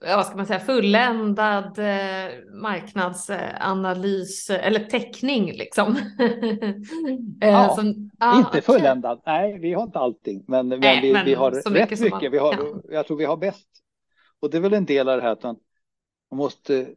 vad 0.00 0.26
ska 0.26 0.36
man 0.36 0.46
säga, 0.46 0.60
fulländad 0.60 1.78
eh, 1.78 2.30
marknadsanalys 2.62 4.50
eller 4.50 4.80
täckning 4.80 5.52
liksom. 5.52 5.96
Eh, 7.42 7.48
ja, 7.50 7.74
som, 7.76 8.10
ah, 8.18 8.38
inte 8.38 8.60
fulländad, 8.60 9.18
okay. 9.18 9.32
nej 9.34 9.58
vi 9.58 9.74
har 9.74 9.82
inte 9.82 9.98
allting, 9.98 10.44
men, 10.48 10.68
men, 10.68 10.80
nej, 10.80 11.00
vi, 11.02 11.12
men 11.12 11.24
vi, 11.24 11.34
har 11.34 11.50
rätt 11.50 11.72
mycket. 11.72 12.00
mycket. 12.00 12.32
Vi 12.32 12.38
har, 12.38 12.82
jag 12.90 13.06
tror 13.06 13.16
vi 13.16 13.24
har 13.24 13.36
bäst. 13.36 13.68
Och 14.40 14.50
det 14.50 14.56
är 14.56 14.60
väl 14.60 14.74
en 14.74 14.84
del 14.84 15.08
av 15.08 15.16
det 15.16 15.22
här 15.22 15.32
att 15.32 15.42
man, 15.42 15.56
man 16.30 16.38
måste 16.38 16.88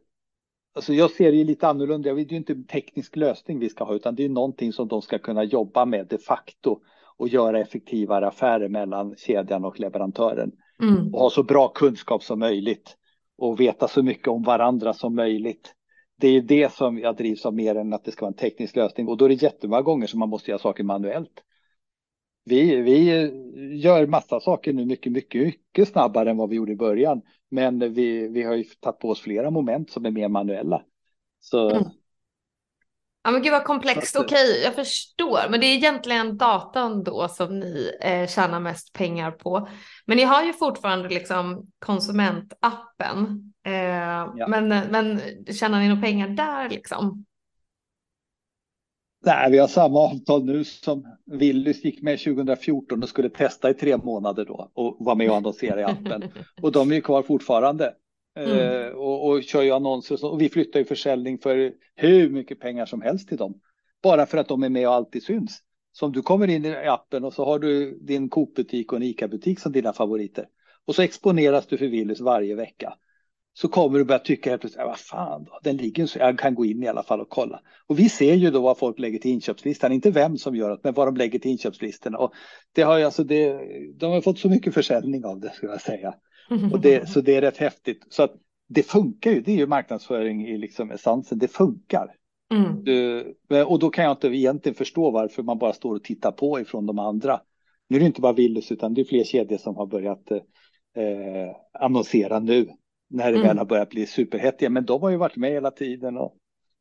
Alltså 0.76 0.92
jag 0.92 1.10
ser 1.10 1.32
det 1.32 1.44
lite 1.44 1.68
annorlunda. 1.68 2.14
Det 2.14 2.20
är 2.20 2.24
ju 2.24 2.36
inte 2.36 2.52
en 2.52 2.64
teknisk 2.64 3.16
lösning 3.16 3.58
vi 3.58 3.68
ska 3.68 3.84
ha, 3.84 3.94
utan 3.94 4.14
det 4.14 4.24
är 4.24 4.28
någonting 4.28 4.72
som 4.72 4.88
de 4.88 5.02
ska 5.02 5.18
kunna 5.18 5.44
jobba 5.44 5.84
med 5.84 6.06
de 6.06 6.18
facto 6.18 6.78
och 7.16 7.28
göra 7.28 7.60
effektivare 7.60 8.26
affärer 8.26 8.68
mellan 8.68 9.14
kedjan 9.16 9.64
och 9.64 9.80
leverantören. 9.80 10.52
Mm. 10.82 11.14
Och 11.14 11.20
ha 11.20 11.30
så 11.30 11.42
bra 11.42 11.68
kunskap 11.68 12.22
som 12.22 12.38
möjligt 12.38 12.96
och 13.38 13.60
veta 13.60 13.88
så 13.88 14.02
mycket 14.02 14.28
om 14.28 14.42
varandra 14.42 14.92
som 14.92 15.14
möjligt. 15.14 15.74
Det 16.20 16.28
är 16.28 16.40
det 16.40 16.72
som 16.72 16.98
jag 16.98 17.16
drivs 17.16 17.46
av 17.46 17.54
mer 17.54 17.74
än 17.74 17.92
att 17.92 18.04
det 18.04 18.10
ska 18.10 18.24
vara 18.24 18.32
en 18.32 18.34
teknisk 18.34 18.76
lösning 18.76 19.08
och 19.08 19.16
då 19.16 19.24
är 19.24 19.28
det 19.28 19.42
jättemånga 19.42 19.82
gånger 19.82 20.06
som 20.06 20.20
man 20.20 20.28
måste 20.28 20.50
göra 20.50 20.58
saker 20.58 20.84
manuellt. 20.84 21.42
Vi, 22.48 22.76
vi 22.76 23.10
gör 23.76 24.06
massa 24.06 24.40
saker 24.40 24.72
nu 24.72 24.84
mycket, 24.84 25.12
mycket, 25.12 25.42
mycket 25.42 25.88
snabbare 25.88 26.30
än 26.30 26.36
vad 26.36 26.48
vi 26.48 26.56
gjorde 26.56 26.72
i 26.72 26.76
början. 26.76 27.22
Men 27.50 27.94
vi, 27.94 28.28
vi 28.28 28.42
har 28.42 28.54
ju 28.54 28.64
tagit 28.64 28.98
på 28.98 29.10
oss 29.10 29.20
flera 29.20 29.50
moment 29.50 29.90
som 29.90 30.06
är 30.06 30.10
mer 30.10 30.28
manuella. 30.28 30.82
Så 31.40 31.70
mm. 31.70 31.84
Ja 33.22 33.30
men 33.30 33.42
gud 33.42 33.52
vad 33.52 33.64
komplext, 33.64 34.16
okej 34.16 34.50
okay, 34.50 34.62
jag 34.62 34.74
förstår. 34.74 35.50
Men 35.50 35.60
det 35.60 35.66
är 35.66 35.74
egentligen 35.74 36.36
datan 36.36 37.04
då 37.04 37.28
som 37.28 37.58
ni 37.58 37.90
eh, 38.00 38.28
tjänar 38.28 38.60
mest 38.60 38.92
pengar 38.92 39.30
på. 39.30 39.68
Men 40.04 40.16
ni 40.16 40.22
har 40.22 40.42
ju 40.42 40.52
fortfarande 40.52 41.08
liksom 41.08 41.66
konsumentappen. 41.78 43.52
Eh, 43.66 43.72
ja. 44.36 44.46
men, 44.48 44.68
men 44.68 45.20
tjänar 45.52 45.80
ni 45.80 45.88
några 45.88 46.02
pengar 46.02 46.28
där 46.28 46.68
liksom? 46.68 47.24
Nej, 49.26 49.50
vi 49.50 49.58
har 49.58 49.68
samma 49.68 49.98
avtal 49.98 50.44
nu 50.44 50.64
som 50.64 51.16
Willys 51.26 51.84
gick 51.84 52.02
med 52.02 52.18
2014 52.18 53.02
och 53.02 53.08
skulle 53.08 53.30
testa 53.30 53.70
i 53.70 53.74
tre 53.74 53.96
månader 53.96 54.44
då 54.44 54.70
och 54.74 54.96
var 55.00 55.14
med 55.14 55.30
och 55.30 55.36
annonsera 55.36 55.80
i 55.80 55.84
appen. 55.84 56.24
Och 56.62 56.72
de 56.72 56.90
är 56.90 56.94
ju 56.94 57.00
kvar 57.00 57.22
fortfarande. 57.22 57.94
Mm. 58.38 58.58
Eh, 58.58 58.88
och, 58.88 59.28
och 59.28 59.42
kör 59.42 59.62
ju 59.62 59.70
annonser 59.70 60.24
och, 60.24 60.32
och 60.32 60.40
vi 60.40 60.48
flyttar 60.48 60.80
ju 60.80 60.84
försäljning 60.84 61.38
för 61.38 61.72
hur 61.94 62.30
mycket 62.30 62.60
pengar 62.60 62.86
som 62.86 63.02
helst 63.02 63.28
till 63.28 63.36
dem. 63.36 63.60
Bara 64.02 64.26
för 64.26 64.38
att 64.38 64.48
de 64.48 64.62
är 64.62 64.68
med 64.68 64.88
och 64.88 64.94
alltid 64.94 65.22
syns. 65.22 65.62
Så 65.92 66.06
om 66.06 66.12
du 66.12 66.22
kommer 66.22 66.48
in 66.48 66.64
i 66.64 66.74
appen 66.74 67.24
och 67.24 67.32
så 67.32 67.44
har 67.44 67.58
du 67.58 67.98
din 67.98 68.28
Coop-butik 68.28 68.92
och 68.92 68.96
en 68.96 69.02
ICA-butik 69.02 69.60
som 69.60 69.72
dina 69.72 69.92
favoriter. 69.92 70.46
Och 70.84 70.94
så 70.94 71.02
exponeras 71.02 71.66
du 71.66 71.78
för 71.78 71.86
Willys 71.86 72.20
varje 72.20 72.54
vecka. 72.54 72.94
Så 73.58 73.68
kommer 73.68 73.98
du 73.98 74.04
börja 74.04 74.18
tycka 74.18 74.50
helt 74.50 74.60
plötsligt, 74.60 74.86
vad 74.86 74.98
fan, 74.98 75.44
då, 75.44 75.58
den 75.62 75.76
ligger 75.76 76.06
så 76.06 76.18
jag 76.18 76.38
kan 76.38 76.54
gå 76.54 76.64
in 76.64 76.82
i 76.82 76.88
alla 76.88 77.02
fall 77.02 77.20
och 77.20 77.28
kolla. 77.28 77.60
Och 77.86 77.98
vi 77.98 78.08
ser 78.08 78.34
ju 78.34 78.50
då 78.50 78.60
vad 78.60 78.78
folk 78.78 78.98
lägger 78.98 79.18
till 79.18 79.30
inköpslistan, 79.30 79.92
inte 79.92 80.10
vem 80.10 80.38
som 80.38 80.56
gör 80.56 80.70
det, 80.70 80.78
men 80.82 80.94
vad 80.94 81.08
de 81.08 81.16
lägger 81.16 81.38
till 81.38 81.50
inköpslistorna. 81.50 82.18
Och 82.18 82.32
det 82.72 82.82
har 82.82 82.98
ju 82.98 83.04
alltså 83.04 83.24
det, 83.24 83.60
de 83.96 84.12
har 84.12 84.20
fått 84.20 84.38
så 84.38 84.48
mycket 84.48 84.74
försäljning 84.74 85.24
av 85.24 85.40
det, 85.40 85.50
skulle 85.50 85.72
jag 85.72 85.80
säga. 85.80 86.14
Och 86.72 86.80
det, 86.80 87.08
så 87.08 87.20
det 87.20 87.36
är 87.36 87.40
rätt 87.40 87.56
häftigt. 87.56 88.06
Så 88.08 88.22
att 88.22 88.32
det 88.68 88.82
funkar 88.82 89.30
ju, 89.30 89.40
det 89.40 89.52
är 89.52 89.56
ju 89.56 89.66
marknadsföring 89.66 90.46
i 90.46 90.58
liksom 90.58 90.90
essensen, 90.90 91.38
det 91.38 91.48
funkar. 91.48 92.08
Mm. 92.54 92.84
Du, 92.84 93.34
och 93.66 93.78
då 93.78 93.90
kan 93.90 94.04
jag 94.04 94.12
inte 94.12 94.28
egentligen 94.28 94.76
förstå 94.76 95.10
varför 95.10 95.42
man 95.42 95.58
bara 95.58 95.72
står 95.72 95.94
och 95.94 96.04
tittar 96.04 96.32
på 96.32 96.60
ifrån 96.60 96.86
de 96.86 96.98
andra. 96.98 97.40
Nu 97.88 97.96
är 97.96 98.00
det 98.00 98.06
inte 98.06 98.20
bara 98.20 98.32
Willys 98.32 98.72
utan 98.72 98.94
det 98.94 99.00
är 99.00 99.04
fler 99.04 99.24
kedjor 99.24 99.58
som 99.58 99.76
har 99.76 99.86
börjat 99.86 100.30
eh, 100.30 100.40
annonsera 101.80 102.38
nu 102.38 102.68
när 103.08 103.32
det 103.32 103.36
mm. 103.38 103.48
väl 103.48 103.58
har 103.58 103.64
börjat 103.64 103.90
bli 103.90 104.06
superhettiga. 104.06 104.70
Men 104.70 104.84
de 104.84 105.02
har 105.02 105.10
ju 105.10 105.16
varit 105.16 105.36
med 105.36 105.50
hela 105.50 105.70
tiden 105.70 106.16
och 106.16 106.36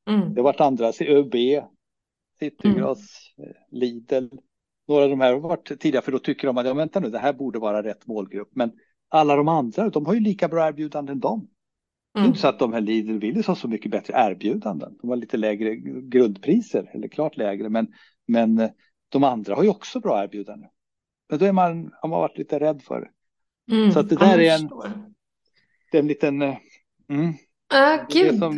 mm. 0.09 0.34
det 0.34 0.41
har 0.41 0.43
varit 0.43 0.61
andra, 0.61 0.91
ÖB, 0.99 1.36
Citygross, 2.39 3.34
mm. 3.38 3.53
Lidl. 3.71 4.28
Några 4.88 5.03
av 5.03 5.09
de 5.09 5.21
här 5.21 5.34
har 5.34 5.39
varit 5.39 5.80
tidigare 5.80 6.05
för 6.05 6.11
då 6.11 6.19
tycker 6.19 6.47
de 6.47 6.57
att 6.57 6.65
ja, 6.65 6.73
vänta 6.73 6.99
nu, 6.99 7.09
det 7.09 7.19
här 7.19 7.34
borde 7.34 7.59
vara 7.59 7.84
rätt 7.84 8.07
målgrupp. 8.07 8.49
Men 8.51 8.71
alla 9.09 9.36
de 9.36 9.47
andra, 9.47 9.89
de 9.89 10.05
har 10.05 10.13
ju 10.13 10.19
lika 10.19 10.47
bra 10.47 10.67
erbjudanden 10.67 11.19
de. 11.19 11.47
Mm. 12.17 12.28
Inte 12.28 12.39
så 12.39 12.47
att 12.47 12.59
de 12.59 12.73
här 12.73 12.82
Lidl 12.82 13.17
Willys 13.19 13.47
har 13.47 13.55
så 13.55 13.67
mycket 13.67 13.91
bättre 13.91 14.13
erbjudanden. 14.17 14.97
De 15.01 15.09
har 15.09 15.15
lite 15.15 15.38
lägre 15.38 15.76
grundpriser, 16.01 16.91
eller 16.93 17.07
klart 17.07 17.38
lägre, 17.38 17.69
men, 17.69 17.88
men 18.28 18.59
eh, 18.59 18.69
de 19.09 19.23
andra 19.23 19.55
har 19.55 19.63
ju 19.63 19.69
också 19.69 19.99
bra 19.99 20.23
erbjudanden. 20.23 20.69
Men 21.30 21.39
då 21.39 21.45
är 21.45 21.51
man, 21.51 21.91
har 22.01 22.09
man 22.09 22.19
varit 22.19 22.38
lite 22.38 22.59
rädd 22.59 22.82
för 22.82 23.01
det. 23.01 23.09
Mm. 23.76 23.91
Så 23.91 23.99
att 23.99 24.09
det 24.09 24.15
där 24.15 24.39
är 24.39 24.55
en, 24.55 24.69
det 25.91 25.97
är 25.97 26.01
en 26.01 26.07
liten... 26.07 26.41
Eh, 26.41 26.57
mm, 27.09 27.33
ah, 27.73 27.97
det 28.09 28.39
som, 28.39 28.53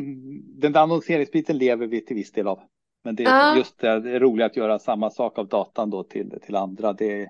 den 0.59 0.71
där 0.71 0.82
annonseringsbiten 0.82 1.57
lever 1.57 1.88
vi 1.88 2.05
till 2.05 2.15
viss 2.15 2.32
del 2.32 2.47
av. 2.47 2.59
Men 3.03 3.15
det 3.15 3.23
är 3.23 3.51
ah. 3.51 3.57
just 3.57 3.80
det, 3.80 3.99
det 3.99 4.11
är 4.11 4.19
roligt 4.19 4.45
att 4.45 4.55
göra 4.55 4.80
samma 4.80 5.09
sak 5.09 5.38
av 5.38 5.47
datan 5.47 5.89
då 5.89 6.03
till, 6.03 6.39
till 6.45 6.55
andra. 6.55 6.93
Det, 6.93 7.30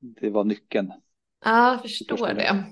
det 0.00 0.30
var 0.30 0.44
nyckeln. 0.44 0.92
Ja, 1.44 1.70
jag 1.70 1.82
förstår 1.82 2.34
det. 2.34 2.64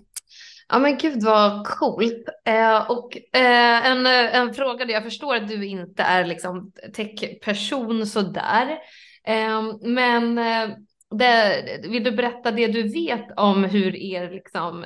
Ja 0.68 0.78
men 0.78 0.98
gud 0.98 1.22
vad 1.22 1.66
coolt. 1.66 2.28
Eh, 2.44 2.90
och 2.90 3.16
eh, 3.16 3.86
en, 3.86 4.06
en 4.06 4.54
fråga 4.54 4.84
jag 4.84 5.04
förstår 5.04 5.36
att 5.36 5.48
du 5.48 5.66
inte 5.66 6.02
är 6.02 6.24
liksom 6.24 6.72
techperson 6.94 8.06
sådär. 8.06 8.78
Eh, 9.24 9.62
men 9.82 10.38
eh, 10.38 10.68
det, 11.10 11.80
vill 11.88 12.04
du 12.04 12.12
berätta 12.12 12.50
det 12.50 12.66
du 12.66 12.88
vet 12.88 13.26
om 13.36 13.64
hur 13.64 13.96
er 13.96 14.30
liksom, 14.30 14.84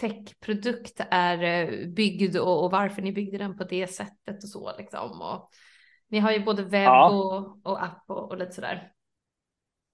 techprodukt 0.00 1.00
är 1.10 1.42
eh, 1.42 1.88
byggd 1.88 2.36
och, 2.36 2.64
och, 2.64 2.70
varför 2.70 3.02
ni 3.02 3.12
byggde 3.12 3.38
den 3.38 3.56
på 3.56 3.64
det 3.64 3.86
sättet 3.86 4.42
och 4.42 4.48
så 4.48 4.72
liksom. 4.78 5.20
Och, 5.22 5.50
ni 6.08 6.18
har 6.18 6.32
ju 6.32 6.44
både 6.44 6.62
webb 6.62 6.84
ja. 6.84 7.10
och, 7.10 7.66
och, 7.70 7.84
app 7.84 8.04
och, 8.06 8.30
och 8.30 8.38
lite 8.38 8.52
sådär. 8.52 8.92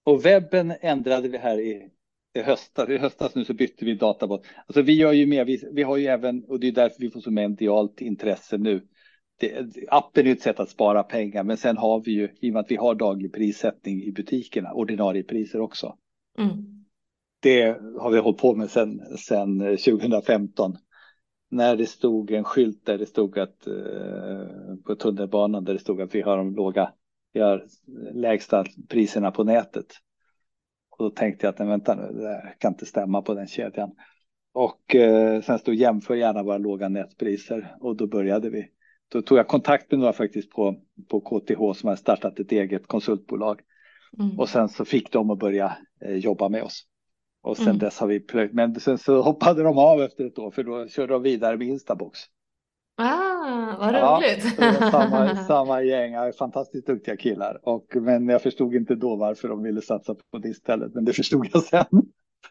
Och 0.05 0.25
webben 0.25 0.75
ändrade 0.81 1.29
vi 1.29 1.39
här 1.39 1.61
i, 1.61 1.91
i 2.35 2.43
höstas. 2.43 2.89
I 2.89 2.99
höstas 2.99 3.35
nu 3.35 3.45
så 3.45 3.55
bytte 3.55 3.85
vi 3.85 3.95
databot. 3.95 4.47
Alltså 4.67 4.83
vi 4.83 4.93
gör 4.93 5.13
ju 5.13 5.27
mer, 5.27 5.45
vi, 5.45 5.69
vi 5.73 5.83
har 5.83 5.97
ju 5.97 6.07
även, 6.07 6.45
och 6.45 6.61
det 6.61 6.69
är 6.69 6.73
därför 6.73 7.01
vi 7.01 7.11
får 7.11 7.21
så 7.21 7.31
medialt 7.31 8.01
intresse 8.01 8.59
nu. 8.59 8.87
Det, 9.37 9.67
appen 9.89 10.27
är 10.27 10.33
ett 10.33 10.43
sätt 10.43 10.61
att 10.61 10.71
spara 10.71 11.03
pengar, 11.03 11.45
men 11.45 11.57
sen 11.57 11.77
har 11.77 12.01
vi 12.01 12.13
ju, 12.13 12.29
i 12.41 12.51
och 12.51 12.53
med 12.53 12.61
att 12.61 12.71
vi 12.71 12.77
har 12.77 12.95
daglig 12.95 13.33
prissättning 13.33 14.03
i 14.03 14.13
butikerna, 14.13 14.73
ordinarie 14.73 15.23
priser 15.23 15.61
också. 15.61 15.97
Mm. 16.39 16.85
Det 17.41 17.81
har 17.99 18.11
vi 18.11 18.19
hållit 18.19 18.41
på 18.41 18.55
med 18.55 18.71
sedan 18.71 19.01
sen 19.19 19.59
2015. 19.59 20.77
När 21.51 21.77
det 21.77 21.87
stod 21.87 22.31
en 22.31 22.45
skylt 22.45 22.87
där 22.87 22.99
det 22.99 23.07
stod 23.07 23.39
att 23.39 23.67
eh, 23.67 24.77
på 24.87 24.95
tunnelbanan 24.95 25.65
där 25.65 25.73
det 25.73 25.79
stod 25.79 26.01
att 26.01 26.15
vi 26.15 26.21
har 26.21 26.37
de 26.37 26.55
låga, 26.55 26.93
vi 27.33 27.41
har 27.41 27.67
lägsta 28.13 28.65
priserna 28.89 29.31
på 29.31 29.45
nätet. 29.45 29.87
Och 30.91 31.05
då 31.05 31.11
tänkte 31.11 31.47
jag 31.47 31.53
att 31.53 31.59
nej, 31.59 31.69
vänta 31.69 31.95
nu, 31.95 32.19
det 32.19 32.55
kan 32.59 32.73
inte 32.73 32.87
stämma 32.87 33.23
på 33.23 33.35
den 33.35 33.47
kedjan. 33.47 33.91
Och 34.53 34.95
eh, 34.95 35.43
sen 35.43 35.59
stod 35.59 35.75
jämför 35.75 36.15
gärna 36.15 36.43
våra 36.43 36.59
låga 36.59 36.89
nätpriser 36.89 37.77
och 37.81 37.97
då 37.97 38.07
började 38.07 38.51
vi. 38.51 38.69
Då 39.09 39.23
tog 39.23 39.39
jag 39.39 39.49
kontakt 39.49 39.91
med 39.91 40.01
några 40.01 40.13
faktiskt 40.13 40.51
på, 40.51 40.77
på 41.09 41.21
KTH 41.21 41.81
som 41.81 41.89
har 41.89 41.97
startat 41.97 42.41
ett 42.41 42.53
eget 42.53 42.87
konsultbolag. 42.87 43.61
Mm. 44.19 44.39
Och 44.39 44.49
sen 44.49 44.69
så 44.69 44.85
fick 44.85 45.13
de 45.13 45.31
att 45.31 45.39
börja 45.39 45.77
eh, 46.05 46.17
jobba 46.17 46.49
med 46.49 46.63
oss. 46.63 46.87
Och 47.43 47.57
sen 47.57 47.67
mm. 47.67 47.79
dess 47.79 47.99
har 47.99 48.07
vi 48.07 48.21
plöjt, 48.21 48.53
men 48.53 48.81
sen 48.81 48.99
så 48.99 49.23
hoppade 49.23 49.63
de 49.63 49.79
av 49.79 50.03
efter 50.03 50.27
ett 50.27 50.39
år 50.39 50.51
för 50.51 50.65
då 50.65 50.89
körde 50.89 51.13
de 51.13 51.23
vidare 51.23 51.57
med 51.57 51.69
Instabox. 51.69 52.19
Ah, 52.97 53.77
vad 53.79 53.95
roligt. 53.95 54.55
Ja, 54.59 54.91
samma, 54.91 55.37
samma 55.47 55.83
gäng, 55.83 56.33
fantastiskt 56.39 56.87
duktiga 56.87 57.17
killar. 57.17 57.61
Och, 57.63 57.87
men 57.95 58.29
jag 58.29 58.43
förstod 58.43 58.75
inte 58.75 58.95
då 58.95 59.17
varför 59.17 59.49
de 59.49 59.63
ville 59.63 59.83
satsa 59.83 60.15
på 60.15 60.39
det 60.39 60.49
istället, 60.49 60.95
men 60.95 61.05
det 61.05 61.13
förstod 61.13 61.49
jag 61.53 61.63
sen 61.63 62.03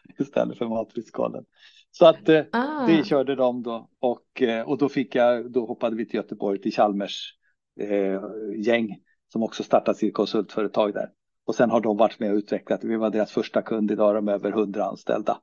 istället 0.18 0.58
för 0.58 0.66
matriskollen. 0.66 1.44
Så 1.90 2.06
att 2.06 2.28
eh, 2.28 2.42
ah. 2.52 2.86
det 2.86 3.04
körde 3.04 3.34
de 3.34 3.62
då 3.62 3.88
och, 4.00 4.42
eh, 4.42 4.68
och 4.68 4.78
då 4.78 4.88
fick 4.88 5.14
jag, 5.14 5.52
då 5.52 5.66
hoppade 5.66 5.96
vi 5.96 6.06
till 6.06 6.14
Göteborg 6.14 6.60
till 6.60 6.72
Chalmers 6.72 7.34
eh, 7.80 8.20
gäng 8.56 8.96
som 9.32 9.42
också 9.42 9.62
startat 9.62 9.96
sitt 9.96 10.14
konsultföretag 10.14 10.94
där. 10.94 11.10
Och 11.46 11.54
sen 11.54 11.70
har 11.70 11.80
de 11.80 11.96
varit 11.96 12.20
med 12.20 12.30
och 12.30 12.36
utvecklat. 12.36 12.84
Vi 12.84 12.96
var 12.96 13.10
deras 13.10 13.32
första 13.32 13.62
kund 13.62 13.90
idag, 13.90 14.14
de 14.14 14.28
är 14.28 14.32
över 14.32 14.50
hundra 14.50 14.84
anställda. 14.84 15.40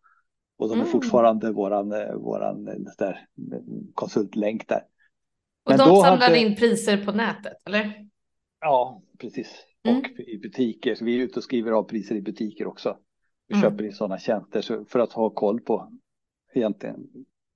Och 0.58 0.70
de 0.70 0.74
är 0.74 0.82
mm. 0.82 0.92
fortfarande 0.92 1.52
våran, 1.52 1.92
eh, 1.92 2.14
våran 2.14 2.66
där, 2.98 3.28
konsultlänk 3.94 4.68
där. 4.68 4.82
Och 5.64 5.70
Men 5.70 5.78
de 5.78 5.86
samlar 5.86 6.28
hade... 6.28 6.40
in 6.40 6.56
priser 6.56 7.06
på 7.06 7.12
nätet, 7.12 7.58
eller? 7.66 8.08
Ja, 8.62 9.02
precis. 9.20 9.66
Mm. 9.84 10.00
Och 10.00 10.20
i 10.20 10.38
butiker. 10.38 10.96
Så 10.96 11.06
vi 11.06 11.20
är 11.20 11.24
ute 11.24 11.40
och 11.40 11.44
skriver 11.44 11.72
av 11.72 11.84
priser 11.84 12.16
i 12.16 12.22
butiker 12.22 12.68
också. 12.68 12.98
Mm. 13.52 13.62
köper 13.62 13.84
in 13.84 13.94
sådana 13.94 14.18
tjänster 14.18 14.86
för 14.90 15.00
att 15.00 15.14
ha 15.14 15.30
koll 15.30 15.62
på 15.62 15.92
egentligen 16.54 17.08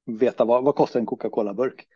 veta 0.06 0.46
vad, 0.46 0.64
vad 0.64 0.76
kostar 0.76 1.00
en 1.00 1.06
Coca-Cola-burk. 1.06 1.88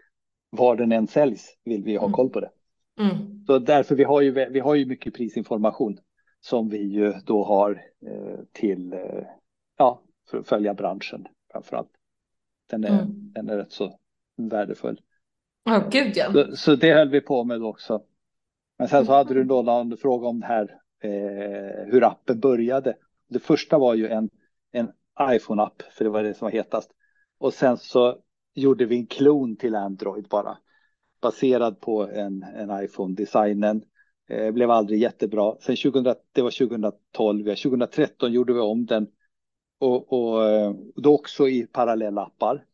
Var 0.49 0.75
den 0.75 0.91
än 0.91 1.07
säljs 1.07 1.57
vill 1.63 1.83
vi 1.83 1.95
ha 1.95 2.05
mm. 2.05 2.13
koll 2.13 2.29
på 2.29 2.39
det. 2.39 2.51
Mm. 2.99 3.45
Så 3.45 3.59
därför 3.59 3.95
vi 3.95 4.03
har, 4.03 4.21
ju, 4.21 4.31
vi 4.31 4.59
har 4.59 4.75
ju 4.75 4.85
mycket 4.85 5.13
prisinformation 5.13 5.97
som 6.39 6.69
vi 6.69 6.77
ju 6.77 7.13
då 7.25 7.43
har 7.43 7.71
eh, 8.05 8.39
till, 8.51 8.93
eh, 8.93 9.23
ja, 9.77 10.01
för 10.29 10.37
att 10.37 10.47
följa 10.47 10.73
branschen 10.73 11.27
framför 11.51 11.77
allt. 11.77 11.91
Den 12.69 12.83
är, 12.83 13.01
mm. 13.01 13.31
den 13.33 13.49
är 13.49 13.57
rätt 13.57 13.71
så 13.71 13.99
värdefull. 14.37 15.01
Ja, 15.63 15.77
oh, 15.77 15.89
gud 15.89 16.11
ja. 16.15 16.33
Så, 16.33 16.55
så, 16.55 16.75
det 16.75 16.93
höll 16.93 17.09
vi 17.09 17.21
på 17.21 17.43
med 17.43 17.63
också. 17.63 18.03
Men 18.77 18.87
sen 18.87 19.05
så 19.05 19.13
hade 19.13 19.33
du 19.33 19.43
då 19.43 19.61
någon 19.61 19.97
fråga 19.97 20.27
om 20.27 20.39
det 20.39 20.45
här 20.45 20.79
eh, 21.03 21.91
hur 21.91 22.03
appen 22.03 22.39
började. 22.39 22.95
Det 23.29 23.39
första 23.39 23.77
var 23.77 23.95
ju 23.95 24.07
en, 24.07 24.29
en 24.71 24.91
iPhone-app, 25.21 25.83
för 25.91 26.03
det 26.03 26.09
var 26.09 26.23
det 26.23 26.33
som 26.33 26.45
var 26.45 26.51
hetast. 26.51 26.91
Och 27.37 27.53
sen 27.53 27.77
så 27.77 28.17
gjorde 28.53 28.85
vi 28.85 28.95
en 28.95 29.07
klon 29.07 29.55
till 29.55 29.75
Android 29.75 30.27
bara. 30.27 30.57
Baserad 31.21 31.81
på 31.81 32.09
en, 32.09 32.43
en 32.43 32.83
iPhone-designen. 32.83 33.83
Eh, 34.29 34.51
blev 34.51 34.71
aldrig 34.71 35.01
jättebra. 35.01 35.55
Sen 35.59 35.75
2000, 35.75 36.15
det 36.31 36.41
var 36.41 36.67
2012, 36.67 37.43
2013 37.43 38.31
gjorde 38.31 38.53
vi 38.53 38.59
om 38.59 38.85
den. 38.85 39.07
Och, 39.79 40.13
och 40.13 40.49
eh, 40.49 40.73
då 40.95 41.15
också 41.15 41.47
i 41.47 41.67
parallellappar. 41.67 42.65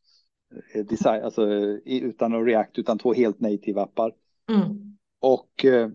Eh, 0.73 0.85
design, 0.85 1.23
alltså 1.23 1.47
utan 1.85 2.45
React, 2.45 2.79
utan 2.79 2.97
två 2.97 3.13
helt 3.13 3.39
native 3.39 3.81
appar. 3.81 4.13
Mm. 4.49 4.97
Och 5.19 5.65
eh, 5.65 5.89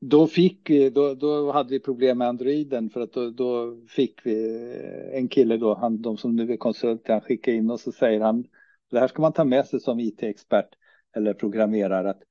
då 0.00 0.26
fick 0.26 0.70
då, 0.92 1.14
då 1.14 1.52
hade 1.52 1.70
vi 1.70 1.80
problem 1.80 2.18
med 2.18 2.28
Androiden 2.28 2.90
för 2.90 3.00
att 3.00 3.12
då, 3.12 3.30
då 3.30 3.80
fick 3.88 4.26
vi 4.26 4.66
en 5.12 5.28
kille 5.28 5.56
då, 5.56 5.74
han, 5.74 6.02
de 6.02 6.16
som 6.16 6.36
nu 6.36 6.52
är 6.52 6.56
konsulter, 6.56 7.12
han 7.12 7.22
skickade 7.22 7.56
in 7.56 7.70
och 7.70 7.80
så 7.80 7.92
säger 7.92 8.20
han, 8.20 8.44
det 8.90 9.00
här 9.00 9.08
ska 9.08 9.22
man 9.22 9.32
ta 9.32 9.44
med 9.44 9.66
sig 9.66 9.80
som 9.80 10.00
it-expert 10.00 10.68
eller 11.16 11.34
programmerare, 11.34 12.10
att 12.10 12.22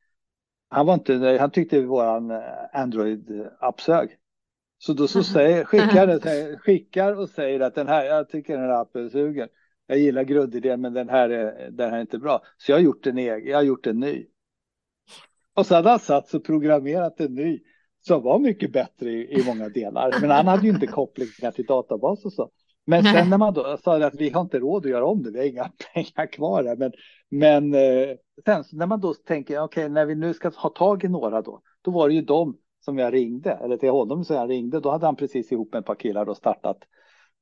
han 0.69 0.85
var 0.85 0.93
inte, 0.93 1.37
han 1.39 1.51
tyckte 1.51 1.81
våran 1.81 2.31
eh, 2.31 2.41
Android-app 2.73 3.81
sög. 3.81 4.09
Så 4.77 4.93
då 4.93 5.07
så 5.07 5.23
säger, 5.23 5.63
skickar, 5.63 6.57
skickar 6.57 7.19
och 7.19 7.29
säger 7.29 7.59
att 7.59 7.75
den 7.75 7.87
här, 7.87 8.05
jag 8.05 8.29
tycker 8.29 8.53
den 8.53 8.69
här 8.69 8.81
appen 8.81 9.09
suger. 9.09 9.49
Jag 9.87 9.97
gillar 9.97 10.23
grundidén 10.23 10.81
men 10.81 10.93
den 10.93 11.09
här 11.09 11.29
är, 11.29 11.71
den 11.71 11.89
här 11.89 11.97
är 11.97 12.01
inte 12.01 12.17
bra. 12.17 12.41
Så 12.57 12.71
jag 12.71 12.77
har 12.77 12.83
gjort 12.83 13.07
en 13.07 13.17
jag 13.17 13.57
har 13.57 13.63
gjort 13.63 13.87
en 13.87 13.99
ny. 13.99 14.25
Och 15.59 15.65
så 15.65 15.75
hade 15.75 15.89
han 15.89 15.99
satt 15.99 16.33
och 16.33 16.43
programmerat 16.43 17.19
en 17.19 17.35
ny 17.35 17.59
som 18.01 18.23
var 18.23 18.39
mycket 18.39 18.73
bättre 18.73 19.11
i, 19.11 19.39
i 19.39 19.43
många 19.45 19.69
delar. 19.69 20.15
Men 20.21 20.29
han 20.29 20.47
hade 20.47 20.63
ju 20.63 20.69
inte 20.69 20.87
kopplingar 20.87 21.51
till 21.51 21.65
databas 21.65 22.25
och 22.25 22.33
så. 22.33 22.49
Men 22.85 23.03
sen 23.03 23.29
när 23.29 23.37
man 23.37 23.53
då 23.53 23.77
sa 23.77 24.05
att 24.05 24.15
vi 24.15 24.29
har 24.29 24.41
inte 24.41 24.59
råd 24.59 24.85
att 24.85 24.91
göra 24.91 25.05
om 25.05 25.23
det, 25.23 25.31
vi 25.31 25.39
har 25.39 25.45
inga 25.45 25.71
pengar 25.93 26.31
kvar 26.31 26.63
här. 26.63 26.75
Men, 26.75 26.91
men 27.29 27.73
eh, 27.73 28.15
sen 28.45 28.63
när 28.71 28.85
man 28.85 28.99
då 28.99 29.13
tänker, 29.13 29.61
okej, 29.61 29.83
okay, 29.83 29.93
när 29.93 30.05
vi 30.05 30.15
nu 30.15 30.33
ska 30.33 30.49
ha 30.49 30.69
tag 30.69 31.03
i 31.03 31.07
några 31.07 31.41
då, 31.41 31.61
då 31.81 31.91
var 31.91 32.07
det 32.07 32.15
ju 32.15 32.21
de 32.21 32.57
som 32.85 32.97
jag 32.97 33.13
ringde, 33.13 33.51
eller 33.51 33.77
till 33.77 33.89
honom 33.89 34.25
som 34.25 34.35
jag 34.35 34.49
ringde, 34.49 34.79
då 34.79 34.91
hade 34.91 35.05
han 35.05 35.15
precis 35.15 35.51
ihop 35.51 35.73
med 35.73 35.79
ett 35.79 35.85
par 35.85 35.95
killar 35.95 36.29
och 36.29 36.37
startat 36.37 36.77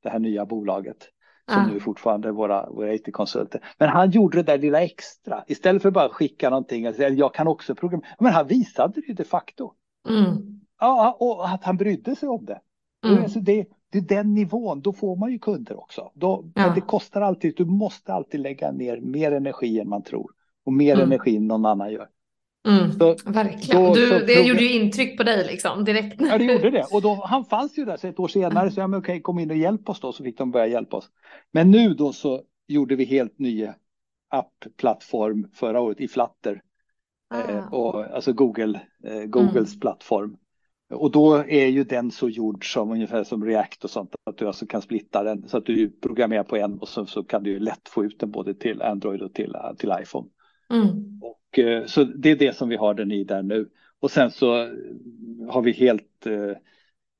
det 0.04 0.10
här 0.10 0.20
nya 0.20 0.46
bolaget 0.46 1.10
som 1.50 1.62
ah. 1.62 1.68
nu 1.68 1.80
fortfarande 1.80 2.28
är 2.28 2.32
våra, 2.32 2.70
våra 2.70 2.94
IT-konsulter. 2.94 3.62
Men 3.78 3.90
han 3.90 4.12
gjorde 4.12 4.38
det 4.38 4.44
där 4.44 4.58
lilla 4.58 4.84
extra 4.84 5.44
istället 5.48 5.82
för 5.82 5.92
bara 5.92 6.10
skicka 6.10 6.50
någonting. 6.50 6.86
Eller 6.86 7.12
jag 7.12 7.34
kan 7.34 7.48
också 7.48 7.76
programmera. 7.76 8.08
Men 8.20 8.34
han 8.34 8.48
visade 8.48 8.94
det 8.94 9.08
ju 9.08 9.14
de 9.14 9.24
facto. 9.24 9.72
Mm. 10.10 10.62
Ja, 10.80 11.18
och 11.20 11.50
att 11.50 11.64
han 11.64 11.78
brydde 11.78 12.16
sig 12.16 12.30
om 12.30 12.46
det. 12.46 12.60
Mm. 13.06 13.24
Alltså 13.24 13.40
det, 13.40 13.66
det 13.92 13.98
är 13.98 14.02
den 14.02 14.34
nivån, 14.34 14.82
då 14.82 14.94
får 14.94 15.16
man 15.16 15.32
ju 15.32 15.40
kunder 15.40 15.80
också. 15.80 16.12
Då, 16.14 16.44
ja. 16.56 16.66
Men 16.66 16.76
det 16.76 16.82
kostar 16.82 17.22
alltid, 17.22 17.54
du 17.58 17.66
måste 17.66 18.14
alltid 18.14 18.40
lägga 18.40 18.72
ner 18.72 19.00
mer 19.00 19.32
energi 19.32 19.80
än 19.80 19.90
man 19.90 20.02
tror. 20.02 20.32
Och 20.66 20.74
mer 20.74 20.94
mm. 20.94 21.06
energi 21.06 21.38
än 21.38 21.48
någon 21.48 21.66
annan 21.66 21.92
gör. 21.92 22.08
Mm, 22.68 22.92
så, 22.92 23.16
verkligen. 23.26 23.84
Då, 23.84 23.94
du, 23.94 24.26
det 24.26 24.48
gjorde 24.48 24.64
ju 24.64 24.72
intryck 24.72 25.18
på 25.18 25.24
dig 25.24 25.48
liksom 25.48 25.86
direkt. 25.86 26.16
Ja, 26.20 26.38
det 26.38 26.44
gjorde 26.44 26.70
det. 26.70 26.86
Och 26.92 27.02
då, 27.02 27.14
han 27.26 27.46
fanns 27.46 27.78
ju 27.78 27.86
där 27.86 27.98
så 27.98 28.08
ett 28.08 28.20
år 28.20 28.28
senare. 28.28 28.62
Mm. 28.62 28.72
Så 28.72 28.80
jag 28.80 28.90
men 28.90 29.00
okej, 29.00 29.22
kom 29.22 29.40
in 29.40 29.52
och 29.52 29.58
hjälp 29.58 29.90
oss 29.90 30.00
då. 30.00 30.12
Så 30.12 30.24
fick 30.24 30.38
de 30.38 30.52
börja 30.52 30.68
hjälpa 30.68 30.98
oss. 30.98 31.10
Men 31.52 31.72
nu 31.72 31.94
då 31.94 32.14
så 32.14 32.42
gjorde 32.68 32.96
vi 32.96 33.06
helt 33.06 33.40
nya 33.40 33.76
app-plattform 34.30 35.48
förra 35.54 35.80
året 35.80 36.02
i 36.02 36.08
Flutter. 36.08 36.62
Ah. 37.30 37.52
Eh, 37.52 37.74
och, 37.74 38.04
alltså 38.04 38.34
Google, 38.34 38.82
eh, 39.04 39.24
Googles 39.24 39.74
mm. 39.74 39.80
plattform. 39.80 40.38
Och 40.94 41.12
då 41.12 41.36
är 41.36 41.68
ju 41.68 41.84
den 41.84 42.12
så 42.12 42.30
gjord 42.30 42.74
som 42.74 42.92
ungefär 42.92 43.24
som 43.24 43.46
React 43.46 43.84
och 43.84 43.90
sånt. 43.90 44.16
Att 44.24 44.38
du 44.38 44.48
alltså 44.48 44.66
kan 44.66 44.82
splitta 44.82 45.24
den 45.24 45.48
så 45.48 45.58
att 45.58 45.66
du 45.66 45.90
programmerar 45.90 46.44
på 46.44 46.58
en 46.58 46.80
och 46.80 46.88
så, 46.88 47.06
så 47.06 47.24
kan 47.24 47.44
du 47.44 47.50
ju 47.50 47.60
lätt 47.60 47.90
få 47.90 48.06
ut 48.06 48.20
den 48.20 48.32
både 48.32 48.54
till 48.54 48.82
Android 48.82 49.22
och 49.22 49.34
till, 49.34 49.56
till 49.78 49.94
iPhone. 50.02 50.28
Mm. 50.74 51.22
Och, 51.22 51.60
eh, 51.60 51.86
så 51.86 52.04
det 52.04 52.30
är 52.30 52.36
det 52.36 52.56
som 52.56 52.70
vi 52.70 52.76
har 52.76 52.94
den 52.94 53.12
i 53.12 53.24
där 53.24 53.44
nu. 53.44 53.70
Och 54.00 54.12
sen 54.12 54.32
så 54.32 54.52
har 55.50 55.62
vi 55.62 55.72
helt 55.72 56.26
eh, 56.26 56.58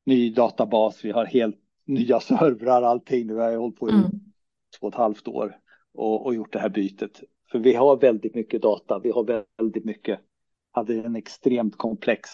ny 0.06 0.30
databas, 0.30 1.06
vi 1.06 1.12
har 1.12 1.26
helt 1.26 1.58
nya 1.86 2.20
servrar, 2.20 2.82
allting. 2.82 3.28
Nu 3.28 3.36
har 3.36 3.50
jag 3.50 3.60
hållit 3.60 3.80
på 3.80 3.90
i 3.90 3.94
mm. 3.94 4.10
två 4.80 4.88
och 4.88 4.94
ett 4.94 4.98
halvt 4.98 5.28
år 5.28 5.58
och, 5.94 6.26
och 6.26 6.36
gjort 6.36 6.54
det 6.54 6.60
här 6.60 6.70
bytet. 6.70 7.22
För 7.52 7.60
vi 7.60 7.74
har 7.74 7.98
väldigt 7.98 8.36
mycket 8.36 8.62
data, 8.62 9.00
vi 9.00 9.12
har 9.12 9.46
väldigt 9.58 9.86
mycket, 9.86 10.20
hade 10.72 10.94
en 10.94 11.16
extremt 11.16 11.78
komplex 11.78 12.30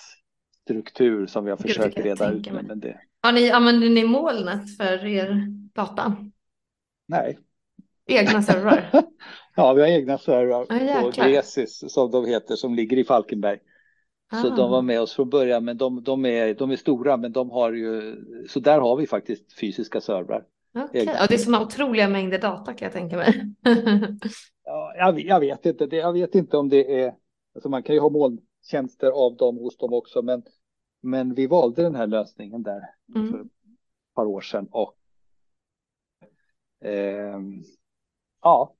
struktur 0.64 1.28
som 1.28 1.45
vi 1.45 1.49
har 1.49 1.57
försökt 1.57 1.97
reda 1.97 2.32
ut. 2.32 2.51
Men 2.51 2.80
det... 2.80 2.99
Har 3.22 3.32
ni, 3.32 3.51
använder 3.51 3.89
ni 3.89 4.03
molnet 4.03 4.78
för 4.78 5.05
er 5.05 5.47
data? 5.74 6.16
Nej. 7.07 7.38
Egna 8.05 8.41
servrar? 8.41 8.89
ja, 9.56 9.74
vi 9.74 9.82
har 9.82 9.88
egna 9.88 10.18
servrar 10.18 10.64
oh, 10.64 11.01
på 11.01 11.22
Gresis 11.22 11.93
som 11.93 12.12
de 12.12 12.26
heter 12.26 12.56
som 12.56 12.76
ligger 12.76 12.97
i 12.97 13.04
Falkenberg. 13.04 13.60
Ah. 14.32 14.41
Så 14.41 14.49
de 14.49 14.72
var 14.72 14.82
med 14.82 15.01
oss 15.01 15.14
från 15.14 15.30
början, 15.30 15.66
men 15.66 15.78
de, 15.78 16.04
de, 16.04 16.26
är, 16.26 16.54
de 16.54 16.72
är 16.72 16.76
stora, 16.76 17.18
men 17.18 17.32
de 17.32 17.49
har 17.49 17.72
ju, 17.72 18.16
så 18.49 18.60
där 18.60 18.80
har 18.80 18.95
vi 18.95 19.08
faktiskt 19.08 19.60
fysiska 19.60 20.01
servrar. 20.01 20.45
Okay. 20.76 21.04
Ja, 21.04 21.26
det 21.30 21.34
är 21.34 21.38
sådana 21.38 21.66
otroliga 21.66 22.08
mängder 22.08 22.39
data 22.39 22.74
kan 22.74 22.86
jag 22.86 22.93
tänka 22.93 23.18
mig. 23.18 23.45
ja, 24.64 24.93
jag, 24.97 25.20
jag, 25.20 25.39
vet 25.39 25.66
inte, 25.66 25.86
det, 25.86 25.95
jag 25.95 26.14
vet 26.14 26.36
inte 26.36 26.58
om 26.58 26.70
det 26.70 27.01
är, 27.01 27.16
alltså 27.56 27.70
man 27.70 27.84
kan 27.84 27.95
ju 27.95 28.01
ha 28.01 28.10
molntjänster 28.10 29.08
av 29.08 29.36
dem 29.36 29.58
hos 29.58 29.78
dem 29.78 29.93
också, 29.93 30.22
men, 30.22 30.43
men 31.01 31.34
vi 31.34 31.47
valde 31.47 31.84
den 31.84 31.95
här 31.95 32.08
lösningen 32.08 32.64
där 32.64 32.82
mm. 33.16 33.32
för 33.32 33.39
ett 33.39 33.47
par 34.16 34.26
år 34.26 34.41
sedan 34.41 34.68
och 34.72 34.95
eh, 36.82 37.39
ja, 38.41 38.76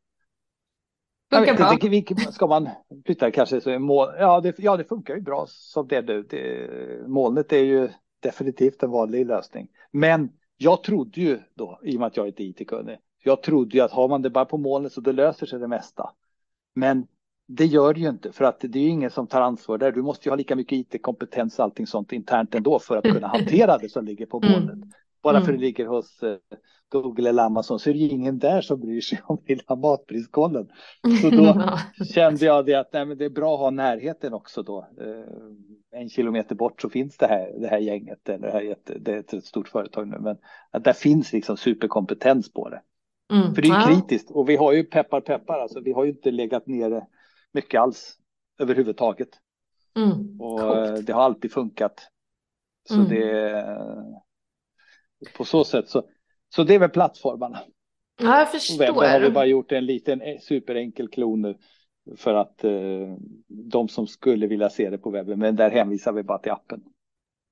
Funkar 1.38 1.56
bra. 1.56 1.90
Inte, 1.92 2.32
ska 2.32 2.48
man 2.48 2.70
flytta 3.06 3.32
kanske 3.32 3.62
så 3.62 3.70
är 3.70 3.80
mål, 3.80 4.08
ja, 4.20 4.42
det, 4.42 4.60
ja, 4.60 4.78
det 4.78 4.84
funkar 4.84 5.16
ju 5.16 5.22
bra 5.22 5.46
som 5.48 5.88
det 5.88 6.02
nu. 6.02 6.24
Det, 6.30 6.70
molnet 7.08 7.54
är 7.54 7.64
ju 7.64 7.90
definitivt 8.20 8.84
en 8.84 8.92
vanlig 8.92 9.26
lösning. 9.26 9.68
Men 9.92 10.30
jag 10.58 10.84
trodde 10.84 11.22
ju 11.22 11.40
då, 11.56 11.80
i 11.84 11.96
och 11.96 12.00
med 12.00 12.08
att 12.08 12.18
jag 12.18 12.24
är 12.24 12.28
inte 12.28 12.44
IT-kunnig, 12.44 12.98
jag 13.24 13.44
trodde 13.44 13.78
ju 13.78 13.84
att 13.84 13.92
har 13.92 14.08
man 14.08 14.22
det 14.22 14.30
bara 14.30 14.46
på 14.46 14.58
molnet 14.58 14.94
så 14.94 15.02
det 15.02 15.12
löser 15.12 15.46
sig 15.46 15.60
det 15.60 15.68
mesta. 15.68 16.10
Men 16.76 17.08
det 17.48 17.66
gör 17.66 17.94
det 17.94 18.00
ju 18.00 18.10
inte, 18.10 18.32
för 18.32 18.46
att 18.46 18.60
det 18.60 18.80
är 18.80 18.84
ju 18.84 18.90
ingen 18.90 19.10
som 19.10 19.28
tar 19.28 19.42
ansvar 19.42 19.78
där. 19.78 19.92
Du 19.92 20.02
måste 20.02 20.28
ju 20.28 20.32
ha 20.32 20.36
lika 20.36 20.56
mycket 20.56 20.96
IT-kompetens 20.96 21.60
och 21.60 21.66
allting 21.66 21.88
sånt 21.88 22.12
internt 22.12 22.56
ändå 22.56 22.80
för 22.80 22.98
att 22.98 23.04
kunna 23.04 23.28
hantera 23.28 23.78
det 23.78 23.90
som 23.90 24.06
ligger 24.06 24.26
på 24.26 24.40
molnet. 24.40 24.76
Mm. 24.76 24.92
Bara 25.24 25.34
för 25.34 25.40
att 25.40 25.46
det 25.46 25.52
mm. 25.52 25.62
ligger 25.62 25.86
hos 25.86 26.24
eh, 26.24 26.38
Google 26.90 27.30
eller 27.30 27.44
Amazon 27.44 27.80
så 27.80 27.90
är 27.90 27.94
det 27.94 28.00
ju 28.00 28.10
ingen 28.10 28.40
där 28.40 28.62
som 28.62 28.80
bryr 28.80 29.02
sig 29.02 29.22
om 29.26 29.42
lilla 29.48 29.76
matpriskollen. 29.76 30.70
Så 31.22 31.30
då 31.30 31.70
kände 32.14 32.46
jag 32.46 32.66
det 32.66 32.76
att 32.76 32.94
nej, 32.94 33.06
men 33.06 33.18
det 33.18 33.26
är 33.26 33.30
bra 33.30 33.54
att 33.54 33.60
ha 33.60 33.70
närheten 33.70 34.34
också 34.34 34.64
då. 34.64 34.88
Eh, 35.02 36.00
en 36.00 36.10
kilometer 36.10 36.56
bort 36.56 36.82
så 36.82 36.90
finns 36.90 37.18
det 37.18 37.28
här, 37.28 37.60
det 37.60 37.68
här 37.68 37.78
gänget, 37.78 38.30
eller 38.30 38.48
det, 38.48 38.54
här, 38.54 38.76
det 39.00 39.12
är 39.12 39.38
ett 39.38 39.46
stort 39.46 39.68
företag 39.68 40.08
nu, 40.08 40.20
men 40.20 40.38
att 40.72 40.84
där 40.84 40.94
finns 40.94 41.34
liksom 41.34 41.58
superkompetens 41.58 42.54
på 42.54 42.70
det. 42.70 42.82
Mm. 43.34 43.56
För 43.56 43.62
det 43.62 43.68
är 43.68 43.88
kritiskt 43.88 44.32
och 44.32 44.50
vi 44.50 44.56
har 44.56 44.74
ju 44.74 44.84
peppar 44.84 45.22
peppar, 45.22 45.60
alltså 45.60 45.80
vi 45.80 45.92
har 45.92 46.04
ju 46.04 46.10
inte 46.10 46.32
legat 46.32 46.68
nere 46.68 47.08
mycket 47.52 47.82
alls 47.82 48.18
överhuvudtaget. 48.60 49.30
Mm. 49.96 50.42
Och 50.42 50.60
Coolt. 50.60 51.08
Det 51.08 51.14
har 51.14 51.22
alltid 51.22 51.52
funkat. 51.52 52.10
Så 52.90 52.96
mm. 52.96 53.10
det 53.10 53.66
på 55.38 55.46
så 55.46 55.64
sätt 55.64 55.90
så, 55.90 56.04
så 56.56 56.64
det 56.64 56.76
är 56.76 56.80
väl 56.80 56.90
plattformarna. 56.90 57.60
Ja, 58.22 58.40
jag 58.40 58.52
förstår. 58.52 58.78
Webben 58.78 59.12
har 59.12 59.20
vi 59.20 59.30
bara 59.30 59.46
gjort 59.46 59.72
en 59.72 59.86
liten 59.86 60.22
eh, 60.22 60.40
superenkel 60.40 61.10
klon 61.10 61.42
nu 61.42 61.58
för 62.18 62.34
att 62.34 62.64
eh, 62.64 62.72
de 63.48 63.90
som 63.90 64.08
skulle 64.08 64.48
vilja 64.48 64.70
se 64.70 64.90
det 64.90 64.98
på 64.98 65.10
webben, 65.10 65.40
men 65.40 65.56
där 65.56 65.70
hänvisar 65.70 66.12
vi 66.12 66.24
bara 66.24 66.40
till 66.40 66.52
appen. 66.52 66.84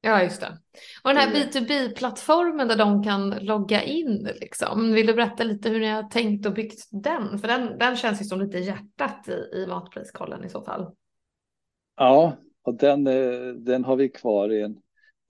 Ja, 0.01 0.23
just 0.23 0.41
det. 0.41 0.57
Och 1.03 1.09
den 1.09 1.17
här 1.17 1.33
B2B-plattformen 1.33 2.67
där 2.67 2.77
de 2.77 3.03
kan 3.03 3.29
logga 3.29 3.83
in, 3.83 4.29
liksom. 4.41 4.93
vill 4.93 5.07
du 5.07 5.13
berätta 5.13 5.43
lite 5.43 5.69
hur 5.69 5.79
ni 5.79 5.87
har 5.87 6.03
tänkt 6.03 6.45
och 6.45 6.53
byggt 6.53 6.87
den? 6.91 7.39
För 7.39 7.47
den, 7.47 7.77
den 7.77 7.95
känns 7.95 8.21
ju 8.21 8.25
som 8.25 8.41
lite 8.41 8.57
hjärtat 8.57 9.27
i, 9.27 9.57
i 9.57 9.65
matpriskollen 9.67 10.43
i 10.43 10.49
så 10.49 10.61
fall. 10.61 10.95
Ja, 11.97 12.37
och 12.63 12.77
den, 12.77 13.07
eh, 13.07 13.53
den 13.55 13.85
har 13.85 13.95
vi 13.95 14.09
kvar 14.09 14.51
i 14.51 14.61
en... 14.61 14.77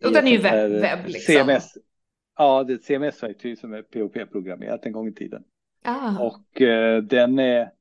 Och 0.06 0.14
den 0.14 0.28
är 0.28 0.32
ju 0.32 0.38
webb, 0.38 0.72
webb 0.72 1.08
liksom. 1.08 1.36
CMS, 1.36 1.74
Ja, 2.42 2.64
det 2.64 2.74
är 2.74 2.76
ett 2.76 2.84
CMS-verktyg 2.84 3.58
som 3.58 3.74
är 3.74 3.82
POP-programmerat 3.82 4.86
en 4.86 4.92
gång 4.92 5.08
i 5.08 5.14
tiden. 5.14 5.44
Ah. 5.84 6.20
Och 6.20 6.62
eh, 6.62 7.04
den 7.04 7.40
är, 7.40 7.72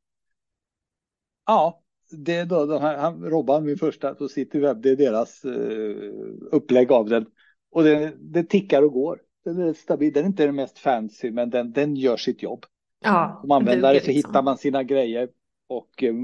ja, 1.47 1.83
det 2.11 2.37
är 2.37 2.47
då, 2.47 2.67
de 2.67 2.83
här, 2.83 2.97
han, 2.97 3.25
Robban, 3.25 3.65
min 3.65 3.77
första 3.77 4.15
på 4.15 4.29
Cityweb, 4.29 4.83
det 4.83 4.91
är 4.91 4.97
deras 4.97 5.45
eh, 5.45 6.13
upplägg 6.51 6.93
av 6.93 7.09
den. 7.09 7.27
Och 7.71 7.85
det, 7.85 8.13
det 8.21 8.45
tickar 8.45 8.83
och 8.83 8.93
går. 8.93 9.21
Den 9.45 9.61
är 9.61 9.73
stabil, 9.73 10.13
den 10.13 10.25
är 10.25 10.29
inte 10.29 10.47
den 10.47 10.55
mest 10.55 10.79
fancy, 10.79 11.31
men 11.31 11.51
den, 11.51 11.73
den 11.73 11.97
gör 11.97 12.17
sitt 12.17 12.43
jobb. 12.43 12.67
Ja, 13.05 13.39
Som 13.41 13.51
användare 13.51 14.01
så 14.01 14.07
liksom. 14.07 14.15
hittar 14.15 14.43
man 14.43 14.59
sina 14.59 14.83
grejer 14.83 15.29
och 15.69 16.03
eh, 16.03 16.15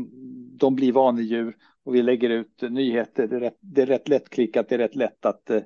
de 0.57 0.75
blir 0.75 0.93
vanedjur 0.93 1.57
och 1.85 1.95
vi 1.95 2.03
lägger 2.03 2.31
ut 2.31 2.63
nyheter. 2.63 3.27
Det 3.27 3.37
är 3.37 3.41
rätt, 3.41 3.59
det 3.61 3.83
är 3.83 3.87
rätt 3.87 4.09
lättklickat, 4.09 4.69
det 4.69 4.75
är 4.75 4.79
rätt 4.79 4.97
lätt 4.97 5.27
att 5.27 5.51
eh, 5.51 5.63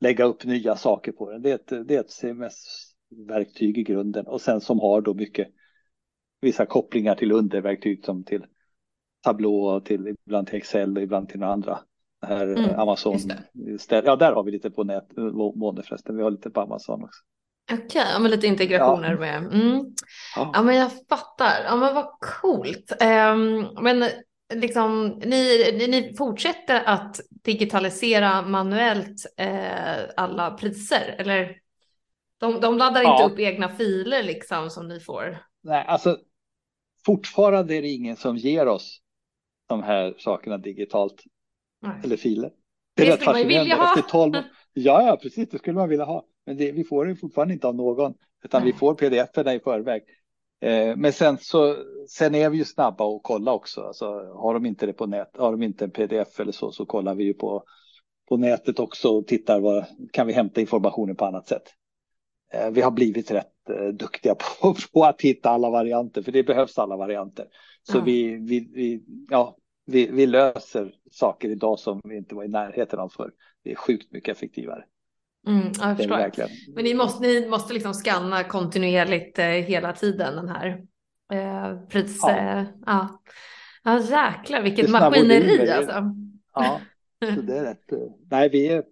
lägga 0.00 0.24
upp 0.24 0.44
nya 0.44 0.76
saker 0.76 1.12
på 1.12 1.30
den. 1.30 1.42
Det 1.42 1.50
är 1.50 1.54
ett, 1.54 1.88
det 1.88 1.94
är 1.94 2.00
ett 2.00 2.10
CMS-verktyg 2.10 3.78
i 3.78 3.82
grunden 3.82 4.26
och 4.26 4.40
sen 4.40 4.60
som 4.60 4.80
har 4.80 5.00
då 5.00 5.14
mycket 5.14 5.48
vissa 6.40 6.66
kopplingar 6.66 7.14
till 7.14 7.32
underverktyg 7.32 8.04
som 8.04 8.24
till 8.24 8.46
Tableau 9.24 9.76
och 9.76 9.84
till 9.84 10.16
ibland 10.26 10.46
till 10.46 10.56
Excel 10.56 10.96
och 10.96 11.02
ibland 11.02 11.28
till 11.28 11.40
några 11.40 11.52
andra. 11.52 11.78
Här 12.26 12.46
mm, 12.46 12.80
Amazon. 12.80 13.18
Ja, 13.88 14.16
där 14.16 14.32
har 14.32 14.42
vi 14.42 14.50
lite 14.50 14.70
på 14.70 14.84
nät, 14.84 15.16
måne 15.54 15.82
förresten. 15.82 16.16
Vi 16.16 16.22
har 16.22 16.30
lite 16.30 16.50
på 16.50 16.60
Amazon 16.60 17.04
också. 17.04 17.22
Okej, 17.72 17.86
okay, 17.86 18.02
ja, 18.12 18.18
men 18.18 18.30
lite 18.30 18.46
integrationer 18.46 19.10
ja. 19.10 19.18
med. 19.18 19.36
Mm. 19.36 19.84
Ja. 20.36 20.50
ja. 20.54 20.62
men 20.62 20.76
jag 20.76 20.90
fattar. 21.08 21.64
Ja, 21.64 21.76
men 21.76 21.94
vad 21.94 22.06
coolt. 22.20 22.92
Um, 23.02 23.84
men 23.84 24.04
liksom, 24.54 25.20
ni, 25.24 25.72
ni 25.88 26.14
fortsätter 26.18 26.82
att 26.84 27.20
digitalisera 27.30 28.42
manuellt 28.42 29.26
eh, 29.36 30.04
alla 30.16 30.50
priser, 30.50 31.16
eller? 31.18 31.56
De, 32.38 32.60
de 32.60 32.78
laddar 32.78 33.02
ja. 33.02 33.12
inte 33.12 33.34
upp 33.34 33.40
egna 33.40 33.68
filer 33.68 34.22
liksom 34.22 34.70
som 34.70 34.88
ni 34.88 35.00
får? 35.00 35.38
Nej, 35.62 35.84
alltså 35.86 36.18
fortfarande 37.06 37.74
är 37.76 37.82
det 37.82 37.88
ingen 37.88 38.16
som 38.16 38.36
ger 38.36 38.68
oss 38.68 39.00
de 39.68 39.82
här 39.82 40.14
sakerna 40.18 40.58
digitalt. 40.58 41.22
Nej. 41.82 42.00
Eller 42.04 42.16
filer. 42.16 42.50
Det, 42.94 43.02
är 43.02 43.06
det 43.06 43.12
skulle 43.12 43.32
man 43.32 43.40
ju 43.40 43.46
vilja 43.46 43.76
ha. 43.76 43.98
Efter 43.98 44.10
12, 44.10 44.34
ja, 44.72 45.02
ja, 45.02 45.18
precis, 45.22 45.48
det 45.48 45.58
skulle 45.58 45.76
man 45.76 45.88
vilja 45.88 46.04
ha. 46.04 46.26
Men 46.46 46.56
det, 46.56 46.72
vi 46.72 46.84
får 46.84 47.06
det 47.06 47.16
fortfarande 47.16 47.54
inte 47.54 47.66
av 47.66 47.74
någon, 47.74 48.14
utan 48.44 48.62
Nej. 48.62 48.72
vi 48.72 48.78
får 48.78 48.94
pdf-erna 48.94 49.54
i 49.54 49.60
förväg. 49.60 50.02
Eh, 50.60 50.96
men 50.96 51.12
sen 51.12 51.38
så 51.38 51.76
sen 52.08 52.34
är 52.34 52.50
vi 52.50 52.58
ju 52.58 52.64
snabba 52.64 53.16
att 53.16 53.22
kolla 53.22 53.52
också. 53.52 53.82
Alltså, 53.82 54.06
har 54.34 54.54
de 54.54 54.66
inte 54.66 54.86
det 54.86 54.92
på 54.92 55.06
nät, 55.06 55.36
har 55.36 55.52
de 55.52 55.62
inte 55.62 55.84
en 55.84 55.90
pdf 55.90 56.40
eller 56.40 56.52
så, 56.52 56.72
så 56.72 56.86
kollar 56.86 57.14
vi 57.14 57.24
ju 57.24 57.34
på, 57.34 57.64
på 58.28 58.36
nätet 58.36 58.78
också 58.78 59.08
och 59.08 59.26
tittar 59.26 59.60
vad 59.60 59.84
kan 60.12 60.26
vi 60.26 60.32
hämta 60.32 60.60
informationen 60.60 61.16
på 61.16 61.24
annat 61.24 61.48
sätt. 61.48 61.62
Eh, 62.52 62.70
vi 62.70 62.80
har 62.80 62.90
blivit 62.90 63.30
rätt 63.30 63.70
eh, 63.70 63.88
duktiga 63.88 64.34
på, 64.60 64.74
på, 64.92 65.04
att 65.04 65.22
hitta 65.22 65.50
alla 65.50 65.70
varianter, 65.70 66.22
för 66.22 66.32
det 66.32 66.42
behövs 66.42 66.78
alla 66.78 66.96
varianter. 66.96 67.46
Så 67.82 67.98
ja. 67.98 68.02
vi, 68.02 68.36
vi, 68.36 68.70
vi, 68.74 69.04
ja, 69.30 69.56
vi, 69.86 70.06
vi 70.06 70.26
löser 70.26 70.94
saker 71.10 71.48
idag 71.48 71.78
som 71.78 72.00
vi 72.04 72.16
inte 72.16 72.34
var 72.34 72.44
i 72.44 72.48
närheten 72.48 72.98
av 72.98 73.08
för. 73.08 73.30
Det 73.64 73.70
är 73.70 73.74
sjukt 73.74 74.12
mycket 74.12 74.36
effektivare. 74.36 74.84
Mm, 75.46 75.72
jag 75.80 75.96
förstår. 75.96 76.74
Men 76.74 76.84
ni 76.84 76.94
måste, 76.94 77.26
ni 77.26 77.48
måste 77.48 77.74
liksom 77.74 77.94
skanna 77.94 78.44
kontinuerligt 78.44 79.38
eh, 79.38 79.44
hela 79.44 79.92
tiden 79.92 80.36
den 80.36 80.48
här 80.48 80.82
eh, 81.32 81.86
pris... 81.88 82.18
Ja. 82.22 82.36
Eh, 82.36 82.64
ja. 82.86 83.22
ja, 83.84 84.00
jäklar 84.00 84.62
vilket 84.62 84.90
maskineri 84.90 85.70
alltså. 85.70 86.14
Ja, 86.54 86.80
så 87.34 87.40
det 87.40 87.58
är 87.58 87.64
rätt. 87.64 87.92
Eh, 87.92 87.98
nej, 88.30 88.48
vi 88.48 88.68
är, 88.68 88.84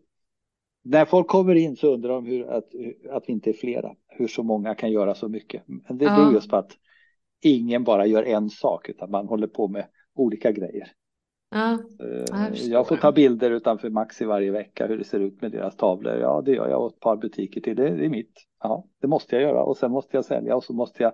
när 0.84 1.04
folk 1.04 1.26
kommer 1.26 1.54
in 1.54 1.76
så 1.76 1.94
undrar 1.94 2.10
de 2.10 2.26
hur, 2.26 2.50
att, 2.50 2.68
att 3.10 3.24
vi 3.26 3.32
inte 3.32 3.50
är 3.50 3.54
flera, 3.54 3.94
hur 4.08 4.28
så 4.28 4.42
många 4.42 4.74
kan 4.74 4.92
göra 4.92 5.14
så 5.14 5.28
mycket. 5.28 5.62
Men 5.66 5.98
det 5.98 6.04
beror 6.04 6.26
ja. 6.26 6.32
just 6.32 6.50
på 6.50 6.56
att 6.56 6.72
ingen 7.42 7.84
bara 7.84 8.06
gör 8.06 8.22
en 8.22 8.50
sak, 8.50 8.88
utan 8.88 9.10
man 9.10 9.28
håller 9.28 9.46
på 9.46 9.68
med 9.68 9.86
olika 10.14 10.52
grejer. 10.52 10.92
Ja, 11.50 11.72
eh, 11.72 12.24
jag, 12.30 12.54
jag, 12.54 12.88
får 12.88 12.96
ta 12.96 13.12
bilder 13.12 13.50
utanför 13.50 13.90
Maxi 13.90 14.24
varje 14.24 14.50
vecka 14.50 14.86
hur 14.86 14.98
det 14.98 15.04
ser 15.04 15.20
ut 15.20 15.42
med 15.42 15.52
deras 15.52 15.76
tavlor. 15.76 16.14
Ja, 16.14 16.42
det 16.44 16.52
gör 16.52 16.68
jag 16.68 16.82
åt 16.82 16.94
ett 16.94 17.00
par 17.00 17.16
butiker 17.16 17.60
till. 17.60 17.76
Det, 17.76 17.96
det 17.96 18.04
är 18.04 18.08
mitt. 18.08 18.32
Ja, 18.62 18.84
det 19.00 19.06
måste 19.06 19.36
jag 19.36 19.42
göra 19.42 19.62
och 19.62 19.76
sen 19.76 19.90
måste 19.90 20.16
jag 20.16 20.24
sälja 20.24 20.56
och 20.56 20.64
så 20.64 20.72
måste 20.72 21.02
jag 21.02 21.12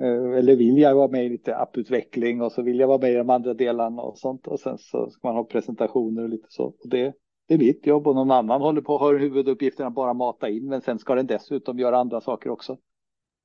eh, 0.00 0.38
eller 0.38 0.56
vill 0.56 0.78
jag 0.78 0.94
vara 0.94 1.08
med 1.08 1.26
i 1.26 1.28
lite 1.28 1.56
apputveckling 1.56 2.42
och 2.42 2.52
så 2.52 2.62
vill 2.62 2.80
jag 2.80 2.88
vara 2.88 2.98
med 2.98 3.12
i 3.12 3.16
de 3.16 3.30
andra 3.30 3.54
delarna 3.54 4.02
och 4.02 4.18
sånt 4.18 4.46
och 4.46 4.60
sen 4.60 4.78
så 4.78 5.10
ska 5.10 5.28
man 5.28 5.36
ha 5.36 5.44
presentationer 5.44 6.22
och 6.22 6.28
lite 6.28 6.46
så. 6.48 6.64
Och 6.64 6.88
det, 6.88 7.14
det 7.48 7.54
är 7.54 7.58
mitt 7.58 7.86
jobb 7.86 8.06
och 8.06 8.14
någon 8.14 8.30
annan 8.30 8.60
håller 8.60 8.80
på 8.80 8.94
att 8.94 9.00
ha 9.00 9.18
huvuduppgiften 9.18 9.86
att 9.86 9.94
bara 9.94 10.14
mata 10.14 10.48
in 10.48 10.68
men 10.68 10.80
sen 10.80 10.98
ska 10.98 11.14
den 11.14 11.26
dessutom 11.26 11.78
göra 11.78 11.98
andra 11.98 12.20
saker 12.20 12.50
också. 12.50 12.76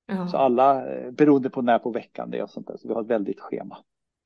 Ja. 0.07 0.27
Så 0.27 0.37
alla 0.37 0.95
eh, 0.95 1.11
beroende 1.11 1.49
på 1.49 1.61
när 1.61 1.79
på 1.79 1.91
veckan 1.91 2.29
det 2.29 2.37
är 2.37 2.43
och 2.43 2.49
sånt 2.49 2.67
där 2.67 2.77
så 2.77 2.87
vi 2.87 2.93
har 2.93 3.01
ett 3.01 3.09
väldigt 3.09 3.39
schema. 3.39 3.77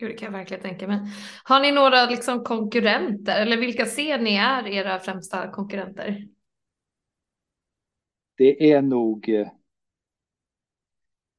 Gud, 0.01 0.09
det 0.09 0.13
kan 0.13 0.25
jag 0.25 0.39
verkligen 0.39 0.63
tänka 0.63 0.87
mig. 0.87 0.99
Har 1.43 1.59
ni 1.59 1.71
några 1.71 2.05
liksom, 2.05 2.43
konkurrenter 2.43 3.41
eller 3.41 3.57
vilka 3.57 3.85
ser 3.85 4.19
ni 4.19 4.35
är 4.35 4.67
era 4.67 4.99
främsta 4.99 5.51
konkurrenter? 5.51 6.27
Det 8.37 8.71
är 8.71 8.81
nog. 8.81 9.29
Eh, 9.29 9.47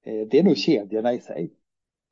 eh 0.07 0.27
det 0.31 0.39
är 0.39 0.43
nog 0.43 0.57
kedjorna 0.57 1.13
i 1.13 1.21
sig. 1.21 1.53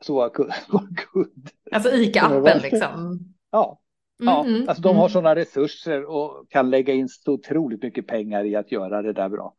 Så 0.03 0.15
våra 0.15 0.31
kunder. 0.31 0.57
Alltså 1.73 1.91
ICA-appen 1.91 2.63
liksom. 2.63 3.19
Ja, 3.51 3.81
ja. 4.19 4.45
Mm, 4.45 4.69
alltså 4.69 4.83
de 4.83 4.97
har 4.97 5.05
mm. 5.05 5.13
sådana 5.13 5.35
resurser 5.35 6.05
och 6.05 6.51
kan 6.51 6.71
lägga 6.71 6.95
in 6.95 7.09
så 7.09 7.33
otroligt 7.33 7.83
mycket 7.83 8.07
pengar 8.07 8.45
i 8.45 8.57
att 8.57 8.73
göra 8.73 9.03
det 9.03 9.13
där 9.13 9.29
bra. 9.29 9.55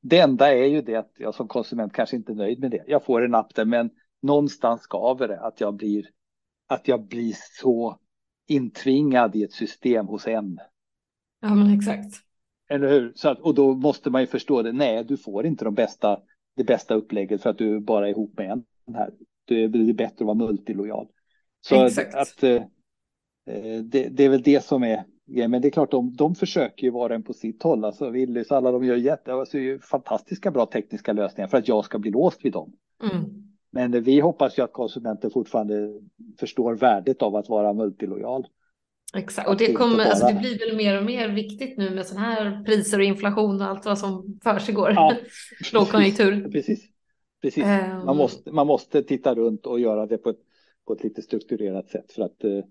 Det 0.00 0.18
enda 0.18 0.54
är 0.54 0.66
ju 0.66 0.82
det 0.82 0.96
att 0.96 1.12
jag 1.16 1.34
som 1.34 1.48
konsument 1.48 1.92
kanske 1.92 2.16
inte 2.16 2.32
är 2.32 2.36
nöjd 2.36 2.60
med 2.60 2.70
det. 2.70 2.84
Jag 2.86 3.04
får 3.04 3.24
en 3.24 3.34
app 3.34 3.54
där, 3.54 3.64
men 3.64 3.90
någonstans 4.22 4.82
skaver 4.82 5.28
det 5.28 5.40
att 5.40 5.60
jag 5.60 5.74
blir 5.74 6.04
att 6.66 6.88
jag 6.88 7.06
blir 7.06 7.34
så 7.60 7.98
intvingad 8.46 9.36
i 9.36 9.42
ett 9.42 9.52
system 9.52 10.06
hos 10.06 10.26
en. 10.26 10.58
Ja, 11.40 11.54
men 11.54 11.78
exakt. 11.78 12.14
Eller 12.68 12.88
hur? 12.88 13.12
Så 13.14 13.28
att, 13.28 13.40
och 13.40 13.54
då 13.54 13.74
måste 13.74 14.10
man 14.10 14.20
ju 14.20 14.26
förstå 14.26 14.62
det. 14.62 14.72
Nej, 14.72 15.04
du 15.04 15.16
får 15.16 15.46
inte 15.46 15.64
de 15.64 15.74
bästa, 15.74 16.20
det 16.56 16.64
bästa 16.64 16.94
upplägget 16.94 17.42
för 17.42 17.50
att 17.50 17.58
du 17.58 17.80
bara 17.80 18.06
är 18.06 18.10
ihop 18.10 18.38
med 18.38 18.50
en 18.50 18.64
här. 18.94 19.10
Det 19.44 19.64
är 19.64 19.92
bättre 19.92 20.14
att 20.14 20.20
vara 20.20 20.34
multilojal. 20.34 21.08
Så 21.60 21.84
exakt. 21.84 22.14
att, 22.14 22.20
att 22.20 22.42
eh, 22.42 22.62
eh, 23.46 23.80
det, 23.82 24.08
det, 24.08 24.24
är 24.24 24.28
väl 24.28 24.42
det 24.42 24.64
som 24.64 24.82
är 24.82 25.04
Ja, 25.26 25.48
men 25.48 25.62
det 25.62 25.68
är 25.68 25.70
klart, 25.70 25.90
de, 25.90 26.16
de 26.16 26.34
försöker 26.34 26.84
ju 26.84 26.90
vara 26.90 27.14
en 27.14 27.22
på 27.22 27.32
sitt 27.32 27.62
håll. 27.62 27.84
Alltså 27.84 28.10
Willys, 28.10 28.52
alla 28.52 28.72
de 28.72 28.84
gör 28.84 28.96
jätte, 28.96 29.32
alltså, 29.32 29.58
fantastiska 29.90 30.50
bra 30.50 30.66
tekniska 30.66 31.12
lösningar 31.12 31.48
för 31.48 31.58
att 31.58 31.68
jag 31.68 31.84
ska 31.84 31.98
bli 31.98 32.10
låst 32.10 32.44
vid 32.44 32.52
dem. 32.52 32.72
Mm. 33.02 33.43
Men 33.74 34.02
vi 34.02 34.20
hoppas 34.20 34.58
ju 34.58 34.62
att 34.62 34.72
konsumenter 34.72 35.30
fortfarande 35.30 36.00
förstår 36.40 36.74
värdet 36.74 37.22
av 37.22 37.36
att 37.36 37.48
vara 37.48 37.72
multilojal. 37.72 38.46
Exakt, 39.16 39.48
och 39.48 39.56
det, 39.56 39.72
kommer, 39.72 39.96
bara... 39.96 40.06
alltså 40.06 40.26
det 40.26 40.34
blir 40.34 40.58
väl 40.58 40.76
mer 40.76 40.98
och 40.98 41.04
mer 41.04 41.28
viktigt 41.28 41.78
nu 41.78 41.90
med 41.90 42.06
sådana 42.06 42.26
här 42.26 42.64
priser 42.64 42.98
och 42.98 43.04
inflation 43.04 43.60
och 43.60 43.66
allt 43.66 43.84
vad 43.84 43.98
som 43.98 44.38
försiggår. 44.42 44.92
Ja, 44.92 45.16
Lågkonjunktur. 45.72 46.48
Precis, 46.50 46.84
precis. 47.42 47.64
Um... 47.64 48.04
Man, 48.04 48.16
måste, 48.16 48.52
man 48.52 48.66
måste 48.66 49.02
titta 49.02 49.34
runt 49.34 49.66
och 49.66 49.80
göra 49.80 50.06
det 50.06 50.18
på 50.18 50.30
ett, 50.30 50.40
på 50.86 50.92
ett 50.92 51.04
lite 51.04 51.22
strukturerat 51.22 51.88
sätt 51.88 52.12
för 52.12 52.22
att 52.22 52.44
uh, 52.44 52.64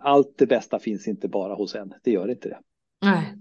allt 0.00 0.38
det 0.38 0.46
bästa 0.46 0.78
finns 0.78 1.08
inte 1.08 1.28
bara 1.28 1.54
hos 1.54 1.74
en. 1.74 1.94
Det 2.02 2.10
gör 2.10 2.30
inte 2.30 2.48
det. 2.48 2.58
Nej, 3.02 3.36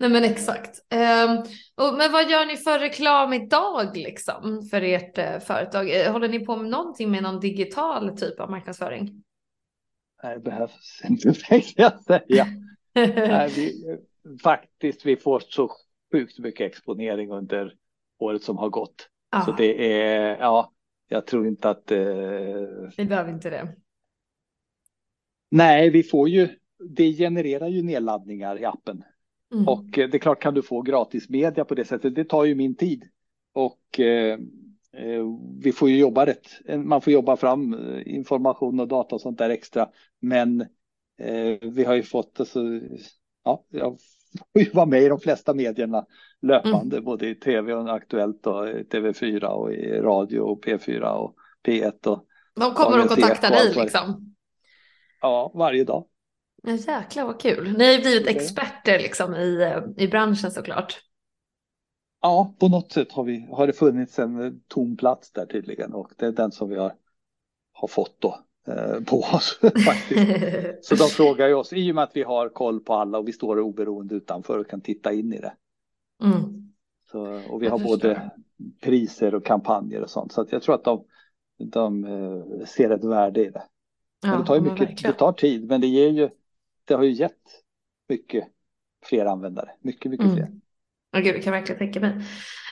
Nej 0.00 0.10
men 0.10 0.24
exakt. 0.24 0.80
Um, 0.94 1.38
och, 1.74 1.98
men 1.98 2.12
vad 2.12 2.30
gör 2.30 2.46
ni 2.46 2.56
för 2.56 2.78
reklam 2.78 3.32
idag 3.32 3.96
liksom 3.96 4.62
för 4.70 4.82
ert 4.82 5.18
uh, 5.18 5.38
företag? 5.38 5.90
Eh, 5.90 6.12
håller 6.12 6.28
ni 6.28 6.46
på 6.46 6.56
med 6.56 6.70
någonting 6.70 7.10
med 7.10 7.22
någon 7.22 7.40
digital 7.40 8.16
typ 8.16 8.40
av 8.40 8.50
marknadsföring? 8.50 9.22
Nej, 10.22 10.34
det 10.34 10.40
behövs 10.40 11.02
inte 11.08 11.34
tänkte 11.48 11.82
jag 11.82 12.02
säga. 12.02 12.46
Nej, 12.94 13.50
vi, 13.56 13.98
faktiskt, 14.42 15.06
vi 15.06 15.16
får 15.16 15.40
så 15.40 15.70
sjukt 16.12 16.38
mycket 16.38 16.66
exponering 16.66 17.30
under 17.30 17.74
året 18.18 18.42
som 18.42 18.58
har 18.58 18.68
gått. 18.68 19.08
Ah. 19.30 19.44
Så 19.44 19.52
det 19.52 20.02
är, 20.02 20.36
ja, 20.38 20.72
jag 21.08 21.26
tror 21.26 21.46
inte 21.46 21.70
att. 21.70 21.92
Uh, 21.92 21.98
vi 22.96 23.04
behöver 23.04 23.32
inte 23.32 23.50
det. 23.50 23.74
Nej, 25.50 25.90
vi 25.90 26.02
får 26.02 26.28
ju, 26.28 26.48
det 26.88 27.12
genererar 27.12 27.68
ju 27.68 27.82
nedladdningar 27.82 28.60
i 28.60 28.64
appen. 28.64 29.04
Mm. 29.52 29.68
Och 29.68 29.98
eh, 29.98 30.08
det 30.08 30.16
är 30.16 30.18
klart, 30.18 30.42
kan 30.42 30.54
du 30.54 30.62
få 30.62 30.82
gratis 30.82 31.28
media 31.28 31.64
på 31.64 31.74
det 31.74 31.84
sättet, 31.84 32.14
det 32.14 32.24
tar 32.24 32.44
ju 32.44 32.54
min 32.54 32.76
tid. 32.76 33.04
Och 33.52 34.00
eh, 34.00 34.38
eh, 34.96 35.24
vi 35.62 35.72
får 35.72 35.90
ju 35.90 35.98
jobba 35.98 36.26
rätt. 36.26 36.46
Man 36.84 37.00
får 37.00 37.12
jobba 37.12 37.36
fram 37.36 37.74
eh, 37.74 38.14
information 38.14 38.80
och 38.80 38.88
data 38.88 39.14
och 39.14 39.20
sånt 39.20 39.38
där 39.38 39.50
extra. 39.50 39.88
Men 40.20 40.60
eh, 41.18 41.58
vi 41.62 41.84
har 41.84 41.94
ju 41.94 42.02
fått, 42.02 42.40
alltså, 42.40 42.60
ja, 43.44 43.64
jag 43.68 43.98
får 44.52 44.62
ju 44.62 44.70
vara 44.70 44.86
med 44.86 45.02
i 45.02 45.08
de 45.08 45.20
flesta 45.20 45.54
medierna 45.54 46.06
löpande, 46.42 46.96
mm. 46.96 47.04
både 47.04 47.28
i 47.28 47.34
tv 47.34 47.74
och 47.74 47.94
Aktuellt 47.94 48.46
och 48.46 48.66
TV4 48.66 49.44
och 49.44 49.72
i 49.72 49.92
radio 49.92 50.40
och 50.40 50.64
P4 50.64 51.02
och 51.02 51.34
P1. 51.66 52.06
Och 52.06 52.26
de 52.54 52.74
kommer 52.74 52.98
att 52.98 53.08
kontakta 53.08 53.50
dig 53.50 53.74
liksom? 53.74 54.34
Ja, 55.20 55.52
varje 55.54 55.84
dag. 55.84 56.04
Ja, 56.62 56.72
jäklar 56.72 57.24
vad 57.24 57.40
kul. 57.40 57.78
Ni 57.78 57.84
har 57.84 57.92
ju 57.92 58.00
blivit 58.00 58.26
experter 58.26 58.98
liksom 58.98 59.34
i, 59.34 59.74
i 59.96 60.08
branschen 60.08 60.50
såklart. 60.50 61.00
Ja, 62.22 62.54
på 62.58 62.68
något 62.68 62.92
sätt 62.92 63.12
har, 63.12 63.24
vi, 63.24 63.48
har 63.52 63.66
det 63.66 63.72
funnits 63.72 64.18
en 64.18 64.60
tom 64.68 64.96
plats 64.96 65.32
där 65.32 65.46
tydligen 65.46 65.92
och 65.94 66.12
det 66.16 66.26
är 66.26 66.32
den 66.32 66.52
som 66.52 66.68
vi 66.68 66.76
har, 66.76 66.94
har 67.72 67.88
fått 67.88 68.20
då 68.20 68.38
eh, 68.66 69.00
på 69.00 69.20
oss 69.20 69.60
faktiskt. 69.86 70.84
Så 70.84 70.94
de 70.94 71.08
frågar 71.08 71.48
ju 71.48 71.54
oss, 71.54 71.72
i 71.72 71.90
och 71.90 71.94
med 71.94 72.04
att 72.04 72.16
vi 72.16 72.22
har 72.22 72.48
koll 72.48 72.80
på 72.80 72.94
alla 72.94 73.18
och 73.18 73.28
vi 73.28 73.32
står 73.32 73.60
oberoende 73.60 74.14
utanför 74.14 74.58
och 74.58 74.70
kan 74.70 74.80
titta 74.80 75.12
in 75.12 75.32
i 75.32 75.38
det. 75.38 75.52
Mm. 76.22 76.72
Så, 77.10 77.40
och 77.50 77.62
vi 77.62 77.66
har 77.66 77.78
både 77.78 78.30
priser 78.80 79.34
och 79.34 79.44
kampanjer 79.44 80.02
och 80.02 80.10
sånt. 80.10 80.32
Så 80.32 80.40
att 80.40 80.52
jag 80.52 80.62
tror 80.62 80.74
att 80.74 80.84
de, 80.84 81.04
de 81.58 82.04
eh, 82.04 82.66
ser 82.66 82.90
ett 82.90 83.04
värde 83.04 83.46
i 83.46 83.50
det. 83.50 83.62
Men 84.22 84.40
det 84.40 84.46
tar 84.46 84.54
ju 84.54 84.60
mycket, 84.60 85.02
det 85.02 85.12
tar 85.12 85.32
tid, 85.32 85.68
men 85.68 85.80
det 85.80 85.86
ger 85.86 86.08
ju, 86.08 86.28
det 86.90 86.96
har 86.96 87.04
ju 87.04 87.12
gett 87.12 87.62
mycket 88.08 88.44
fler 89.04 89.26
användare, 89.26 89.70
mycket, 89.80 90.10
mycket 90.10 90.26
Mm. 90.26 90.36
fler. 90.36 90.48
Ja, 91.12 91.20
gud, 91.20 91.34
det 91.34 91.40
kan 91.40 91.52
jag 91.52 91.60
verkligen 91.60 91.78
tänka 91.78 92.00
mig. 92.00 92.10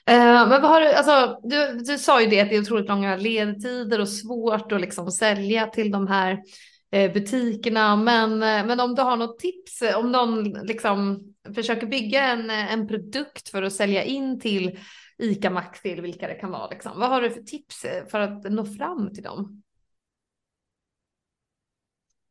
Eh, 0.07 0.49
men 0.49 0.49
vad 0.49 0.62
har 0.62 0.81
du, 0.81 0.93
alltså, 0.93 1.40
du, 1.43 1.73
du 1.78 1.99
sa 1.99 2.20
ju 2.20 2.27
det 2.27 2.40
att 2.40 2.49
det 2.49 2.57
är 2.57 2.61
otroligt 2.61 2.89
långa 2.89 3.16
ledtider 3.16 4.01
och 4.01 4.09
svårt 4.09 4.73
att 4.73 4.81
liksom 4.81 5.11
sälja 5.11 5.66
till 5.66 5.90
de 5.90 6.07
här 6.07 6.43
eh, 6.90 7.12
butikerna. 7.12 7.97
Men, 7.97 8.32
eh, 8.32 8.66
men 8.66 8.81
om 8.81 8.95
du 8.95 9.03
har 9.03 9.16
något 9.16 9.39
tips, 9.39 9.82
om 9.97 10.12
någon 10.12 10.45
liksom 10.45 11.20
försöker 11.55 11.86
bygga 11.86 12.24
en, 12.24 12.51
en 12.51 12.89
produkt 12.89 13.49
för 13.49 13.62
att 13.62 13.73
sälja 13.73 14.05
in 14.05 14.40
till 14.40 14.78
ICA 15.19 15.51
Maxi 15.51 15.90
eller 15.93 16.03
vilka 16.03 16.28
det 16.28 16.35
kan 16.35 16.51
vara, 16.51 16.69
liksom. 16.69 16.93
vad 16.97 17.09
har 17.09 17.23
du 17.23 17.31
för 17.31 17.43
tips 17.43 17.86
för 18.11 18.20
att 18.20 18.45
nå 18.45 18.65
fram 18.65 19.15
till 19.15 19.23
dem? 19.23 19.62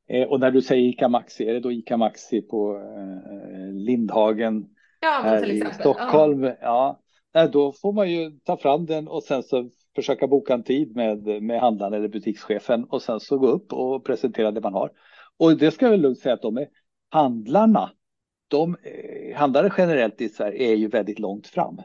Eh, 0.07 0.27
och 0.27 0.39
när 0.39 0.51
du 0.51 0.61
säger 0.61 0.89
ICA 0.89 1.09
Maxi, 1.09 1.49
är 1.49 1.53
det 1.53 1.59
då 1.59 1.71
ICA 1.71 1.97
Maxi 1.97 2.41
på 2.41 2.75
eh, 2.75 3.73
Lindhagen 3.73 4.65
Ja, 4.99 5.21
här 5.23 5.45
i. 5.51 5.63
Stockholm? 5.79 6.43
Ja, 6.61 6.99
Nej, 7.33 7.49
då 7.51 7.71
får 7.71 7.93
man 7.93 8.11
ju 8.11 8.31
ta 8.31 8.57
fram 8.57 8.85
den 8.85 9.07
och 9.07 9.23
sen 9.23 9.43
så 9.43 9.69
försöka 9.95 10.27
boka 10.27 10.53
en 10.53 10.63
tid 10.63 10.95
med, 10.95 11.43
med 11.43 11.59
handlaren 11.61 11.93
eller 11.93 12.07
butikschefen 12.07 12.83
och 12.83 13.01
sen 13.01 13.19
så 13.19 13.37
gå 13.37 13.47
upp 13.47 13.73
och 13.73 14.05
presentera 14.05 14.51
det 14.51 14.61
man 14.61 14.73
har. 14.73 14.91
Och 15.37 15.57
det 15.57 15.71
ska 15.71 15.85
jag 15.85 15.91
väl 15.91 16.01
lugnt 16.01 16.19
säga 16.19 16.33
att 16.33 16.41
de 16.41 16.57
är 16.57 16.67
handlarna. 17.09 17.91
De 18.47 18.75
eh, 18.83 19.37
handlare 19.37 19.71
generellt 19.77 20.21
i 20.21 20.29
Sverige 20.29 20.71
är 20.71 20.75
ju 20.75 20.87
väldigt 20.87 21.19
långt 21.19 21.47
fram. 21.47 21.81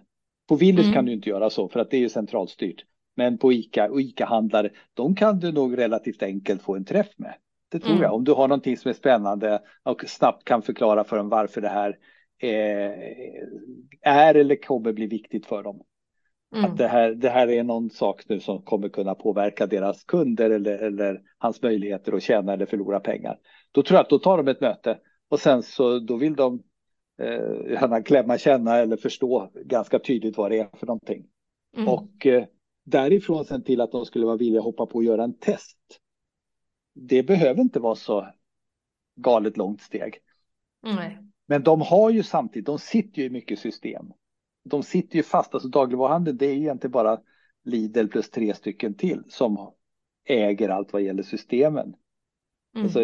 På 0.49 0.57
Willys 0.57 0.85
Mm. 0.85 0.95
kan 0.95 1.05
du 1.05 1.13
inte 1.13 1.29
göra 1.29 1.51
så 1.51 1.69
för 1.69 1.81
att 1.81 1.91
det 1.91 1.97
är 1.97 2.01
ju 2.01 2.09
centralstyrt. 2.09 2.85
Men 3.17 3.39
på 3.39 3.53
ICA 3.53 3.91
och 3.91 4.01
ICA-handlare, 4.01 4.71
de 4.95 5.15
kan 5.15 5.39
du 5.39 5.53
nog 5.53 5.79
relativt 5.79 6.23
enkelt 6.23 6.63
få 6.63 6.77
en 6.77 6.85
träff 6.85 7.09
med. 7.17 7.35
Det 7.73 7.79
tror 7.79 7.91
Mm. 7.91 8.03
jag. 8.03 8.15
Om 8.15 8.25
du 8.25 8.33
har 8.33 8.49
någonting 8.49 8.77
som 8.77 8.89
är 8.89 8.93
spännande 8.93 9.63
och 9.83 10.05
snabbt 10.07 10.45
kan 10.45 10.63
förklara 10.63 11.05
för 11.05 11.17
dem 11.17 11.29
varför 11.29 11.61
det 11.61 11.69
här 11.69 11.99
eh, 12.39 12.93
är 14.01 14.35
eller 14.35 14.63
kommer 14.63 14.93
bli 14.93 15.07
viktigt 15.07 15.47
för 15.47 15.63
dem. 15.63 15.83
Mm. 16.55 16.65
Att 16.71 16.79
det 16.79 16.89
här, 16.89 17.11
det 17.11 17.29
här 17.29 17.49
är 17.49 17.63
någon 17.65 17.91
sak 17.91 18.23
nu 18.29 18.41
som 18.41 18.63
kommer 18.63 18.89
kunna 18.89 19.15
påverka 19.15 19.67
deras 19.67 20.05
kunder 20.05 20.51
eller, 20.51 20.79
eller 20.79 21.21
hans 21.39 21.63
möjligheter 21.63 22.13
att 22.13 22.23
tjäna 22.23 22.53
eller 22.53 22.67
förlora 22.67 23.01
pengar. 23.01 23.39
Då 23.73 23.83
tror 23.83 23.97
jag 23.97 24.05
att 24.05 24.11
då 24.11 24.19
tar 24.19 24.37
de 24.37 24.49
ett 24.49 24.61
möte 24.61 24.99
och 25.29 25.41
sen 25.41 25.63
så 25.63 25.99
då 25.99 26.17
vill 26.17 26.37
de 26.37 26.63
eh, 27.23 27.73
gärna 27.73 28.03
klämma, 28.03 28.39
känna 28.39 28.77
eller 28.77 28.97
förstå 28.97 29.51
ganska 29.65 29.99
tydligt 29.99 30.37
vad 30.37 30.51
det 30.51 30.59
är 30.59 30.69
för 30.79 30.87
någonting. 30.87 31.25
Mm. 31.77 31.89
Och 31.89 32.27
eh, 32.27 32.45
därifrån 32.85 33.45
sen 33.45 33.65
till 33.65 33.81
att 33.81 33.93
de 33.93 34.05
skulle 34.05 34.27
vara 34.27 34.37
villiga 34.37 34.61
att 34.61 34.65
hoppa 34.65 34.87
på 34.87 34.95
och 34.95 35.05
göra 35.05 35.25
en 35.25 35.39
test. 35.39 35.79
Det 36.95 37.23
behöver 37.23 37.61
inte 37.61 37.81
vara 37.81 37.95
så 37.95 38.27
galet 39.17 39.57
långt 39.57 39.81
steg. 39.81 40.19
Nej. 40.83 41.19
Men 41.47 41.63
de 41.63 41.81
har 41.81 42.11
ju 42.11 42.23
samtidigt, 42.23 42.67
de 42.67 42.79
sitter 42.79 43.19
ju 43.19 43.25
i 43.25 43.31
mycket 43.31 43.59
system. 43.59 44.13
De 44.65 44.83
sitter 44.83 45.17
ju 45.17 45.23
fast, 45.23 45.55
alltså 45.55 45.69
dagligvaruhandeln 45.69 46.37
det 46.37 46.47
är 46.47 46.55
ju 46.55 46.61
egentligen 46.61 46.93
bara 46.93 47.21
Lidl 47.65 48.07
plus 48.07 48.31
tre 48.31 48.55
stycken 48.55 48.95
till 48.95 49.23
som 49.29 49.73
äger 50.25 50.69
allt 50.69 50.93
vad 50.93 51.03
gäller 51.03 51.23
systemen. 51.23 51.95
Mm. 52.75 52.85
Alltså 52.85 53.01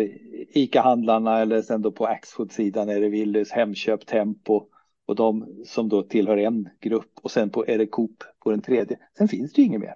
ICA-handlarna 0.54 1.38
eller 1.38 1.62
sen 1.62 1.82
då 1.82 1.92
på 1.92 2.06
Axfood-sidan 2.06 2.88
är 2.88 3.00
det 3.00 3.08
Willys, 3.08 3.50
Hemköp, 3.50 4.06
Tempo 4.06 4.66
och 5.06 5.14
de 5.14 5.62
som 5.64 5.88
då 5.88 6.02
tillhör 6.02 6.36
en 6.36 6.68
grupp 6.80 7.12
och 7.22 7.30
sen 7.30 7.50
på 7.50 7.66
är 7.66 7.78
det 7.78 7.86
Coop 7.86 8.24
på 8.38 8.50
den 8.50 8.62
tredje. 8.62 8.98
Sen 9.18 9.28
finns 9.28 9.52
det 9.52 9.60
ju 9.60 9.66
inget 9.66 9.80
mer. 9.80 9.94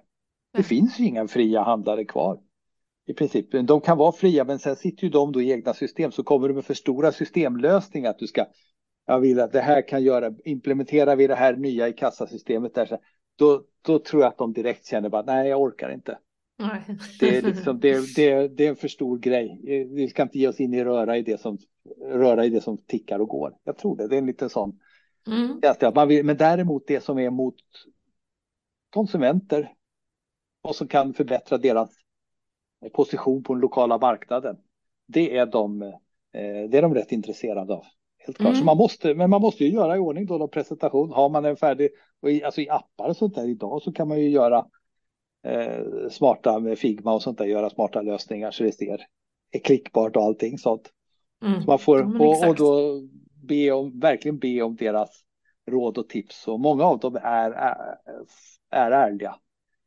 Det 0.53 0.63
finns 0.63 0.99
ju 0.99 1.05
inga 1.05 1.27
fria 1.27 1.63
handlare 1.63 2.05
kvar. 2.05 2.39
I 3.05 3.13
princip. 3.13 3.51
De 3.67 3.81
kan 3.81 3.97
vara 3.97 4.11
fria 4.11 4.43
men 4.43 4.59
sen 4.59 4.75
sitter 4.75 5.03
ju 5.03 5.09
de 5.09 5.31
då 5.31 5.41
i 5.41 5.51
egna 5.51 5.73
system 5.73 6.11
så 6.11 6.23
kommer 6.23 6.47
du 6.47 6.53
med 6.53 6.65
för 6.65 6.73
stora 6.73 7.11
systemlösningar 7.11 8.09
att 8.09 8.19
du 8.19 8.27
ska 8.27 8.45
jag 9.05 9.19
vill 9.19 9.39
att 9.39 9.51
det 9.51 9.61
här 9.61 9.87
kan 9.87 10.03
göra, 10.03 10.33
implementerar 10.45 11.15
vi 11.15 11.27
det 11.27 11.35
här 11.35 11.55
nya 11.55 11.87
i 11.87 11.93
kassasystemet 11.93 12.73
där, 12.75 12.85
så- 12.85 12.99
då, 13.35 13.63
då 13.81 13.99
tror 13.99 14.21
jag 14.21 14.29
att 14.29 14.37
de 14.37 14.53
direkt 14.53 14.85
känner 14.85 15.09
bara 15.09 15.21
nej 15.21 15.49
jag 15.49 15.61
orkar 15.61 15.93
inte. 15.93 16.17
Nej. 16.59 16.97
Det 17.19 17.37
är, 17.37 17.41
liksom, 17.41 17.79
det, 17.79 18.15
det, 18.15 18.47
det 18.47 18.65
är 18.65 18.69
en 18.69 18.75
för 18.75 18.87
stor 18.87 19.17
grej. 19.17 19.59
Vi 19.91 20.07
ska 20.07 20.23
inte 20.23 20.39
ge 20.39 20.47
oss 20.47 20.59
in 20.59 20.73
i 20.73 20.83
röra 20.83 21.17
i 21.17 21.21
det 21.21 21.41
som, 21.41 21.57
röra 22.01 22.45
i 22.45 22.49
det 22.49 22.61
som 22.61 22.77
tickar 22.77 23.19
och 23.19 23.27
går. 23.27 23.55
Jag 23.63 23.77
tror 23.77 23.97
det, 23.97 24.07
det 24.07 24.15
är 24.15 24.19
en 24.19 24.25
liten 24.25 24.49
sån. 24.49 24.79
Mm. 25.27 25.93
Man 25.95 26.07
vill, 26.07 26.25
men 26.25 26.37
däremot 26.37 26.87
det 26.87 27.03
som 27.03 27.19
är 27.19 27.29
mot 27.29 27.55
konsumenter 28.89 29.73
och 30.61 30.75
som 30.75 30.87
kan 30.87 31.13
förbättra 31.13 31.57
deras 31.57 31.89
position 32.89 33.43
på 33.43 33.53
den 33.53 33.61
lokala 33.61 33.97
marknaden. 33.97 34.57
Det 35.07 35.37
är 35.37 35.45
de, 35.45 35.81
eh, 35.81 36.69
det 36.69 36.77
är 36.77 36.81
de 36.81 36.93
rätt 36.93 37.11
intresserade 37.11 37.73
av. 37.73 37.85
Helt 38.17 38.37
klart. 38.37 38.49
Mm. 38.49 38.59
Så 38.59 38.65
man 38.65 38.77
måste, 38.77 39.13
men 39.13 39.29
man 39.29 39.41
måste 39.41 39.65
ju 39.65 39.71
göra 39.73 39.95
i 39.95 39.99
ordning 39.99 40.25
då 40.25 40.37
någon 40.37 40.49
presentation. 40.49 41.11
Har 41.11 41.29
man 41.29 41.45
en 41.45 41.57
färdig, 41.57 41.89
och 42.21 42.31
i, 42.31 42.43
alltså 42.43 42.61
i 42.61 42.69
appar 42.69 43.09
och 43.09 43.17
sånt 43.17 43.35
där 43.35 43.49
idag 43.49 43.81
så 43.81 43.91
kan 43.91 44.07
man 44.07 44.19
ju 44.19 44.29
göra 44.29 44.65
eh, 45.47 46.09
smarta 46.09 46.59
med 46.59 46.79
Figma 46.79 47.13
och 47.13 47.21
sånt 47.21 47.37
där, 47.37 47.45
göra 47.45 47.69
smarta 47.69 48.01
lösningar 48.01 48.51
så 48.51 48.63
det 48.63 48.71
ser 48.71 49.05
är 49.51 49.59
klickbart 49.59 50.15
och 50.15 50.23
allting 50.23 50.57
sånt. 50.57 50.91
Mm. 51.45 51.61
Så 51.61 51.67
man 51.67 51.79
får, 51.79 51.99
Ja, 51.99 52.27
och, 52.27 52.49
och 52.49 52.55
då 52.55 53.01
be 53.47 53.71
om, 53.71 53.99
verkligen 53.99 54.39
be 54.39 54.61
om 54.61 54.75
deras 54.75 55.23
råd 55.71 55.97
och 55.97 56.09
tips. 56.09 56.47
Och 56.47 56.59
många 56.59 56.83
av 56.83 56.99
dem 56.99 57.15
är, 57.15 57.51
är, 57.51 57.97
är 58.69 58.91
ärliga. 58.91 59.35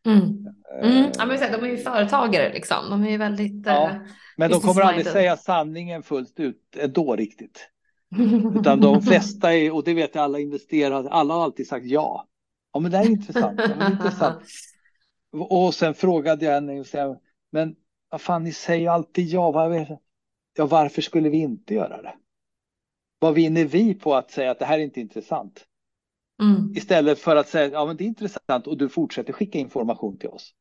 Mm. 0.06 0.46
Mm. 0.82 1.04
Eh, 1.04 1.10
Ja, 1.18 1.26
men 1.26 1.38
de 1.52 1.64
är 1.64 1.66
ju 1.66 1.76
företagare 1.76 2.52
liksom. 2.52 2.90
De 2.90 3.04
är 3.04 3.10
ju 3.10 3.16
väldigt... 3.16 3.66
Ja. 3.66 3.90
eh, 3.90 3.96
Men 4.36 4.50
de 4.50 4.60
kommer 4.60 4.82
aldrig 4.82 5.06
säga 5.06 5.36
sanningen 5.36 6.02
fullt 6.02 6.40
ut 6.40 6.76
ändå 6.78 7.16
riktigt. 7.16 7.70
Utan 8.60 8.80
de 8.80 9.02
flesta 9.02 9.54
är, 9.54 9.74
och 9.74 9.84
det 9.84 9.94
vet 9.94 10.14
jag 10.14 10.24
alla 10.24 10.38
investerare, 10.38 11.08
alla 11.08 11.34
har 11.34 11.42
alltid 11.44 11.66
sagt 11.68 11.86
ja. 11.86 12.28
Ja 12.72 12.80
men 12.80 12.90
det 12.90 12.96
här 12.96 13.04
är 13.04 13.10
intressant. 13.10 13.60
Ja, 13.60 13.68
men 13.68 13.78
det 13.78 13.84
är 13.84 13.90
intressant. 13.92 14.42
Och 15.48 15.74
sen 15.74 15.94
frågade 15.94 16.44
jag 16.44 16.52
henne, 16.52 16.80
och 16.80 16.86
sa, 16.86 17.16
men 17.52 17.74
vad 18.10 18.20
fan 18.20 18.44
ni 18.44 18.52
säger 18.52 18.90
alltid 18.90 19.26
ja. 19.28 19.50
Vad- 19.50 19.98
Ja 20.58 20.66
varför 20.66 21.02
skulle 21.02 21.28
vi 21.28 21.36
inte 21.38 21.74
göra 21.74 22.02
det? 22.02 22.14
Vad 23.18 23.34
vinner 23.34 23.64
vi 23.64 23.94
på 23.94 24.14
att 24.14 24.30
säga 24.30 24.50
att 24.50 24.58
det 24.58 24.64
här 24.64 24.78
är 24.78 24.82
inte 24.82 25.00
intressant? 25.00 25.64
Mm. 26.42 26.72
Istället 26.76 27.18
för 27.18 27.36
att 27.36 27.48
säga 27.48 27.72
ja 27.72 27.86
men 27.86 27.96
det 27.96 28.04
är 28.04 28.06
intressant 28.06 28.66
och 28.66 28.78
du 28.78 28.88
fortsätter 28.88 29.32
skicka 29.32 29.58
information 29.58 30.18
till 30.18 30.28
oss. 30.28 30.54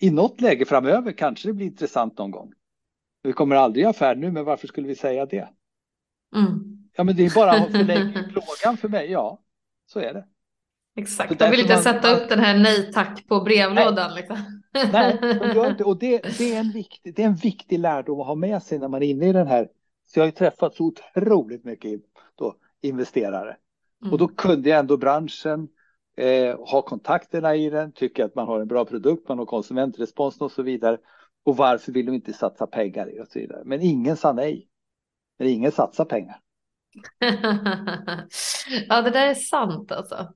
I 0.00 0.10
något 0.10 0.40
läge 0.40 0.64
framöver 0.64 1.12
kanske 1.12 1.48
det 1.48 1.52
blir 1.52 1.66
intressant 1.66 2.18
någon 2.18 2.30
gång. 2.30 2.52
Vi 3.22 3.32
kommer 3.32 3.56
aldrig 3.56 3.82
göra 3.82 3.90
affär 3.90 4.14
nu, 4.14 4.30
men 4.30 4.44
varför 4.44 4.68
skulle 4.68 4.88
vi 4.88 4.96
säga 4.96 5.26
det? 5.26 5.48
Mm. 6.36 6.88
Ja, 6.96 7.04
men 7.04 7.16
det 7.16 7.24
är 7.24 7.34
bara 7.34 7.50
att 7.50 7.72
förlägga 7.72 8.22
plågan 8.22 8.76
för 8.76 8.88
mig. 8.88 9.10
Ja, 9.10 9.42
så 9.86 10.00
är 10.00 10.14
det. 10.14 10.24
Exakt, 10.96 11.38
de 11.38 11.50
vill 11.50 11.60
inte 11.60 11.74
man- 11.74 11.82
sätta 11.82 12.16
upp 12.16 12.28
den 12.28 12.38
här 12.38 12.58
nej 12.58 12.92
tack 12.92 13.26
på 13.28 13.40
brevlådan. 13.40 14.14
Liksom. 14.14 14.62
Nej, 14.92 15.18
de 15.20 15.52
gör 15.54 15.70
inte. 15.70 15.84
Och 15.90 15.98
det, 15.98 16.38
det, 16.38 16.54
är 16.54 16.60
en 16.60 16.70
viktig, 16.70 17.14
det 17.14 17.22
är 17.22 17.26
en 17.26 17.34
viktig 17.34 17.78
lärdom 17.78 18.20
att 18.20 18.26
ha 18.26 18.34
med 18.34 18.62
sig 18.62 18.78
när 18.78 18.88
man 18.88 19.02
är 19.02 19.06
inne 19.06 19.28
i 19.28 19.32
den 19.32 19.46
här. 19.46 19.68
Så 20.06 20.18
jag 20.18 20.22
har 20.22 20.26
ju 20.26 20.32
träffat 20.32 20.74
så 20.74 20.84
otroligt 20.84 21.64
mycket 21.64 22.00
då, 22.34 22.56
investerare. 22.80 23.56
Mm. 24.02 24.12
Och 24.12 24.18
då 24.18 24.28
kunde 24.28 24.68
jag 24.68 24.78
ändå 24.78 24.96
branschen, 24.96 25.68
eh, 26.16 26.58
ha 26.70 26.82
kontakterna 26.82 27.54
i 27.56 27.70
den, 27.70 27.92
tycka 27.92 28.24
att 28.24 28.34
man 28.34 28.46
har 28.46 28.60
en 28.60 28.68
bra 28.68 28.84
produkt, 28.84 29.28
man 29.28 29.38
har 29.38 29.46
konsumentrespons 29.46 30.40
och 30.40 30.52
så 30.52 30.62
vidare. 30.62 30.98
Och 31.44 31.56
varför 31.56 31.92
vill 31.92 32.06
de 32.06 32.12
inte 32.14 32.32
satsa 32.32 32.66
pengar 32.66 33.16
i 33.16 33.20
och 33.22 33.26
så 33.28 33.38
vidare. 33.38 33.62
Men 33.64 33.80
ingen 33.82 34.16
sa 34.16 34.32
nej. 34.32 34.68
Men 35.38 35.48
ingen 35.48 35.72
satsar 35.72 36.04
pengar. 36.04 36.36
ja, 38.88 39.02
det 39.02 39.10
där 39.10 39.26
är 39.26 39.34
sant 39.34 39.92
alltså. 39.92 40.32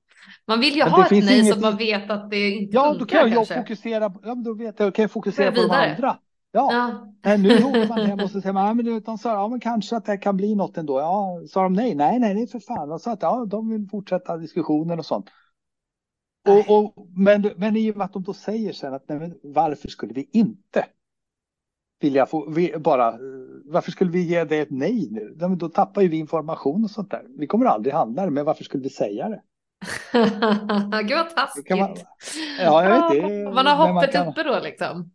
Man 0.46 0.60
vill 0.60 0.74
ju 0.74 0.82
Men 0.84 0.92
ha 0.92 1.04
ett 1.04 1.10
nej 1.10 1.22
så 1.22 1.32
inget- 1.34 1.54
att 1.54 1.60
man 1.60 1.76
vet 1.76 2.10
att 2.10 2.30
det 2.30 2.50
inte 2.50 2.74
Ja, 2.76 2.96
då 2.98 3.04
kan 3.06 3.18
jag 3.18 3.32
kanske. 3.32 3.54
fokusera, 3.54 4.12
ja, 4.22 4.34
då 4.34 4.54
vet 4.54 4.80
jag, 4.80 4.94
kan 4.94 5.02
jag 5.02 5.10
fokusera 5.10 5.50
Börja 5.50 5.68
på 5.68 5.74
de 5.74 5.90
andra. 5.90 6.18
Ja, 6.56 6.72
Ja. 6.72 7.12
Nej, 7.24 7.38
nu 7.38 7.64
åker 7.64 7.88
man 7.88 8.00
hem 8.06 8.20
och 8.20 8.30
så 8.30 8.40
säger 8.40 8.52
man, 8.52 8.66
ja, 8.66 8.74
men 8.74 9.02
de 9.02 9.18
sa, 9.18 9.32
ja 9.32 9.48
men 9.48 9.60
kanske 9.60 9.96
att 9.96 10.04
det 10.04 10.16
kan 10.16 10.36
bli 10.36 10.54
något 10.54 10.76
ändå. 10.78 10.98
Ja, 11.00 11.40
sa 11.48 11.62
de 11.62 11.72
nej? 11.72 11.94
Nej, 11.94 12.18
nej, 12.18 12.42
är 12.42 12.46
för 12.46 12.60
fan. 12.60 12.88
De 12.88 12.98
sa 12.98 13.12
att 13.12 13.22
ja, 13.22 13.44
de 13.44 13.68
vill 13.70 13.88
fortsätta 13.90 14.36
diskussionen 14.36 14.98
och 14.98 15.06
sånt. 15.06 15.26
Nej. 16.46 16.66
Och, 16.68 16.78
och, 16.96 17.08
men, 17.16 17.50
men 17.56 17.76
i 17.76 17.92
och 17.92 17.96
med 17.96 18.04
att 18.04 18.12
de 18.12 18.22
då 18.22 18.32
säger 18.32 18.72
sen 18.72 18.94
att 18.94 19.08
nej, 19.08 19.18
men 19.18 19.34
varför 19.42 19.88
skulle 19.88 20.14
vi 20.14 20.28
inte 20.32 20.86
vilja 22.00 22.26
få, 22.26 22.50
vi, 22.50 22.74
bara, 22.78 23.18
varför 23.64 23.90
skulle 23.90 24.10
vi 24.10 24.22
ge 24.22 24.44
det 24.44 24.58
ett 24.58 24.70
nej 24.70 25.08
nu? 25.10 25.36
Ja, 25.40 25.48
men 25.48 25.58
då 25.58 25.68
tappar 25.68 26.02
ju 26.02 26.08
vi 26.08 26.16
information 26.16 26.84
och 26.84 26.90
sånt 26.90 27.10
där. 27.10 27.26
Vi 27.38 27.46
kommer 27.46 27.66
aldrig 27.66 27.94
handla 27.94 28.24
det, 28.24 28.30
men 28.30 28.44
varför 28.44 28.64
skulle 28.64 28.82
vi 28.82 28.90
säga 28.90 29.28
det? 29.28 29.42
Gud 31.02 31.16
vad 31.18 31.30
taskigt. 31.36 31.78
man, 31.78 31.96
ja, 32.60 32.84
jag 32.84 33.10
vet 33.10 33.22
det. 33.22 33.44
Man 33.44 33.66
har 33.66 33.86
men 33.86 33.94
hoppet 33.94 34.12
kan- 34.12 34.28
uppe 34.28 34.42
då 34.42 34.60
liksom. 34.62 35.10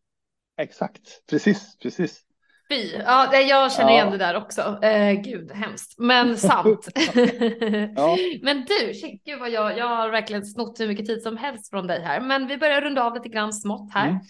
Exakt, 0.61 1.01
precis, 1.29 1.77
precis. 1.77 2.21
Fy. 2.69 2.91
Ja, 3.05 3.35
jag 3.35 3.71
känner 3.71 3.89
Ja. 3.89 3.95
igen 3.95 4.11
det 4.11 4.17
där 4.17 4.35
också. 4.35 4.79
Eh, 4.83 5.11
gud, 5.21 5.51
hemskt. 5.51 5.99
Men 5.99 6.37
sant. 6.37 6.87
Ja. 7.95 8.17
Men 8.41 8.65
du, 8.65 8.93
shit, 8.93 9.23
gud 9.25 9.39
vad 9.39 9.49
jag, 9.49 9.77
jag 9.77 9.87
har 9.87 10.09
verkligen 10.09 10.45
snott 10.45 10.79
hur 10.79 10.87
mycket 10.87 11.05
tid 11.05 11.21
som 11.21 11.37
helst 11.37 11.69
från 11.69 11.87
dig 11.87 12.01
här. 12.01 12.21
Men 12.21 12.47
vi 12.47 12.57
börjar 12.57 12.81
runda 12.81 13.03
av 13.03 13.13
lite 13.13 13.29
grann 13.29 13.53
smått 13.53 13.93
här. 13.93 14.07
Mm. 14.07 14.21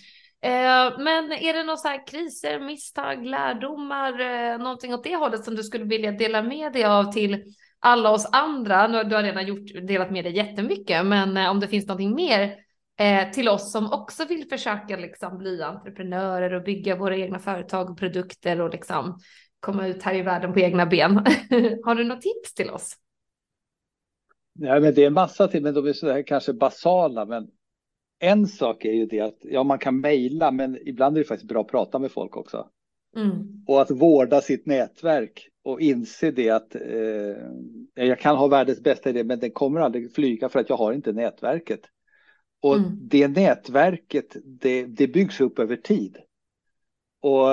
Eh, 0.43 0.99
men 0.99 1.31
är 1.31 1.53
det 1.53 1.63
några 1.63 1.77
så 1.77 1.87
här 1.87 2.07
kriser, 2.07 2.59
misstag, 2.59 3.25
lärdomar, 3.25 4.19
eh, 4.19 4.57
någonting 4.57 4.93
åt 4.93 5.03
det 5.03 5.15
hållet 5.15 5.43
som 5.43 5.55
du 5.55 5.63
skulle 5.63 5.85
vilja 5.85 6.11
dela 6.11 6.41
med 6.41 6.73
dig 6.73 6.83
av 6.83 7.11
till 7.11 7.43
alla 7.79 8.09
oss 8.09 8.29
andra? 8.31 8.87
Nu, 8.87 9.03
du 9.03 9.15
har 9.15 9.23
redan 9.23 9.45
gjort, 9.45 9.87
delat 9.87 10.11
med 10.11 10.23
dig 10.23 10.35
jättemycket, 10.35 11.05
men 11.05 11.37
eh, 11.37 11.49
om 11.49 11.59
det 11.59 11.67
finns 11.67 11.87
någonting 11.87 12.15
mer 12.15 12.55
eh, 12.99 13.31
till 13.31 13.49
oss 13.49 13.71
som 13.71 13.93
också 13.93 14.25
vill 14.25 14.49
försöka 14.49 14.97
liksom 14.97 15.37
bli 15.37 15.61
entreprenörer 15.61 16.53
och 16.53 16.63
bygga 16.63 16.95
våra 16.95 17.17
egna 17.17 17.39
företag 17.39 17.89
och 17.89 17.97
produkter 17.97 18.61
och 18.61 18.69
liksom 18.69 19.19
komma 19.59 19.87
ut 19.87 20.03
här 20.03 20.15
i 20.15 20.21
världen 20.21 20.53
på 20.53 20.59
egna 20.59 20.85
ben. 20.85 21.13
har 21.83 21.95
du 21.95 22.03
något 22.03 22.21
tips 22.21 22.53
till 22.53 22.69
oss? 22.69 22.97
Ja, 24.53 24.79
men 24.79 24.93
det 24.93 25.03
är 25.03 25.07
en 25.07 25.13
massa 25.13 25.47
till, 25.47 25.63
men 25.63 25.73
de 25.73 25.87
är 25.87 25.93
så 25.93 26.11
här 26.11 26.23
kanske 26.23 26.53
basala. 26.53 27.25
Men 27.25 27.47
en 28.19 28.47
sak 28.47 28.85
är 28.85 28.93
ju 28.93 29.05
det 29.05 29.19
att 29.19 29.37
ja, 29.41 29.63
man 29.63 29.79
kan 29.79 29.99
mejla, 29.99 30.51
men 30.51 30.87
ibland 30.87 31.17
är 31.17 31.21
det 31.21 31.27
faktiskt 31.27 31.49
bra 31.49 31.61
att 31.61 31.67
prata 31.67 31.99
med 31.99 32.11
folk 32.11 32.37
också. 32.37 32.69
Mm. 33.15 33.63
Och 33.67 33.81
att 33.81 33.91
vårda 33.91 34.41
sitt 34.41 34.65
nätverk 34.65 35.49
och 35.63 35.81
inse 35.81 36.31
det 36.31 36.49
att 36.49 36.75
eh, 36.75 38.05
jag 38.07 38.19
kan 38.19 38.35
ha 38.35 38.47
världens 38.47 38.81
bästa 38.81 39.09
idé, 39.09 39.23
men 39.23 39.39
den 39.39 39.51
kommer 39.51 39.81
aldrig 39.81 40.15
flyga 40.15 40.49
för 40.49 40.59
att 40.59 40.69
jag 40.69 40.77
har 40.77 40.93
inte 40.93 41.11
nätverket. 41.11 41.81
Och 42.61 42.75
mm. 42.75 42.97
det 43.01 43.27
nätverket, 43.27 44.37
det, 44.43 44.85
det 44.85 45.07
byggs 45.07 45.41
upp 45.41 45.59
över 45.59 45.75
tid. 45.75 46.17
Och 47.21 47.47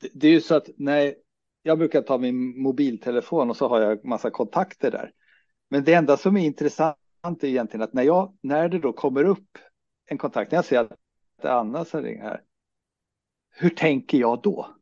det, 0.00 0.08
det 0.12 0.28
är 0.28 0.32
ju 0.32 0.40
så 0.40 0.54
att 0.54 0.68
när 0.76 1.14
jag 1.62 1.78
brukar 1.78 2.02
ta 2.02 2.18
min 2.18 2.62
mobiltelefon 2.62 3.50
och 3.50 3.56
så 3.56 3.68
har 3.68 3.80
jag 3.80 4.04
massa 4.04 4.30
kontakter 4.30 4.90
där. 4.90 5.12
Men 5.68 5.84
det 5.84 5.94
enda 5.94 6.16
som 6.16 6.36
är 6.36 6.44
intressant 6.44 6.96
är 7.24 7.44
egentligen 7.44 7.82
att 7.82 7.92
när, 7.92 8.02
jag, 8.02 8.36
när 8.40 8.68
det 8.68 8.78
då 8.78 8.92
kommer 8.92 9.24
upp 9.24 9.58
en 10.06 10.18
kontakt, 10.18 10.52
när 10.52 10.58
jag 10.58 10.64
ser 10.64 10.80
att 10.80 10.92
det 11.42 11.48
är 11.48 11.52
Anna 11.52 11.84
som 11.84 12.02
ringer 12.02 12.22
här, 12.22 12.42
hur 13.50 13.70
tänker 13.70 14.18
jag 14.18 14.42
då? 14.42 14.74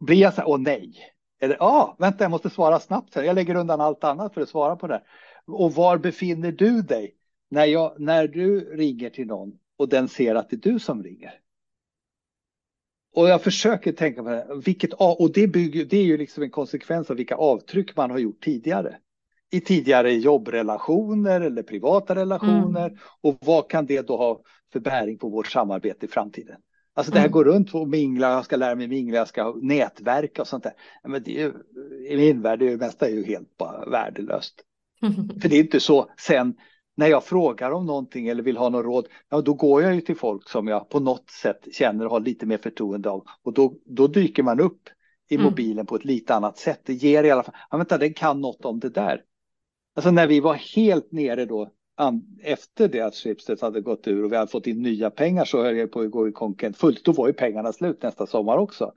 Blir 0.00 0.16
jag 0.16 0.34
så 0.34 0.40
här, 0.40 0.48
åh 0.48 0.58
nej, 0.58 0.94
eller 1.40 1.56
ja, 1.60 1.66
ah, 1.66 1.96
vänta, 1.98 2.24
jag 2.24 2.30
måste 2.30 2.50
svara 2.50 2.80
snabbt, 2.80 3.16
jag 3.16 3.34
lägger 3.34 3.54
undan 3.54 3.80
allt 3.80 4.04
annat 4.04 4.34
för 4.34 4.40
att 4.40 4.48
svara 4.48 4.76
på 4.76 4.86
det. 4.86 5.02
Och 5.46 5.74
var 5.74 5.98
befinner 5.98 6.52
du 6.52 6.82
dig 6.82 7.16
när, 7.50 7.64
jag, 7.64 8.00
när 8.00 8.28
du 8.28 8.60
ringer 8.60 9.10
till 9.10 9.26
någon 9.26 9.52
och 9.76 9.88
den 9.88 10.08
ser 10.08 10.34
att 10.34 10.50
det 10.50 10.56
är 10.56 10.72
du 10.72 10.78
som 10.78 11.02
ringer? 11.02 11.32
Och 13.14 13.28
jag 13.28 13.42
försöker 13.42 13.92
tänka 13.92 14.22
på 14.22 14.28
det, 14.28 14.46
vilket, 14.64 14.92
och 14.92 15.32
det, 15.32 15.46
bygger, 15.46 15.84
det 15.84 15.96
är 15.96 16.04
ju 16.04 16.16
liksom 16.16 16.42
en 16.42 16.50
konsekvens 16.50 17.10
av 17.10 17.16
vilka 17.16 17.34
avtryck 17.34 17.96
man 17.96 18.10
har 18.10 18.18
gjort 18.18 18.44
tidigare 18.44 18.96
i 19.50 19.60
tidigare 19.60 20.12
jobbrelationer 20.12 21.40
eller 21.40 21.62
privata 21.62 22.14
relationer 22.14 22.86
mm. 22.86 22.98
och 23.20 23.38
vad 23.40 23.70
kan 23.70 23.86
det 23.86 24.06
då 24.06 24.16
ha 24.16 24.40
för 24.72 24.80
bäring 24.80 25.18
på 25.18 25.28
vårt 25.28 25.46
samarbete 25.46 26.06
i 26.06 26.08
framtiden? 26.08 26.56
Alltså 26.94 27.12
det 27.12 27.18
här 27.18 27.26
mm. 27.26 27.32
går 27.32 27.44
runt 27.44 27.74
och 27.74 27.88
mingla, 27.88 28.30
jag 28.30 28.44
ska 28.44 28.56
lära 28.56 28.74
mig 28.74 28.88
mingla, 28.88 29.18
jag 29.18 29.28
ska 29.28 29.54
nätverka 29.62 30.42
och 30.42 30.48
sånt 30.48 30.64
där. 30.64 30.72
Men 31.04 31.22
det 31.22 31.42
är, 31.42 31.52
I 32.08 32.16
min 32.16 32.42
värld 32.42 32.62
är 32.62 32.70
det 32.70 32.76
mesta 32.76 33.08
är 33.08 33.10
ju 33.10 33.24
helt 33.24 33.56
bara 33.56 33.90
värdelöst. 33.90 34.54
För 35.42 35.48
det 35.48 35.56
är 35.56 35.60
inte 35.60 35.80
så 35.80 36.10
sen 36.18 36.54
när 36.94 37.06
jag 37.06 37.24
frågar 37.24 37.70
om 37.70 37.86
någonting 37.86 38.28
eller 38.28 38.42
vill 38.42 38.56
ha 38.56 38.68
något 38.68 38.84
råd, 38.84 39.08
ja 39.28 39.40
då 39.40 39.54
går 39.54 39.82
jag 39.82 39.94
ju 39.94 40.00
till 40.00 40.16
folk 40.16 40.48
som 40.48 40.68
jag 40.68 40.88
på 40.88 41.00
något 41.00 41.30
sätt 41.30 41.68
känner 41.72 42.04
och 42.04 42.10
har 42.10 42.20
lite 42.20 42.46
mer 42.46 42.58
förtroende 42.58 43.10
av 43.10 43.24
och 43.42 43.52
då, 43.52 43.74
då 43.84 44.06
dyker 44.06 44.42
man 44.42 44.60
upp 44.60 44.88
i 45.28 45.34
mm. 45.34 45.44
mobilen 45.44 45.86
på 45.86 45.96
ett 45.96 46.04
lite 46.04 46.34
annat 46.34 46.58
sätt. 46.58 46.80
Det 46.84 46.94
ger 46.94 47.24
i 47.24 47.30
alla 47.30 47.42
fall, 47.42 47.54
ja 47.70 47.76
vänta 47.76 47.98
den 47.98 48.14
kan 48.14 48.40
något 48.40 48.64
om 48.64 48.80
det 48.80 48.90
där. 48.90 49.22
Alltså 49.94 50.10
när 50.10 50.26
vi 50.26 50.40
var 50.40 50.54
helt 50.54 51.12
nere 51.12 51.44
då 51.44 51.70
efter 52.42 52.88
det 52.88 53.00
att 53.00 53.14
Schibsted 53.14 53.60
hade 53.60 53.80
gått 53.80 54.08
ur 54.08 54.24
och 54.24 54.32
vi 54.32 54.36
hade 54.36 54.50
fått 54.50 54.66
in 54.66 54.82
nya 54.82 55.10
pengar 55.10 55.44
så 55.44 55.62
höll 55.62 55.76
jag 55.76 55.92
på 55.92 56.00
att 56.00 56.10
gå 56.10 56.28
i 56.28 56.32
konken 56.32 56.74
fullt. 56.74 57.04
Då 57.04 57.12
var 57.12 57.26
ju 57.26 57.32
pengarna 57.32 57.72
slut 57.72 58.02
nästa 58.02 58.26
sommar 58.26 58.56
också. 58.56 58.92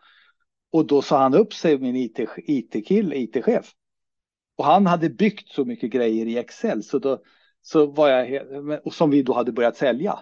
Och 0.71 0.87
då 0.87 1.01
sa 1.01 1.17
han 1.17 1.33
upp 1.33 1.53
sig, 1.53 1.77
min 1.77 1.95
IT-kill, 1.95 3.13
IT 3.13 3.35
IT-chef. 3.35 3.71
Och 4.55 4.65
han 4.65 4.85
hade 4.85 5.09
byggt 5.09 5.49
så 5.49 5.65
mycket 5.65 5.91
grejer 5.91 6.25
i 6.25 6.37
Excel 6.37 6.83
så 6.83 6.99
då 6.99 7.21
så 7.65 7.85
var 7.85 8.09
jag, 8.09 8.79
och 8.85 8.93
som 8.93 9.09
vi 9.09 9.21
då 9.21 9.33
hade 9.33 9.51
börjat 9.51 9.77
sälja. 9.77 10.19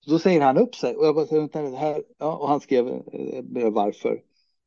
Så 0.00 0.10
då 0.10 0.18
säger 0.18 0.40
han 0.40 0.58
upp 0.58 0.74
sig 0.74 0.96
och 0.96 1.06
jag 1.06 1.14
bara, 1.14 1.24
vänta, 1.24 1.62
det 1.62 1.76
här, 1.76 2.04
ja, 2.18 2.36
och 2.36 2.48
han 2.48 2.60
skrev 2.60 2.88
eh, 2.88 3.70
varför. 3.70 4.22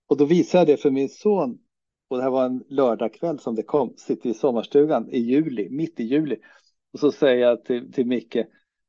Och 0.08 0.18
då 0.18 0.26
visade 0.26 0.60
jag 0.60 0.68
det 0.68 0.82
för 0.82 0.92
min 0.92 1.10
son 1.10 1.60
och 2.08 2.18
det 2.18 2.24
här 2.24 2.30
var 2.30 2.46
en 2.46 2.64
lördagkväll 2.70 3.40
som 3.40 3.56
det 3.56 3.64
kom, 3.64 3.94
sitter 3.98 4.30
i 4.30 4.34
sommarstugan 4.34 5.10
i 5.10 5.20
juli, 5.20 5.70
mitt 5.70 6.00
i 6.00 6.04
juli. 6.04 6.38
Och 6.94 7.00
så 7.00 7.12
säger 7.12 7.48
jag 7.48 7.66
till, 7.66 7.92
till 7.94 8.08
Micke, 8.08 8.38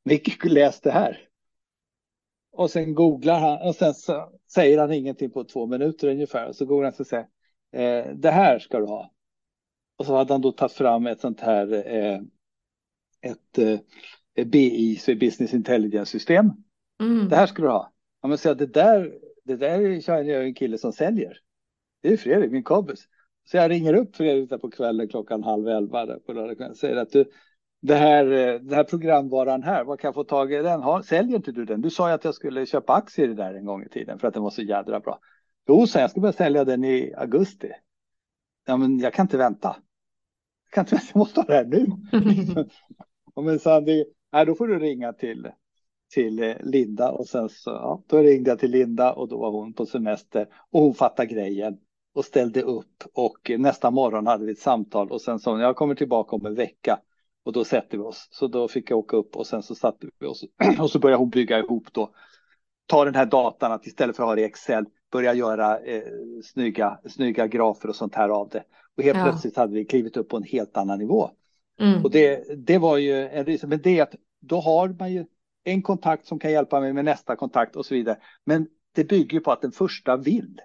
Micke 0.03 0.45
läs 0.45 0.81
det 0.81 0.91
här. 0.91 1.27
Och 2.51 2.71
sen 2.71 2.93
googlar 2.95 3.39
han 3.39 3.67
och 3.67 3.75
sen 3.75 3.93
så 3.93 4.29
säger 4.53 4.79
han 4.79 4.93
ingenting 4.93 5.29
på 5.29 5.43
två 5.43 5.65
minuter 5.65 6.07
ungefär. 6.07 6.47
Och 6.47 6.55
så 6.55 6.65
googlar 6.65 6.91
han 6.91 6.99
och 6.99 7.07
säger, 7.07 7.27
eh, 7.71 8.15
det 8.15 8.31
här 8.31 8.59
ska 8.59 8.79
du 8.79 8.85
ha. 8.85 9.11
Och 9.97 10.05
så 10.05 10.15
hade 10.15 10.33
han 10.33 10.41
då 10.41 10.51
tagit 10.51 10.73
fram 10.73 11.07
ett 11.07 11.19
sånt 11.19 11.39
här, 11.39 11.73
eh, 11.95 12.21
ett 13.21 13.57
eh, 14.37 14.45
BI, 14.45 14.99
Business 15.19 15.53
Intelligence 15.53 16.11
system. 16.11 16.51
Mm. 17.01 17.29
Det 17.29 17.35
här 17.35 17.47
ska 17.47 17.61
du 17.61 17.69
ha. 17.69 17.93
Ja, 18.21 18.27
men 18.27 18.37
så 18.37 18.53
det 18.53 18.65
där, 18.65 19.13
det 19.43 19.55
där 19.55 20.01
känner 20.01 20.23
jag 20.23 20.43
en 20.43 20.53
kille 20.53 20.77
som 20.77 20.93
säljer 20.93 21.41
det 22.01 22.13
är 22.13 22.17
Fredrik, 22.17 22.51
min 22.51 22.63
kompis. 22.63 23.07
Så 23.45 23.57
jag 23.57 23.71
ringer 23.71 23.93
upp 23.93 24.15
Fredrik 24.15 24.49
där 24.49 24.57
på 24.57 24.69
kvällen 24.69 25.07
klockan 25.07 25.43
halv 25.43 25.67
elva 25.67 26.05
där 26.05 26.19
på 26.19 26.33
lördag 26.33 26.77
säger 26.77 26.95
att 26.95 27.11
du, 27.11 27.25
det 27.81 27.95
här, 27.95 28.25
det 28.59 28.75
här 28.75 28.83
programvaran 28.83 29.63
här, 29.63 29.83
vad 29.83 29.99
kan 29.99 30.07
jag 30.07 30.15
få 30.15 30.23
tag 30.23 30.53
i 30.53 30.55
den? 30.55 30.81
Har, 30.81 31.01
säljer 31.01 31.35
inte 31.35 31.51
du 31.51 31.65
den? 31.65 31.81
Du 31.81 31.89
sa 31.89 32.09
ju 32.09 32.15
att 32.15 32.23
jag 32.23 32.35
skulle 32.35 32.65
köpa 32.65 32.93
aktier 32.93 33.25
i 33.25 33.27
det 33.29 33.35
där 33.35 33.53
en 33.53 33.65
gång 33.65 33.83
i 33.83 33.89
tiden 33.89 34.19
för 34.19 34.27
att 34.27 34.33
den 34.33 34.43
var 34.43 34.49
så 34.49 34.61
jädra 34.61 34.99
bra. 34.99 35.19
Jo, 35.67 35.87
så 35.87 35.99
jag 35.99 36.11
ska 36.11 36.19
börja 36.19 36.33
sälja 36.33 36.65
den 36.65 36.83
i 36.83 37.13
augusti. 37.17 37.71
Ja, 38.65 38.77
men 38.77 38.99
jag 38.99 39.13
kan 39.13 39.23
inte 39.23 39.37
vänta. 39.37 39.75
Kan 40.69 40.85
inte 40.85 40.95
jag 40.95 41.19
måste 41.19 41.39
ha 41.39 41.45
det 41.45 41.53
här 41.53 41.65
nu. 41.65 41.87
men 43.43 43.59
så 43.59 43.79
det, 43.79 44.05
nej, 44.33 44.45
då 44.45 44.55
får 44.55 44.67
du 44.67 44.79
ringa 44.79 45.13
till, 45.13 45.47
till 46.13 46.55
Linda 46.59 47.11
och 47.11 47.27
sen 47.27 47.49
så, 47.49 47.69
ja, 47.69 48.03
då 48.07 48.17
ringde 48.17 48.49
jag 48.49 48.59
till 48.59 48.71
Linda 48.71 49.13
och 49.13 49.27
då 49.27 49.37
var 49.37 49.51
hon 49.51 49.73
på 49.73 49.85
semester 49.85 50.47
och 50.71 50.81
hon 50.81 50.93
fattade 50.93 51.33
grejen 51.33 51.77
och 52.13 52.25
ställde 52.25 52.61
upp 52.61 53.03
och 53.13 53.51
nästa 53.57 53.91
morgon 53.91 54.27
hade 54.27 54.45
vi 54.45 54.51
ett 54.51 54.59
samtal 54.59 55.11
och 55.11 55.21
sen 55.21 55.39
sa 55.39 55.61
jag 55.61 55.75
kommer 55.75 55.95
tillbaka 55.95 56.35
om 56.35 56.45
en 56.45 56.55
vecka 56.55 56.99
och 57.43 57.53
då 57.53 57.63
sätter 57.63 57.97
vi 57.97 58.03
oss. 58.03 58.27
Så 58.31 58.47
då 58.47 58.67
fick 58.67 58.91
jag 58.91 58.99
åka 58.99 59.17
upp 59.17 59.35
och 59.35 59.47
sen 59.47 59.63
så 59.63 59.75
satte 59.75 60.07
vi 60.19 60.27
oss 60.27 60.43
och 60.79 60.91
så 60.91 60.99
började 60.99 61.21
hon 61.21 61.29
bygga 61.29 61.59
ihop 61.59 61.93
då. 61.93 62.11
Ta 62.85 63.05
den 63.05 63.15
här 63.15 63.25
datan 63.25 63.71
att 63.71 63.87
istället 63.87 64.15
för 64.15 64.23
att 64.23 64.29
ha 64.29 64.35
det 64.35 64.41
i 64.41 64.45
Excel 64.45 64.85
börja 65.11 65.33
göra 65.33 65.79
eh, 65.79 66.03
snygga, 66.43 66.99
snygga 67.09 67.47
grafer 67.47 67.89
och 67.89 67.95
sånt 67.95 68.15
här 68.15 68.29
av 68.29 68.49
det. 68.49 68.63
Och 68.97 69.03
helt 69.03 69.17
ja. 69.17 69.23
plötsligt 69.23 69.55
hade 69.55 69.73
vi 69.73 69.85
klivit 69.85 70.17
upp 70.17 70.29
på 70.29 70.37
en 70.37 70.43
helt 70.43 70.77
annan 70.77 70.99
nivå. 70.99 71.29
Mm. 71.79 72.03
Och 72.03 72.11
det, 72.11 72.43
det 72.67 72.77
var 72.77 72.97
ju 72.97 73.27
en 73.27 73.45
resa, 73.45 73.67
men 73.67 73.81
det 73.81 73.99
är 73.99 74.03
att 74.03 74.15
då 74.39 74.59
har 74.59 74.89
man 74.99 75.13
ju 75.13 75.25
en 75.63 75.81
kontakt 75.81 76.25
som 76.25 76.39
kan 76.39 76.51
hjälpa 76.51 76.79
mig 76.79 76.93
med 76.93 77.05
nästa 77.05 77.35
kontakt 77.35 77.75
och 77.75 77.85
så 77.85 77.93
vidare. 77.93 78.17
Men 78.45 78.67
det 78.95 79.03
bygger 79.03 79.39
på 79.39 79.51
att 79.51 79.61
den 79.61 79.71
första 79.71 80.17
vill 80.17 80.61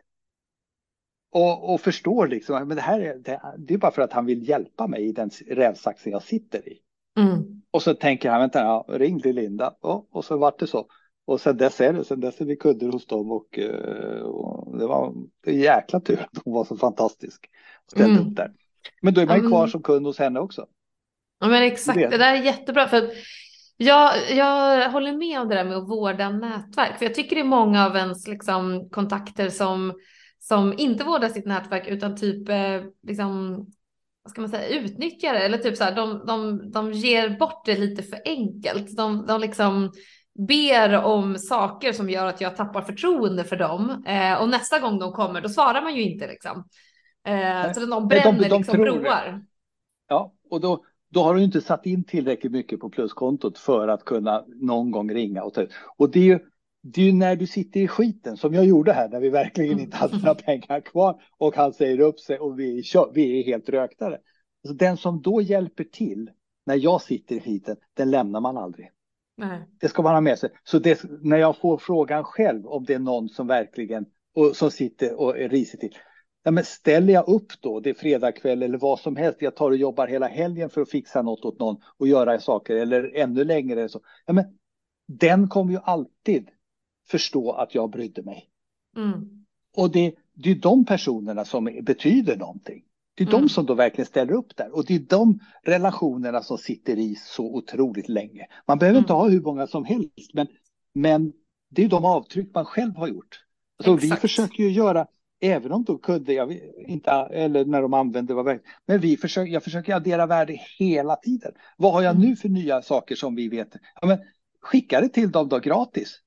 och, 1.33 1.75
och 1.75 1.81
förstår 1.81 2.29
liksom, 2.29 2.69
men 2.69 2.77
det 2.77 2.83
här 2.83 3.01
är, 3.01 3.19
det, 3.19 3.41
det, 3.59 3.75
är 3.75 3.79
bara 3.79 3.93
för 3.93 4.03
att 4.03 4.13
han 4.13 4.27
vill 4.27 4.49
hjälpa 4.49 4.87
mig 4.87 5.09
i 5.09 5.13
den 5.13 5.31
rävsaxen 5.47 6.13
jag 6.13 6.23
sitter 6.23 6.69
i. 6.69 6.79
Mm. 7.19 7.63
Och 7.71 7.83
så 7.83 7.95
tänker 7.95 8.31
han, 8.31 8.41
vänta, 8.41 8.61
ja, 8.61 8.87
ring 8.89 9.21
till 9.21 9.35
Linda. 9.35 9.75
Och, 9.81 10.17
och 10.17 10.25
så 10.25 10.37
vart 10.37 10.59
det 10.59 10.67
så. 10.67 10.87
Och 11.25 11.41
sen 11.41 11.57
dess 11.57 11.81
är 11.81 11.93
det, 11.93 12.05
sen 12.05 12.21
dess 12.21 12.41
är 12.41 12.45
vi 12.45 12.57
kunder 12.57 12.89
hos 12.89 13.07
dem 13.07 13.31
och, 13.31 13.59
eh, 13.59 14.23
och 14.23 14.79
det 14.79 14.87
var 14.87 15.15
en 15.47 15.61
jäkla 15.61 16.01
tur 16.01 16.21
att 16.21 16.43
hon 16.45 16.55
var 16.55 16.65
så 16.65 16.77
fantastisk. 16.77 17.47
Och 17.93 17.99
ställde 17.99 18.19
mm. 18.19 18.31
upp 18.31 18.37
där. 18.37 18.51
Men 19.03 19.15
då 19.15 19.21
är 19.21 19.27
man 19.27 19.43
ju 19.43 19.49
kvar 19.49 19.67
som 19.67 19.83
kund 19.83 20.07
hos 20.07 20.19
henne 20.19 20.41
också. 20.41 20.67
Ja 21.41 21.49
men 21.49 21.63
exakt, 21.63 21.99
det, 21.99 22.09
det 22.09 22.19
där 22.19 22.35
är 22.35 22.43
jättebra. 22.43 22.89
För 22.89 23.11
jag, 23.77 24.13
jag 24.31 24.91
håller 24.91 25.13
med 25.13 25.41
om 25.41 25.49
det 25.49 25.55
där 25.55 25.65
med 25.65 25.77
att 25.77 25.89
vårda 25.89 26.31
nätverk. 26.31 26.99
För 26.99 27.05
jag 27.05 27.15
tycker 27.15 27.37
det 27.37 27.43
är 27.43 27.45
många 27.45 27.87
av 27.87 27.97
ens 27.97 28.29
liksom, 28.29 28.91
kontakter 28.91 29.49
som 29.49 29.93
som 30.43 30.75
inte 30.79 31.05
vårdar 31.05 31.29
sitt 31.29 31.47
nätverk 31.47 31.89
utan 31.89 32.17
typ 32.17 32.49
eh, 32.49 32.83
liksom, 33.03 33.57
vad 34.23 34.31
ska 34.31 34.41
man 34.41 34.51
säga, 34.51 34.81
utnyttjar 34.81 35.33
det 35.33 35.45
eller 35.45 35.59
typ 35.59 35.77
så 35.77 35.85
här, 35.85 35.95
de, 35.95 36.27
de, 36.27 36.71
de 36.71 36.93
ger 36.93 37.29
bort 37.39 37.63
det 37.65 37.79
lite 37.79 38.03
för 38.03 38.21
enkelt. 38.25 38.97
De, 38.97 39.27
de 39.27 39.41
liksom 39.41 39.93
ber 40.49 40.95
om 40.95 41.39
saker 41.39 41.93
som 41.93 42.11
gör 42.11 42.27
att 42.27 42.41
jag 42.41 42.57
tappar 42.57 42.83
förtroende 42.83 43.45
för 43.45 43.57
dem 43.57 44.05
eh, 44.07 44.35
och 44.35 44.49
nästa 44.49 44.79
gång 44.79 44.99
de 44.99 45.13
kommer 45.13 45.41
då 45.41 45.49
svarar 45.49 45.83
man 45.83 45.97
ju 45.97 46.03
inte 46.03 46.27
liksom. 46.27 46.65
Eh, 47.25 47.73
så 47.73 47.87
de 47.87 48.09
bränner 48.09 48.33
de, 48.33 48.39
de, 48.39 48.49
de 48.49 48.57
liksom 48.57 48.81
broar. 48.81 49.45
Ja, 50.09 50.33
och 50.51 50.61
då, 50.61 50.85
då 51.09 51.23
har 51.23 51.35
du 51.35 51.43
inte 51.43 51.61
satt 51.61 51.87
in 51.87 52.05
tillräckligt 52.05 52.53
mycket 52.53 52.81
på 52.81 52.91
pluskontot 52.91 53.59
för 53.59 53.89
att 53.89 54.05
kunna 54.05 54.45
någon 54.47 54.91
gång 54.91 55.15
ringa 55.15 55.43
och 55.43 55.55
ta 55.55 55.63
ut. 55.63 55.71
Och 55.97 56.11
det 56.11 56.21
är 56.21 56.25
ju 56.25 56.39
det 56.83 57.01
är 57.01 57.05
ju 57.05 57.13
när 57.13 57.37
du 57.37 57.47
sitter 57.47 57.81
i 57.81 57.89
skiten 57.89 58.37
som 58.37 58.55
jag 58.55 58.65
gjorde 58.65 58.93
här 58.93 59.09
när 59.09 59.21
vi 59.21 59.31
verkligen 59.31 59.81
inte 59.81 59.97
hade 59.97 60.17
några 60.17 60.35
pengar 60.35 60.81
kvar 60.81 61.23
och 61.39 61.57
han 61.57 61.73
säger 61.73 62.01
upp 62.01 62.21
sig 62.21 62.39
och 62.39 62.59
vi 62.59 62.79
är, 62.79 63.13
vi 63.13 63.41
är 63.41 63.45
helt 63.45 63.69
röktare. 63.69 64.19
Så 64.67 64.73
den 64.73 64.97
som 64.97 65.23
då 65.23 65.43
hjälper 65.43 65.85
till 65.85 66.31
när 66.67 66.77
jag 66.77 67.03
sitter 67.03 67.37
i 67.37 67.41
skiten, 67.41 67.77
den 67.95 68.11
lämnar 68.11 68.41
man 68.41 68.57
aldrig. 68.57 68.91
Nej. 69.37 69.63
Det 69.81 69.89
ska 69.89 70.03
man 70.03 70.15
ha 70.15 70.21
med 70.21 70.39
sig. 70.39 70.51
Så 70.65 70.79
det, 70.79 71.03
när 71.23 71.37
jag 71.37 71.57
får 71.57 71.79
frågan 71.79 72.25
själv 72.25 72.67
om 72.67 72.85
det 72.85 72.95
är 72.95 72.99
någon 72.99 73.29
som 73.29 73.47
verkligen 73.47 74.07
och 74.35 74.57
som 74.57 74.71
sitter 74.71 75.21
och 75.21 75.39
är 75.39 75.49
risig 75.49 75.81
till. 75.81 75.97
Ja, 76.43 76.51
men 76.51 76.65
ställer 76.65 77.13
jag 77.13 77.29
upp 77.29 77.53
då, 77.61 77.81
det 77.81 77.91
är 77.91 77.95
fredagkväll 77.95 78.63
eller 78.63 78.79
vad 78.79 79.01
som 79.01 79.17
helst, 79.17 79.43
jag 79.43 79.57
tar 79.57 79.71
och 79.71 79.77
jobbar 79.77 80.07
hela 80.07 80.27
helgen 80.29 80.71
för 80.71 80.81
att 80.81 80.91
fixa 80.91 81.23
något 81.23 81.45
åt 81.45 81.59
någon 81.59 81.77
och 81.99 82.09
göra 82.09 82.41
saker 82.41 82.77
eller 82.77 83.17
ännu 83.17 83.45
längre. 83.45 83.89
Så. 83.89 84.01
Ja, 84.27 84.33
men 84.33 84.45
den 85.09 85.49
kommer 85.49 85.73
ju 85.73 85.79
alltid 85.85 86.49
förstå 87.09 87.53
att 87.53 87.75
jag 87.75 87.91
brydde 87.91 88.23
mig. 88.23 88.49
Mm. 88.97 89.45
Och 89.77 89.91
det, 89.93 90.15
det 90.35 90.51
är 90.51 90.55
de 90.55 90.85
personerna 90.85 91.45
som 91.45 91.65
betyder 91.83 92.37
någonting. 92.37 92.85
Det 93.15 93.25
är 93.25 93.29
Mm. 93.29 93.41
de 93.43 93.49
som 93.49 93.67
då 93.67 93.75
verkligen 93.75 94.07
ställer 94.07 94.33
upp 94.33 94.57
där 94.57 94.75
och 94.75 94.85
det 94.87 94.95
är 94.95 94.99
de 94.99 95.39
relationerna 95.63 96.43
som 96.43 96.59
sitter 96.59 96.99
i 96.99 97.15
så 97.15 97.45
otroligt 97.55 98.09
länge. 98.09 98.47
Man 98.67 98.79
behöver 98.79 98.99
inte 98.99 99.13
Mm. 99.13 99.21
ha 99.21 99.29
hur 99.29 99.41
många 99.41 99.67
som 99.67 99.85
helst, 99.85 100.31
men, 100.35 100.47
men 100.95 101.33
det 101.71 101.85
är 101.85 101.89
de 101.89 102.05
avtryck 102.05 102.55
man 102.55 102.65
själv 102.65 102.97
har 102.97 103.09
gjort. 103.09 103.45
Så 103.85 103.97
vi 103.97 104.05
Exakt. 104.07 104.21
försöker 104.21 104.63
ju 104.63 104.71
göra, 104.71 105.07
även 105.43 105.73
om 105.73 105.85
de 105.85 105.99
kunde, 105.99 106.33
jag 106.33 106.61
inte, 106.89 107.11
eller 107.11 107.65
när 107.65 107.83
de 107.83 107.95
använde 107.95 108.35
vad 108.35 108.59
men 108.87 109.01
vi 109.01 109.17
försöker, 109.17 109.53
jag 109.53 109.65
försöker 109.65 109.95
addera 109.95 110.27
värde 110.27 110.59
hela 110.79 111.17
tiden. 111.17 111.53
Vad 111.77 111.93
har 111.93 112.03
jag 112.03 112.17
Mm. 112.17 112.29
nu 112.29 112.37
för 112.37 112.49
nya 112.49 112.83
saker 112.83 113.15
som 113.15 113.35
vi 113.35 113.49
vet? 113.49 113.69
Ja, 114.01 114.07
men, 114.07 114.19
skicka 114.61 115.01
det 115.01 115.09
till 115.09 115.31
dem 115.31 115.49
då 115.49 115.59
gratis. 115.59 116.21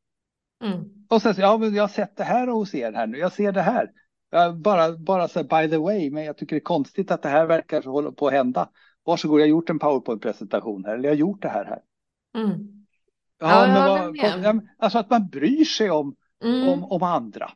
Mm. 0.63 0.83
Och 1.09 1.21
sen, 1.21 1.35
ja, 1.37 1.57
men 1.57 1.75
jag 1.75 1.83
har 1.83 1.87
sett 1.87 2.17
det 2.17 2.23
här 2.23 2.47
hos 2.47 2.75
er 2.75 2.93
här 2.93 3.07
nu, 3.07 3.17
jag 3.17 3.31
ser 3.33 3.51
det 3.51 3.61
här. 3.61 3.91
Bara, 4.55 4.97
bara 4.97 5.27
så 5.27 5.39
här, 5.39 5.63
by 5.63 5.69
the 5.71 5.77
way, 5.77 6.11
men 6.11 6.23
jag 6.23 6.37
tycker 6.37 6.55
det 6.55 6.59
är 6.59 6.63
konstigt 6.63 7.11
att 7.11 7.21
det 7.21 7.29
här 7.29 7.45
verkar 7.45 7.81
hålla 7.83 8.11
på 8.11 8.27
att 8.27 8.33
hända. 8.33 8.69
Varsågod, 9.03 9.39
jag 9.39 9.45
har 9.45 9.49
gjort 9.49 9.69
en 9.69 9.79
powerpoint-presentation 9.79 10.85
här, 10.85 10.93
eller 10.93 11.03
jag 11.03 11.11
har 11.11 11.19
gjort 11.19 11.41
det 11.41 11.49
här 11.49 11.65
här. 11.65 11.79
Mm. 12.43 12.85
Ja, 13.39 13.67
Ja, 13.67 14.37
men 14.37 14.55
vad, 14.57 14.67
alltså 14.77 14.97
att 14.99 15.09
man 15.09 15.27
bryr 15.27 15.63
sig 15.63 15.91
om, 15.91 16.15
Mm. 16.43 16.69
om, 16.69 16.83
om 16.83 17.03
andra. 17.03 17.51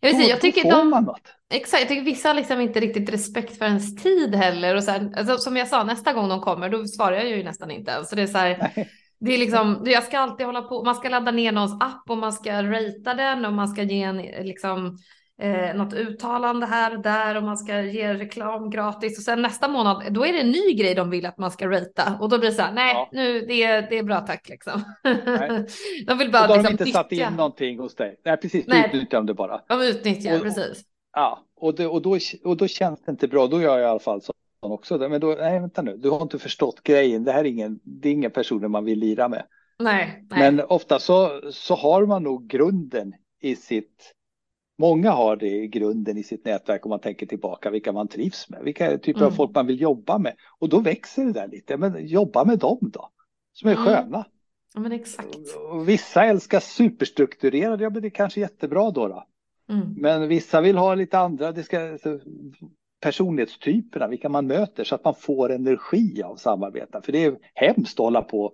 Jag, 0.00 0.12
Då- 0.12 0.16
inte, 0.16 0.30
jag 0.30 0.40
tycker 0.40 0.70
de. 0.70 1.14
Exakt, 1.50 1.80
jag 1.80 1.88
tycker 1.88 2.02
vissa 2.02 2.28
har 2.28 2.34
liksom 2.34 2.60
inte 2.60 2.80
riktigt 2.80 3.10
respekt 3.10 3.58
för 3.58 3.64
ens 3.64 4.02
tid 4.02 4.34
heller. 4.34 4.74
Och 4.74 4.84
så 4.84 4.90
här, 4.90 5.12
alltså, 5.16 5.38
som 5.38 5.56
jag 5.56 5.68
sa, 5.68 5.84
nästa 5.84 6.12
gång 6.12 6.28
de 6.28 6.40
kommer, 6.40 6.68
då 6.68 6.86
svarar 6.86 7.16
jag 7.16 7.28
ju 7.28 7.44
nästan 7.44 7.70
inte 7.70 7.90
ens. 7.90 8.08
Så 8.08 8.16
det 8.16 8.22
är 8.22 8.26
så 8.26 8.38
här, 8.38 8.70
Nej. 8.76 8.90
det 9.20 9.34
är 9.34 9.38
liksom, 9.38 9.82
jag 9.86 10.02
ska 10.04 10.18
alltid 10.18 10.46
hålla 10.46 10.62
på, 10.62 10.84
man 10.84 10.94
ska 10.94 11.08
ladda 11.08 11.30
ner 11.30 11.52
någons 11.52 11.82
app 11.82 12.10
och 12.10 12.18
man 12.18 12.32
ska 12.32 12.62
ratea 12.62 13.14
den 13.14 13.44
och 13.44 13.52
man 13.52 13.68
ska 13.68 13.82
ge 13.82 14.02
en, 14.02 14.16
liksom, 14.16 14.98
eh, 15.42 15.74
något 15.76 15.94
uttalande 15.94 16.66
här 16.66 16.96
och 16.96 17.02
där 17.02 17.36
och 17.36 17.42
man 17.42 17.56
ska 17.56 17.80
ge 17.82 18.14
reklam 18.14 18.70
gratis. 18.70 19.18
Och 19.18 19.24
sen 19.24 19.42
nästa 19.42 19.68
månad, 19.68 20.12
då 20.12 20.26
är 20.26 20.32
det 20.32 20.40
en 20.40 20.50
ny 20.50 20.72
grej 20.74 20.94
de 20.94 21.10
vill 21.10 21.26
att 21.26 21.38
man 21.38 21.50
ska 21.50 21.70
ratea. 21.70 22.18
Och 22.20 22.28
då 22.28 22.38
blir 22.38 22.48
det 22.50 22.54
så 22.56 22.62
här, 22.62 22.72
nej, 22.72 22.94
Ja. 22.94 23.08
nu, 23.12 23.40
det, 23.40 23.62
är, 23.62 23.82
det 23.90 23.98
är 23.98 24.02
bra 24.02 24.20
tack 24.20 24.48
liksom. 24.48 24.82
De 26.06 26.18
vill 26.18 26.26
Och 26.28 26.32
bara 26.32 26.46
då 26.46 26.54
har 26.54 26.62
de 26.62 26.68
liksom, 26.68 26.72
inte 26.72 26.86
satt 26.86 27.12
in 27.12 27.32
någonting 27.36 27.78
hos 27.78 27.94
dig. 27.94 28.20
Nej, 28.24 28.36
precis, 28.36 28.66
Nej. 28.66 28.80
du 28.92 28.96
utnyttjar 28.98 29.18
dem 29.18 29.26
det 29.26 29.34
bara. 29.34 29.60
De 29.68 29.82
utnyttjar, 29.82 30.36
Och- 30.36 30.42
precis. 30.42 30.84
Ja, 31.12 31.44
och, 31.56 31.74
det, 31.74 31.86
och, 31.86 32.02
då, 32.02 32.18
och 32.44 32.56
då 32.56 32.66
känns 32.68 33.02
det 33.02 33.10
inte 33.10 33.28
bra. 33.28 33.46
Då 33.46 33.60
gör 33.62 33.78
jag 33.78 33.80
i 33.80 33.90
alla 33.90 33.98
fall 33.98 34.22
så 34.22 34.32
också. 34.60 34.98
Men 34.98 35.20
då, 35.20 35.36
nej, 35.38 35.60
vänta 35.60 35.82
nu, 35.82 35.96
du 35.96 36.10
har 36.10 36.22
inte 36.22 36.38
förstått 36.38 36.82
grejen. 36.82 37.24
Det 37.24 37.32
här 37.32 37.40
är 37.40 37.44
ingen, 37.44 37.80
det 37.82 38.08
är 38.08 38.12
inga 38.12 38.30
personer 38.30 38.68
man 38.68 38.84
vill 38.84 38.98
lira 38.98 39.28
med. 39.28 39.42
Nej, 39.78 40.26
nej. 40.30 40.38
Men 40.52 40.66
ofta 40.66 40.98
så, 40.98 41.40
så 41.52 41.74
har 41.74 42.06
man 42.06 42.22
nog 42.22 42.46
grunden 42.46 43.12
i 43.40 43.56
sitt, 43.56 44.12
många 44.78 45.10
har 45.10 45.36
det 45.36 45.48
i 45.48 45.68
grunden 45.68 46.16
i 46.18 46.22
sitt 46.22 46.44
nätverk 46.44 46.86
om 46.86 46.90
man 46.90 47.00
tänker 47.00 47.26
tillbaka 47.26 47.70
vilka 47.70 47.92
man 47.92 48.08
trivs 48.08 48.50
med, 48.50 48.62
vilka 48.64 48.98
typer 48.98 49.20
av 49.20 49.26
Mm. 49.26 49.36
folk 49.36 49.54
man 49.54 49.66
vill 49.66 49.80
jobba 49.80 50.18
med. 50.18 50.34
Och 50.58 50.68
då 50.68 50.80
växer 50.80 51.24
det 51.24 51.32
där 51.32 51.48
lite, 51.48 51.76
men 51.76 52.06
jobba 52.06 52.44
med 52.44 52.58
dem 52.58 52.78
då, 52.80 53.10
som 53.52 53.68
är 53.68 53.72
Mm. 53.74 53.84
sköna. 53.84 54.26
Ja, 54.74 54.80
men 54.80 54.92
exakt. 54.92 55.36
Och 55.72 55.88
vissa 55.88 56.24
älskar 56.24 56.60
superstrukturerade, 56.60 57.84
ja 57.84 57.90
men 57.90 58.02
det 58.02 58.08
är 58.08 58.10
kanske 58.10 58.40
jättebra 58.40 58.90
då. 58.90 59.08
då. 59.08 59.24
Mm. 59.68 59.94
Men 59.96 60.28
vissa 60.28 60.60
vill 60.60 60.76
ha 60.76 60.94
lite 60.94 61.18
andra, 61.18 61.52
det 61.52 61.62
ska, 61.62 61.98
personlighetstyperna, 63.00 64.08
vilka 64.08 64.28
man 64.28 64.46
möter 64.46 64.84
så 64.84 64.94
att 64.94 65.04
man 65.04 65.14
får 65.14 65.52
energi 65.52 66.22
av 66.22 66.36
samarbeta. 66.36 67.02
För 67.02 67.12
det 67.12 67.24
är 67.24 67.36
hemskt 67.54 68.00
att 68.00 68.04
hålla 68.04 68.22
på 68.22 68.52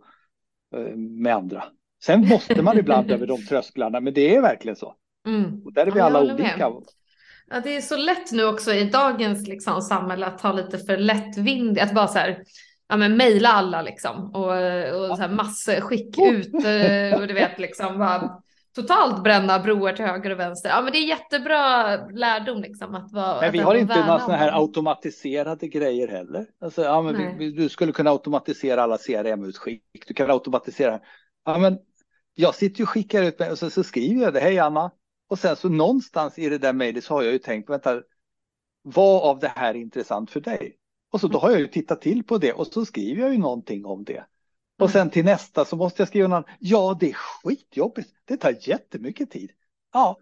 eh, 0.77 0.97
med 0.97 1.35
andra. 1.35 1.65
Sen 2.05 2.29
måste 2.29 2.63
man 2.63 2.79
ibland 2.79 3.11
över 3.11 3.27
de 3.27 3.39
trösklarna, 3.47 4.01
men 4.01 4.15
det 4.15 4.37
är 4.37 4.41
verkligen 4.43 4.77
så. 4.77 4.95
Mm. 5.27 5.63
Och 5.65 5.73
där 5.73 5.87
är 5.87 5.91
vi 5.91 5.99
Ja, 5.99 6.05
alla 6.05 6.21
olika. 6.21 6.43
med. 6.43 6.83
Ja, 7.51 7.61
det 7.61 7.77
är 7.77 7.81
så 7.81 7.97
lätt 7.97 8.33
nu 8.33 8.45
också 8.45 8.73
i 8.75 8.85
dagens 8.85 9.49
liksom, 9.49 9.83
samhälle 9.83 10.27
att 10.27 10.39
ta 10.39 10.53
lite 10.53 10.79
för 10.79 10.97
lättvindigt, 10.97 11.85
att 11.85 11.95
bara 11.95 12.09
så 12.09 12.19
här, 12.19 12.43
ja 12.89 12.97
men 12.97 13.17
mejla 13.17 13.49
alla 13.49 13.83
liksom 13.83 14.35
och, 14.35 14.51
och 15.01 15.17
så 15.17 15.23
här 15.23 15.29
massskick 15.29 16.19
ut 16.19 16.55
eh, 16.55 17.21
och 17.21 17.27
du 17.29 17.35
vet 17.35 17.59
liksom 17.59 17.99
bara 17.99 18.43
totalt 18.75 19.23
bränna 19.23 19.59
broar 19.59 19.93
till 19.93 20.05
höger 20.05 20.31
och 20.31 20.39
vänster. 20.39 20.71
Ja 20.71 20.83
men 20.83 20.93
det 20.93 20.99
är 20.99 21.09
jättebra 21.09 21.97
lärdom 21.97 22.63
liksom 22.63 22.95
att 22.95 23.13
vara. 23.13 23.41
Men 23.41 23.53
vi 23.53 23.59
har 23.59 23.75
inte 23.75 24.07
några 24.07 24.19
sådana 24.19 24.37
här 24.37 24.61
automatiserade 24.61 25.69
grejer 25.69 26.09
heller. 26.09 26.47
Alltså, 26.61 26.83
ja, 26.83 27.03
men 27.03 27.39
vi, 27.39 27.51
du 27.51 27.69
skulle 27.69 27.93
kunna 27.93 28.11
automatisera 28.11 28.83
alla 28.83 28.99
CRM-utskick. 28.99 29.83
Du 30.07 30.15
kan 30.15 30.31
automatisera. 30.31 31.01
Ja, 31.45 31.59
men 31.59 31.79
jag 32.35 32.55
sitter 32.55 32.79
ju 32.79 32.83
och 32.83 32.89
skickar 32.89 33.23
ut 33.23 33.41
och 33.51 33.59
så, 33.59 33.71
så 33.71 33.85
skriver 33.85 34.23
jag 34.23 34.35
det. 34.35 34.41
Hej 34.41 34.59
Anna. 34.59 34.91
Och 35.33 35.39
sen 35.39 35.57
så 35.57 35.69
någonstans 35.69 36.39
i 36.39 36.49
det 36.49 36.59
där 36.59 36.73
mejlet 36.73 37.05
så 37.05 37.15
har 37.15 37.23
jag 37.23 37.33
ju 37.33 37.39
tänkt, 37.39 37.71
vänta, 37.71 38.03
vad 38.83 39.23
av 39.23 39.39
det 39.39 39.49
här 39.49 39.75
är 39.75 39.79
intressant 39.79 40.31
för 40.31 40.41
dig? 40.41 40.77
Och 41.13 41.21
så 41.21 41.29
då 41.29 41.39
har 41.39 41.51
jag 41.51 41.61
ju 41.61 41.67
tittat 41.67 42.01
till 42.01 42.25
på 42.25 42.39
det 42.39 42.53
och 42.53 42.67
så 42.67 42.85
skriver 42.85 43.23
jag 43.23 43.33
ju 43.33 43.39
någonting 43.39 43.85
om 43.85 44.05
det. 44.05 44.25
Och 44.79 44.91
sen 44.91 45.11
till 45.11 45.25
nästa 45.25 45.65
så 45.65 45.77
måste 45.77 46.03
jag 46.03 46.09
skriva 46.09 46.29
någon, 46.29 46.45
ja 46.61 46.97
det 47.01 47.11
är 47.11 47.15
skitjobbigt, 47.15 48.11
det 48.25 48.37
tar 48.37 48.69
jättemycket 48.69 49.31
tid. 49.31 49.51
Ja, 49.93 50.17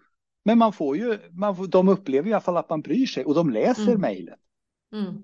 men 0.45 0.59
man 0.59 0.73
får 0.73 0.97
ju, 0.97 1.19
man 1.31 1.57
får, 1.57 1.67
de 1.67 1.89
upplever 1.89 2.31
i 2.31 2.33
alla 2.33 2.41
fall 2.41 2.57
att 2.57 2.71
man 2.71 2.81
bryr 2.81 3.07
sig 3.07 3.25
och 3.25 3.35
de 3.35 3.51
läser 3.51 3.89
Mm. 3.89 4.01
mejlen. 4.01 4.39
Mm. 4.93 5.15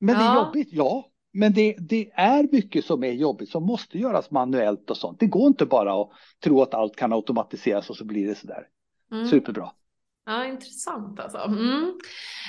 Men 0.00 0.14
det 0.18 0.22
är 0.22 0.34
Ja. 0.34 0.44
jobbigt, 0.46 0.68
ja. 0.72 1.10
Men 1.32 1.52
det, 1.52 1.76
det 1.78 2.10
är 2.12 2.48
mycket 2.52 2.84
som 2.84 3.04
är 3.04 3.12
jobbigt 3.12 3.48
som 3.50 3.62
måste 3.62 3.98
göras 3.98 4.30
manuellt 4.30 4.90
och 4.90 4.96
sånt. 4.96 5.20
Det 5.20 5.26
går 5.26 5.46
inte 5.46 5.66
bara 5.66 6.02
att 6.02 6.10
tro 6.44 6.62
att 6.62 6.74
allt 6.74 6.96
kan 6.96 7.12
automatiseras 7.12 7.90
och 7.90 7.96
så 7.96 8.04
blir 8.04 8.28
det 8.28 8.34
sådär. 8.34 8.68
Mm. 9.12 9.28
Superbra. 9.28 9.70
Ja, 10.26 10.44
intressant 10.44 11.20
alltså. 11.20 11.38
Mm. 11.38 11.98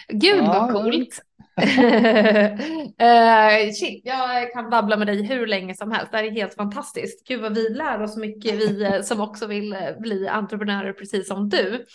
Gud 0.08 0.38
Ja, 0.38 0.46
vad 0.46 0.72
coolt. 0.72 1.22
Eh, 3.00 3.72
shit, 3.72 4.02
jag 4.06 4.52
kan 4.54 4.70
babbla 4.70 4.98
med 4.98 5.08
dig 5.08 5.24
hur 5.24 5.48
länge 5.48 5.76
som 5.76 5.92
helst. 5.92 6.12
Det 6.12 6.18
här 6.18 6.24
är 6.24 6.32
helt 6.32 6.56
fantastiskt. 6.56 7.28
Gud 7.28 7.42
vad 7.42 7.56
vi 7.56 7.70
lär 7.70 8.02
oss 8.02 8.18
mycket, 8.18 8.56
vi 8.56 8.84
eh, 8.84 9.02
som 9.04 9.22
också 9.22 9.48
vill 9.48 9.74
eh, 9.74 9.80
bli 10.00 10.28
entreprenörer 10.28 10.94
precis 10.94 11.28
som 11.28 11.50
du. 11.50 11.86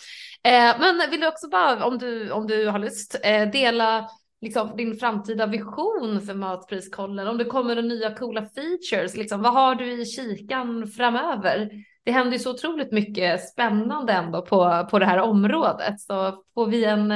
Eh, 0.43 0.79
men 0.79 1.11
vill 1.11 1.21
du 1.21 1.27
också 1.27 1.49
bara, 1.49 1.85
om 1.85 1.97
du, 1.97 2.31
om 2.31 2.47
du 2.47 2.67
har 2.67 2.79
lust, 2.79 3.15
eh, 3.23 3.49
dela 3.49 4.09
liksom, 4.41 4.77
din 4.77 4.95
framtida 4.95 5.45
vision 5.45 6.21
för 6.21 6.33
Matpriskollen? 6.33 7.27
Om 7.27 7.37
det 7.37 7.45
kommer 7.45 7.75
några 7.75 7.87
nya 7.87 8.15
coola 8.15 8.41
features, 8.41 9.17
liksom, 9.17 9.41
vad 9.41 9.53
har 9.53 9.75
du 9.75 10.01
i 10.01 10.05
kikan 10.05 10.87
framöver? 10.87 11.69
Det 12.05 12.11
händer 12.11 12.33
ju 12.33 12.39
så 12.39 12.53
otroligt 12.53 12.91
mycket 12.91 13.49
spännande 13.49 14.13
ändå 14.13 14.41
på, 14.41 14.87
på 14.91 14.99
det 14.99 15.05
här 15.05 15.21
området. 15.21 16.01
Så 16.01 16.43
får 16.53 16.67
vi 16.67 16.85
en 16.85 17.13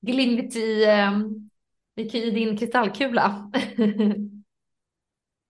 glimt 0.00 0.56
i, 0.56 0.84
ehm, 0.84 1.50
i 1.96 2.30
din 2.30 2.56
kristallkula. 2.56 3.50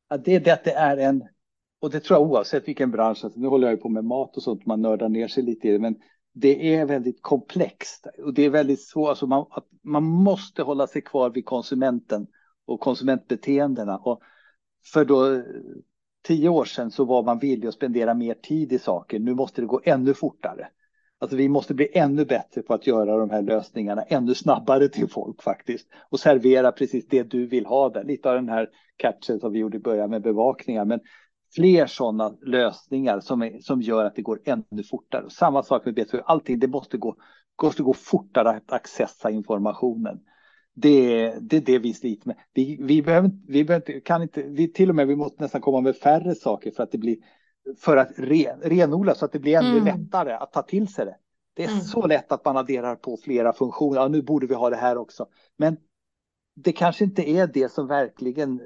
Ja, 0.09 0.19
det 0.19 0.35
är 0.35 0.41
det 0.41 0.51
att 0.51 0.65
det 0.65 0.73
är 0.73 0.97
en, 0.97 1.23
och 1.81 1.91
det 1.91 2.01
tror 2.01 2.21
jag 2.21 2.31
oavsett 2.31 2.69
vilken 2.69 2.91
bransch, 2.91 3.25
alltså 3.25 3.41
nu 3.41 3.47
håller 3.49 3.67
jag 3.67 3.75
ju 3.75 3.81
på 3.81 3.89
med 3.89 4.05
mat 4.05 4.37
och 4.37 4.43
sånt, 4.43 4.67
man 4.67 4.83
nördar 4.83 5.09
ner 5.09 5.29
sig 5.29 5.43
lite 5.43 5.69
i 5.69 5.73
det, 5.73 5.79
men 5.79 5.97
det 6.33 6.75
är 6.75 6.87
väldigt 6.87 7.23
komplext 7.23 8.07
och 8.25 8.35
det 8.35 8.43
är 8.43 8.51
väldigt 8.51 8.83
svårt, 8.83 9.09
alltså 9.09 9.27
man, 9.27 9.47
att 9.51 9.67
man 9.83 10.03
måste 10.03 10.63
hålla 10.63 10.87
sig 10.87 11.03
kvar 11.03 11.31
vid 11.31 11.45
konsumenten 11.45 12.27
och 12.65 12.81
konsumentbeteendena. 12.81 13.97
Och 13.99 14.21
för 14.93 15.05
då 15.05 15.43
tio 16.23 16.49
år 16.49 16.65
sedan 16.65 16.91
så 16.91 17.05
var 17.05 17.23
man 17.23 17.39
villig 17.39 17.69
att 17.69 17.75
spendera 17.75 18.15
mer 18.15 18.35
tid 18.35 18.73
i 18.73 18.79
saker, 18.79 19.19
nu 19.19 19.35
måste 19.35 19.61
det 19.61 19.67
gå 19.67 19.81
ännu 19.85 20.15
fortare. 20.15 20.69
Alltså 21.19 21.37
vi 21.37 21.49
måste 21.49 21.75
bli 21.75 21.89
ännu 21.93 22.25
bättre 22.25 22.63
på 22.63 22.75
att 22.75 22.87
göra 22.87 23.17
de 23.17 23.31
här 23.31 23.43
lösningarna 23.43 24.03
ännu 24.03 24.35
snabbare 24.35 24.89
till 24.89 25.09
folk 25.09 25.43
faktiskt 25.43 25.89
och 26.11 26.21
servera 26.21 26.73
precis 26.73 27.07
det 27.07 27.23
du 27.23 27.47
vill 27.47 27.67
ha 27.67 27.89
där. 27.89 28.05
Lite 28.05 28.31
av 28.31 28.35
den 28.35 28.49
här 28.49 28.69
catchen 28.97 29.41
som 29.41 29.53
vi 29.53 29.59
gjorde 29.59 29.77
i 29.77 29.81
början 29.81 30.11
med 30.11 30.23
bevakningar, 30.23 30.85
men 30.85 31.01
fler 31.55 31.87
sådana 31.87 32.35
lösningar 32.43 33.21
som, 33.21 33.43
är, 33.43 33.61
som 33.61 33.83
gör 33.83 34.05
att 34.05 34.17
det 34.17 34.23
går 34.23 34.41
ännu 34.45 34.83
fortare. 34.91 35.31
Samma 35.31 35.63
sak 35.63 35.85
med 35.85 35.99
B2, 35.99 36.23
allting 36.25 36.59
det 36.59 36.69
måste 36.69 36.97
gå, 36.99 37.17
måste 37.63 37.83
gå 37.83 37.95
fortare 37.95 38.51
att 38.51 38.73
accessa 38.73 39.31
informationen. 39.31 40.21
Det, 40.75 41.35
det 41.41 41.57
är 41.57 41.61
det 41.61 41.79
vi 41.79 41.95
sliter 41.95 42.27
med. 42.27 42.37
Vi, 42.53 42.79
vi, 42.81 43.03
behöver, 43.03 43.31
vi 43.49 43.65
behöver, 43.65 44.01
kan 44.01 44.23
inte, 44.23 44.43
vi 44.43 44.73
till 44.73 44.89
och 44.89 44.95
med 44.97 45.07
vi 45.07 45.17
måste 45.17 45.43
nästan 45.43 45.61
komma 45.61 45.81
med 45.81 45.97
färre 45.97 46.35
saker 46.35 46.71
för 46.71 46.83
att 46.83 46.93
det 46.93 46.99
blir 46.99 47.17
för 47.79 47.97
att 47.97 48.11
ren, 48.17 48.61
renodla 48.61 49.15
så 49.15 49.25
att 49.25 49.33
det 49.33 49.39
blir 49.39 49.57
ännu 49.59 49.79
Mm. 49.79 49.85
lättare 49.85 50.33
att 50.33 50.53
ta 50.53 50.63
till 50.63 50.89
sig 50.89 51.05
det. 51.05 51.17
Det 51.55 51.65
är 51.65 51.69
Mm. 51.69 51.81
så 51.81 52.07
lätt 52.07 52.33
att 52.33 52.45
man 52.45 52.57
adderar 52.57 52.97
på 52.97 53.17
flera 53.17 53.53
funktioner. 53.53 54.01
Ja, 54.01 54.09
nu 54.09 54.23
borde 54.23 54.47
vi 54.47 54.55
ha 54.55 54.71
det 54.71 54.77
här 54.77 54.97
också. 54.99 55.27
Men 55.57 55.77
det 56.55 56.73
kanske 56.73 57.05
inte 57.05 57.31
är 57.31 57.47
det 57.47 57.73
som 57.73 57.87
verkligen 57.87 58.61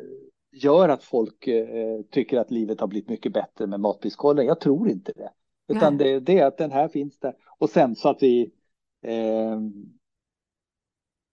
gör 0.52 0.88
att 0.88 1.04
folk 1.04 1.46
eh, 1.46 2.00
tycker 2.10 2.38
att 2.38 2.50
livet 2.50 2.80
har 2.80 2.86
blivit 2.86 3.08
mycket 3.08 3.32
bättre 3.32 3.66
med 3.66 3.80
matpriskollen. 3.80 4.46
Jag 4.46 4.60
tror 4.60 4.88
inte 4.88 5.12
det. 5.16 5.30
Utan 5.68 5.96
det, 5.96 6.20
det, 6.20 6.38
är 6.38 6.46
att 6.46 6.58
den 6.58 6.72
här 6.72 6.88
finns 6.88 7.18
där. 7.18 7.34
Och 7.58 7.70
sen 7.70 7.94
så 7.96 8.08
att 8.08 8.22
vi... 8.22 8.50
Eh, 9.02 9.60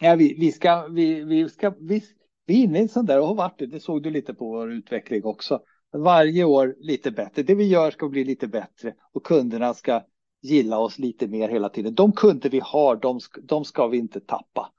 Nej, 0.04 0.18
vi, 0.18 0.36
vi 0.40 0.52
ska... 0.52 0.88
Vi, 0.88 1.24
vi 1.24 1.50
ska 1.50 1.74
vi, 1.80 2.04
vi 2.46 2.60
är 2.60 2.64
inne 2.64 2.80
i 2.80 2.82
en 2.82 2.90
sån 2.90 3.06
där 3.06 3.20
och 3.20 3.28
har 3.28 3.36
varit 3.36 3.60
det. 3.60 3.66
Det 3.66 3.80
såg 3.80 4.04
du 4.04 4.10
lite 4.10 4.34
på 4.34 4.46
vår 4.46 4.72
utveckling 4.72 5.26
också. 5.26 5.62
Varje 5.94 6.44
år 6.44 6.76
lite 6.80 7.12
bättre. 7.12 7.44
Det 7.44 7.56
vi 7.56 7.68
gör 7.68 7.92
ska 7.92 8.10
bli 8.10 8.24
lite 8.24 8.48
bättre 8.48 8.94
och 9.14 9.24
kunderna 9.24 9.74
ska 9.74 10.02
gilla 10.42 10.80
oss 10.80 11.00
lite 11.00 11.28
mer 11.28 11.50
hela 11.50 11.70
tiden. 11.70 11.96
De 11.96 12.12
kunder 12.12 12.50
vi 12.50 12.62
har, 12.64 12.96
de, 12.96 13.20
de 13.44 13.66
ska 13.66 13.88
vi 13.88 13.98
inte 13.98 14.20
tappa. 14.20 14.72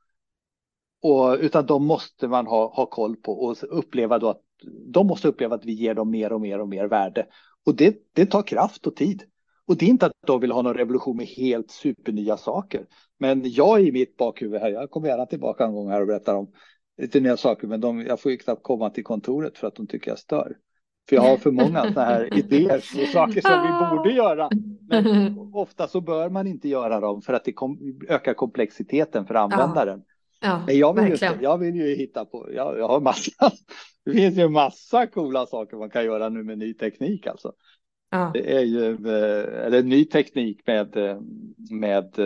Och, 1.03 1.37
utan 1.41 1.67
de 1.67 1.87
måste 1.87 2.29
man 2.29 2.47
ha, 2.47 2.75
ha 2.75 2.87
koll 2.87 3.17
på 3.17 3.33
och 3.33 3.57
uppleva 3.79 4.19
då 4.19 4.29
att 4.29 4.43
de 4.87 5.07
måste 5.07 5.29
uppleva 5.29 5.55
att 5.55 5.65
vi 5.65 5.73
ger 5.73 5.95
dem 5.95 6.11
mer 6.11 6.33
och 6.33 6.41
mer 6.41 6.61
och 6.61 6.69
mer 6.69 6.85
värde. 6.85 7.27
Och 7.67 7.77
det, 7.77 7.97
det 8.13 8.27
tar 8.27 8.43
kraft 8.43 8.87
och 8.87 8.97
tid. 8.97 9.23
Och 9.67 9.77
det 9.77 9.85
är 9.85 9.89
inte 9.89 10.07
att 10.07 10.13
de 10.27 10.41
vill 10.41 10.53
ha 10.53 10.63
någon 10.63 10.75
revolution 10.75 11.17
med 11.17 11.27
helt 11.27 11.71
supernya 11.71 12.37
saker. 12.37 12.87
Men 13.19 13.43
jag 13.45 13.83
i 13.83 13.93
mitt 13.93 14.17
bakhuvud 14.17 14.61
här, 14.61 14.71
jag 14.71 14.91
kommer 14.91 15.09
gärna 15.09 15.27
tillbaka 15.27 15.65
en 15.65 15.75
gång 15.75 15.91
här 15.91 16.01
och 16.01 16.07
berättar 16.07 16.35
om 16.35 16.53
lite 17.03 17.21
nya 17.21 17.37
saker, 17.37 17.67
men 17.67 17.81
de, 17.81 18.01
jag 18.01 18.21
får 18.21 18.33
ju 18.33 18.39
knappt 18.39 18.63
komma 18.63 18.91
till 18.91 19.05
kontoret 19.05 19.59
för 19.59 19.67
att 19.67 19.75
de 19.75 19.87
tycker 19.87 20.11
jag 20.11 20.19
stör. 20.19 20.57
För 21.09 21.17
jag 21.17 21.23
har 21.23 21.37
för 21.37 21.51
många 21.51 21.83
sådana 21.83 22.05
här 22.05 22.39
idéer 22.39 22.77
och 22.77 23.09
saker 23.09 23.41
som 23.41 23.63
vi 23.63 23.97
borde 23.97 24.13
göra. 24.13 24.49
Men 24.89 25.39
ofta 25.55 25.89
så 25.89 26.01
bör 26.01 26.31
man 26.31 26.47
inte 26.47 26.69
göra 26.69 27.01
dem 27.01 27.23
för 27.23 27.33
att 27.33 27.45
det 27.45 27.53
kom, 27.53 27.99
ökar 28.09 28.35
komplexiteten 28.35 29.27
för 29.27 29.35
användaren. 29.35 30.03
Ja, 30.41 30.49
ja, 30.49 30.63
Men 30.67 30.79
jag 30.79 30.95
vill, 30.95 31.13
ju, 31.13 31.29
jag 31.41 31.59
vill 31.59 31.75
ju 31.75 31.95
hitta 31.95 32.25
på, 32.25 32.49
jag, 32.55 32.79
jag 32.79 32.89
har 32.89 33.01
massa, 33.01 33.31
det 34.05 34.13
finns 34.13 34.39
ju 34.39 34.49
massa 34.49 35.07
coola 35.07 35.47
saker 35.47 35.77
man 35.77 35.91
kan 35.91 36.05
göra 36.05 36.29
nu 36.29 36.45
med 36.45 36.59
ny 36.59 36.75
teknik 36.75 37.27
alltså. 37.27 37.53
Ja. 38.15 38.31
Det 38.35 38.57
är 38.57 38.61
ju, 38.61 38.93
eh, 38.93 39.67
eller 39.67 39.83
ny 39.83 40.05
teknik 40.05 40.67
med, 40.67 40.97
eh, 40.97 41.21
med 41.71 42.19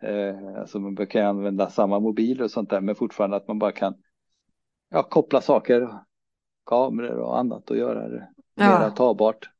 eh, 0.00 0.58
alltså 0.58 0.78
man 0.78 1.06
kan 1.06 1.26
använda 1.26 1.70
samma 1.70 2.00
mobiler 2.00 2.44
och 2.44 2.50
sånt 2.50 2.70
där, 2.70 2.80
men 2.80 2.94
fortfarande 2.94 3.36
att 3.36 3.48
man 3.48 3.58
bara 3.58 3.72
kan 3.72 3.94
ja, 4.90 5.02
koppla 5.02 5.40
saker 5.40 5.88
kameror 6.66 7.18
och 7.18 7.38
annat 7.38 7.70
och 7.70 7.76
göra 7.76 8.08
det 8.08 8.28
ja. 8.54 8.80
mer 8.80 8.90
tagbart. 8.90 9.50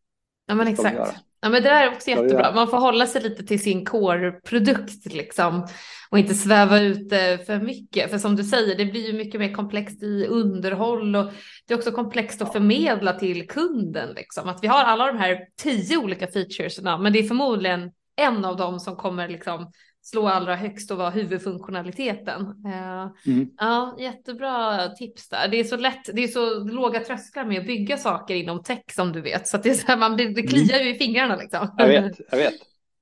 Ja 0.47 0.55
men 0.55 0.69
exakt. 0.69 1.24
Ja 1.44 1.48
men 1.48 1.62
det 1.62 1.69
där 1.69 1.86
är 1.86 1.93
också 1.93 2.10
jättebra. 2.10 2.52
Man 2.55 2.69
får 2.69 2.78
hålla 2.78 3.06
sig 3.06 3.23
lite 3.23 3.43
till 3.43 3.62
sin 3.62 3.85
core-produkt 3.85 5.14
liksom 5.14 5.66
och 6.10 6.19
inte 6.19 6.35
sväva 6.35 6.81
ut 6.81 7.09
för 7.47 7.60
mycket. 7.60 8.10
För 8.10 8.19
som 8.19 8.36
du 8.36 8.44
säger, 8.44 8.77
det 8.77 8.85
blir 8.85 9.06
ju 9.06 9.12
mycket 9.12 9.40
mer 9.40 9.52
komplext 9.52 10.02
i 10.02 10.27
underhåll 10.27 11.16
och 11.16 11.32
det 11.66 11.74
är 11.74 11.78
också 11.78 11.93
komplext 11.93 12.43
att 12.43 12.52
förmedla 12.52 13.12
till 13.12 13.48
kunden 13.48 14.12
liksom. 14.16 14.48
Att 14.48 14.59
vi 14.62 14.69
har 14.69 14.85
alla 14.85 15.06
de 15.06 15.19
här 15.19 15.39
tio 15.62 15.97
olika 15.97 16.27
featuresna, 16.27 16.98
men 16.98 17.12
det 17.12 17.19
är 17.19 17.23
förmodligen 17.23 17.90
en 18.16 18.44
av 18.44 18.56
dem 18.56 18.81
som 18.81 18.97
kommer 18.97 19.28
liksom 19.28 19.73
slå 20.03 20.29
allra 20.29 20.57
högst 20.57 20.91
och 20.91 20.99
vara 20.99 21.11
huvudfunktionaliteten. 21.11 22.41
Eh, 22.66 23.33
mm. 23.33 23.51
Ja, 23.59 23.97
jättebra 23.99 24.89
tips 24.89 25.29
där. 25.29 25.49
Det 25.49 25.61
är 25.61 25.65
så 25.65 25.77
lätt, 25.77 26.11
det 26.15 26.24
är 26.24 26.29
så 26.29 26.65
låga 26.65 27.01
trösklar 27.01 27.45
med 27.45 27.61
att 27.61 27.66
bygga 27.66 27.97
saker 27.97 28.35
inom 28.35 28.62
tech 28.62 28.85
som 28.91 29.12
du 29.12 29.20
vet, 29.20 29.49
så 29.49 29.57
att 29.57 29.62
det, 29.62 29.70
är 29.70 29.74
så 29.74 29.87
här, 29.87 29.97
man, 29.97 30.16
det, 30.16 30.29
det 30.29 30.43
kliar 30.43 30.79
ju 30.79 30.95
i 30.95 30.99
fingrarna 30.99 31.37
liksom. 31.37 31.74
Jag 31.79 31.89
vet, 31.89 32.20
jag 32.31 32.39
vet. 32.39 32.55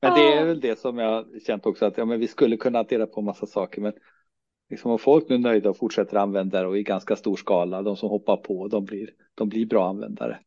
Men 0.02 0.14
det 0.14 0.32
är 0.32 0.44
väl 0.44 0.60
det 0.60 0.78
som 0.78 0.98
jag 0.98 1.26
känt 1.46 1.66
också 1.66 1.86
att 1.86 1.98
ja, 1.98 2.04
men 2.04 2.20
vi 2.20 2.28
skulle 2.28 2.56
kunna 2.56 2.78
addera 2.78 3.06
på 3.06 3.22
massa 3.22 3.46
saker, 3.46 3.80
men 3.80 3.92
liksom 4.70 4.90
om 4.90 4.98
folk 4.98 5.28
nu 5.28 5.34
är 5.34 5.38
nöjda 5.38 5.70
och 5.70 5.76
fortsätter 5.76 6.16
använda 6.16 6.60
det 6.60 6.66
och 6.66 6.78
i 6.78 6.82
ganska 6.82 7.16
stor 7.16 7.36
skala, 7.36 7.82
de 7.82 7.96
som 7.96 8.08
hoppar 8.08 8.36
på, 8.36 8.68
de 8.68 8.84
blir, 8.84 9.10
de 9.34 9.48
blir 9.48 9.66
bra 9.66 9.88
användare. 9.88 10.38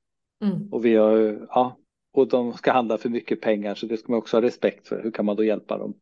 Mm. 0.43 0.73
Och 0.73 0.85
vi 0.85 0.95
har, 0.95 1.47
ja, 1.49 1.77
och 2.13 2.27
de 2.27 2.53
ska 2.53 2.71
handla 2.71 2.97
för 2.97 3.09
mycket 3.09 3.41
pengar, 3.41 3.75
så 3.75 3.85
det 3.85 3.97
ska 3.97 4.11
man 4.11 4.19
också 4.19 4.38
ha 4.38 4.41
respekt 4.41 4.88
för. 4.88 5.03
Hur 5.03 5.11
kan 5.11 5.25
man 5.25 5.35
då 5.35 5.43
hjälpa 5.43 5.77
dem? 5.77 5.93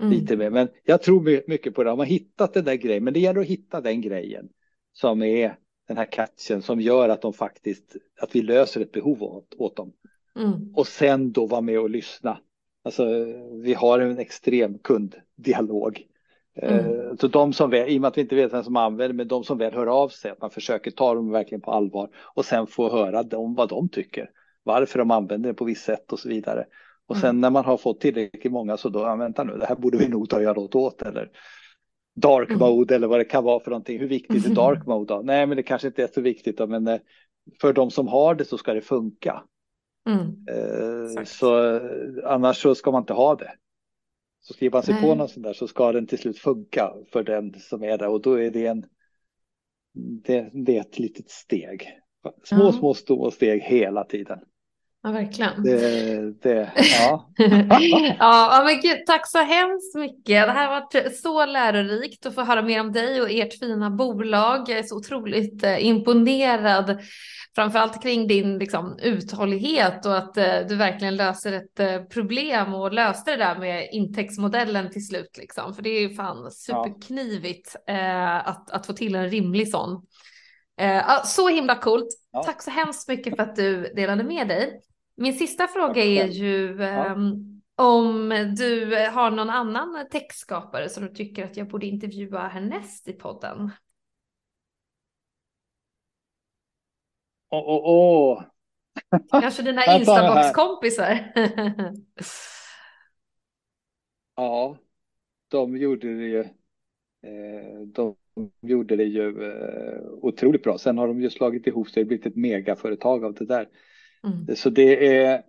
Mm. 0.00 0.12
Lite 0.12 0.36
mer. 0.36 0.50
Men 0.50 0.68
jag 0.84 1.02
tror 1.02 1.48
mycket 1.50 1.74
på 1.74 1.84
det. 1.84 1.90
De 1.90 1.98
har 1.98 2.06
hittat 2.06 2.54
den 2.54 2.64
där 2.64 2.74
grejen, 2.74 3.04
men 3.04 3.14
det 3.14 3.20
gäller 3.20 3.40
att 3.40 3.46
hitta 3.46 3.80
den 3.80 4.00
grejen 4.00 4.48
som 4.92 5.22
är 5.22 5.56
den 5.88 5.96
här 5.96 6.12
catchen 6.12 6.62
som 6.62 6.80
gör 6.80 7.08
att 7.08 7.22
de 7.22 7.32
faktiskt, 7.32 7.96
att 8.20 8.36
vi 8.36 8.42
löser 8.42 8.80
ett 8.80 8.92
behov 8.92 9.22
åt, 9.22 9.54
åt 9.58 9.76
dem. 9.76 9.92
Mm. 10.36 10.74
Och 10.74 10.86
sen 10.86 11.32
då 11.32 11.46
vara 11.46 11.60
med 11.60 11.80
och 11.80 11.90
lyssna. 11.90 12.38
Alltså, 12.84 13.04
vi 13.62 13.74
har 13.74 13.98
en 13.98 14.18
extrem 14.18 14.78
kunddialog. 14.78 16.06
Eh, 16.56 16.86
mm. 16.86 17.16
Så 17.16 17.28
de 17.28 17.52
som 17.52 17.70
väl, 17.70 17.88
i 17.88 17.96
och 17.96 18.00
med 18.00 18.08
att 18.08 18.16
vi 18.16 18.20
inte 18.20 18.34
vet 18.34 18.52
vem 18.52 18.64
som 18.64 18.76
använder, 18.76 19.14
men 19.14 19.28
de 19.28 19.44
som 19.44 19.58
väl 19.58 19.74
hör 19.74 19.86
av 19.86 20.08
sig, 20.08 20.30
att 20.30 20.40
man 20.40 20.50
försöker 20.50 20.90
ta 20.90 21.14
dem 21.14 21.30
verkligen 21.30 21.60
på 21.60 21.70
allvar 21.70 22.08
och 22.34 22.44
sen 22.44 22.66
få 22.66 22.90
höra 22.90 23.22
dem 23.22 23.54
vad 23.54 23.68
de 23.68 23.88
tycker, 23.88 24.30
varför 24.62 24.98
de 24.98 25.10
använder 25.10 25.48
det 25.48 25.54
på 25.54 25.64
visst 25.64 25.84
sätt 25.84 26.12
och 26.12 26.18
så 26.18 26.28
vidare. 26.28 26.66
Och 27.10 27.16
sen 27.16 27.30
mm. 27.30 27.40
när 27.40 27.50
man 27.50 27.64
har 27.64 27.76
fått 27.76 28.00
tillräckligt 28.00 28.52
många 28.52 28.76
så 28.76 28.88
då, 28.88 29.00
ja, 29.00 29.16
vänta 29.16 29.44
nu, 29.44 29.56
det 29.56 29.66
här 29.66 29.76
borde 29.76 29.98
vi 29.98 30.08
nog 30.08 30.28
ta 30.28 30.36
och 30.36 30.42
göra 30.42 30.54
något 30.54 30.74
åt 30.74 31.02
eller 31.02 31.30
dark 32.16 32.48
mm. 32.48 32.58
mode 32.58 32.94
eller 32.94 33.06
vad 33.06 33.20
det 33.20 33.24
kan 33.24 33.44
vara 33.44 33.60
för 33.60 33.70
någonting. 33.70 33.98
Hur 33.98 34.08
viktigt 34.08 34.46
är 34.46 34.50
dark 34.54 34.86
mode 34.86 35.14
då? 35.14 35.20
Nej, 35.22 35.46
men 35.46 35.56
det 35.56 35.62
kanske 35.62 35.88
inte 35.88 36.02
är 36.02 36.06
så 36.14 36.20
viktigt 36.20 36.58
då, 36.58 36.66
men 36.66 36.88
eh, 36.88 37.00
för 37.60 37.72
de 37.72 37.90
som 37.90 38.08
har 38.08 38.34
det 38.34 38.44
så 38.44 38.58
ska 38.58 38.74
det 38.74 38.80
funka. 38.80 39.42
Mm. 40.06 40.20
Eh, 40.20 41.24
så 41.24 41.74
eh, 41.74 41.82
annars 42.24 42.62
så 42.62 42.74
ska 42.74 42.90
man 42.90 43.02
inte 43.02 43.12
ha 43.12 43.34
det. 43.34 43.52
Så 44.40 44.54
skriver 44.54 44.72
man 44.72 44.82
sig 44.82 44.94
Nej. 44.94 45.02
på 45.02 45.14
något 45.14 45.30
sånt 45.30 45.46
där 45.46 45.52
så 45.52 45.68
ska 45.68 45.92
den 45.92 46.06
till 46.06 46.18
slut 46.18 46.38
funka 46.38 46.92
för 47.12 47.22
den 47.22 47.54
som 47.60 47.84
är 47.84 47.98
där 47.98 48.08
och 48.08 48.20
då 48.22 48.40
är 48.40 48.50
det 48.50 48.66
en 48.66 48.86
det, 50.24 50.50
det 50.52 50.76
är 50.76 50.80
ett 50.80 50.98
litet 50.98 51.30
steg. 51.30 51.88
Små, 52.44 52.60
mm. 52.60 52.72
små, 52.72 52.94
små 52.94 53.30
steg 53.30 53.62
hela 53.62 54.04
tiden. 54.04 54.38
Ja, 55.02 55.10
verkligen. 55.10 55.62
Det, 55.62 56.42
det, 56.42 56.72
ja. 56.76 57.30
ja, 58.18 58.62
men 58.64 58.80
gud, 58.80 59.06
tack 59.06 59.28
så 59.28 59.38
hemskt 59.38 59.94
mycket. 59.94 60.46
Det 60.46 60.52
här 60.52 60.68
har 60.68 60.80
varit 60.80 61.16
så 61.16 61.46
lärorikt 61.46 62.26
att 62.26 62.34
få 62.34 62.42
höra 62.42 62.62
mer 62.62 62.80
om 62.80 62.92
dig 62.92 63.22
och 63.22 63.30
ert 63.30 63.58
fina 63.58 63.90
bolag. 63.90 64.68
Jag 64.68 64.78
är 64.78 64.82
så 64.82 64.96
otroligt 64.96 65.64
eh, 65.64 65.86
imponerad, 65.86 67.00
framförallt 67.54 68.02
kring 68.02 68.26
din 68.26 68.58
liksom, 68.58 68.98
uthållighet 69.02 70.06
och 70.06 70.16
att 70.16 70.36
eh, 70.36 70.60
du 70.68 70.76
verkligen 70.76 71.16
löser 71.16 71.52
ett 71.52 71.80
eh, 71.80 72.02
problem 72.02 72.74
och 72.74 72.92
löste 72.92 73.30
det 73.30 73.36
där 73.36 73.58
med 73.58 73.88
intäktsmodellen 73.92 74.90
till 74.90 75.06
slut. 75.06 75.38
Liksom. 75.38 75.74
För 75.74 75.82
det 75.82 75.90
är 75.90 76.00
ju 76.00 76.14
fan 76.14 76.50
superknivigt 76.50 77.76
eh, 77.88 78.48
att, 78.48 78.70
att 78.70 78.86
få 78.86 78.92
till 78.92 79.14
en 79.14 79.30
rimlig 79.30 79.70
sån. 79.70 80.06
Eh, 80.80 81.22
så 81.24 81.48
himla 81.48 81.74
coolt. 81.74 82.08
Ja. 82.32 82.42
Tack 82.42 82.62
så 82.62 82.70
hemskt 82.70 83.08
mycket 83.08 83.36
för 83.36 83.42
att 83.42 83.56
du 83.56 83.92
delade 83.94 84.24
med 84.24 84.48
dig. 84.48 84.80
Min 85.20 85.34
sista 85.34 85.66
fråga 85.66 86.02
är 86.04 86.26
ju 86.26 86.76
ja. 86.80 87.12
um, 87.12 87.62
om 87.76 88.28
du 88.58 88.96
har 89.12 89.30
någon 89.30 89.50
annan 89.50 90.08
textskapare 90.10 90.88
som 90.88 91.06
du 91.06 91.08
tycker 91.14 91.44
att 91.44 91.56
jag 91.56 91.68
borde 91.68 91.86
intervjua 91.86 92.48
härnäst 92.48 93.08
i 93.08 93.12
podden? 93.12 93.70
Åh, 97.48 97.64
åh, 97.66 97.80
åh. 97.84 98.42
Kanske 99.40 99.62
dina 99.62 99.98
Instabox-kompisar? 99.98 101.32
ja, 104.36 104.76
de 105.48 105.76
gjorde 105.76 106.16
det 106.16 106.26
ju. 106.26 106.40
Eh, 107.22 107.80
de 107.86 108.16
gjorde 108.60 108.96
det 108.96 109.04
ju 109.04 109.44
eh, 109.44 110.00
otroligt 110.22 110.62
bra. 110.62 110.78
Sen 110.78 110.98
har 110.98 111.06
de 111.06 111.20
ju 111.20 111.30
slagit 111.30 111.66
ihop 111.66 111.90
sig 111.90 112.00
och 112.00 112.06
blivit 112.06 112.26
ett 112.26 112.36
megaföretag 112.36 113.24
av 113.24 113.34
det 113.34 113.46
där. 113.46 113.68
Mm. 114.24 114.56
Så 114.56 114.70
det 114.70 115.16
är. 115.16 115.42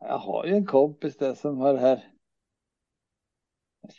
Jag 0.00 0.18
har 0.18 0.44
ju 0.46 0.52
en 0.52 0.66
kompis 0.66 1.16
där 1.16 1.34
som 1.34 1.58
har 1.58 1.74
det 1.74 1.80
här. 1.80 2.12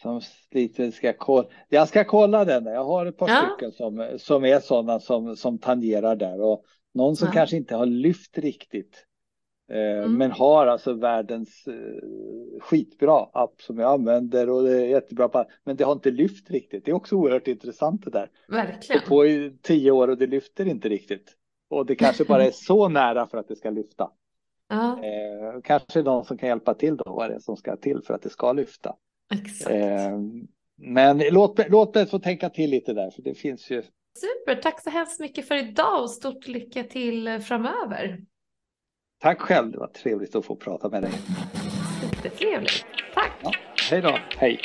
Som 0.02 0.22
lite 0.52 0.92
ska 0.92 1.14
kolla. 1.14 1.50
Jag 1.70 1.88
ska 1.88 2.04
kolla 2.04 2.46
den. 2.46 2.66
Jag 2.66 2.84
har 2.84 3.06
ett 3.06 3.18
par 3.18 3.30
ja. 3.30 3.50
stycken 3.50 3.72
som, 3.72 4.18
som 4.20 4.46
är 4.46 4.60
sådana 4.60 5.00
som, 5.00 5.36
som 5.36 5.58
tangerar 5.58 6.16
där 6.16 6.42
och 6.42 6.66
någon 6.94 7.16
som 7.16 7.26
ja. 7.26 7.34
kanske 7.34 7.58
inte 7.58 7.76
har 7.76 7.86
lyft 7.86 8.38
riktigt. 8.38 9.06
Eh, 9.70 9.98
mm. 9.98 10.18
Men 10.18 10.32
har 10.32 10.68
alltså 10.68 10.94
världens 10.94 11.68
eh, 11.68 12.60
skitbra 12.60 13.30
app 13.34 13.62
som 13.62 13.80
jag 13.80 13.92
använder 13.92 14.50
och 14.50 14.64
det 14.64 14.82
är 14.82 14.88
jättebra 14.88 15.30
på. 15.30 15.46
Men 15.64 15.76
det 15.76 15.84
har 15.84 15.94
inte 15.94 16.12
lyft 16.12 16.50
riktigt. 16.50 16.86
Det 16.86 16.92
är 16.92 16.96
också 16.96 17.16
oerhört 17.16 17.48
intressant 17.48 18.06
det 18.06 18.12
där. 18.12 18.30
Verkligen. 18.48 19.02
På 19.08 19.26
i 19.26 19.58
tio 19.62 19.92
år 19.92 20.08
och 20.08 20.18
det 20.18 20.28
lyfter 20.28 20.66
inte 20.66 20.90
riktigt. 20.90 21.36
Och 21.70 21.86
det 21.86 21.96
kanske 21.96 22.26
bara 22.26 22.44
är 22.44 22.52
så 22.54 22.90
nära 22.90 23.28
för 23.28 23.38
att 23.38 23.48
det 23.48 23.56
ska 23.56 23.70
lyfta. 23.70 24.10
Ja. 24.70 25.04
Eh, 25.04 25.62
kanske 25.64 26.02
någon 26.02 26.26
som 26.26 26.38
kan 26.38 26.50
hjälpa 26.50 26.74
till 26.74 26.98
då 26.98 27.04
vad 27.06 27.30
det 27.30 27.36
är 27.36 27.40
som 27.40 27.58
ska 27.58 27.76
till 27.76 28.02
för 28.06 28.14
att 28.14 28.22
det 28.22 28.30
ska 28.30 28.54
lyfta. 28.54 28.96
Exakt. 29.34 29.76
Eh, 29.76 30.20
men 30.78 31.18
låt, 31.32 31.70
låt 31.70 31.96
mig 31.96 32.06
få 32.06 32.20
tänka 32.20 32.50
till 32.50 32.70
lite 32.70 32.94
där 32.94 33.12
för 33.12 33.22
det 33.22 33.34
finns 33.34 33.70
ju. 33.70 33.84
Super, 34.14 34.62
tack 34.62 34.84
så 34.84 34.90
hemskt 34.90 35.20
mycket 35.20 35.48
för 35.48 35.56
idag 35.56 36.02
och 36.02 36.12
stort 36.12 36.48
lycka 36.48 36.84
till 36.84 37.40
framöver. 37.40 38.20
Tack 39.22 39.40
själv, 39.40 39.72
det 39.72 39.78
var 39.78 39.88
trevligt 39.88 40.36
att 40.36 40.46
få 40.46 40.56
prata 40.56 40.90
med 40.90 41.02
dig. 41.04 41.12
Jättetrevligt. 42.04 42.86
Tack. 43.14 43.32
Ja, 43.44 43.52
hej 43.92 44.02
då. 44.02 44.20
Hej. 44.38 44.60